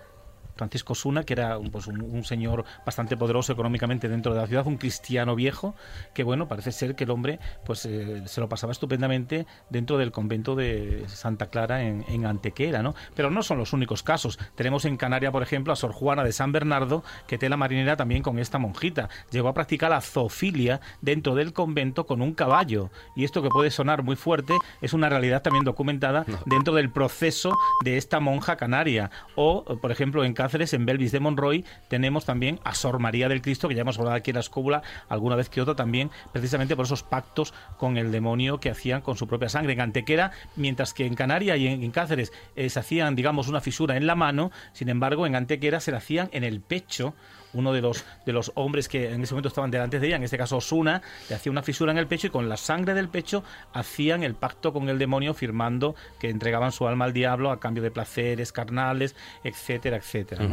Francisco 0.58 0.92
Osuna, 0.92 1.22
que 1.22 1.32
era 1.32 1.56
un, 1.56 1.70
pues, 1.70 1.86
un, 1.86 2.02
un 2.02 2.24
señor 2.24 2.64
bastante 2.84 3.16
poderoso 3.16 3.52
económicamente 3.52 4.08
dentro 4.08 4.34
de 4.34 4.40
la 4.40 4.46
ciudad, 4.46 4.66
un 4.66 4.76
cristiano 4.76 5.34
viejo, 5.34 5.74
que 6.12 6.24
bueno, 6.24 6.48
parece 6.48 6.72
ser 6.72 6.94
que 6.94 7.04
el 7.04 7.10
hombre 7.10 7.38
pues 7.64 7.86
eh, 7.86 8.22
se 8.26 8.40
lo 8.40 8.48
pasaba 8.48 8.72
estupendamente 8.72 9.46
dentro 9.70 9.96
del 9.98 10.10
convento 10.12 10.54
de 10.56 11.04
Santa 11.06 11.46
Clara 11.46 11.82
en, 11.82 12.04
en 12.08 12.26
Antequera, 12.26 12.82
¿no? 12.82 12.94
Pero 13.14 13.30
no 13.30 13.42
son 13.42 13.58
los 13.58 13.72
únicos 13.72 14.02
casos. 14.02 14.38
Tenemos 14.54 14.84
en 14.84 14.96
Canaria, 14.96 15.32
por 15.32 15.42
ejemplo, 15.42 15.72
a 15.72 15.76
Sor 15.76 15.92
Juana 15.92 16.24
de 16.24 16.32
San 16.32 16.52
Bernardo, 16.52 17.04
que 17.26 17.38
tela 17.38 17.56
marinera 17.56 17.96
también 17.96 18.22
con 18.22 18.38
esta 18.38 18.58
monjita. 18.58 19.08
Llegó 19.30 19.48
a 19.48 19.54
practicar 19.54 19.90
la 19.90 20.00
zoofilia 20.00 20.80
dentro 21.00 21.34
del 21.34 21.52
convento 21.52 22.06
con 22.06 22.20
un 22.20 22.34
caballo. 22.34 22.90
Y 23.14 23.24
esto 23.24 23.42
que 23.42 23.48
puede 23.48 23.70
sonar 23.70 24.02
muy 24.02 24.16
fuerte 24.16 24.54
es 24.80 24.92
una 24.92 25.08
realidad 25.08 25.42
también 25.42 25.64
documentada 25.64 26.24
dentro 26.46 26.74
del 26.74 26.90
proceso 26.90 27.56
de 27.84 27.96
esta 27.96 28.20
monja 28.20 28.56
canaria. 28.56 29.10
O, 29.36 29.64
por 29.80 29.92
ejemplo, 29.92 30.24
en 30.24 30.34
Cáceres, 30.48 30.72
en 30.72 30.86
Belvis 30.86 31.12
de 31.12 31.20
Monroy, 31.20 31.62
tenemos 31.88 32.24
también 32.24 32.58
a 32.64 32.74
Sor 32.74 33.00
María 33.00 33.28
del 33.28 33.42
Cristo, 33.42 33.68
que 33.68 33.74
ya 33.74 33.82
hemos 33.82 33.98
hablado 33.98 34.16
aquí 34.16 34.30
en 34.30 34.36
la 34.36 34.40
escóbula 34.40 34.82
alguna 35.10 35.36
vez 35.36 35.50
que 35.50 35.60
otra 35.60 35.76
también, 35.76 36.10
precisamente 36.32 36.74
por 36.74 36.86
esos 36.86 37.02
pactos 37.02 37.52
con 37.76 37.98
el 37.98 38.10
demonio 38.10 38.58
que 38.58 38.70
hacían 38.70 39.02
con 39.02 39.18
su 39.18 39.26
propia 39.26 39.50
sangre. 39.50 39.74
En 39.74 39.82
Antequera, 39.82 40.32
mientras 40.56 40.94
que 40.94 41.04
en 41.04 41.14
Canaria 41.14 41.58
y 41.58 41.66
en, 41.66 41.82
en 41.82 41.90
Cáceres 41.90 42.32
eh, 42.56 42.70
se 42.70 42.80
hacían, 42.80 43.14
digamos, 43.14 43.48
una 43.48 43.60
fisura 43.60 43.98
en 43.98 44.06
la 44.06 44.14
mano, 44.14 44.50
sin 44.72 44.88
embargo, 44.88 45.26
en 45.26 45.36
Antequera 45.36 45.80
se 45.80 45.92
la 45.92 45.98
hacían 45.98 46.30
en 46.32 46.44
el 46.44 46.62
pecho 46.62 47.12
uno 47.52 47.72
de 47.72 47.80
los, 47.80 48.04
de 48.26 48.32
los 48.32 48.52
hombres 48.54 48.88
que 48.88 49.10
en 49.12 49.22
ese 49.22 49.34
momento 49.34 49.48
estaban 49.48 49.70
delante 49.70 50.00
de 50.00 50.06
ella, 50.06 50.16
en 50.16 50.22
este 50.22 50.38
caso 50.38 50.56
Osuna, 50.56 51.02
le 51.28 51.34
hacía 51.34 51.52
una 51.52 51.62
fisura 51.62 51.92
en 51.92 51.98
el 51.98 52.06
pecho 52.06 52.28
y 52.28 52.30
con 52.30 52.48
la 52.48 52.56
sangre 52.56 52.94
del 52.94 53.08
pecho 53.08 53.42
hacían 53.72 54.22
el 54.22 54.34
pacto 54.34 54.72
con 54.72 54.88
el 54.88 54.98
demonio 54.98 55.34
firmando 55.34 55.94
que 56.18 56.30
entregaban 56.30 56.72
su 56.72 56.86
alma 56.86 57.06
al 57.06 57.12
diablo 57.12 57.50
a 57.50 57.60
cambio 57.60 57.82
de 57.82 57.90
placeres 57.90 58.52
carnales, 58.52 59.16
etcétera, 59.44 59.96
etcétera. 59.96 60.46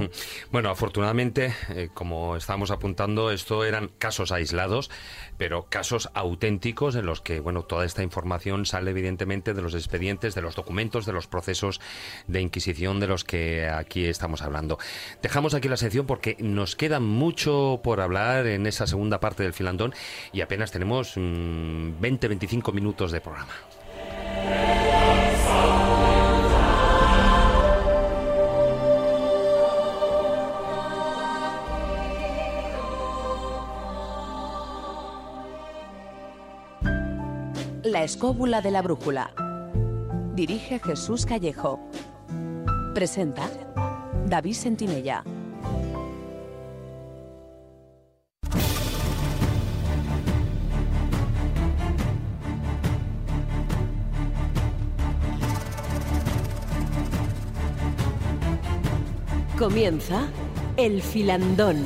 Bueno, 0.52 0.70
afortunadamente, 0.70 1.54
eh, 1.70 1.90
como 1.94 2.36
estábamos 2.36 2.72
apuntando, 2.72 3.32
esto 3.32 3.66
eran 3.66 3.90
casos 3.98 4.32
aislados, 4.32 4.90
pero 5.38 5.68
casos 5.70 6.10
auténticos 6.14 6.96
en 6.96 7.06
los 7.06 7.22
que, 7.22 7.40
bueno, 7.40 7.64
toda 7.64 7.86
esta 7.86 8.04
información 8.04 8.66
sale 8.66 8.92
evidentemente 8.92 9.54
de 9.54 9.62
los 9.62 9.74
expedientes, 9.74 10.36
de 10.36 10.42
los 10.42 10.56
documentos, 10.56 11.06
de 11.06 11.14
los 11.14 11.28
procesos 11.28 11.82
de 12.28 12.42
Inquisición 12.42 13.00
de 13.00 13.08
los 13.08 13.24
que 13.24 13.68
aquí 13.68 14.06
estamos 14.06 14.42
hablando. 14.42 14.78
Dejamos 15.22 15.54
aquí 15.54 15.68
la 15.68 15.78
sección 15.78 16.06
porque 16.06 16.38
nos 16.40 16.76
queda 16.76 16.95
mucho 17.00 17.80
por 17.84 18.02
hablar 18.02 18.48
en 18.48 18.68
esa 18.68 18.88
segunda 18.88 19.20
parte 19.20 19.44
del 19.44 19.54
filandón 19.54 19.94
y 20.32 20.42
apenas 20.42 20.72
tenemos 20.72 21.18
20-25 21.18 22.74
minutos 22.74 23.12
de 23.12 23.22
programa. 23.22 23.54
La 37.84 38.04
escóbula 38.04 38.62
de 38.62 38.72
la 38.72 38.82
brújula. 38.82 39.32
Dirige 40.34 40.80
Jesús 40.80 41.26
Callejo. 41.26 41.80
Presenta 42.94 43.48
David 44.26 44.54
Sentinella. 44.54 45.24
Comienza 59.57 60.30
El 60.76 61.02
Filandón. 61.02 61.82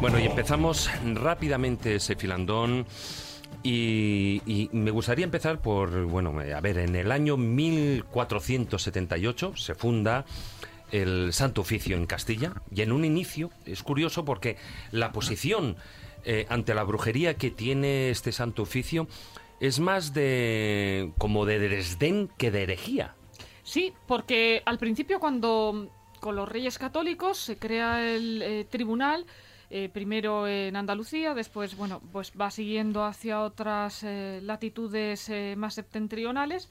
Bueno, 0.00 0.18
y 0.18 0.24
empezamos 0.24 0.88
rápidamente 1.14 1.96
ese 1.96 2.16
filandón. 2.16 2.86
Y, 3.62 4.70
me 4.72 4.90
gustaría 4.90 5.26
empezar 5.26 5.60
por, 5.60 6.06
bueno, 6.06 6.32
a 6.38 6.60
ver, 6.62 6.78
en 6.78 6.96
el 6.96 7.12
año 7.12 7.36
1478 7.36 9.52
se 9.54 9.74
funda 9.74 10.24
el 10.92 11.32
Santo 11.32 11.60
Oficio 11.60 11.96
en 11.96 12.06
Castilla 12.06 12.54
y 12.74 12.82
en 12.82 12.92
un 12.92 13.04
inicio 13.04 13.50
es 13.64 13.82
curioso 13.82 14.24
porque 14.24 14.56
la 14.92 15.12
posición 15.12 15.76
eh, 16.24 16.46
ante 16.48 16.74
la 16.74 16.84
brujería 16.84 17.34
que 17.34 17.50
tiene 17.50 18.10
este 18.10 18.32
Santo 18.32 18.62
Oficio 18.62 19.06
es 19.60 19.80
más 19.80 20.12
de 20.12 21.12
como 21.18 21.46
de 21.46 21.58
desdén 21.58 22.28
que 22.36 22.50
de 22.50 22.64
herejía. 22.64 23.14
Sí, 23.62 23.92
porque 24.06 24.62
al 24.64 24.78
principio 24.78 25.18
cuando 25.18 25.90
con 26.20 26.36
los 26.36 26.48
reyes 26.48 26.78
católicos 26.78 27.38
se 27.38 27.58
crea 27.58 28.14
el 28.14 28.42
eh, 28.42 28.66
tribunal, 28.68 29.26
eh, 29.68 29.88
primero 29.92 30.46
en 30.46 30.76
Andalucía, 30.76 31.34
después 31.34 31.76
bueno, 31.76 32.00
pues 32.12 32.32
va 32.40 32.50
siguiendo 32.50 33.04
hacia 33.04 33.42
otras 33.42 34.04
eh, 34.04 34.40
latitudes 34.42 35.28
eh, 35.28 35.54
más 35.56 35.74
septentrionales. 35.74 36.68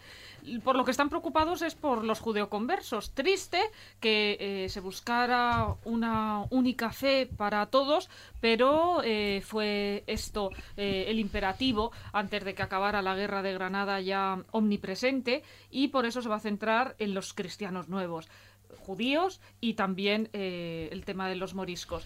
Por 0.63 0.75
lo 0.75 0.85
que 0.85 0.91
están 0.91 1.09
preocupados 1.09 1.61
es 1.61 1.75
por 1.75 2.05
los 2.05 2.19
judeoconversos. 2.19 3.11
Triste 3.11 3.59
que 3.99 4.67
se 4.69 4.79
buscara 4.79 5.75
una 5.85 6.45
única 6.51 6.91
fe 6.91 7.27
para 7.35 7.65
todos, 7.65 8.11
pero 8.41 9.01
fue 9.41 10.03
esto 10.05 10.51
el 10.77 11.17
imperativo 11.17 11.91
antes 12.13 12.45
de 12.45 12.53
que 12.53 12.61
acabara 12.61 13.01
la 13.01 13.15
guerra 13.15 13.41
de 13.41 13.53
Granada 13.53 13.99
ya 14.01 14.43
omnipresente 14.51 15.41
y 15.71 15.87
por 15.87 16.05
eso 16.05 16.21
se 16.21 16.29
va 16.29 16.35
a 16.35 16.39
centrar 16.39 16.95
en 16.99 17.15
los 17.15 17.33
cristianos 17.33 17.89
nuevos 17.89 18.29
judíos 18.77 19.41
y 19.61 19.73
también 19.73 20.29
el 20.31 21.05
tema 21.05 21.27
de 21.27 21.37
los 21.37 21.55
moriscos. 21.55 22.05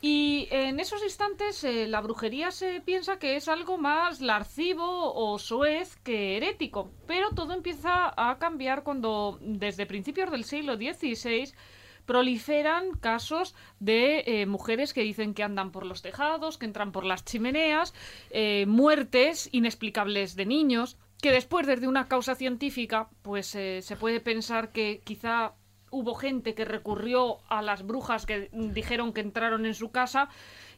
Y 0.00 0.46
en 0.52 0.78
esos 0.78 1.02
instantes 1.02 1.64
eh, 1.64 1.88
la 1.88 2.00
brujería 2.00 2.52
se 2.52 2.80
piensa 2.80 3.18
que 3.18 3.34
es 3.34 3.48
algo 3.48 3.78
más 3.78 4.20
larcivo 4.20 5.12
o 5.12 5.38
soez 5.40 5.96
que 5.96 6.36
herético, 6.36 6.92
pero 7.06 7.30
todo 7.30 7.52
empieza 7.52 8.12
a 8.16 8.38
cambiar 8.38 8.84
cuando 8.84 9.38
desde 9.40 9.86
principios 9.86 10.30
del 10.30 10.44
siglo 10.44 10.76
XVI 10.76 11.52
proliferan 12.06 12.92
casos 12.92 13.56
de 13.80 14.22
eh, 14.26 14.46
mujeres 14.46 14.94
que 14.94 15.02
dicen 15.02 15.34
que 15.34 15.42
andan 15.42 15.72
por 15.72 15.84
los 15.84 16.00
tejados, 16.00 16.58
que 16.58 16.66
entran 16.66 16.92
por 16.92 17.04
las 17.04 17.24
chimeneas, 17.24 17.92
eh, 18.30 18.66
muertes 18.68 19.48
inexplicables 19.50 20.36
de 20.36 20.46
niños, 20.46 20.96
que 21.20 21.32
después 21.32 21.66
desde 21.66 21.88
una 21.88 22.06
causa 22.06 22.36
científica 22.36 23.08
pues 23.22 23.48
se 23.48 23.96
puede 23.98 24.20
pensar 24.20 24.70
que 24.70 25.02
quizá 25.04 25.54
hubo 25.90 26.14
gente 26.14 26.54
que 26.54 26.64
recurrió 26.64 27.38
a 27.48 27.62
las 27.62 27.86
brujas 27.86 28.26
que 28.26 28.50
dijeron 28.52 29.12
que 29.12 29.20
entraron 29.20 29.66
en 29.66 29.74
su 29.74 29.90
casa 29.90 30.28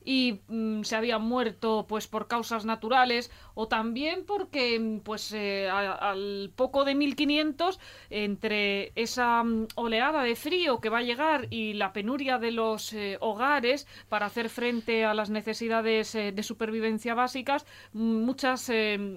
y 0.05 0.41
mm, 0.49 0.83
se 0.83 0.97
habían 0.97 1.23
muerto 1.23 1.87
pues 1.89 2.07
por 2.07 2.27
causas 2.27 2.65
naturales 2.65 3.31
o 3.55 3.69
también 3.69 4.25
porque 4.27 4.79
mm, 4.79 5.01
pues 5.01 5.33
eh, 5.33 5.69
al 5.71 6.51
poco 6.57 6.85
de 6.85 6.95
1500 6.95 7.79
entre 8.11 8.93
esa 8.95 9.43
mm, 9.43 9.69
oleada 9.75 10.23
de 10.23 10.37
frío 10.37 10.81
que 10.81 10.89
va 10.89 10.99
a 10.99 11.03
llegar 11.03 11.47
y 11.51 11.75
la 11.75 11.93
penuria 11.93 12.39
de 12.39 12.51
los 12.53 12.93
eh, 12.93 13.19
hogares 13.21 13.87
para 14.09 14.27
hacer 14.27 14.49
frente 14.49 15.05
a 15.05 15.15
las 15.15 15.31
necesidades 15.31 16.15
eh, 16.15 16.33
de 16.33 16.43
supervivencia 16.43 17.15
básicas 17.15 17.67
muchas 17.93 18.71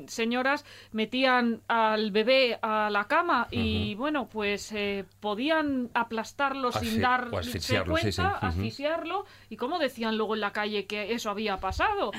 señoras 0.08 0.66
metían 0.92 1.62
al 1.68 2.12
bebé 2.12 2.58
a 2.62 2.90
la 2.90 3.06
cama 3.06 3.48
y 3.52 3.96
bueno 3.96 4.28
pues 4.28 4.74
podían 5.20 5.90
aplastarlo 5.94 6.72
sin 6.72 7.02
darse 7.02 7.84
cuenta 7.84 8.30
asfixiarlo 8.30 9.26
y 9.50 9.58
como 9.58 9.80
decían 9.80 10.18
luego 10.18 10.36
en 10.36 10.42
la 10.42 10.52
calle 10.52 10.86
que 10.86 11.14
eso 11.14 11.30
había 11.30 11.60
pasado, 11.60 12.12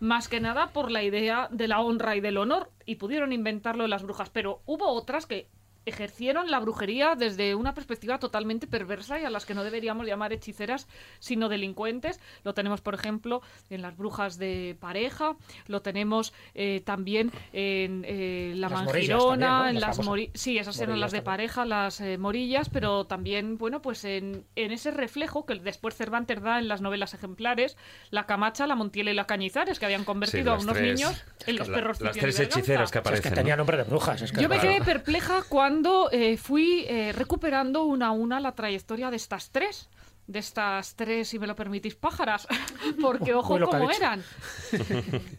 más 0.00 0.28
que 0.28 0.40
nada 0.40 0.68
por 0.68 0.90
la 0.90 1.02
idea 1.02 1.48
de 1.50 1.67
la 1.68 1.80
honra 1.80 2.16
y 2.16 2.20
del 2.20 2.38
honor, 2.38 2.70
y 2.84 2.96
pudieron 2.96 3.32
inventarlo 3.32 3.86
las 3.86 4.02
brujas, 4.02 4.30
pero 4.30 4.62
hubo 4.66 4.88
otras 4.88 5.26
que 5.26 5.48
ejercieron 5.88 6.50
la 6.50 6.60
brujería 6.60 7.14
desde 7.16 7.54
una 7.54 7.74
perspectiva 7.74 8.18
totalmente 8.18 8.66
perversa 8.66 9.20
y 9.20 9.24
a 9.24 9.30
las 9.30 9.46
que 9.46 9.54
no 9.54 9.64
deberíamos 9.64 10.06
llamar 10.06 10.32
hechiceras, 10.32 10.86
sino 11.18 11.48
delincuentes. 11.48 12.20
Lo 12.44 12.54
tenemos, 12.54 12.80
por 12.80 12.94
ejemplo, 12.94 13.42
en 13.70 13.82
las 13.82 13.96
brujas 13.96 14.38
de 14.38 14.76
pareja, 14.80 15.36
lo 15.66 15.82
tenemos 15.82 16.32
eh, 16.54 16.82
también 16.84 17.32
en 17.52 18.04
eh, 18.06 18.52
la 18.56 18.68
mangirona, 18.68 19.70
en 19.70 19.80
las, 19.80 19.98
Sí, 20.34 20.58
esas 20.58 20.78
eran 20.80 21.00
las 21.00 21.12
de 21.12 21.22
pareja, 21.22 21.64
las 21.64 22.00
eh, 22.00 22.18
morillas, 22.18 22.68
pero 22.68 23.06
también, 23.06 23.58
bueno, 23.58 23.82
pues 23.82 24.04
en, 24.04 24.44
en, 24.56 24.72
ese 24.72 24.90
reflejo 24.90 25.46
que 25.46 25.54
después 25.56 25.94
Cervantes 25.94 26.42
da 26.42 26.58
en 26.58 26.68
las 26.68 26.80
novelas 26.80 27.14
ejemplares, 27.14 27.76
la 28.10 28.26
Camacha, 28.26 28.66
la 28.66 28.74
Montiela 28.74 29.10
y 29.10 29.14
la 29.14 29.26
Cañizares, 29.26 29.78
que 29.78 29.86
habían 29.86 30.04
convertido 30.04 30.52
a 30.52 30.58
unos 30.58 30.80
niños 30.80 31.24
en 31.46 31.56
los 31.56 31.68
perros 31.68 32.00
Las 32.00 32.16
tres 32.16 32.38
hechiceras 32.40 32.90
que 32.90 32.98
aparecen. 32.98 33.24
Es 33.26 33.30
que 33.30 33.36
tenía 33.36 33.56
nombre 33.56 33.76
de 33.76 33.82
brujas. 33.84 34.30
Yo 34.32 34.48
me 34.48 34.58
quedé 34.58 34.80
perpleja 34.80 35.42
cuando 35.48 35.77
eh, 36.10 36.36
fui 36.36 36.84
eh, 36.86 37.12
recuperando 37.12 37.84
una 37.84 38.08
a 38.08 38.10
una 38.10 38.40
la 38.40 38.52
trayectoria 38.52 39.10
de 39.10 39.16
estas 39.16 39.50
tres 39.50 39.88
de 40.26 40.40
estas 40.40 40.94
tres, 40.94 41.28
si 41.28 41.38
me 41.38 41.46
lo 41.46 41.56
permitís, 41.56 41.94
pájaras, 41.94 42.46
porque 43.00 43.32
ojo 43.32 43.58
cómo 43.58 43.90
eran. 43.90 44.22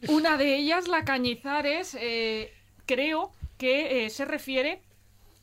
Una 0.08 0.36
de 0.36 0.56
ellas, 0.56 0.88
la 0.88 1.06
Cañizares, 1.06 1.96
eh, 2.00 2.52
creo 2.88 3.32
que 3.60 4.10
se 4.10 4.26
refiere 4.26 4.82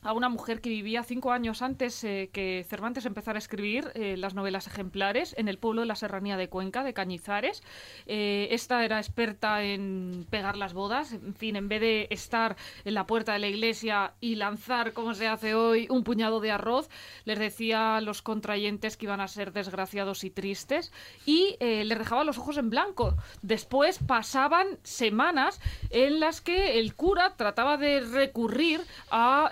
a 0.06 0.12
una 0.12 0.28
mujer 0.28 0.60
que 0.60 0.68
vivía 0.68 1.02
cinco 1.02 1.32
años 1.32 1.62
antes 1.62 2.04
eh, 2.04 2.30
que 2.32 2.64
Cervantes 2.68 3.06
empezara 3.06 3.38
a 3.38 3.40
escribir 3.40 3.90
eh, 3.94 4.16
las 4.16 4.34
novelas 4.34 4.68
ejemplares 4.68 5.34
en 5.36 5.48
el 5.48 5.58
pueblo 5.58 5.80
de 5.80 5.88
la 5.88 5.96
Serranía 5.96 6.36
de 6.36 6.48
Cuenca, 6.48 6.84
de 6.84 6.94
Cañizares. 6.94 7.64
Eh, 8.06 8.46
esta 8.52 8.84
era 8.84 8.98
experta 8.98 9.64
en 9.64 10.24
pegar 10.30 10.56
las 10.56 10.74
bodas, 10.74 11.12
en 11.12 11.34
fin, 11.34 11.56
en 11.56 11.68
vez 11.68 11.80
de 11.80 12.06
estar 12.10 12.56
en 12.84 12.94
la 12.94 13.06
puerta 13.06 13.32
de 13.32 13.40
la 13.40 13.48
iglesia 13.48 14.14
y 14.20 14.36
lanzar, 14.36 14.92
como 14.92 15.12
se 15.12 15.26
hace 15.26 15.56
hoy, 15.56 15.88
un 15.90 16.04
puñado 16.04 16.38
de 16.38 16.52
arroz, 16.52 16.88
les 17.24 17.40
decía 17.40 17.96
a 17.96 18.00
los 18.00 18.22
contrayentes 18.22 18.96
que 18.96 19.06
iban 19.06 19.20
a 19.20 19.26
ser 19.26 19.52
desgraciados 19.52 20.22
y 20.22 20.30
tristes 20.30 20.92
y 21.24 21.56
les 21.60 21.98
dejaba 21.98 22.22
los 22.22 22.38
ojos 22.38 22.58
en 22.58 22.70
blanco. 22.70 23.16
Después 23.42 23.98
pasaban 24.06 24.78
semanas 24.84 25.60
en 25.90 26.20
las 26.20 26.40
que 26.40 26.78
el 26.78 26.94
cura 26.94 27.34
trataba 27.36 27.76
de 27.76 28.00
recurrir 28.00 28.82
a 29.10 29.50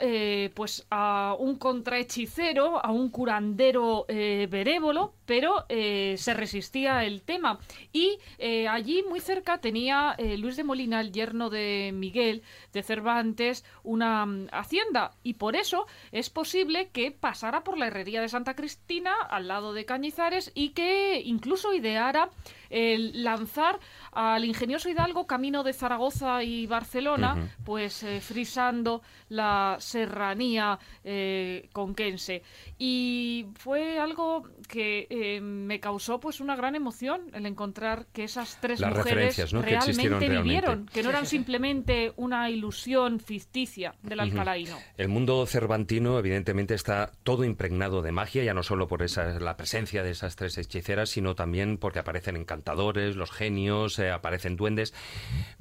pues 0.50 0.86
a 0.90 1.36
un 1.38 1.56
contrahechicero, 1.56 2.84
a 2.84 2.90
un 2.90 3.10
curandero 3.10 4.06
eh, 4.08 4.48
benévolo, 4.50 5.14
pero 5.26 5.64
eh, 5.68 6.14
se 6.18 6.34
resistía 6.34 7.04
el 7.04 7.22
tema. 7.22 7.58
Y 7.92 8.18
eh, 8.38 8.68
allí, 8.68 9.02
muy 9.08 9.20
cerca, 9.20 9.58
tenía 9.58 10.16
Luis 10.38 10.56
de 10.56 10.64
Molina, 10.64 11.00
el 11.00 11.12
yerno 11.12 11.50
de 11.50 11.92
Miguel 11.94 12.42
de 12.72 12.82
Cervantes, 12.82 13.64
una 13.82 14.26
mm, 14.26 14.48
hacienda. 14.52 15.12
Y 15.22 15.34
por 15.34 15.56
eso 15.56 15.86
es 16.12 16.30
posible 16.30 16.88
que 16.90 17.10
pasara 17.10 17.64
por 17.64 17.78
la 17.78 17.86
herrería 17.86 18.20
de 18.20 18.28
Santa 18.28 18.54
Cristina, 18.54 19.14
al 19.28 19.48
lado 19.48 19.72
de 19.72 19.84
Cañizares, 19.84 20.52
y 20.54 20.70
que 20.70 21.20
incluso 21.24 21.72
ideara 21.74 22.30
el 22.70 23.22
lanzar 23.22 23.78
al 24.12 24.44
ingenioso 24.44 24.88
Hidalgo 24.88 25.26
camino 25.26 25.62
de 25.62 25.72
Zaragoza 25.72 26.42
y 26.42 26.66
Barcelona, 26.66 27.50
pues 27.64 28.02
eh, 28.02 28.20
frisando 28.20 29.02
la 29.28 29.76
serranía 29.78 30.78
eh, 31.04 31.68
conquense. 31.72 32.42
Y 32.78 33.46
fue 33.54 33.98
algo 33.98 34.48
que 34.68 35.06
eh, 35.16 35.40
me 35.40 35.78
causó 35.78 36.18
pues 36.18 36.40
una 36.40 36.56
gran 36.56 36.74
emoción 36.74 37.30
el 37.34 37.46
encontrar 37.46 38.06
que 38.12 38.24
esas 38.24 38.58
tres 38.60 38.80
mujeres 38.80 39.52
realmente 39.52 40.28
vivieron, 40.28 40.86
que 40.86 41.04
no 41.04 41.10
eran 41.10 41.26
simplemente 41.26 42.12
una 42.16 42.50
ilusión 42.50 43.20
ficticia 43.20 43.94
del 44.02 44.18
alcalaíno. 44.18 44.76
El 44.96 45.08
mundo 45.08 45.46
cervantino 45.46 46.18
evidentemente 46.18 46.74
está 46.74 47.12
todo 47.22 47.44
impregnado 47.44 48.02
de 48.02 48.10
magia, 48.10 48.42
ya 48.42 48.54
no 48.54 48.64
solo 48.64 48.88
por 48.88 49.02
esa, 49.02 49.38
la 49.38 49.56
presencia 49.56 50.02
de 50.02 50.10
esas 50.10 50.34
tres 50.34 50.58
hechiceras, 50.58 51.10
sino 51.10 51.36
también 51.36 51.78
porque 51.78 52.00
aparecen 52.00 52.36
encantados 52.36 52.96
los 53.14 53.30
genios, 53.30 53.98
eh, 54.00 54.10
aparecen 54.10 54.56
duendes, 54.56 54.94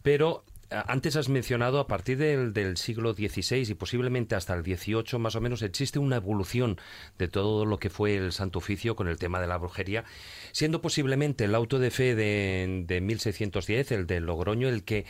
pero 0.01 0.43
antes 0.69 1.15
has 1.15 1.29
mencionado 1.29 1.79
a 1.79 1.87
partir 1.87 2.17
del, 2.17 2.77
siglo 2.77 3.13
XVI 3.13 3.69
y 3.69 3.73
posiblemente 3.75 4.35
hasta 4.35 4.53
el 4.53 4.63
XVIII 4.63 5.19
más 5.19 5.35
o 5.35 5.41
menos 5.41 5.61
existe 5.61 5.99
una 5.99 6.17
evolución 6.17 6.77
de 7.17 7.27
todo 7.27 7.65
lo 7.65 7.77
que 7.79 7.89
fue 7.89 8.15
el 8.15 8.31
Santo 8.31 8.59
Oficio 8.59 8.95
con 8.95 9.07
el 9.07 9.17
tema 9.17 9.39
de 9.39 9.47
la 9.47 9.57
brujería, 9.57 10.03
siendo 10.51 10.81
posiblemente 10.81 11.45
el 11.45 11.55
auto 11.55 11.79
de 11.79 11.91
fe 11.91 12.15
de, 12.15 12.83
de 12.87 13.01
1610, 13.01 13.91
el 13.91 14.07
de 14.07 14.19
Logroño, 14.19 14.67
el 14.67 14.83
que 14.83 15.05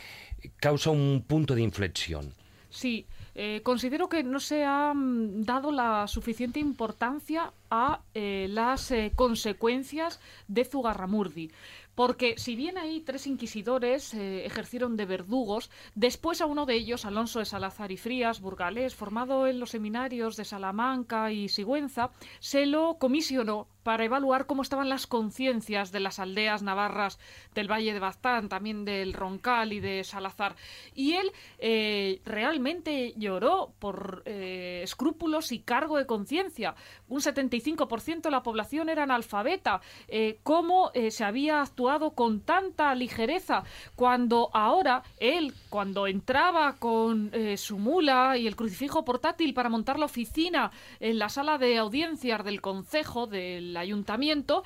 causa 0.60 0.90
un 0.90 1.24
punto 1.26 1.54
de 1.54 1.62
inflexión. 1.62 2.34
Sí, 2.70 3.06
eh, 3.36 3.60
considero 3.62 4.08
que 4.08 4.22
no 4.22 4.40
se 4.40 4.64
ha 4.64 4.92
mm, 4.94 5.42
dado 5.42 5.72
la 5.72 6.06
suficiente 6.08 6.60
importancia 6.60 7.52
a 7.70 8.00
las 8.14 8.92
consecuencias 9.16 10.20
de 10.46 10.64
Zugarramurdi. 10.64 11.50
Porque 11.94 12.34
si 12.38 12.56
bien 12.56 12.78
ahí 12.78 13.00
tres 13.00 13.26
inquisidores 13.26 14.14
eh, 14.14 14.44
ejercieron 14.46 14.96
de 14.96 15.06
verdugos, 15.06 15.70
después 15.94 16.40
a 16.40 16.46
uno 16.46 16.66
de 16.66 16.74
ellos, 16.74 17.04
Alonso 17.04 17.38
de 17.38 17.44
Salazar 17.44 17.92
y 17.92 17.96
Frías, 17.96 18.40
burgalés, 18.40 18.94
formado 18.94 19.46
en 19.46 19.60
los 19.60 19.70
seminarios 19.70 20.36
de 20.36 20.44
Salamanca 20.44 21.30
y 21.32 21.48
Sigüenza, 21.48 22.10
se 22.40 22.66
lo 22.66 22.98
comisionó 22.98 23.68
para 23.84 24.04
evaluar 24.04 24.46
cómo 24.46 24.62
estaban 24.62 24.88
las 24.88 25.06
conciencias 25.06 25.92
de 25.92 26.00
las 26.00 26.18
aldeas 26.18 26.62
navarras 26.62 27.20
del 27.54 27.70
Valle 27.70 27.92
de 27.92 28.00
Baztán, 28.00 28.48
también 28.48 28.84
del 28.84 29.12
Roncal 29.12 29.72
y 29.72 29.78
de 29.78 30.02
Salazar. 30.02 30.56
Y 30.94 31.12
él 31.12 31.30
eh, 31.58 32.20
realmente 32.24 33.12
lloró 33.16 33.74
por 33.78 34.22
eh, 34.24 34.80
escrúpulos 34.82 35.52
y 35.52 35.60
cargo 35.60 35.98
de 35.98 36.06
conciencia. 36.06 36.74
Un 37.08 37.20
75% 37.20 38.22
de 38.22 38.30
la 38.30 38.42
población 38.42 38.88
era 38.88 39.04
analfabeta. 39.04 39.80
Eh, 40.08 40.38
¿Cómo 40.42 40.90
se 41.10 41.24
había 41.24 41.60
actuado 41.60 42.12
con 42.12 42.40
tanta 42.40 42.94
ligereza 42.94 43.64
cuando 43.94 44.48
ahora 44.54 45.02
él, 45.18 45.52
cuando 45.68 46.06
entraba 46.06 46.76
con 46.78 47.30
su 47.56 47.78
mula 47.78 48.38
y 48.38 48.46
el 48.46 48.56
crucifijo 48.56 49.04
portátil 49.04 49.52
para 49.52 49.68
montar 49.68 49.98
la 49.98 50.06
oficina 50.06 50.70
en 51.00 51.18
la 51.18 51.28
sala 51.28 51.58
de 51.58 51.76
audiencias 51.76 52.44
del 52.44 52.62
concejo 52.62 53.26
del 53.26 53.73
ayuntamiento, 53.76 54.64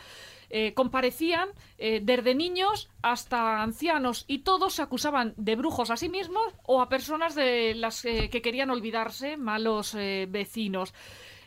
eh, 0.50 0.72
comparecían 0.72 1.50
eh, 1.76 2.00
desde 2.02 2.34
niños 2.34 2.88
hasta 3.02 3.62
ancianos 3.62 4.24
y 4.28 4.38
todos 4.38 4.74
se 4.74 4.82
acusaban 4.82 5.34
de 5.36 5.56
brujos 5.56 5.90
a 5.90 5.98
sí 5.98 6.08
mismos 6.08 6.54
o 6.64 6.80
a 6.80 6.88
personas 6.88 7.34
de 7.34 7.74
las 7.74 8.02
eh, 8.06 8.30
que 8.30 8.40
querían 8.40 8.70
olvidarse, 8.70 9.36
malos 9.36 9.94
vecinos. 9.94 10.94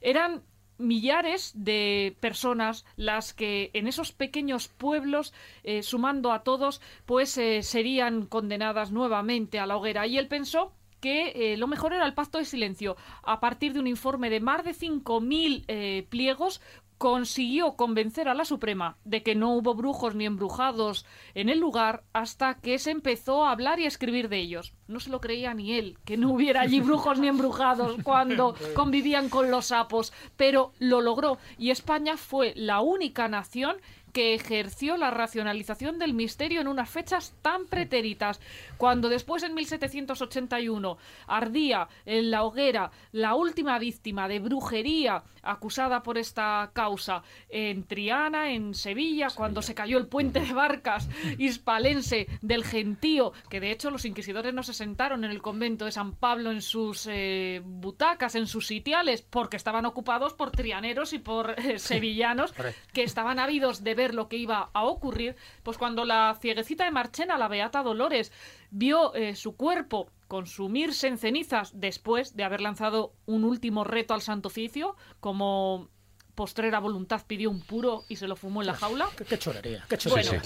Eran 0.01 0.43
millares 0.77 1.51
de 1.55 2.15
personas 2.19 2.85
las 2.95 3.33
que 3.33 3.71
en 3.73 3.88
esos 3.88 4.11
pequeños 4.11 4.67
pueblos, 4.67 5.33
sumando 5.81 6.31
a 6.31 6.43
todos, 6.43 6.81
pues 7.05 7.39
serían 7.61 8.25
condenadas 8.25 8.91
nuevamente 8.91 9.59
a 9.59 9.67
la 9.67 9.77
hoguera. 9.77 10.07
Y 10.07 10.17
él 10.17 10.27
pensó 10.27 10.73
que 10.99 11.55
lo 11.57 11.67
mejor 11.67 11.93
era 11.93 12.05
el 12.05 12.15
pacto 12.15 12.39
de 12.39 12.45
silencio. 12.45 12.97
A 13.21 13.39
partir 13.39 13.73
de 13.73 13.79
un 13.79 13.88
informe 13.88 14.31
de 14.31 14.39
más 14.39 14.63
de 14.63 14.71
5.000 14.71 16.07
pliegos, 16.07 16.61
consiguió 17.01 17.73
convencer 17.77 18.29
a 18.29 18.35
la 18.35 18.45
Suprema 18.45 18.95
de 19.05 19.23
que 19.23 19.33
no 19.33 19.55
hubo 19.55 19.73
brujos 19.73 20.13
ni 20.13 20.27
embrujados 20.27 21.03
en 21.33 21.49
el 21.49 21.57
lugar 21.57 22.03
hasta 22.13 22.59
que 22.59 22.77
se 22.77 22.91
empezó 22.91 23.43
a 23.43 23.51
hablar 23.51 23.79
y 23.79 23.85
a 23.85 23.87
escribir 23.87 24.29
de 24.29 24.37
ellos. 24.37 24.75
No 24.87 24.99
se 24.99 25.09
lo 25.09 25.19
creía 25.19 25.55
ni 25.55 25.73
él, 25.73 25.97
que 26.05 26.15
no 26.15 26.29
hubiera 26.29 26.61
allí 26.61 26.79
brujos 26.79 27.17
ni 27.17 27.27
embrujados 27.27 27.97
cuando 28.03 28.53
convivían 28.75 29.29
con 29.29 29.49
los 29.49 29.65
sapos, 29.65 30.13
pero 30.37 30.73
lo 30.77 31.01
logró 31.01 31.39
y 31.57 31.71
España 31.71 32.17
fue 32.17 32.53
la 32.55 32.81
única 32.81 33.27
nación 33.27 33.77
que 34.11 34.33
ejerció 34.33 34.97
la 34.97 35.11
racionalización 35.11 35.99
del 35.99 36.13
misterio 36.13 36.61
en 36.61 36.67
unas 36.67 36.89
fechas 36.89 37.33
tan 37.41 37.65
pretéritas. 37.65 38.39
Cuando 38.77 39.09
después, 39.09 39.43
en 39.43 39.53
1781, 39.53 40.97
ardía 41.27 41.87
en 42.05 42.31
la 42.31 42.43
hoguera 42.43 42.91
la 43.11 43.35
última 43.35 43.79
víctima 43.79 44.27
de 44.27 44.39
brujería 44.39 45.23
acusada 45.43 46.03
por 46.03 46.18
esta 46.18 46.72
causa 46.73 47.23
en 47.49 47.84
Triana, 47.85 48.51
en 48.51 48.73
Sevilla, 48.73 49.27
cuando 49.34 49.61
se 49.61 49.76
cayó 49.76 49.97
el 49.97 50.07
puente 50.07 50.39
de 50.39 50.53
barcas 50.53 51.09
hispalense 51.38 52.27
del 52.41 52.63
gentío, 52.63 53.34
que 53.49 53.59
de 53.59 53.72
hecho 53.72 53.91
los 53.91 54.05
inquisidores 54.05 54.53
no 54.53 54.63
se 54.63 54.73
sentaron 54.73 55.23
en 55.23 55.31
el 55.31 55.41
convento 55.41 55.85
de 55.85 55.91
San 55.91 56.13
Pablo 56.15 56.51
en 56.51 56.61
sus 56.61 57.07
eh, 57.09 57.61
butacas, 57.63 58.35
en 58.35 58.47
sus 58.47 58.68
sitiales, 58.68 59.22
porque 59.22 59.57
estaban 59.57 59.85
ocupados 59.85 60.34
por 60.34 60.51
trianeros 60.51 61.13
y 61.13 61.19
por 61.19 61.59
eh, 61.59 61.80
sevillanos 61.80 62.53
que 62.93 63.03
estaban 63.03 63.39
ávidos 63.39 63.84
de 63.84 63.95
ver 63.95 64.13
lo 64.13 64.27
que 64.27 64.38
iba 64.38 64.69
a 64.73 64.84
ocurrir, 64.84 65.35
pues 65.63 65.77
cuando 65.77 66.05
la 66.05 66.38
cieguecita 66.39 66.85
de 66.85 66.91
Marchena, 66.91 67.38
la 67.38 67.47
Beata 67.47 67.84
Dolores, 67.84 68.31
vio 68.72 69.14
eh, 69.14 69.35
su 69.35 69.56
cuerpo 69.56 70.10
consumirse 70.27 71.07
en 71.07 71.18
cenizas 71.18 71.72
después 71.76 72.35
de 72.35 72.43
haber 72.43 72.61
lanzado 72.61 73.14
un 73.26 73.43
último 73.43 73.84
reto 73.84 74.14
al 74.14 74.22
Santo 74.22 74.48
Oficio, 74.48 74.95
como 75.19 75.89
postrera 76.35 76.80
voluntad 76.80 77.22
pidió 77.27 77.49
un 77.49 77.61
puro 77.61 78.06
y 78.07 78.15
se 78.15 78.27
lo 78.27 78.35
fumó 78.35 78.61
en 78.61 78.68
la 78.68 78.73
jaula. 78.73 79.10
Qué, 79.18 79.26
qué 79.26 79.38
chorería, 79.38 79.85
qué 79.89 79.98
Bueno, 80.10 80.31
chorería. 80.31 80.41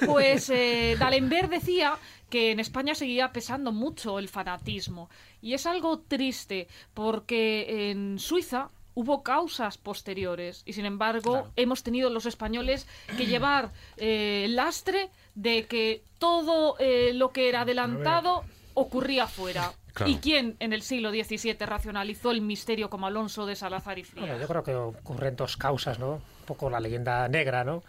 pues 0.06 0.50
eh, 0.50 0.96
D'Alembert 0.98 1.50
decía 1.50 1.96
que 2.28 2.50
en 2.50 2.60
España 2.60 2.94
seguía 2.94 3.32
pesando 3.32 3.72
mucho 3.72 4.18
el 4.18 4.28
fanatismo. 4.28 5.08
Y 5.40 5.54
es 5.54 5.64
algo 5.66 6.00
triste 6.00 6.66
porque 6.92 7.90
en 7.90 8.18
Suiza 8.18 8.70
hubo 8.98 9.22
causas 9.22 9.78
posteriores 9.78 10.64
y 10.66 10.72
sin 10.72 10.84
embargo 10.84 11.52
hemos 11.54 11.84
tenido 11.84 12.10
los 12.10 12.26
españoles 12.26 12.88
que 13.16 13.26
llevar 13.26 13.72
eh, 13.96 14.42
el 14.46 14.56
lastre 14.56 15.10
de 15.38 15.66
que 15.66 16.02
todo 16.18 16.76
eh, 16.80 17.12
lo 17.14 17.30
que 17.30 17.48
era 17.48 17.60
adelantado 17.62 18.44
ocurría 18.74 19.26
fuera. 19.26 19.72
Claro. 19.98 20.12
¿Y 20.12 20.18
quién 20.18 20.54
en 20.60 20.72
el 20.72 20.82
siglo 20.82 21.10
XVII 21.10 21.56
racionalizó 21.66 22.30
el 22.30 22.40
misterio 22.40 22.88
como 22.88 23.08
Alonso 23.08 23.46
de 23.46 23.56
Salazar 23.56 23.98
y 23.98 24.04
Frías? 24.04 24.28
Bueno, 24.28 24.40
yo 24.40 24.46
creo 24.46 24.62
que 24.62 24.72
ocurren 24.72 25.34
dos 25.34 25.56
causas, 25.56 25.98
¿no? 25.98 26.12
Un 26.12 26.46
poco 26.46 26.70
la 26.70 26.78
leyenda 26.78 27.26
negra, 27.26 27.64
¿no? 27.64 27.82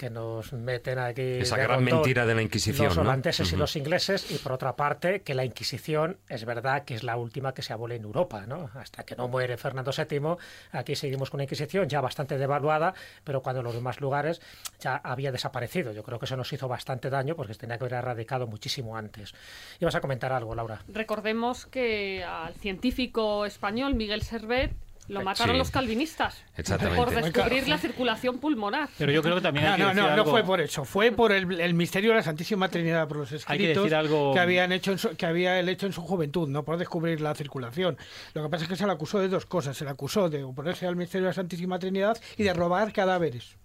Que 0.00 0.08
nos 0.08 0.54
meten 0.54 0.98
aquí. 0.98 1.20
Esa 1.40 1.56
de 1.56 1.64
gran 1.64 1.80
rondón 1.80 1.96
mentira 1.96 2.24
de 2.24 2.34
la 2.34 2.40
Inquisición, 2.40 2.86
Los 2.86 2.96
¿no? 2.96 3.02
holandeses 3.02 3.46
y 3.50 3.52
Ujú. 3.52 3.60
los 3.60 3.76
ingleses, 3.76 4.30
y 4.30 4.38
por 4.38 4.52
otra 4.52 4.74
parte, 4.74 5.20
que 5.20 5.34
la 5.34 5.44
Inquisición 5.44 6.16
es 6.30 6.46
verdad 6.46 6.84
que 6.86 6.94
es 6.94 7.02
la 7.02 7.18
última 7.18 7.52
que 7.52 7.60
se 7.60 7.74
abole 7.74 7.96
en 7.96 8.04
Europa, 8.04 8.46
¿no? 8.46 8.70
Hasta 8.76 9.04
que 9.04 9.14
no 9.14 9.28
muere 9.28 9.58
Fernando 9.58 9.90
VII, 9.94 10.36
aquí 10.72 10.96
seguimos 10.96 11.28
con 11.28 11.36
una 11.36 11.44
Inquisición 11.44 11.86
ya 11.86 12.00
bastante 12.00 12.38
devaluada, 12.38 12.94
pero 13.24 13.42
cuando 13.42 13.60
en 13.60 13.64
los 13.64 13.74
demás 13.74 14.00
lugares 14.00 14.40
ya 14.80 14.96
había 14.96 15.32
desaparecido. 15.32 15.92
Yo 15.92 16.02
creo 16.02 16.18
que 16.18 16.24
eso 16.24 16.34
nos 16.38 16.50
hizo 16.50 16.66
bastante 16.66 17.10
daño 17.10 17.36
porque 17.36 17.52
se 17.52 17.60
tenía 17.60 17.76
que 17.76 17.84
haber 17.84 17.98
erradicado 17.98 18.46
muchísimo 18.46 18.96
antes. 18.96 19.34
Ibas 19.80 19.96
a 19.96 20.00
comentar 20.00 20.32
algo, 20.32 20.54
Laura. 20.54 20.80
Recordemos 20.88 21.66
que 21.66 22.24
al 22.24 22.54
científico 22.54 23.44
español 23.44 23.94
Miguel 23.96 24.22
Servet 24.22 24.72
lo 25.10 25.22
mataron 25.22 25.54
Sí. 25.54 25.58
los 25.58 25.70
calvinistas 25.70 26.42
Exactamente. 26.56 26.96
por 27.02 27.10
descubrir 27.14 27.68
la 27.68 27.78
circulación 27.78 28.38
pulmonar. 28.38 28.88
Pero 28.98 29.12
yo 29.12 29.22
creo 29.22 29.34
que 29.36 29.40
también 29.40 29.66
hay 29.66 29.72
No, 29.72 29.76
que 29.76 29.82
no, 29.94 30.02
decir 30.02 30.16
no, 30.16 30.24
no 30.24 30.30
fue 30.30 30.44
por 30.44 30.60
eso. 30.60 30.84
Fue 30.84 31.12
por 31.12 31.32
el, 31.32 31.60
el 31.60 31.74
misterio 31.74 32.10
de 32.10 32.16
la 32.16 32.22
Santísima 32.22 32.68
Trinidad, 32.68 33.08
por 33.08 33.18
los 33.18 33.32
escritos 33.32 33.50
Hay 33.50 33.58
que 33.58 33.68
decir 33.80 33.94
algo- 33.94 34.32
que 34.32 34.40
habían 34.40 34.72
hecho 34.72 34.92
en 34.92 34.98
su- 34.98 35.16
que 35.16 35.26
había 35.26 35.58
él 35.58 35.68
hecho 35.68 35.86
en 35.86 35.92
su 35.92 36.02
juventud, 36.02 36.48
no 36.48 36.64
por 36.64 36.76
descubrir 36.78 37.20
la 37.20 37.34
circulación. 37.34 37.98
Lo 38.34 38.42
que 38.42 38.48
pasa 38.48 38.64
es 38.64 38.68
que 38.68 38.76
se 38.76 38.86
le 38.86 38.92
acusó 38.92 39.18
de 39.18 39.28
dos 39.28 39.46
cosas. 39.46 39.76
Se 39.76 39.84
le 39.84 39.90
acusó 39.90 40.28
de 40.30 40.44
oponerse 40.44 40.86
al 40.86 40.96
misterio 40.96 41.24
de 41.26 41.30
la 41.30 41.34
Santísima 41.34 41.78
Trinidad 41.78 42.16
y 42.36 42.42
de 42.44 42.52
robar 42.54 42.92
cadáveres. 42.92 43.56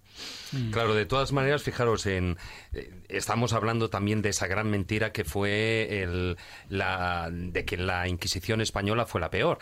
Claro, 0.70 0.94
de 0.94 1.06
todas 1.06 1.32
maneras, 1.32 1.62
fijaros, 1.62 2.06
en, 2.06 2.38
eh, 2.72 2.90
estamos 3.08 3.52
hablando 3.52 3.90
también 3.90 4.22
de 4.22 4.30
esa 4.30 4.46
gran 4.46 4.70
mentira 4.70 5.12
que 5.12 5.24
fue 5.24 6.02
el, 6.02 6.36
la, 6.68 7.28
de 7.30 7.64
que 7.64 7.76
la 7.76 8.08
Inquisición 8.08 8.60
española 8.60 9.06
fue 9.06 9.20
la 9.20 9.30
peor. 9.30 9.58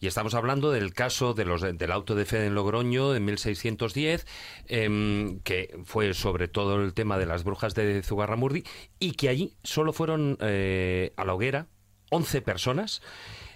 Y 0.00 0.06
estamos 0.06 0.34
hablando 0.34 0.70
del 0.70 0.94
caso 0.94 1.34
de 1.34 1.44
los, 1.44 1.60
del 1.60 1.92
auto 1.92 2.14
de 2.14 2.24
fe 2.24 2.46
en 2.46 2.54
Logroño 2.54 3.14
en 3.14 3.24
1610, 3.24 4.26
em, 4.66 5.40
que 5.40 5.76
fue 5.84 6.14
sobre 6.14 6.48
todo 6.48 6.76
el 6.76 6.94
tema 6.94 7.18
de 7.18 7.26
las 7.26 7.44
brujas 7.44 7.74
de 7.74 8.02
Zugarramurdi, 8.02 8.64
y 8.98 9.12
que 9.12 9.28
allí 9.28 9.56
solo 9.64 9.92
fueron 9.92 10.38
eh, 10.40 11.12
a 11.16 11.24
la 11.24 11.34
hoguera 11.34 11.66
11 12.10 12.42
personas. 12.42 13.02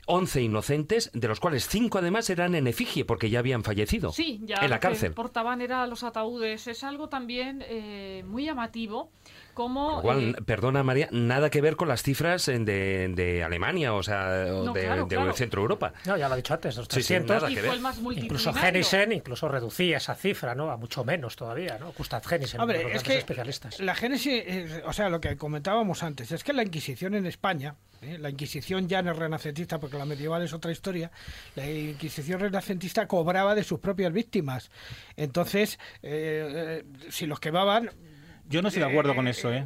11 0.06 0.42
inocentes, 0.42 1.10
de 1.14 1.28
los 1.28 1.38
cuales 1.40 1.68
5 1.68 1.98
además 1.98 2.28
eran 2.30 2.54
en 2.54 2.66
efigie 2.66 3.04
porque 3.04 3.30
ya 3.30 3.38
habían 3.38 3.62
fallecido 3.62 4.12
Sí, 4.12 4.40
ya 4.44 4.56
en 4.56 4.62
la 4.62 4.76
lo 4.76 4.80
que 4.80 4.80
cárcel. 4.88 5.12
portaban 5.14 5.60
era 5.60 5.86
los 5.86 6.02
ataúdes. 6.02 6.66
Es 6.66 6.82
algo 6.84 7.08
también 7.08 7.64
eh, 7.68 8.24
muy 8.26 8.44
llamativo 8.44 9.10
como... 9.54 9.98
Igual, 10.00 10.36
eh, 10.38 10.42
perdona 10.44 10.82
María, 10.82 11.08
nada 11.10 11.50
que 11.50 11.60
ver 11.60 11.76
con 11.76 11.88
las 11.88 12.02
cifras 12.02 12.48
en 12.48 12.64
de, 12.64 13.08
de 13.14 13.42
Alemania, 13.42 13.94
o 13.94 14.02
sea, 14.02 14.46
No, 14.48 14.72
de, 14.72 14.82
claro, 14.82 15.06
de 15.06 15.16
claro. 15.16 15.32
Centro 15.32 15.62
Europa. 15.62 15.92
No, 16.06 16.16
ya 16.16 16.28
lo 16.28 16.34
he 16.34 16.38
dicho 16.38 16.54
antes, 16.54 16.76
los 16.76 16.86
Sí, 16.86 17.02
sí, 17.02 17.14
300. 17.14 17.36
nada 17.36 17.50
y 17.50 17.54
que 17.54 17.60
fue 17.60 17.68
ver. 17.68 17.76
el 17.76 17.82
más 17.82 17.98
Incluso. 17.98 18.52
Genisen 18.52 19.12
incluso 19.12 19.48
reducía 19.48 19.96
esa 19.98 20.14
cifra, 20.14 20.54
¿no? 20.54 20.70
A 20.70 20.76
mucho 20.76 21.04
menos 21.04 21.36
todavía, 21.36 21.78
¿no? 21.78 21.92
Gustav 21.92 22.24
Genisen, 22.24 22.60
uno 22.60 22.72
de 22.72 22.78
Hombre, 22.78 22.92
los 22.94 23.02
es 23.02 23.08
que 23.08 23.18
especialistas. 23.18 23.80
la 23.80 23.94
génesis, 23.94 24.42
eh, 24.46 24.82
o 24.86 24.92
sea, 24.92 25.08
lo 25.08 25.20
que 25.20 25.36
comentábamos 25.36 26.02
antes, 26.02 26.32
es 26.32 26.42
que 26.44 26.52
la 26.52 26.62
Inquisición 26.62 27.14
en 27.14 27.26
España, 27.26 27.74
eh, 28.00 28.18
la 28.18 28.30
Inquisición 28.30 28.88
ya 28.88 29.02
no 29.02 29.12
es 29.12 29.16
renacentista, 29.16 29.78
porque 29.78 29.98
la 29.98 30.04
medieval 30.04 30.42
es 30.42 30.52
otra 30.52 30.72
historia, 30.72 31.10
la 31.54 31.68
Inquisición 31.68 32.40
renacentista 32.40 33.06
cobraba 33.06 33.54
de 33.54 33.64
sus 33.64 33.78
propias 33.80 34.12
víctimas. 34.12 34.70
Entonces, 35.16 35.78
eh, 36.02 36.82
eh, 36.82 37.10
si 37.10 37.26
los 37.26 37.40
quemaban... 37.40 37.90
Yo 38.52 38.62
no 38.62 38.68
estoy 38.68 38.82
de 38.82 38.88
acuerdo 38.90 39.14
con 39.14 39.26
eso, 39.28 39.52
¿eh? 39.52 39.64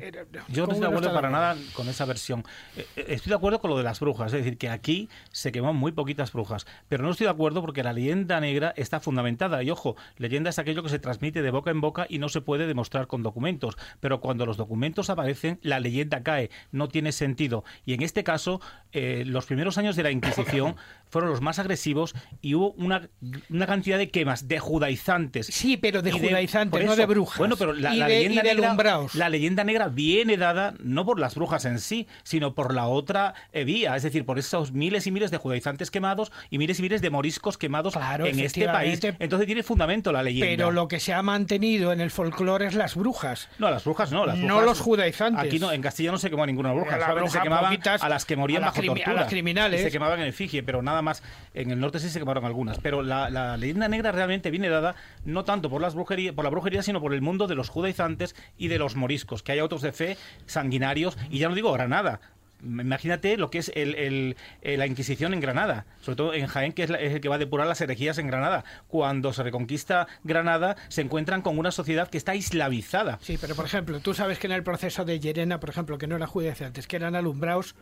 Yo 0.49 0.63
no 0.63 0.67
¿Cómo 0.67 0.73
estoy 0.73 0.81
de 0.81 0.87
acuerdo 0.87 1.13
para 1.13 1.29
nada 1.31 1.57
con 1.73 1.89
esa 1.89 2.05
versión. 2.05 2.45
Eh, 2.77 2.87
eh, 2.97 3.05
Estoy 3.09 3.31
de 3.31 3.37
acuerdo 3.37 3.61
con 3.61 3.71
lo 3.71 3.77
de 3.77 3.83
las 3.83 3.99
brujas, 4.01 4.33
es 4.33 4.39
decir, 4.45 4.59
que 4.59 4.69
aquí 4.69 5.09
se 5.33 5.51
quemó 5.53 5.73
muy 5.75 5.93
poquitas 5.93 6.33
brujas, 6.33 6.67
pero 6.89 7.03
no 7.05 7.11
estoy 7.11 7.25
de 7.27 7.33
acuerdo 7.33 7.61
porque 7.61 7.83
la 7.83 7.93
leyenda 7.93 8.41
negra 8.41 8.73
está 8.77 9.01
fundamentada. 9.01 9.63
Y 9.63 9.71
ojo, 9.71 9.97
leyenda 10.19 10.51
es 10.51 10.59
aquello 10.59 10.83
que 10.83 10.89
se 10.89 10.99
transmite 10.99 11.43
de 11.43 11.51
boca 11.51 11.71
en 11.71 11.81
boca 11.81 12.07
y 12.09 12.19
no 12.19 12.29
se 12.29 12.41
puede 12.41 12.67
demostrar 12.67 13.07
con 13.09 13.23
documentos, 13.23 13.77
pero 14.01 14.21
cuando 14.21 14.47
los 14.47 14.57
documentos 14.57 15.11
aparecen, 15.11 15.59
la 15.63 15.81
leyenda 15.81 16.23
cae, 16.23 16.51
no 16.71 16.89
tiene 16.89 17.11
sentido. 17.13 17.65
Y 17.85 17.95
en 17.95 18.03
este 18.03 18.23
caso, 18.25 18.61
eh, 18.93 19.25
los 19.27 19.47
primeros 19.47 19.79
años 19.79 19.97
de 19.97 20.03
la 20.05 20.11
Inquisición 20.13 20.77
fueron 21.11 21.31
los 21.31 21.41
más 21.41 21.59
agresivos 21.59 22.15
y 22.41 22.55
hubo 22.55 22.71
una, 22.73 23.09
una 23.51 23.67
cantidad 23.67 23.99
de 23.99 24.11
quemas, 24.11 24.47
de 24.49 24.59
judaizantes. 24.59 25.47
Sí, 25.47 25.77
pero 25.77 26.03
de 26.03 26.13
judaizantes, 26.13 26.85
no 26.85 26.93
eso, 26.93 27.01
de 27.01 27.07
brujas. 27.07 27.39
Bueno, 27.39 27.57
pero 27.57 27.73
la, 27.73 27.91
de- 27.91 27.97
leyenda 28.09 28.43
negra, 28.43 28.76
la 29.15 29.29
leyenda 29.29 29.65
negra 29.65 29.89
viene 29.89 30.37
dada 30.37 30.75
no 30.81 31.05
por 31.05 31.19
las 31.19 31.35
brujas 31.35 31.65
en 31.65 31.79
sí, 31.81 32.07
sino 32.23 32.55
por 32.55 32.75
la 32.75 32.87
otra 32.87 33.35
vía, 33.65 33.97
es 33.97 34.03
decir, 34.03 34.25
por 34.25 34.39
esos 34.39 34.73
miles 34.73 35.07
y 35.07 35.11
miles 35.11 35.31
de 35.31 35.39
judaizantes 35.39 35.91
quemados 35.91 36.33
y 36.51 36.59
miles 36.59 36.79
y 36.79 36.83
miles 36.83 37.03
de 37.03 37.11
moriscos 37.11 37.59
quemados 37.59 37.95
Claro, 37.95 38.27
en 38.27 38.39
este 38.41 38.67
país. 38.67 39.01
Entonces 39.19 39.47
tiene 39.47 39.63
fundamento 39.63 40.13
la 40.13 40.23
leyenda. 40.23 40.47
Pero 40.47 40.71
lo 40.73 40.89
que 40.89 41.01
se 41.01 41.13
ha 41.13 41.23
mantenido 41.23 41.93
en 41.93 42.01
el 42.01 42.11
folclore 42.11 42.67
es 42.67 42.75
las 42.75 42.95
brujas. 42.95 43.49
No, 43.59 43.71
las 43.71 43.85
brujas 43.85 44.13
no, 44.13 44.27
las 44.27 44.37
No 44.39 44.57
brujas- 44.59 44.65
los 44.67 44.81
judaizantes. 44.81 45.45
Aquí 45.45 45.59
no, 45.59 45.73
en 45.73 45.83
Castilla 45.83 46.11
no 46.13 46.19
se 46.19 46.31
quemó 46.31 46.47
ninguna 46.47 46.73
bruja, 46.73 46.97
la 46.99 47.07
solamente 47.07 47.31
se 47.31 47.39
bruja 47.39 47.43
quemaban 47.43 47.65
poquitas, 47.71 48.03
a 48.03 48.09
las 48.09 48.25
que 48.25 48.37
morían 48.37 48.63
a 48.63 48.67
bajo 48.67 48.81
a 48.81 49.13
las 49.15 49.29
criminales. 49.29 49.83
Se 49.83 49.91
quemaban 49.91 50.21
en 50.21 50.27
efigie, 50.27 50.63
pero 50.63 50.83
nada 50.83 51.03
más. 51.03 51.23
En 51.55 51.71
el 51.71 51.81
norte 51.81 51.99
sí 51.99 52.09
se 52.11 52.19
quemaron 52.19 52.45
algunas. 52.45 52.79
Pero 52.79 53.03
la, 53.03 53.31
la 53.31 53.57
leyenda 53.57 53.89
negra 53.89 54.13
realmente 54.13 54.51
viene 54.51 54.69
dada 54.69 54.95
no 55.25 55.45
tanto 55.45 55.71
por 55.71 55.81
las 55.81 55.95
brujerías, 55.95 56.35
por 56.35 56.45
la 56.45 56.51
brujería, 56.51 56.83
sino 56.83 57.01
por 57.01 57.15
el 57.15 57.23
mundo 57.23 57.47
de 57.47 57.55
los 57.55 57.69
judaizantes 57.69 58.35
y 58.59 58.66
de 58.69 58.79
los 58.79 58.97
moriscos, 58.97 59.43
que 59.43 59.53
hay 59.53 59.59
autos 59.59 59.83
de 59.83 59.93
fe 59.93 60.17
sanguinarios, 60.47 61.17
y 61.31 61.39
ya 61.39 61.49
no 61.49 61.55
digo 61.55 61.73
Granada. 61.73 62.21
Imagínate 62.63 63.37
lo 63.37 63.51
que 63.51 63.59
es 63.59 63.71
el- 63.75 64.35
eh, 64.63 64.77
la 64.79 64.87
Inquisición 64.87 65.35
en 65.35 65.41
Granada, 65.41 65.85
sobre 66.01 66.17
todo 66.17 66.35
en 66.35 66.47
Jaén, 66.47 66.73
que 66.73 66.85
es, 66.85 66.91
la- 66.91 66.99
es 66.99 67.13
el 67.13 67.21
que 67.21 67.29
va 67.29 67.35
a 67.35 67.39
depurar 67.39 67.67
las 67.67 67.81
herejías 67.83 68.17
en 68.17 68.29
Granada. 68.29 68.65
Cuando 68.89 69.33
se 69.35 69.43
reconquista 69.43 70.07
Granada, 70.25 70.75
se 70.89 71.03
encuentran 71.03 71.43
con 71.43 71.59
una 71.59 71.71
sociedad 71.71 72.09
que 72.09 72.17
está 72.17 72.35
islamizada. 72.35 73.19
Sí, 73.21 73.37
pero 73.39 73.55
por 73.55 73.67
ejemplo, 73.67 74.01
tú 74.01 74.15
sabes 74.15 74.39
que 74.39 74.47
en 74.47 74.55
el 74.55 74.63
proceso 74.63 75.05
de 75.05 75.21
Llerena, 75.21 75.61
por 75.61 75.69
ejemplo, 75.69 75.99
que 75.99 76.07
no 76.07 76.17
era 76.17 76.27
judaizantes, 76.27 76.87
que 76.87 76.97
eran 76.97 77.15
alumbrados, 77.15 77.77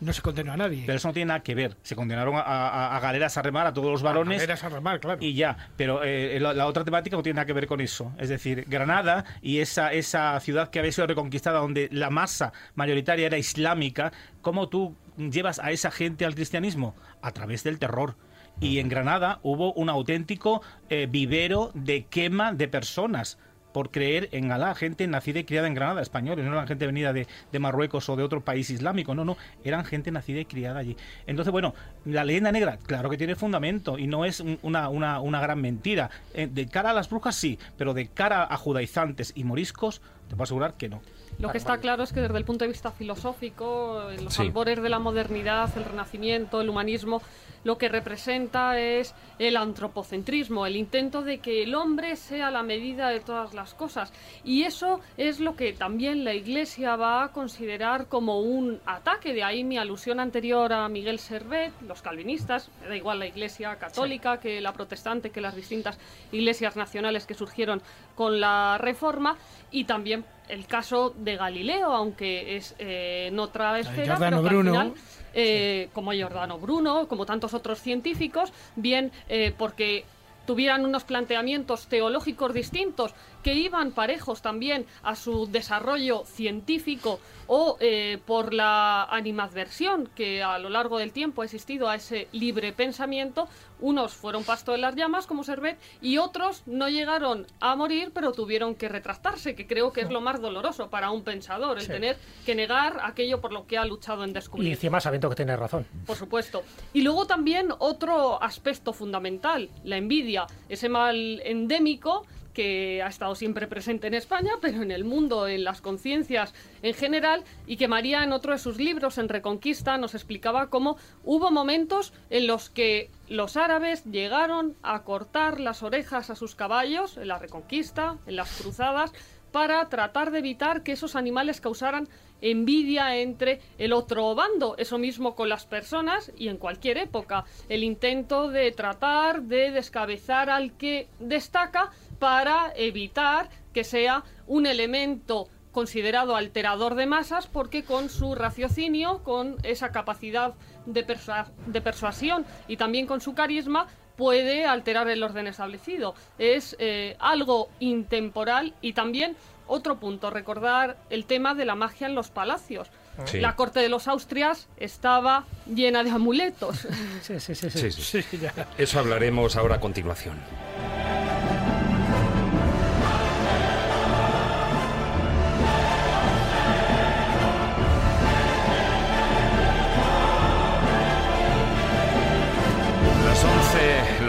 no 0.00 0.12
se 0.12 0.20
condenó 0.22 0.52
a 0.52 0.56
nadie. 0.56 0.82
Pero 0.86 0.96
eso 0.98 1.08
no 1.08 1.14
tiene 1.14 1.28
nada 1.28 1.40
que 1.42 1.54
ver. 1.54 1.76
Se 1.82 1.96
condenaron 1.96 2.34
a, 2.36 2.40
a- 2.40 2.96
a 2.96 3.00
galeras 3.00 3.36
a 3.38 3.42
remar 3.42 3.66
a 3.66 3.72
todos 3.72 3.90
los 3.90 4.02
varones. 4.02 4.38
Galeras 4.38 4.64
a 4.64 4.68
remar, 4.68 5.00
claro. 5.00 5.18
Y 5.22 5.34
ya. 5.34 5.56
Pero 5.76 6.02
eh, 6.04 6.38
la, 6.40 6.52
la 6.52 6.66
otra 6.66 6.84
temática 6.84 7.16
no 7.16 7.22
tiene 7.22 7.36
nada 7.36 7.46
que 7.46 7.52
ver 7.52 7.66
con 7.66 7.80
eso. 7.80 8.12
Es 8.18 8.28
decir, 8.28 8.64
Granada 8.68 9.24
y 9.40 9.58
esa, 9.60 9.92
esa 9.92 10.38
ciudad 10.40 10.70
que 10.70 10.78
había 10.78 10.92
sido 10.92 11.06
reconquistada 11.06 11.58
donde 11.60 11.88
la 11.92 12.10
masa 12.10 12.52
mayoritaria 12.74 13.26
era 13.26 13.38
islámica, 13.38 14.12
¿cómo 14.42 14.68
tú 14.68 14.96
llevas 15.16 15.58
a 15.58 15.70
esa 15.70 15.90
gente 15.90 16.24
al 16.24 16.34
cristianismo? 16.34 16.94
A 17.22 17.30
través 17.32 17.62
del 17.64 17.78
terror. 17.78 18.16
Y 18.60 18.78
en 18.78 18.88
Granada 18.88 19.40
hubo 19.42 19.72
un 19.72 19.88
auténtico 19.88 20.62
eh, 20.88 21.08
vivero 21.10 21.70
de 21.74 22.04
quema 22.06 22.52
de 22.52 22.68
personas 22.68 23.38
por 23.74 23.90
creer 23.90 24.28
en 24.30 24.52
Alá, 24.52 24.72
gente 24.76 25.04
nacida 25.08 25.40
y 25.40 25.44
criada 25.44 25.66
en 25.66 25.74
Granada, 25.74 26.00
españoles, 26.00 26.44
no 26.44 26.52
eran 26.52 26.68
gente 26.68 26.86
venida 26.86 27.12
de, 27.12 27.26
de, 27.50 27.58
Marruecos 27.58 28.08
o 28.08 28.14
de 28.14 28.22
otro 28.22 28.40
país 28.40 28.70
islámico, 28.70 29.16
no, 29.16 29.24
no, 29.24 29.36
eran 29.64 29.84
gente 29.84 30.12
nacida 30.12 30.38
y 30.38 30.44
criada 30.44 30.78
allí. 30.78 30.96
Entonces, 31.26 31.50
bueno, 31.50 31.74
la 32.04 32.22
leyenda 32.22 32.52
negra, 32.52 32.78
claro 32.86 33.10
que 33.10 33.18
tiene 33.18 33.34
fundamento 33.34 33.98
y 33.98 34.06
no 34.06 34.24
es 34.24 34.38
una, 34.62 34.88
una, 34.90 35.18
una 35.18 35.40
gran 35.40 35.60
mentira. 35.60 36.08
Eh, 36.34 36.46
de 36.46 36.68
cara 36.68 36.90
a 36.90 36.94
las 36.94 37.10
brujas 37.10 37.34
sí, 37.34 37.58
pero 37.76 37.94
de 37.94 38.06
cara 38.06 38.46
a 38.48 38.56
judaizantes 38.56 39.32
y 39.34 39.42
moriscos, 39.42 40.00
te 40.28 40.36
puedo 40.36 40.44
asegurar 40.44 40.74
que 40.74 40.88
no. 40.88 41.02
Lo 41.38 41.50
que 41.50 41.58
está 41.58 41.78
claro 41.78 42.02
es 42.02 42.12
que 42.12 42.20
desde 42.20 42.38
el 42.38 42.44
punto 42.44 42.64
de 42.64 42.68
vista 42.68 42.90
filosófico, 42.90 44.10
en 44.10 44.24
los 44.24 44.34
sí. 44.34 44.42
albores 44.42 44.82
de 44.82 44.88
la 44.88 44.98
modernidad, 44.98 45.70
el 45.76 45.84
renacimiento, 45.84 46.60
el 46.60 46.68
humanismo, 46.68 47.22
lo 47.64 47.78
que 47.78 47.88
representa 47.88 48.78
es 48.78 49.14
el 49.38 49.56
antropocentrismo, 49.56 50.66
el 50.66 50.76
intento 50.76 51.22
de 51.22 51.38
que 51.38 51.62
el 51.62 51.74
hombre 51.74 52.16
sea 52.16 52.50
la 52.50 52.62
medida 52.62 53.08
de 53.08 53.20
todas 53.20 53.54
las 53.54 53.74
cosas. 53.74 54.12
Y 54.44 54.62
eso 54.62 55.00
es 55.16 55.40
lo 55.40 55.56
que 55.56 55.72
también 55.72 56.24
la 56.24 56.34
Iglesia 56.34 56.96
va 56.96 57.24
a 57.24 57.32
considerar 57.32 58.06
como 58.06 58.40
un 58.40 58.80
ataque. 58.84 59.32
De 59.32 59.42
ahí 59.42 59.64
mi 59.64 59.78
alusión 59.78 60.20
anterior 60.20 60.72
a 60.72 60.88
Miguel 60.88 61.18
Servet, 61.18 61.72
los 61.82 62.02
calvinistas, 62.02 62.70
da 62.86 62.94
igual 62.94 63.18
la 63.18 63.26
Iglesia 63.26 63.76
católica 63.76 64.34
sí. 64.34 64.42
que 64.42 64.60
la 64.60 64.72
protestante, 64.72 65.30
que 65.30 65.40
las 65.40 65.56
distintas 65.56 65.98
iglesias 66.32 66.76
nacionales 66.76 67.26
que 67.26 67.34
surgieron 67.34 67.82
con 68.14 68.40
la 68.40 68.76
Reforma, 68.78 69.36
y 69.70 69.84
también 69.84 70.24
el 70.48 70.66
caso 70.66 71.14
de 71.16 71.36
Galileo, 71.36 71.92
aunque 71.92 72.56
es 72.56 72.74
eh, 72.78 73.26
en 73.28 73.38
otra 73.38 73.78
esfera, 73.78 74.16
pero 74.18 74.42
que 74.42 74.48
Bruno. 74.48 74.70
al 74.78 74.92
final 74.92 75.02
eh, 75.34 75.88
como 75.92 76.12
Giordano 76.12 76.58
Bruno, 76.58 77.08
como 77.08 77.26
tantos 77.26 77.54
otros 77.54 77.80
científicos, 77.80 78.52
bien 78.76 79.10
eh, 79.28 79.52
porque 79.56 80.04
tuvieran 80.46 80.84
unos 80.84 81.04
planteamientos 81.04 81.88
teológicos 81.88 82.54
distintos 82.54 83.14
que 83.44 83.54
iban 83.54 83.92
parejos 83.92 84.40
también 84.42 84.86
a 85.02 85.14
su 85.14 85.46
desarrollo 85.46 86.24
científico 86.24 87.20
o 87.46 87.76
eh, 87.78 88.18
por 88.26 88.54
la 88.54 89.04
animadversión 89.04 90.08
que 90.16 90.42
a 90.42 90.58
lo 90.58 90.70
largo 90.70 90.96
del 90.98 91.12
tiempo 91.12 91.42
ha 91.42 91.44
existido 91.44 91.90
a 91.90 91.94
ese 91.94 92.26
libre 92.32 92.72
pensamiento, 92.72 93.46
unos 93.80 94.14
fueron 94.14 94.44
pasto 94.44 94.72
de 94.72 94.78
las 94.78 94.96
llamas 94.96 95.26
como 95.26 95.44
Servet 95.44 95.78
y 96.00 96.16
otros 96.16 96.62
no 96.64 96.88
llegaron 96.88 97.46
a 97.60 97.76
morir 97.76 98.12
pero 98.14 98.32
tuvieron 98.32 98.74
que 98.74 98.88
retractarse, 98.88 99.54
que 99.54 99.66
creo 99.66 99.92
que 99.92 100.00
es 100.00 100.10
lo 100.10 100.22
más 100.22 100.40
doloroso 100.40 100.88
para 100.88 101.10
un 101.10 101.22
pensador, 101.22 101.76
el 101.76 101.84
Sí. 101.84 101.92
tener 101.92 102.16
que 102.46 102.54
negar 102.54 102.98
aquello 103.02 103.42
por 103.42 103.52
lo 103.52 103.66
que 103.66 103.76
ha 103.76 103.84
luchado 103.84 104.24
en 104.24 104.30
Y 104.30 104.32
descubrir. 104.32 104.72
encima 104.72 105.00
sabiendo 105.00 105.28
que 105.28 105.36
tiene 105.36 105.54
razón. 105.54 105.84
Por 106.06 106.16
supuesto. 106.16 106.62
Y 106.94 107.02
luego 107.02 107.26
también 107.26 107.68
otro 107.78 108.42
aspecto 108.42 108.94
fundamental, 108.94 109.68
la 109.84 109.98
envidia, 109.98 110.46
ese 110.70 110.88
mal 110.88 111.42
endémico 111.44 112.24
que 112.54 113.02
ha 113.02 113.08
estado 113.08 113.34
siempre 113.34 113.66
presente 113.66 114.06
en 114.06 114.14
España, 114.14 114.52
pero 114.62 114.82
en 114.82 114.90
el 114.90 115.04
mundo, 115.04 115.46
en 115.46 115.64
las 115.64 115.82
conciencias 115.82 116.54
en 116.82 116.94
general, 116.94 117.44
y 117.66 117.76
que 117.76 117.88
María 117.88 118.24
en 118.24 118.32
otro 118.32 118.52
de 118.52 118.58
sus 118.58 118.78
libros, 118.78 119.18
en 119.18 119.28
Reconquista, 119.28 119.98
nos 119.98 120.14
explicaba 120.14 120.70
cómo 120.70 120.96
hubo 121.24 121.50
momentos 121.50 122.12
en 122.30 122.46
los 122.46 122.70
que 122.70 123.10
los 123.28 123.56
árabes 123.56 124.04
llegaron 124.04 124.76
a 124.82 125.02
cortar 125.02 125.60
las 125.60 125.82
orejas 125.82 126.30
a 126.30 126.36
sus 126.36 126.54
caballos, 126.54 127.16
en 127.16 127.28
la 127.28 127.38
Reconquista, 127.38 128.16
en 128.26 128.36
las 128.36 128.50
cruzadas, 128.60 129.12
para 129.54 129.88
tratar 129.88 130.32
de 130.32 130.40
evitar 130.40 130.82
que 130.82 130.90
esos 130.90 131.14
animales 131.14 131.60
causaran 131.60 132.08
envidia 132.40 133.16
entre 133.18 133.60
el 133.78 133.92
otro 133.92 134.34
bando. 134.34 134.74
Eso 134.78 134.98
mismo 134.98 135.36
con 135.36 135.48
las 135.48 135.64
personas 135.64 136.32
y 136.36 136.48
en 136.48 136.58
cualquier 136.58 136.98
época. 136.98 137.44
El 137.68 137.84
intento 137.84 138.48
de 138.48 138.72
tratar 138.72 139.42
de 139.42 139.70
descabezar 139.70 140.50
al 140.50 140.76
que 140.76 141.08
destaca 141.20 141.90
para 142.28 142.72
evitar 142.74 143.50
que 143.74 143.84
sea 143.84 144.24
un 144.46 144.64
elemento 144.64 145.46
considerado 145.72 146.36
alterador 146.36 146.94
de 146.94 147.04
masas 147.04 147.46
porque 147.48 147.84
con 147.84 148.08
su 148.08 148.34
raciocinio, 148.34 149.22
con 149.22 149.56
esa 149.62 149.92
capacidad 149.92 150.54
de, 150.86 151.06
persua- 151.06 151.50
de 151.66 151.82
persuasión 151.82 152.46
y 152.66 152.78
también 152.78 153.06
con 153.06 153.20
su 153.20 153.34
carisma, 153.34 153.88
puede 154.16 154.64
alterar 154.64 155.06
el 155.10 155.22
orden 155.22 155.48
establecido. 155.48 156.14
Es 156.38 156.76
eh, 156.78 157.14
algo 157.18 157.68
intemporal 157.78 158.72
y 158.80 158.94
también 158.94 159.36
otro 159.66 160.00
punto, 160.00 160.30
recordar 160.30 160.96
el 161.10 161.26
tema 161.26 161.54
de 161.54 161.66
la 161.66 161.74
magia 161.74 162.06
en 162.06 162.14
los 162.14 162.30
palacios. 162.30 162.88
Sí. 163.26 163.38
La 163.40 163.54
corte 163.54 163.80
de 163.80 163.90
los 163.90 164.08
Austrias 164.08 164.68
estaba 164.78 165.44
llena 165.66 166.02
de 166.04 166.10
amuletos. 166.10 166.88
Sí, 167.20 167.38
sí, 167.38 167.54
sí. 167.54 167.68
Sí, 167.70 167.90
sí. 168.22 168.24
Eso 168.78 168.98
hablaremos 168.98 169.56
ahora 169.56 169.74
a 169.76 169.80
continuación. 169.80 170.36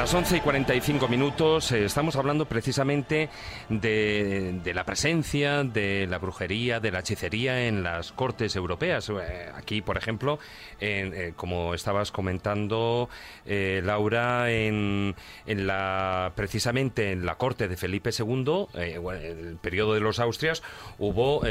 Las 0.05 0.13
11 0.13 0.37
y 0.37 0.39
45 0.41 1.07
minutos 1.07 1.71
eh, 1.71 1.85
estamos 1.85 2.15
hablando 2.15 2.45
precisamente 2.45 3.27
de, 3.69 4.71
la 4.75 4.83
presencia 4.83 5.63
de 5.63 6.05
la 6.07 6.19
brujería, 6.19 6.79
de 6.79 6.91
la 6.91 6.99
hechicería 6.99 7.67
en 7.67 7.81
las 7.81 8.11
cortes 8.11 8.55
europeas. 8.55 9.09
Eh, 9.09 9.49
aquí, 9.55 9.81
por 9.81 9.97
ejemplo, 9.97 10.37
eh, 10.79 11.33
como 11.35 11.73
estabas 11.73 12.11
comentando, 12.11 13.09
eh, 13.47 13.81
Laura, 13.83 14.51
en, 14.51 15.15
en 15.47 15.65
la, 15.65 16.33
precisamente 16.35 17.11
en 17.11 17.25
la 17.25 17.39
corte 17.39 17.67
de 17.67 17.75
Felipe 17.75 18.11
II, 18.15 18.67
en 18.75 19.07
el 19.07 19.57
periodo 19.59 19.95
de 19.95 20.01
los 20.01 20.19
Austrias, 20.19 20.61
hubo, 20.99 21.41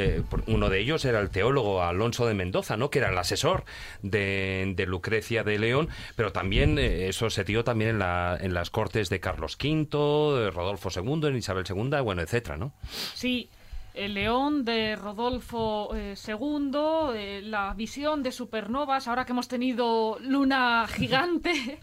uno 0.46 0.70
de 0.70 0.78
ellos 0.78 1.04
era 1.04 1.18
el 1.18 1.30
teólogo 1.30 1.82
Alonso 1.82 2.24
de 2.26 2.34
Mendoza, 2.34 2.76
¿no? 2.76 2.88
que 2.88 3.00
era 3.00 3.10
el 3.10 3.18
asesor 3.18 3.64
de, 4.02 4.74
de 4.76 4.86
Lucrecia 4.86 5.42
de 5.42 5.58
León, 5.58 5.88
pero 6.14 6.30
también 6.30 6.78
eso 6.78 7.30
se 7.30 7.42
dio 7.42 7.64
también 7.64 7.90
en, 7.90 7.98
la, 7.98 8.38
en 8.44 8.52
las 8.52 8.68
cortes 8.68 9.08
de 9.08 9.20
Carlos 9.20 9.56
V, 9.56 10.38
de 10.38 10.50
Rodolfo 10.50 10.90
II, 10.94 11.28
en 11.28 11.36
Isabel 11.36 11.64
II, 11.68 12.00
bueno, 12.02 12.20
etcétera, 12.20 12.58
¿no? 12.58 12.74
Sí, 13.14 13.48
el 13.94 14.14
león 14.14 14.64
de 14.64 14.96
Rodolfo 14.96 15.94
eh, 15.94 16.14
II, 16.26 16.72
eh, 17.14 17.42
la 17.44 17.72
visión 17.74 18.24
de 18.24 18.32
supernovas, 18.32 19.06
ahora 19.06 19.24
que 19.24 19.32
hemos 19.32 19.46
tenido 19.46 20.18
luna 20.20 20.86
gigante, 20.94 21.80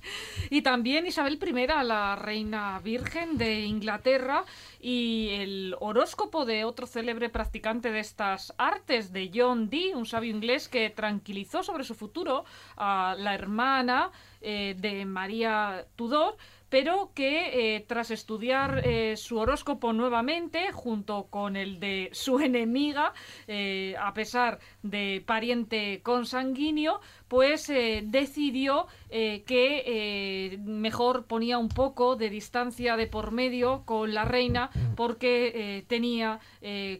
y 0.49 0.61
también 0.61 1.07
Isabel 1.07 1.39
I, 1.41 1.67
la 1.85 2.17
reina 2.17 2.79
virgen 2.79 3.37
de 3.37 3.61
Inglaterra, 3.61 4.43
y 4.81 5.29
el 5.31 5.75
horóscopo 5.79 6.43
de 6.45 6.65
otro 6.65 6.85
célebre 6.85 7.29
practicante 7.29 7.91
de 7.91 7.99
estas 7.99 8.53
artes, 8.57 9.13
de 9.13 9.31
John 9.33 9.69
Dee, 9.69 9.95
un 9.95 10.05
sabio 10.05 10.31
inglés 10.31 10.67
que 10.67 10.89
tranquilizó 10.89 11.63
sobre 11.63 11.85
su 11.85 11.95
futuro 11.95 12.43
a 12.75 13.15
la 13.17 13.33
hermana 13.33 14.11
eh, 14.41 14.75
de 14.77 15.05
María 15.05 15.85
Tudor, 15.95 16.35
pero 16.71 17.11
que 17.13 17.75
eh, 17.75 17.81
tras 17.81 18.11
estudiar 18.11 18.81
eh, 18.85 19.17
su 19.17 19.37
horóscopo 19.37 19.91
nuevamente, 19.91 20.71
junto 20.71 21.27
con 21.27 21.57
el 21.57 21.81
de 21.81 22.09
su 22.13 22.39
enemiga, 22.49 23.13
eh, 23.45 23.93
a 23.99 24.13
pesar 24.13 24.59
de 24.81 25.21
pariente 25.27 26.01
consanguíneo, 26.01 27.01
pues 27.31 27.69
eh, 27.69 28.03
decidió 28.03 28.87
eh, 29.09 29.43
que 29.47 29.83
eh, 29.85 30.57
mejor 30.57 31.27
ponía 31.27 31.57
un 31.59 31.69
poco 31.69 32.17
de 32.17 32.29
distancia 32.29 32.97
de 32.97 33.07
por 33.07 33.31
medio 33.31 33.83
con 33.85 34.13
la 34.13 34.25
reina 34.25 34.69
porque 34.97 35.53
eh, 35.55 35.85
tenía 35.87 36.41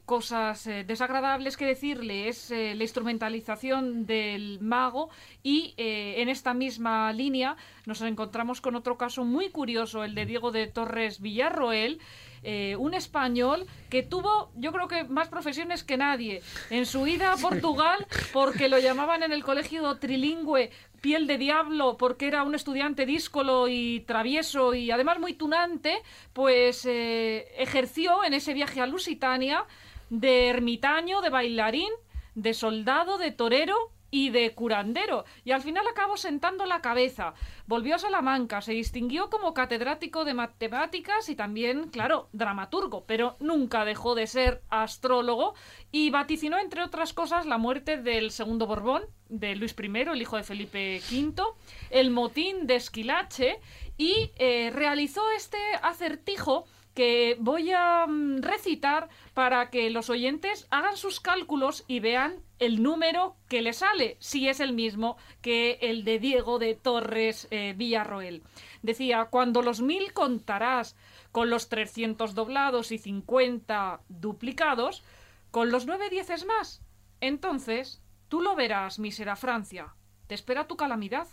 cosas 0.05 0.65
desagradables 0.87 1.57
que 1.57 1.65
decirle. 1.65 2.29
Es 2.29 2.49
la 2.49 2.81
instrumentalización 2.81 4.05
del 4.05 4.59
mago 4.61 5.09
y 5.43 5.73
en 5.77 6.29
esta 6.29 6.53
misma 6.53 7.11
línea 7.13 7.55
nos 7.85 8.01
encontramos 8.01 8.59
con 8.61 8.75
otro 8.75 8.97
caso 8.97 9.23
muy 9.23 9.49
curioso, 9.49 10.03
el 10.03 10.15
de 10.15 10.25
Diego 10.25 10.51
de 10.51 10.67
Torres 10.67 11.21
Villarroel, 11.21 11.99
eh, 12.43 12.75
un 12.77 12.93
español 12.93 13.67
que 13.89 14.03
tuvo, 14.03 14.51
yo 14.55 14.71
creo 14.71 14.87
que 14.87 15.03
más 15.03 15.29
profesiones 15.29 15.83
que 15.83 15.97
nadie 15.97 16.41
en 16.69 16.85
su 16.85 17.05
ida 17.05 17.33
a 17.33 17.37
Portugal, 17.37 18.07
porque 18.33 18.67
lo 18.67 18.79
llamaban 18.79 19.23
en 19.23 19.31
el 19.31 19.43
colegio 19.43 19.97
trilingüe 19.97 20.71
piel 21.01 21.27
de 21.27 21.37
diablo, 21.37 21.97
porque 21.97 22.27
era 22.27 22.43
un 22.43 22.55
estudiante 22.55 23.05
díscolo 23.05 23.67
y 23.67 24.01
travieso 24.07 24.73
y 24.73 24.91
además 24.91 25.19
muy 25.19 25.33
tunante, 25.33 26.01
pues 26.33 26.85
eh, 26.85 27.47
ejerció 27.57 28.23
en 28.23 28.33
ese 28.33 28.53
viaje 28.53 28.81
a 28.81 28.87
Lusitania 28.87 29.65
de 30.09 30.49
ermitaño, 30.49 31.21
de 31.21 31.29
bailarín, 31.29 31.91
de 32.35 32.53
soldado, 32.53 33.17
de 33.17 33.31
torero 33.31 33.91
y 34.11 34.29
de 34.29 34.53
curandero, 34.53 35.25
y 35.43 35.51
al 35.51 35.61
final 35.61 35.87
acabó 35.87 36.17
sentando 36.17 36.65
la 36.65 36.81
cabeza. 36.81 37.33
Volvió 37.65 37.95
a 37.95 37.99
Salamanca, 37.99 38.61
se 38.61 38.73
distinguió 38.73 39.29
como 39.29 39.53
catedrático 39.53 40.25
de 40.25 40.33
matemáticas 40.33 41.29
y 41.29 41.35
también, 41.35 41.89
claro, 41.89 42.27
dramaturgo, 42.33 43.05
pero 43.05 43.37
nunca 43.39 43.85
dejó 43.85 44.13
de 44.13 44.27
ser 44.27 44.61
astrólogo 44.69 45.55
y 45.91 46.09
vaticinó, 46.09 46.59
entre 46.59 46.83
otras 46.83 47.13
cosas, 47.13 47.45
la 47.45 47.57
muerte 47.57 47.97
del 47.97 48.31
segundo 48.31 48.67
Borbón, 48.67 49.03
de 49.29 49.55
Luis 49.55 49.73
I, 49.81 49.97
el 50.01 50.21
hijo 50.21 50.35
de 50.35 50.43
Felipe 50.43 51.01
V, 51.09 51.43
el 51.89 52.11
motín 52.11 52.67
de 52.67 52.75
Esquilache 52.75 53.59
y 53.97 54.31
eh, 54.35 54.71
realizó 54.73 55.21
este 55.31 55.57
acertijo 55.81 56.65
que 56.93 57.37
voy 57.39 57.71
a 57.71 58.05
mm, 58.07 58.41
recitar 58.41 59.09
para 59.33 59.69
que 59.69 59.89
los 59.89 60.09
oyentes 60.09 60.67
hagan 60.69 60.97
sus 60.97 61.19
cálculos 61.19 61.85
y 61.87 61.99
vean 61.99 62.41
el 62.61 62.83
número 62.83 63.35
que 63.49 63.63
le 63.63 63.73
sale, 63.73 64.17
si 64.19 64.47
es 64.47 64.59
el 64.59 64.71
mismo 64.71 65.17
que 65.41 65.79
el 65.81 66.03
de 66.03 66.19
Diego 66.19 66.59
de 66.59 66.75
Torres 66.75 67.47
eh, 67.49 67.73
Villarroel. 67.75 68.43
Decía, 68.83 69.25
cuando 69.31 69.63
los 69.63 69.81
mil 69.81 70.13
contarás 70.13 70.95
con 71.31 71.49
los 71.49 71.69
300 71.69 72.35
doblados 72.35 72.91
y 72.91 72.99
50 72.99 74.01
duplicados, 74.09 75.03
con 75.49 75.71
los 75.71 75.87
nueve 75.87 76.11
dieces 76.11 76.45
más, 76.45 76.83
entonces 77.19 77.99
tú 78.27 78.41
lo 78.41 78.55
verás, 78.55 78.99
mísera 78.99 79.35
Francia. 79.35 79.95
Te 80.27 80.35
espera 80.35 80.67
tu 80.67 80.77
calamidad, 80.77 81.27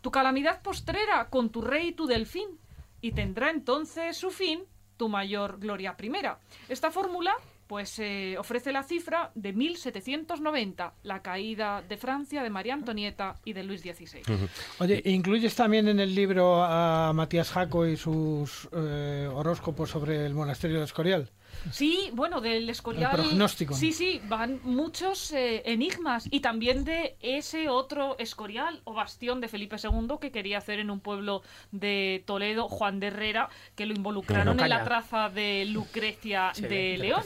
tu 0.00 0.10
calamidad 0.10 0.62
postrera 0.62 1.30
con 1.30 1.50
tu 1.50 1.62
rey 1.62 1.88
y 1.88 1.92
tu 1.92 2.06
delfín, 2.06 2.58
y 3.00 3.12
tendrá 3.12 3.50
entonces 3.50 4.16
su 4.16 4.32
fin 4.32 4.64
tu 4.96 5.08
mayor 5.08 5.60
gloria 5.60 5.96
primera. 5.96 6.40
Esta 6.68 6.90
fórmula 6.90 7.36
pues 7.72 7.98
eh, 8.00 8.36
ofrece 8.38 8.70
la 8.70 8.82
cifra 8.82 9.32
de 9.34 9.54
1790, 9.54 10.92
la 11.04 11.22
caída 11.22 11.80
de 11.80 11.96
Francia 11.96 12.42
de 12.42 12.50
María 12.50 12.74
Antonieta 12.74 13.36
y 13.46 13.54
de 13.54 13.62
Luis 13.62 13.80
XVI. 13.80 14.20
Oye, 14.78 15.00
¿incluyes 15.06 15.54
también 15.54 15.88
en 15.88 15.98
el 15.98 16.14
libro 16.14 16.62
a 16.62 17.14
Matías 17.14 17.50
Jaco 17.50 17.86
y 17.86 17.96
sus 17.96 18.68
eh, 18.72 19.26
horóscopos 19.32 19.88
sobre 19.88 20.26
el 20.26 20.34
monasterio 20.34 20.80
de 20.80 20.84
Escorial? 20.84 21.30
Sí, 21.70 22.10
bueno, 22.12 22.40
del 22.40 22.68
Escorial. 22.68 23.12
prognóstico. 23.12 23.74
Sí, 23.74 23.92
sí, 23.92 24.20
van 24.28 24.60
muchos 24.64 25.32
eh, 25.32 25.62
enigmas 25.66 26.26
y 26.30 26.40
también 26.40 26.84
de 26.84 27.16
ese 27.20 27.68
otro 27.68 28.16
Escorial 28.18 28.80
o 28.84 28.94
bastión 28.94 29.40
de 29.40 29.48
Felipe 29.48 29.76
II 29.82 30.16
que 30.20 30.32
quería 30.32 30.58
hacer 30.58 30.80
en 30.80 30.90
un 30.90 31.00
pueblo 31.00 31.42
de 31.70 32.22
Toledo, 32.26 32.68
Juan 32.68 33.00
de 33.00 33.08
Herrera, 33.08 33.48
que 33.74 33.86
lo 33.86 33.94
involucraron 33.94 34.58
en 34.58 34.68
la 34.68 34.84
traza 34.84 35.28
de 35.28 35.64
Lucrecia 35.66 36.52
de, 36.56 36.98
León. 36.98 37.22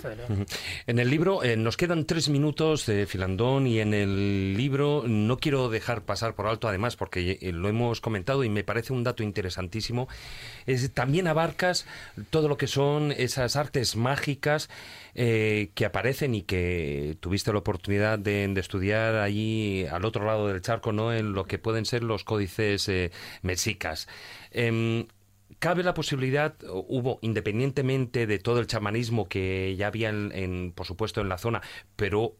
En 0.86 0.98
el 0.98 1.10
libro 1.10 1.42
eh, 1.42 1.56
nos 1.56 1.76
quedan 1.76 2.04
tres 2.04 2.28
minutos 2.28 2.86
de 2.86 3.06
Filandón 3.06 3.66
y 3.66 3.80
en 3.80 3.94
el 3.94 4.56
libro 4.56 5.04
no 5.06 5.38
quiero 5.38 5.68
dejar 5.68 6.02
pasar 6.02 6.34
por 6.34 6.46
alto, 6.46 6.68
además, 6.68 6.96
porque 6.96 7.38
eh, 7.40 7.52
lo 7.52 7.68
hemos 7.68 8.00
comentado 8.00 8.44
y 8.44 8.48
me 8.48 8.64
parece 8.64 8.92
un 8.92 9.04
dato 9.04 9.22
interesantísimo, 9.22 10.08
es 10.66 10.92
también 10.92 11.26
abarcas 11.26 11.86
todo 12.30 12.48
lo 12.48 12.56
que 12.56 12.66
son 12.66 13.12
esas 13.12 13.56
artes 13.56 13.96
mágicas 13.96 14.25
eh, 15.14 15.70
que 15.74 15.84
aparecen 15.84 16.34
y 16.34 16.42
que 16.42 17.16
tuviste 17.20 17.52
la 17.52 17.58
oportunidad 17.58 18.18
de, 18.18 18.52
estudiar 18.56 19.16
allí 19.16 19.86
al 19.86 20.04
otro 20.04 20.24
lado 20.24 20.48
del 20.48 20.60
charco, 20.60 20.92
¿no? 20.92 21.12
En 21.12 21.32
lo 21.32 21.44
que 21.44 21.58
pueden 21.58 21.84
ser 21.84 22.02
los 22.02 22.24
códices 22.24 22.88
eh, 22.88 23.10
mexicas. 23.42 24.08
Em, 24.50 25.06
cabe 25.58 25.82
la 25.82 25.94
posibilidad, 25.94 26.56
hubo, 26.68 27.18
independientemente 27.22 28.26
de 28.26 28.38
todo 28.38 28.60
el 28.60 28.66
chamanismo 28.66 29.28
que 29.28 29.74
ya 29.76 29.88
había, 29.88 30.10
en, 30.10 30.72
por 30.74 30.86
supuesto, 30.86 31.20
en 31.20 31.28
la 31.28 31.38
zona, 31.38 31.62
pero 31.96 32.36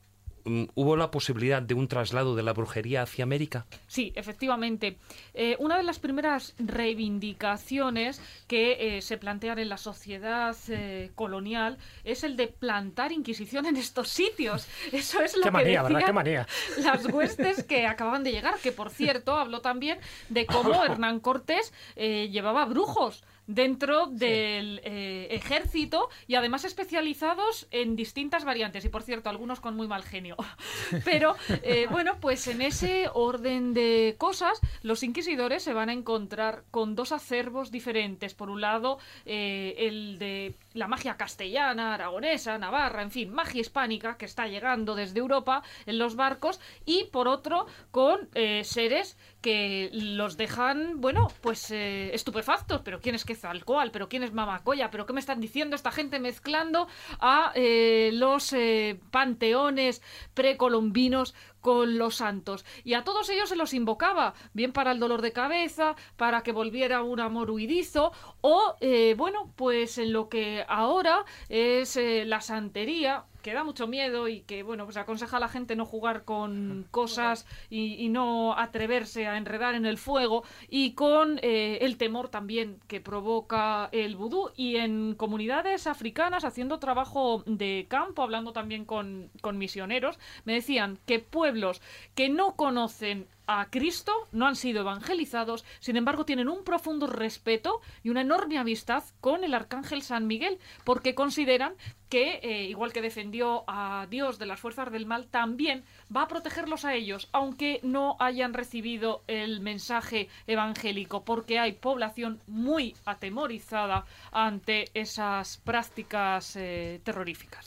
¿Hubo 0.47 0.97
la 0.97 1.11
posibilidad 1.11 1.61
de 1.61 1.75
un 1.75 1.89
traslado 1.89 2.37
de 2.37 2.45
la 2.45 2.53
brujería 2.53 3.03
hacia 3.03 3.25
América? 3.25 3.67
Sí, 3.89 4.13
efectivamente. 4.15 4.97
Eh, 5.35 5.57
una 5.59 5.77
de 5.77 5.83
las 5.83 5.99
primeras 5.99 6.55
reivindicaciones 6.59 8.21
que 8.47 8.97
eh, 8.97 9.03
se 9.03 9.19
plantean 9.19 9.59
en 9.59 9.69
la 9.69 9.77
sociedad 9.77 10.57
eh, 10.69 11.11
colonial 11.17 11.79
es 12.05 12.23
el 12.23 12.37
de 12.37 12.47
plantar 12.47 13.11
Inquisición 13.11 13.67
en 13.67 13.77
estos 13.77 14.09
sitios. 14.09 14.69
Eso 14.93 15.21
es 15.21 15.37
lo 15.37 15.43
Qué 15.43 15.49
que 15.49 15.51
manía, 15.51 15.83
decían 15.83 15.93
¿verdad? 15.93 16.07
Qué 16.07 16.13
manía. 16.13 16.47
las 16.79 17.07
huestes 17.07 17.65
que 17.65 17.87
acababan 17.87 18.23
de 18.23 18.31
llegar, 18.31 18.55
que 18.63 18.71
por 18.71 18.91
cierto 18.91 19.35
habló 19.35 19.63
también 19.63 19.99
de 20.29 20.47
cómo 20.47 20.85
Hernán 20.85 21.19
Cortés 21.19 21.73
llevaba 21.97 22.67
brujos 22.67 23.25
dentro 23.47 24.07
del 24.07 24.81
eh, 24.85 25.29
ejército 25.31 26.09
y 26.27 26.35
además 26.35 26.65
especializados 26.65 27.67
en 27.71 27.97
distintas 27.97 28.45
variantes. 28.45 28.85
Y 28.85 28.89
por 28.89 29.03
cierto 29.03 29.31
algunos 29.31 29.61
con 29.61 29.77
muy 29.77 29.89
mal 29.89 30.03
genio. 30.03 30.37
Pero 31.05 31.37
eh, 31.63 31.87
bueno 31.91 32.19
pues 32.21 32.47
en 32.49 32.63
ese 32.63 33.09
orden 33.13 33.75
de 33.75 34.17
cosas 34.19 34.61
los 34.83 35.03
inquisidores 35.03 35.63
se 35.63 35.73
van 35.73 35.89
a 35.89 35.93
encontrar 35.93 36.65
con 36.71 36.95
dos 36.95 37.13
acervos 37.13 37.71
diferentes. 37.71 38.35
Por 38.35 38.51
un 38.51 38.61
lado 38.61 38.99
eh, 39.25 39.75
el 39.79 40.19
de 40.19 40.55
la 40.77 40.89
magia 40.89 41.17
castellana, 41.17 41.95
aragonesa, 41.95 42.59
navarra, 42.59 43.03
en 43.03 43.11
fin, 43.11 43.33
magia 43.33 43.61
hispánica 43.61 44.17
que 44.17 44.27
está 44.27 44.47
llegando 44.47 44.95
desde 44.95 45.19
Europa 45.19 45.63
en 45.87 45.99
los 45.99 46.17
barcos 46.17 46.61
y 46.85 47.05
por 47.05 47.29
otro 47.29 47.67
con 47.91 48.29
seres 48.63 49.17
que 49.47 49.91
los 49.93 50.37
dejan, 50.37 51.01
bueno, 51.01 51.29
pues 51.41 51.71
eh, 51.71 52.13
estupefactos. 52.13 52.81
Pero 52.83 53.01
¿quién 53.01 53.15
es 53.15 53.25
Quetzalcoatl? 53.25 53.91
¿Pero 53.93 54.09
quién 54.09 54.25
es 54.25 54.33
Mamacoya? 54.33 54.91
¿Pero 54.91 55.07
qué 55.07 55.13
me 55.13 55.21
están 55.21 55.41
diciendo 55.41 55.77
esta 55.77 55.93
gente 55.93 56.19
mezclando 56.19 56.89
a 57.21 57.53
eh, 57.55 58.11
los 58.13 58.53
eh, 58.53 58.99
panteones 59.13 60.03
precolombinos 60.35 61.35
con 61.67 61.99
los 61.99 62.15
santos. 62.15 62.65
Y 62.85 62.95
a 62.95 63.03
todos 63.03 63.29
ellos 63.29 63.49
se 63.49 63.57
los 63.57 63.75
invocaba, 63.75 64.35
bien 64.53 64.73
para 64.73 64.93
el 64.93 65.01
dolor 65.01 65.21
de 65.21 65.33
cabeza, 65.33 65.97
para 66.17 66.43
que 66.45 66.53
volviera 66.53 67.03
un 67.03 67.19
amor 67.19 67.51
huidizo, 67.51 68.13
o, 68.41 68.77
bueno, 69.17 69.53
pues 69.57 69.99
en 69.99 70.13
lo 70.13 70.29
que 70.29 70.65
ahora 70.69 71.25
es 71.49 71.99
la 72.01 72.41
santería, 72.41 73.25
que 73.47 73.55
da 73.55 73.63
mucho 73.63 73.87
miedo 73.87 74.27
y 74.27 74.41
que, 74.41 74.65
bueno, 74.65 74.87
pues 74.87 74.97
aconseja 74.97 75.37
a 75.37 75.41
la 75.41 75.49
gente 75.49 75.77
no 75.77 75.87
jugar 75.87 76.25
con 76.25 76.85
cosas 76.91 77.47
y, 77.71 78.09
no 78.09 78.59
atreverse 78.59 79.29
a 79.29 79.37
enredar 79.37 79.77
en 79.77 79.87
el 79.87 79.99
fuego 79.99 80.43
y 80.69 80.95
con 80.95 81.39
eh, 81.43 81.79
el 81.83 81.97
temor 81.97 82.29
también 82.29 82.81
que 82.89 83.01
provoca 83.01 83.89
el 83.93 84.17
vudú 84.17 84.51
y 84.57 84.79
en 84.79 85.15
comunidades 85.15 85.87
africanas 85.87 86.45
haciendo 86.45 86.81
trabajo 86.81 87.45
de 87.47 87.87
campo, 87.89 88.25
hablando 88.25 88.53
también 88.53 88.85
con, 88.85 89.31
con 89.43 89.59
misioneros, 89.59 90.19
me 90.45 90.55
decían 90.55 90.99
que 91.07 91.21
pueblos 91.21 91.81
que 92.17 92.29
no 92.29 92.57
conocen 92.57 93.29
a 93.47 93.67
Cristo, 93.71 94.13
no 94.33 94.47
han 94.47 94.57
sido 94.57 94.81
evangelizados, 94.81 95.65
sin 95.81 95.97
embargo 95.97 96.25
tienen 96.25 96.49
un 96.49 96.65
profundo 96.65 97.07
respeto 97.07 97.81
y 98.03 98.11
una 98.11 98.23
enorme 98.23 98.59
amistad 98.59 99.05
con 99.21 99.45
el 99.45 99.55
arcángel 99.55 100.03
San 100.03 100.27
Miguel, 100.27 100.59
porque 100.85 101.15
consideran 101.15 101.75
que, 102.09 102.41
eh, 102.43 102.65
igual 102.65 102.93
que 102.93 103.03
defendió 103.03 103.65
a 103.67 104.07
Dios 104.09 104.39
de 104.39 104.47
las 104.47 104.61
fuerzas 104.61 104.93
del 104.93 105.07
mal, 105.07 105.27
también 105.27 105.85
va 106.15 106.23
a 106.23 106.29
protegerlos 106.29 106.85
a 106.85 106.95
ellos, 106.95 107.29
aunque 107.33 107.81
no 107.83 108.17
hayan 108.21 108.55
recibido 108.55 109.23
el 109.27 109.61
mensaje 109.61 110.29
evangélico, 110.47 111.25
porque 111.25 111.59
hay 111.59 111.73
población 111.73 112.41
muy 112.47 112.95
atemorizada 113.05 114.05
ante 114.33 114.87
esas 114.95 115.59
prácticas 115.59 116.57
eh, 116.57 117.01
terroríficas. 117.05 117.65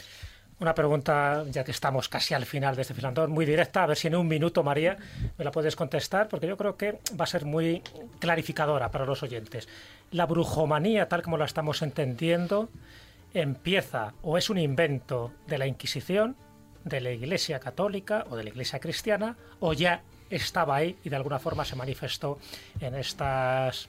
Una 0.60 0.76
pregunta, 0.76 1.46
ya 1.50 1.64
que 1.64 1.72
estamos 1.72 2.10
casi 2.10 2.34
al 2.34 2.46
final 2.46 2.76
de 2.76 2.82
este 2.82 2.94
filandón, 2.94 3.32
muy 3.32 3.46
directa, 3.46 3.84
a 3.84 3.88
ver 3.88 3.96
si 3.96 4.08
en 4.08 4.16
un 4.16 4.28
minuto, 4.28 4.62
María, 4.62 4.98
me 5.38 5.46
la 5.46 5.52
puedes 5.52 5.78
contestar, 5.78 6.28
porque 6.28 6.48
yo 6.48 6.58
creo 6.58 6.76
que 6.76 7.00
va 7.20 7.24
a 7.24 7.28
ser 7.28 7.46
muy 7.46 7.82
clarificadora 8.20 8.92
para 8.92 9.06
los 9.06 9.24
oyentes. 9.24 9.70
La 10.12 10.26
brujomanía, 10.26 11.08
tal 11.08 11.22
como 11.22 11.38
la 11.38 11.46
estamos 11.46 11.82
entendiendo, 11.82 12.68
empieza 13.34 14.14
o 14.22 14.38
es 14.38 14.50
un 14.50 14.58
invento 14.58 15.32
de 15.48 15.60
la 15.60 15.66
Inquisición, 15.66 16.36
de 16.84 17.00
la 17.00 17.12
Iglesia 17.12 17.60
Católica 17.60 18.26
o 18.30 18.36
de 18.36 18.44
la 18.44 18.50
Iglesia 18.50 18.80
Cristiana, 18.80 19.38
o 19.62 19.72
ya 19.72 20.02
estaba 20.30 20.76
ahí 20.76 20.98
y 21.06 21.10
de 21.10 21.16
alguna 21.16 21.40
forma 21.40 21.64
se 21.64 21.78
manifestó 21.78 22.38
en 22.82 22.96
estas 22.96 23.88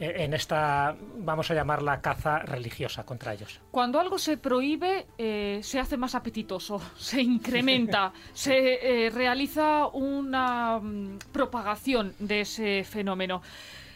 en 0.00 0.34
esta, 0.34 0.96
vamos 1.16 1.50
a 1.50 1.54
llamarla, 1.54 2.00
caza 2.00 2.38
religiosa 2.40 3.04
contra 3.04 3.34
ellos. 3.34 3.60
Cuando 3.70 4.00
algo 4.00 4.18
se 4.18 4.36
prohíbe, 4.36 5.06
eh, 5.18 5.60
se 5.62 5.80
hace 5.80 5.96
más 5.96 6.14
apetitoso, 6.14 6.80
se 6.96 7.22
incrementa, 7.22 8.12
se 8.32 9.06
eh, 9.06 9.10
realiza 9.10 9.88
una 9.88 10.78
mm, 10.78 11.18
propagación 11.32 12.14
de 12.18 12.42
ese 12.42 12.84
fenómeno. 12.84 13.42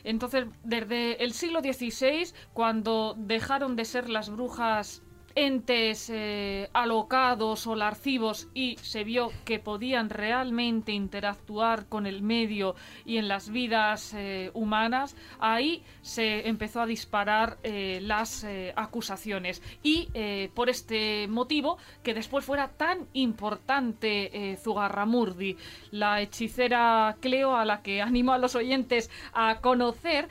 Entonces, 0.05 0.47
desde 0.65 1.23
el 1.23 1.33
siglo 1.33 1.61
XVI, 1.61 2.33
cuando 2.53 3.15
dejaron 3.16 3.77
de 3.77 3.85
ser 3.85 4.09
las 4.09 4.31
brujas 4.31 5.03
entes 5.34 6.10
eh, 6.10 6.68
alocados 6.72 7.66
o 7.66 7.74
larcivos 7.74 8.48
y 8.54 8.76
se 8.82 9.04
vio 9.04 9.30
que 9.44 9.59
podían 9.59 10.10
realmente 10.10 10.92
interactuar 10.92 11.86
con 11.86 12.06
el 12.06 12.22
medio 12.22 12.74
y 13.04 13.16
en 13.16 13.28
las 13.28 13.50
vidas 13.50 14.14
eh, 14.14 14.50
humanas, 14.54 15.16
ahí 15.38 15.82
se 16.02 16.48
empezó 16.48 16.80
a 16.80 16.86
disparar 16.86 17.59
eh, 17.62 18.00
las 18.02 18.46
acusaciones. 18.76 19.62
Y 19.82 20.09
por 20.54 20.68
este 20.68 21.26
motivo, 21.28 21.78
que 22.02 22.14
después 22.14 22.44
fuera 22.44 22.68
tan 22.68 23.06
importante 23.12 24.56
Zugarramurdi, 24.62 25.56
la 25.90 26.20
hechicera 26.20 27.16
Cleo 27.20 27.56
a 27.56 27.64
la 27.64 27.82
que 27.82 28.02
animo 28.02 28.32
a 28.32 28.38
los 28.38 28.54
oyentes 28.54 29.10
a 29.32 29.60
conocer, 29.60 30.28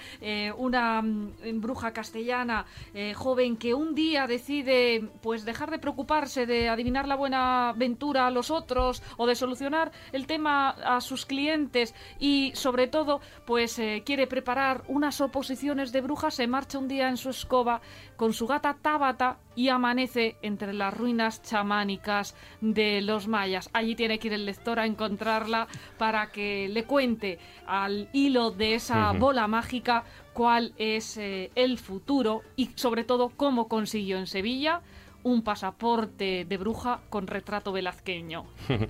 una 0.58 1.02
mm, 1.02 1.62
bruja 1.62 1.94
castellana 1.94 2.66
joven 3.16 3.58
que 3.58 3.74
un 3.74 3.96
día 3.96 4.28
decide 4.28 4.91
pues 5.22 5.46
dejar 5.46 5.72
de 5.72 5.80
preocuparse 5.80 6.46
de 6.46 6.70
adivinar 6.70 7.08
la 7.08 7.16
buena 7.16 7.74
ventura 7.76 8.28
a 8.28 8.32
los 8.32 8.52
otros 8.52 9.02
o 9.18 9.28
de 9.28 9.36
solucionar 9.36 9.92
el 10.12 10.28
tema 10.28 10.70
a 10.70 11.02
sus 11.02 11.26
clientes 11.26 11.96
y 12.20 12.52
sobre 12.56 12.88
todo 12.88 13.22
pues 13.46 13.80
eh, 13.80 14.04
quiere 14.06 14.28
preparar 14.28 14.84
unas 14.88 15.22
oposiciones 15.22 15.92
de 15.92 16.02
brujas, 16.02 16.36
se 16.36 16.48
marcha 16.48 16.78
un 16.78 16.88
día 16.88 17.10
en 17.10 17.18
su 17.18 17.30
escoba 17.30 17.82
con 18.16 18.34
su 18.34 18.48
gata 18.48 18.78
Tabata 18.82 19.38
y 19.56 19.70
amanece 19.70 20.38
entre 20.42 20.74
las 20.74 20.94
ruinas 20.94 21.42
chamánicas 21.42 22.36
de 22.62 23.02
los 23.02 23.28
mayas. 23.28 23.70
Allí 23.74 23.96
tiene 23.96 24.20
que 24.20 24.28
ir 24.28 24.34
el 24.34 24.46
lector 24.46 24.80
a 24.80 24.86
encontrarla 24.86 25.68
para 25.98 26.32
que 26.32 26.70
le 26.70 26.86
cuente 26.86 27.40
al 27.66 28.10
hilo 28.14 28.52
de 28.52 28.76
esa 28.76 29.12
bola 29.14 29.48
mágica 29.48 30.04
cuál 30.34 30.74
es 30.78 31.18
eh, 31.18 31.52
el 31.56 31.78
futuro 31.78 32.42
y 32.56 32.72
sobre 32.76 33.04
todo 33.04 33.30
cómo 33.30 33.68
consiguió 33.68 34.18
en 34.18 34.28
Sevilla 34.28 34.82
un 35.24 35.44
pasaporte 35.44 36.46
de 36.46 36.58
bruja 36.58 37.02
con 37.10 37.28
retrato 37.28 37.72
velazqueño. 37.72 38.46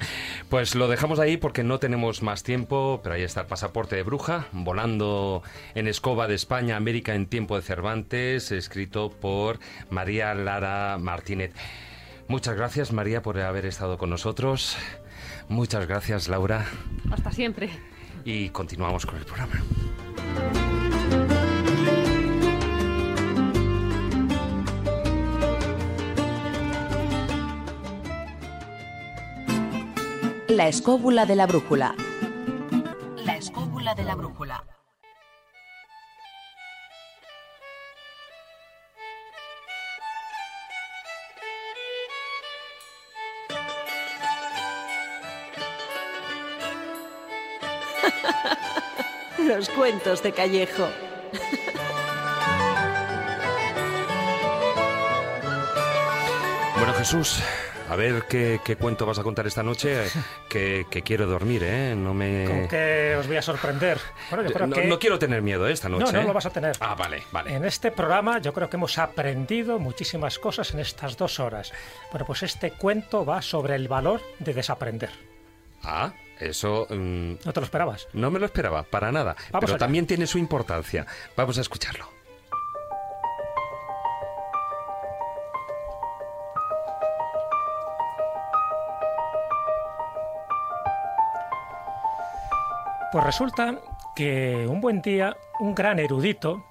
Pues 0.50 0.76
lo 0.76 0.90
dejamos 0.90 1.20
ahí 1.20 1.38
porque 1.38 1.64
no 1.64 1.80
tenemos 1.80 2.22
más 2.24 2.44
tiempo, 2.44 3.00
pero 3.02 3.16
ahí 3.16 3.22
está 3.22 3.42
el 3.42 3.48
pasaporte 3.48 3.96
de 3.96 4.04
bruja, 4.04 4.48
volando 4.52 5.44
en 5.76 5.88
escoba 5.88 6.28
de 6.28 6.36
España, 6.36 6.76
América 6.76 7.16
en 7.16 7.26
tiempo 7.26 7.56
de 7.56 7.62
Cervantes, 7.62 8.52
escrito 8.52 9.10
por 9.10 9.60
María 9.90 10.34
Lara 10.34 10.98
Martínez. 11.00 11.54
Muchas 12.28 12.56
gracias 12.56 12.92
María 12.92 13.22
por 13.22 13.40
haber 13.40 13.66
estado 13.66 13.98
con 13.98 14.10
nosotros. 14.10 14.78
Muchas 15.48 15.88
gracias 15.88 16.28
Laura. 16.28 16.66
Hasta 17.12 17.32
siempre. 17.32 17.70
Y 18.26 18.50
continuamos 18.50 19.06
con 19.06 19.18
el 19.18 19.26
programa. 19.26 19.62
La 30.52 30.68
escóbula 30.68 31.26
de 31.26 31.36
la 31.38 31.48
brújula. 31.48 31.96
La 33.24 33.38
escóbula 33.38 33.96
de 33.96 34.04
la 34.04 34.16
brújula. 34.16 34.66
Los 49.48 49.70
cuentos 49.70 50.22
de 50.22 50.34
Callejo. 50.34 50.90
Bueno, 56.76 56.94
Jesús, 56.96 57.42
a 57.92 57.96
ver 57.98 58.24
qué, 58.24 58.78
cuento 58.80 59.06
vas 59.06 59.20
a 59.20 59.24
contar 59.24 59.46
esta 59.48 59.64
noche, 59.64 60.08
que, 60.48 60.86
quiero 61.04 61.28
dormir, 61.28 61.62
¿eh? 61.64 61.94
No 61.94 62.14
me... 62.14 62.46
¿Con 62.46 62.68
qué 62.70 63.18
os 63.20 63.28
voy 63.28 63.36
a 63.36 63.42
sorprender? 63.42 64.00
no, 64.88 64.98
quiero 64.98 65.20
tener 65.20 65.42
miedo 65.42 65.68
esta 65.68 65.90
noche. 65.90 66.06
No, 66.06 66.12
no 66.14 66.22
¿eh? 66.22 66.28
lo 66.28 66.34
vas 66.34 66.46
a 66.46 66.52
tener. 66.52 66.78
Ah, 66.80 66.96
vale, 66.96 67.24
vale. 67.34 67.54
En 67.54 67.66
este 67.66 67.92
programa 67.92 68.40
yo 68.40 68.54
creo 68.54 68.70
que 68.70 68.78
hemos 68.78 68.98
aprendido 68.98 69.78
muchísimas 69.78 70.40
cosas 70.40 70.74
en 70.74 70.80
estas 70.80 71.18
dos 71.18 71.42
horas. 71.42 71.74
Bueno, 72.12 72.26
pues 72.26 72.44
este 72.44 72.72
cuento 72.72 73.26
va 73.26 73.42
sobre 73.42 73.76
el 73.76 73.90
valor 73.90 74.22
de 74.40 74.54
desaprender. 74.54 75.10
Ah, 75.84 76.14
eso... 76.40 76.88
Mm, 76.90 77.34
¿No 77.44 77.52
te 77.52 77.60
lo 77.60 77.66
esperabas? 77.66 78.08
No 78.14 78.32
me 78.32 78.40
lo 78.40 78.46
esperaba, 78.46 78.84
para 78.84 79.12
nada. 79.12 79.36
pero 79.60 79.76
también 79.76 80.08
tiene 80.08 80.28
su 80.28 80.38
importancia. 80.38 81.06
Vamos 81.36 81.58
a 81.58 81.62
escucharlo. 81.62 82.21
Pues 93.12 93.26
resulta 93.26 93.82
que 94.16 94.66
un 94.70 94.80
buen 94.80 95.02
día 95.02 95.36
un 95.60 95.76
gran 95.76 96.00
erudito 96.00 96.64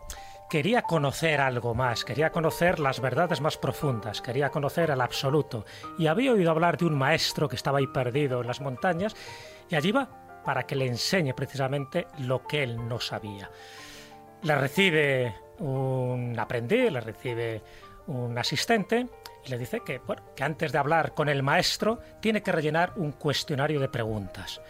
quería 0.49 0.81
conocer 0.81 1.39
algo 1.39 1.75
más, 1.75 2.03
quería 2.03 2.33
conocer 2.33 2.81
las 2.81 2.99
verdades 2.99 3.43
más 3.43 3.59
profundas, 3.59 4.23
quería 4.23 4.49
conocer 4.49 4.89
el 4.89 5.03
absoluto 5.03 5.67
y 5.99 6.07
había 6.07 6.33
oído 6.33 6.51
hablar 6.51 6.79
de 6.79 6.87
un 6.87 6.97
maestro 6.97 7.47
que 7.47 7.57
estaba 7.57 7.79
ahí 7.79 7.87
perdido 7.89 8.41
en 8.41 8.47
las 8.47 8.63
montañas 8.63 9.15
y 9.69 9.75
allí 9.75 9.93
va 9.93 10.09
para 10.43 10.63
que 10.63 10.77
le 10.77 10.87
enseñe 10.87 11.35
precisamente 11.35 12.07
lo 12.21 12.47
que 12.47 12.63
él 12.63 12.89
no 12.89 13.01
sabía. 13.01 13.51
Le 14.43 14.55
recibe 14.55 15.35
un 15.59 16.35
aprendiz, 16.39 16.91
le 16.91 17.01
recibe 17.03 17.63
un 18.07 18.39
asistente 18.39 19.07
y 19.45 19.51
le 19.51 19.59
dice 19.59 19.81
que, 19.85 20.01
que 20.35 20.43
antes 20.43 20.73
de 20.73 20.79
hablar 20.79 21.13
con 21.13 21.29
el 21.29 21.43
maestro 21.43 22.01
tiene 22.19 22.43
que 22.43 22.51
rellenar 22.51 22.95
un 22.97 23.13
cuestionario 23.13 23.79
de 23.79 23.91
preguntas 23.91 24.63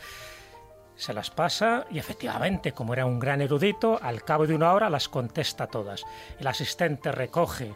se 1.01 1.15
las 1.15 1.31
pasa 1.31 1.87
y 1.91 1.99
efectivamente, 1.99 2.73
como 2.73 2.93
era 2.93 3.07
un 3.07 3.19
gran 3.19 3.41
erudito, 3.41 3.99
al 4.03 4.23
cabo 4.23 4.47
de 4.47 4.55
una 4.55 4.75
hora 4.75 4.91
las 4.91 5.09
contesta 5.09 5.67
todas. 5.67 6.05
El 6.39 6.47
asistente 6.47 7.11
recoge 7.11 7.75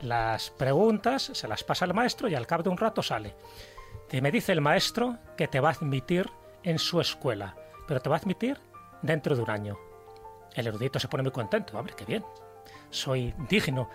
las 0.00 0.50
preguntas, 0.50 1.30
se 1.32 1.46
las 1.46 1.62
pasa 1.62 1.84
al 1.84 1.94
maestro 1.94 2.28
y 2.28 2.34
al 2.34 2.48
cabo 2.48 2.64
de 2.64 2.70
un 2.70 2.76
rato 2.76 3.00
sale. 3.00 3.36
Y 4.10 4.20
me 4.20 4.32
dice 4.32 4.50
el 4.50 4.60
maestro 4.60 5.18
que 5.36 5.46
te 5.46 5.60
va 5.60 5.68
a 5.68 5.72
admitir 5.72 6.28
en 6.64 6.80
su 6.80 7.00
escuela, 7.00 7.54
pero 7.86 8.00
te 8.00 8.08
va 8.08 8.16
a 8.16 8.18
admitir 8.18 8.58
dentro 9.02 9.36
de 9.36 9.42
un 9.42 9.50
año. 9.50 9.78
El 10.52 10.66
erudito 10.66 10.98
se 10.98 11.06
pone 11.06 11.22
muy 11.22 11.32
contento, 11.32 11.78
hombre, 11.78 11.94
qué 11.96 12.04
bien. 12.04 12.24
Soy 12.90 13.34
digno 13.48 13.88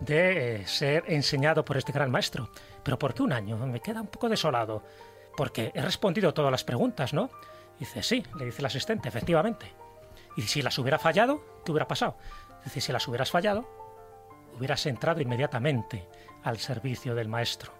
de 0.00 0.56
eh, 0.56 0.66
ser 0.66 1.04
enseñado 1.06 1.64
por 1.64 1.76
este 1.76 1.92
gran 1.92 2.10
maestro. 2.10 2.50
Pero 2.82 2.98
¿por 2.98 3.14
qué 3.14 3.22
un 3.22 3.32
año? 3.32 3.56
Me 3.58 3.78
queda 3.78 4.00
un 4.00 4.08
poco 4.08 4.28
desolado. 4.28 4.82
Porque 5.36 5.70
he 5.72 5.82
respondido 5.82 6.34
todas 6.34 6.50
las 6.50 6.64
preguntas, 6.64 7.12
¿no? 7.12 7.30
Dice, 7.78 8.02
sí, 8.02 8.24
le 8.38 8.46
dice 8.46 8.60
el 8.60 8.66
asistente, 8.66 9.08
efectivamente. 9.08 9.72
Y 10.36 10.42
si 10.42 10.62
las 10.62 10.78
hubiera 10.78 10.98
fallado, 10.98 11.62
¿qué 11.64 11.72
hubiera 11.72 11.88
pasado? 11.88 12.16
Dice, 12.64 12.80
si 12.80 12.92
las 12.92 13.06
hubieras 13.08 13.30
fallado, 13.30 13.68
hubieras 14.56 14.86
entrado 14.86 15.20
inmediatamente 15.20 16.08
al 16.42 16.58
servicio 16.58 17.14
del 17.14 17.28
maestro. 17.28 17.72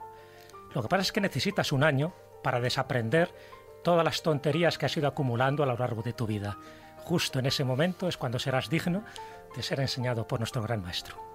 Lo 0.75 0.83
que 0.83 0.89
pasa 0.89 1.03
es 1.03 1.13
que 1.13 1.21
necesitas 1.21 1.73
un 1.73 1.85
año 1.85 2.13
para 2.43 2.61
desaprender 2.61 3.33
todas 3.83 4.05
las 4.05 4.23
tonterías 4.23 4.79
que 4.79 4.87
has 4.87 4.97
ido 4.97 5.09
acumulando 5.09 5.63
a 5.63 5.67
lo 5.67 5.77
largo 5.77 6.03
de 6.03 6.13
tu 6.13 6.27
vida. 6.27 6.59
Justo 6.99 7.39
en 7.39 7.47
ese 7.47 7.65
momento 7.65 8.09
es 8.09 8.17
cuando 8.17 8.39
serás 8.39 8.69
digno 8.69 9.05
de 9.55 9.63
ser 9.63 9.81
enseñado 9.81 10.27
por 10.27 10.41
nuestro 10.41 10.63
gran 10.63 10.83
maestro. 10.83 11.34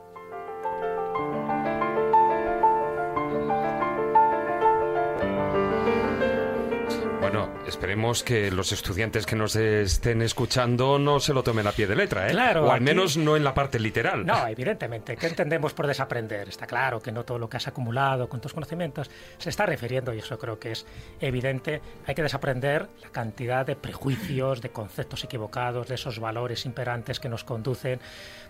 Esperemos 7.70 8.24
que 8.24 8.50
los 8.50 8.72
estudiantes 8.72 9.28
que 9.28 9.36
nos 9.36 9.56
estén 9.56 10.24
escuchando 10.24 10.98
no 10.98 11.20
se 11.20 11.36
lo 11.36 11.44
tomen 11.44 11.68
a 11.68 11.72
pie 11.72 11.86
de 11.86 11.96
letra, 11.96 12.28
¿eh? 12.28 12.32
Claro. 12.32 12.66
O 12.66 12.72
al 12.72 12.82
menos 12.82 13.16
no 13.16 13.38
en 13.38 13.44
la 13.44 13.54
parte 13.54 13.80
literal. 13.80 14.26
No, 14.26 14.48
evidentemente. 14.48 15.16
¿Qué 15.16 15.28
entendemos 15.28 15.76
por 15.76 15.86
desaprender? 15.86 16.50
Está 16.50 16.66
claro 16.66 17.00
que 17.00 17.12
no 17.12 17.24
todo 17.24 17.38
lo 17.38 17.48
que 17.48 17.58
has 17.58 17.68
acumulado 17.68 18.28
con 18.28 18.42
tus 18.42 18.56
conocimientos 18.56 19.12
se 19.38 19.52
está 19.52 19.68
refiriendo, 19.68 20.12
y 20.16 20.18
eso 20.18 20.40
creo 20.40 20.58
que 20.58 20.72
es 20.72 20.88
evidente, 21.22 21.80
hay 22.08 22.16
que 22.16 22.24
desaprender 22.24 22.90
la 23.04 23.10
cantidad 23.10 23.68
de 23.68 23.76
prejuicios, 23.76 24.62
de 24.62 24.72
conceptos 24.72 25.24
equivocados, 25.24 25.88
de 25.88 25.94
esos 25.94 26.18
valores 26.18 26.66
imperantes 26.66 27.20
que 27.20 27.30
nos 27.30 27.44
conducen 27.44 28.00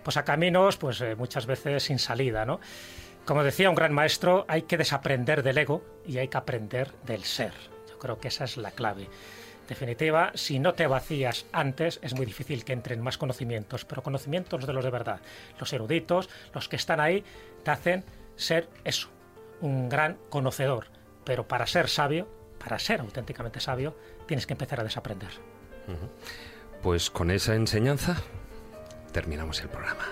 pues 0.02 0.16
a 0.16 0.24
caminos 0.24 0.78
pues 0.78 0.98
eh, 1.02 1.14
muchas 1.14 1.44
veces 1.44 1.82
sin 1.82 1.98
salida, 1.98 2.46
¿no? 2.46 2.58
Como 3.26 3.44
decía 3.44 3.68
un 3.68 3.76
gran 3.76 3.92
maestro, 3.92 4.46
hay 4.48 4.62
que 4.62 4.78
desaprender 4.78 5.42
del 5.42 5.58
ego 5.58 5.84
y 6.06 6.16
hay 6.16 6.28
que 6.28 6.38
aprender 6.38 6.92
del 7.04 7.22
ser. 7.24 7.52
Creo 8.00 8.18
que 8.18 8.28
esa 8.28 8.44
es 8.44 8.56
la 8.56 8.70
clave. 8.72 9.08
definitiva, 9.68 10.32
si 10.34 10.58
no 10.58 10.74
te 10.74 10.88
vacías 10.88 11.46
antes, 11.52 12.00
es 12.02 12.14
muy 12.14 12.26
difícil 12.26 12.64
que 12.64 12.72
entren 12.72 13.00
más 13.00 13.18
conocimientos, 13.18 13.84
pero 13.84 14.02
conocimientos 14.02 14.66
de 14.66 14.72
los 14.72 14.82
de 14.84 14.90
verdad. 14.90 15.20
Los 15.60 15.72
eruditos, 15.72 16.28
los 16.52 16.68
que 16.68 16.74
están 16.74 16.98
ahí, 16.98 17.22
te 17.62 17.70
hacen 17.70 18.04
ser 18.34 18.68
eso, 18.82 19.08
un 19.60 19.88
gran 19.88 20.18
conocedor. 20.28 20.86
Pero 21.24 21.46
para 21.46 21.68
ser 21.68 21.88
sabio, 21.88 22.26
para 22.58 22.80
ser 22.80 23.00
auténticamente 23.00 23.60
sabio, 23.60 23.94
tienes 24.26 24.46
que 24.46 24.54
empezar 24.54 24.80
a 24.80 24.84
desaprender. 24.84 25.30
Pues 26.82 27.10
con 27.10 27.30
esa 27.30 27.54
enseñanza 27.54 28.16
terminamos 29.12 29.60
el 29.60 29.68
programa. 29.68 30.06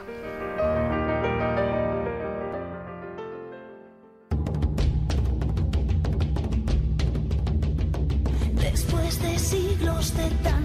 Siglos 10.28 10.57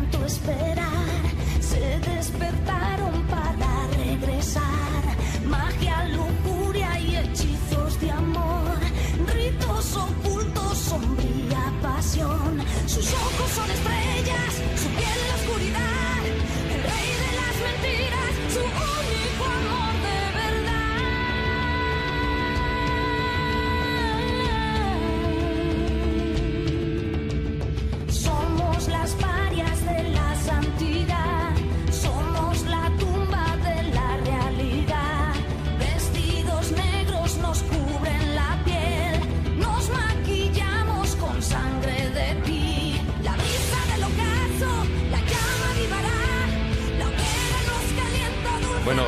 Bueno, 48.86 49.06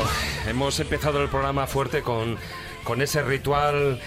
hemos 0.48 0.80
empezado 0.80 1.22
el 1.22 1.30
programa 1.30 1.68
fuerte 1.68 2.02
con, 2.02 2.38
con 2.86 3.02
ese 3.02 3.22
ritual 3.24 4.00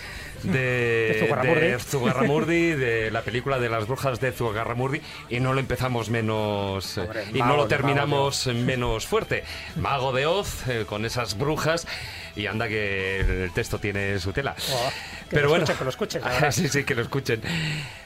de, 0.43 1.29
De 1.29 1.79
Zugarramurdi. 1.79 2.71
de 2.71 3.11
la 3.11 3.23
película 3.23 3.59
de 3.59 3.69
las 3.69 3.87
brujas 3.87 4.19
de 4.19 4.33
Zugarramurdi, 4.33 5.03
y 5.29 5.41
no 5.41 5.53
lo 5.53 5.61
empezamos 5.61 6.09
menos 6.09 6.97
eh, 6.97 7.09
y 7.35 7.41
no 7.41 7.57
lo 7.57 7.67
terminamos 7.67 8.47
menos 8.47 9.07
fuerte. 9.07 9.45
Mago 9.77 10.13
de 10.13 10.25
Oz, 10.27 10.67
eh, 10.69 10.87
con 10.89 11.05
esas 11.05 11.37
brujas, 11.37 11.87
y 12.35 12.47
anda 12.47 12.67
que 12.67 13.21
el 13.21 13.53
texto 13.53 13.79
tiene 13.79 14.19
su 14.21 14.33
tela. 14.33 14.57
Oh, 14.73 14.91
que 15.29 15.37
Pero 15.37 15.43
lo 15.43 15.49
bueno, 15.51 15.65
escuchen, 15.65 15.79
que 15.79 15.85
lo 15.85 15.91
escuchen, 15.91 16.23
sí, 16.53 16.69
sí, 16.69 16.85
que 16.85 16.95
lo 16.95 17.03
escuchen. 17.03 17.43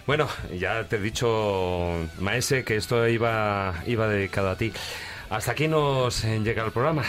Bueno, 0.06 0.28
ya 0.58 0.82
te 0.84 0.96
he 0.96 1.00
dicho, 1.00 1.96
Maese, 2.18 2.64
que 2.64 2.76
esto 2.76 3.06
iba, 3.06 3.74
iba 3.86 4.08
dedicado 4.08 4.50
a 4.50 4.56
ti. 4.56 4.72
Hasta 5.30 5.52
aquí 5.52 5.68
nos 5.68 6.24
llega 6.24 6.64
el 6.64 6.72
programa. 6.72 7.04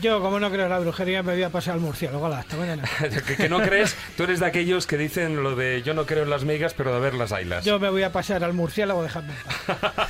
Yo, 0.00 0.20
como 0.20 0.38
no 0.38 0.50
creo 0.50 0.64
en 0.64 0.70
la 0.70 0.78
brujería, 0.78 1.22
me 1.22 1.32
voy 1.32 1.42
a 1.42 1.50
pasar 1.50 1.74
al 1.74 1.80
murciélago. 1.80 2.24
Hala, 2.24 2.38
hasta 2.38 2.56
mañana. 2.56 2.84
que, 3.26 3.36
que 3.36 3.48
no 3.48 3.60
crees, 3.60 3.96
tú 4.16 4.22
eres 4.22 4.38
de 4.40 4.46
aquellos 4.46 4.86
que 4.86 4.96
dicen 4.96 5.42
lo 5.42 5.56
de 5.56 5.82
yo 5.82 5.94
no 5.94 6.06
creo 6.06 6.22
en 6.22 6.30
las 6.30 6.44
migas, 6.44 6.74
pero 6.74 6.94
de 6.94 7.00
ver 7.00 7.14
las 7.14 7.32
ailas. 7.32 7.64
Yo 7.64 7.80
me 7.80 7.90
voy 7.90 8.04
a 8.04 8.12
pasar 8.12 8.44
al 8.44 8.52
murciélago, 8.52 9.02
dejadme. 9.02 9.34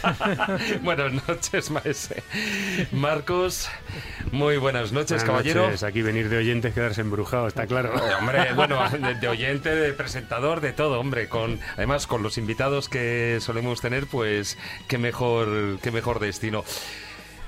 buenas 0.82 1.12
noches, 1.27 1.70
maese. 1.70 2.23
Marcos, 2.93 3.69
muy 4.32 4.59
buenas 4.59 4.93
noches, 4.93 5.11
Buenas 5.11 5.24
caballero. 5.24 5.62
noches. 5.66 5.82
Aquí 5.82 6.02
venir 6.02 6.28
de 6.28 6.36
oyentes 6.39 6.74
quedarse 6.74 7.01
embrujado, 7.01 7.48
está 7.48 7.66
claro. 7.66 7.94
Eh, 7.97 8.15
Hombre, 8.19 8.52
bueno, 8.55 8.86
de, 8.90 9.15
de 9.15 9.28
oyente, 9.28 9.74
de 9.74 9.93
presentador, 9.94 10.61
de 10.61 10.73
todo, 10.73 11.01
hombre. 11.01 11.28
Con, 11.28 11.59
además, 11.77 12.07
con 12.07 12.23
los 12.23 12.36
invitados 12.39 12.89
que 12.89 13.39
solemos 13.40 13.81
tener, 13.81 14.07
pues 14.07 14.59
qué 14.89 14.98
mejor, 14.98 15.78
qué 15.82 15.90
mejor 15.90 16.20
destino. 16.20 16.65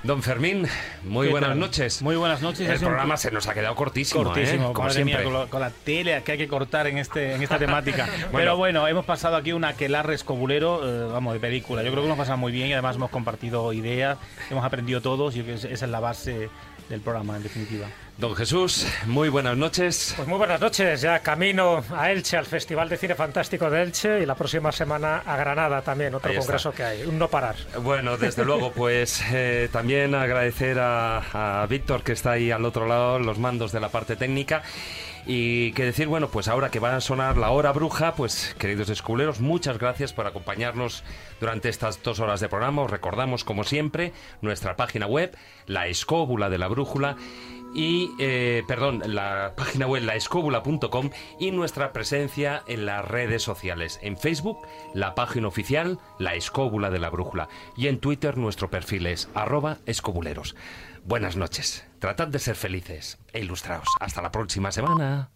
Don 0.03 0.21
Fermín, 0.21 0.67
muy 1.05 1.27
¿Qué 1.27 1.31
buenas 1.31 1.51
tal? 1.51 1.59
noches. 1.59 2.01
Muy 2.01 2.17
buenas 2.17 2.41
noches. 2.41 2.67
El 2.67 2.73
un- 2.75 2.79
programa 2.81 3.15
se 3.15 3.31
nos 3.31 3.47
ha 3.47 3.53
quedado 3.53 3.73
cortísimo, 3.73 4.25
Cortísimo, 4.25 4.71
¿eh? 4.71 4.73
como 4.73 4.89
madre 4.89 5.05
mía, 5.05 5.15
siempre. 5.15 5.23
con, 5.31 5.33
lo- 5.43 5.49
con 5.49 5.61
la 5.61 5.69
tele 5.69 6.21
que 6.23 6.33
hay 6.33 6.37
que 6.37 6.47
cortar 6.49 6.87
en 6.87 6.97
este 6.97 7.33
en 7.35 7.41
esta 7.41 7.57
temática. 7.59 8.05
Bueno. 8.07 8.29
Pero 8.33 8.57
bueno, 8.57 8.85
hemos 8.89 9.05
pasado 9.05 9.37
aquí 9.37 9.53
un 9.53 9.63
aquelarre 9.63 10.13
escobulero, 10.15 10.81
eh, 10.85 11.09
vamos, 11.09 11.33
de 11.33 11.39
película. 11.39 11.83
Yo 11.83 11.91
creo 11.91 12.03
que 12.03 12.09
nos 12.09 12.17
pasado 12.17 12.37
muy 12.37 12.51
bien 12.51 12.67
y 12.67 12.73
además 12.73 12.97
hemos 12.97 13.11
compartido 13.11 13.71
ideas, 13.71 14.17
hemos 14.51 14.65
aprendido 14.65 14.99
todos 14.99 15.37
y 15.37 15.39
esa 15.39 15.67
es 15.69 15.81
la 15.83 16.01
base 16.01 16.49
del 16.89 16.99
programa, 16.99 17.37
en 17.37 17.43
definitiva. 17.43 17.87
Don 18.17 18.35
Jesús, 18.35 18.85
muy 19.07 19.27
buenas 19.27 19.57
noches. 19.57 20.13
Pues 20.15 20.27
muy 20.27 20.37
buenas 20.37 20.61
noches, 20.61 21.01
ya 21.01 21.19
camino 21.19 21.83
a 21.91 22.11
Elche, 22.11 22.37
al 22.37 22.45
Festival 22.45 22.87
de 22.87 22.95
Cine 22.97 23.15
Fantástico 23.15 23.69
de 23.71 23.81
Elche 23.81 24.21
y 24.21 24.25
la 24.27 24.35
próxima 24.35 24.71
semana 24.71 25.23
a 25.25 25.35
Granada 25.35 25.81
también, 25.81 26.13
otro 26.13 26.29
Ahí 26.29 26.35
está. 26.37 26.45
congreso 26.45 26.71
que 26.71 26.83
hay, 26.83 27.03
un 27.03 27.17
no 27.17 27.27
parar. 27.27 27.55
Bueno, 27.81 28.15
desde 28.17 28.45
luego, 28.45 28.71
pues 28.75 29.21
eh, 29.31 29.67
también 29.71 30.13
agradecer 30.13 30.77
a, 30.79 31.61
a 31.61 31.65
Víctor 31.65 32.03
que 32.03 32.11
está 32.11 32.31
ahí 32.33 32.51
al 32.51 32.63
otro 32.65 32.87
lado, 32.87 33.17
los 33.17 33.39
mandos 33.39 33.71
de 33.71 33.79
la 33.79 33.89
parte 33.89 34.15
técnica. 34.15 34.61
Y 35.25 35.71
que 35.71 35.85
decir, 35.85 36.07
bueno, 36.09 36.27
pues 36.27 36.49
ahora 36.49 36.69
que 36.69 36.79
va 36.79 36.97
a 36.97 36.99
sonar 36.99 37.37
la 37.37 37.49
hora 37.49 37.71
bruja, 37.71 38.13
pues 38.13 38.53
queridos 38.59 38.89
esculeros, 38.89 39.39
muchas 39.39 39.79
gracias 39.79 40.11
por 40.11 40.27
acompañarnos 40.27 41.05
durante 41.39 41.69
estas 41.69 42.03
dos 42.03 42.19
horas 42.19 42.41
de 42.41 42.49
programa. 42.49 42.81
Os 42.81 42.91
recordamos, 42.91 43.45
como 43.45 43.63
siempre, 43.63 44.11
nuestra 44.41 44.75
página 44.75 45.07
web, 45.07 45.33
la 45.65 45.87
escóbula 45.87 46.49
de 46.49 46.57
la 46.57 46.67
brújula, 46.67 47.15
y, 47.73 48.11
eh, 48.19 48.63
perdón, 48.67 49.01
la 49.05 49.53
página 49.55 49.87
web 49.87 50.03
laescóbula.com 50.03 51.09
y 51.39 51.51
nuestra 51.51 51.93
presencia 51.93 52.63
en 52.67 52.85
las 52.85 53.05
redes 53.05 53.43
sociales. 53.43 53.99
En 54.01 54.17
Facebook, 54.17 54.59
la 54.93 55.15
página 55.15 55.47
oficial, 55.47 55.99
la 56.19 56.35
escóbula 56.35 56.89
de 56.89 56.99
la 56.99 57.09
brújula. 57.09 57.49
Y 57.75 57.87
en 57.87 57.99
Twitter, 57.99 58.37
nuestro 58.37 58.69
perfil 58.69 59.07
es 59.07 59.29
arroba 59.33 59.77
escobuleros. 59.85 60.55
Buenas 61.05 61.35
noches. 61.35 61.85
Tratad 61.99 62.27
de 62.27 62.39
ser 62.39 62.55
felices 62.55 63.17
e 63.33 63.41
ilustraos. 63.41 63.87
Hasta 63.99 64.21
la 64.21 64.31
próxima 64.31 64.71
semana. 64.71 65.29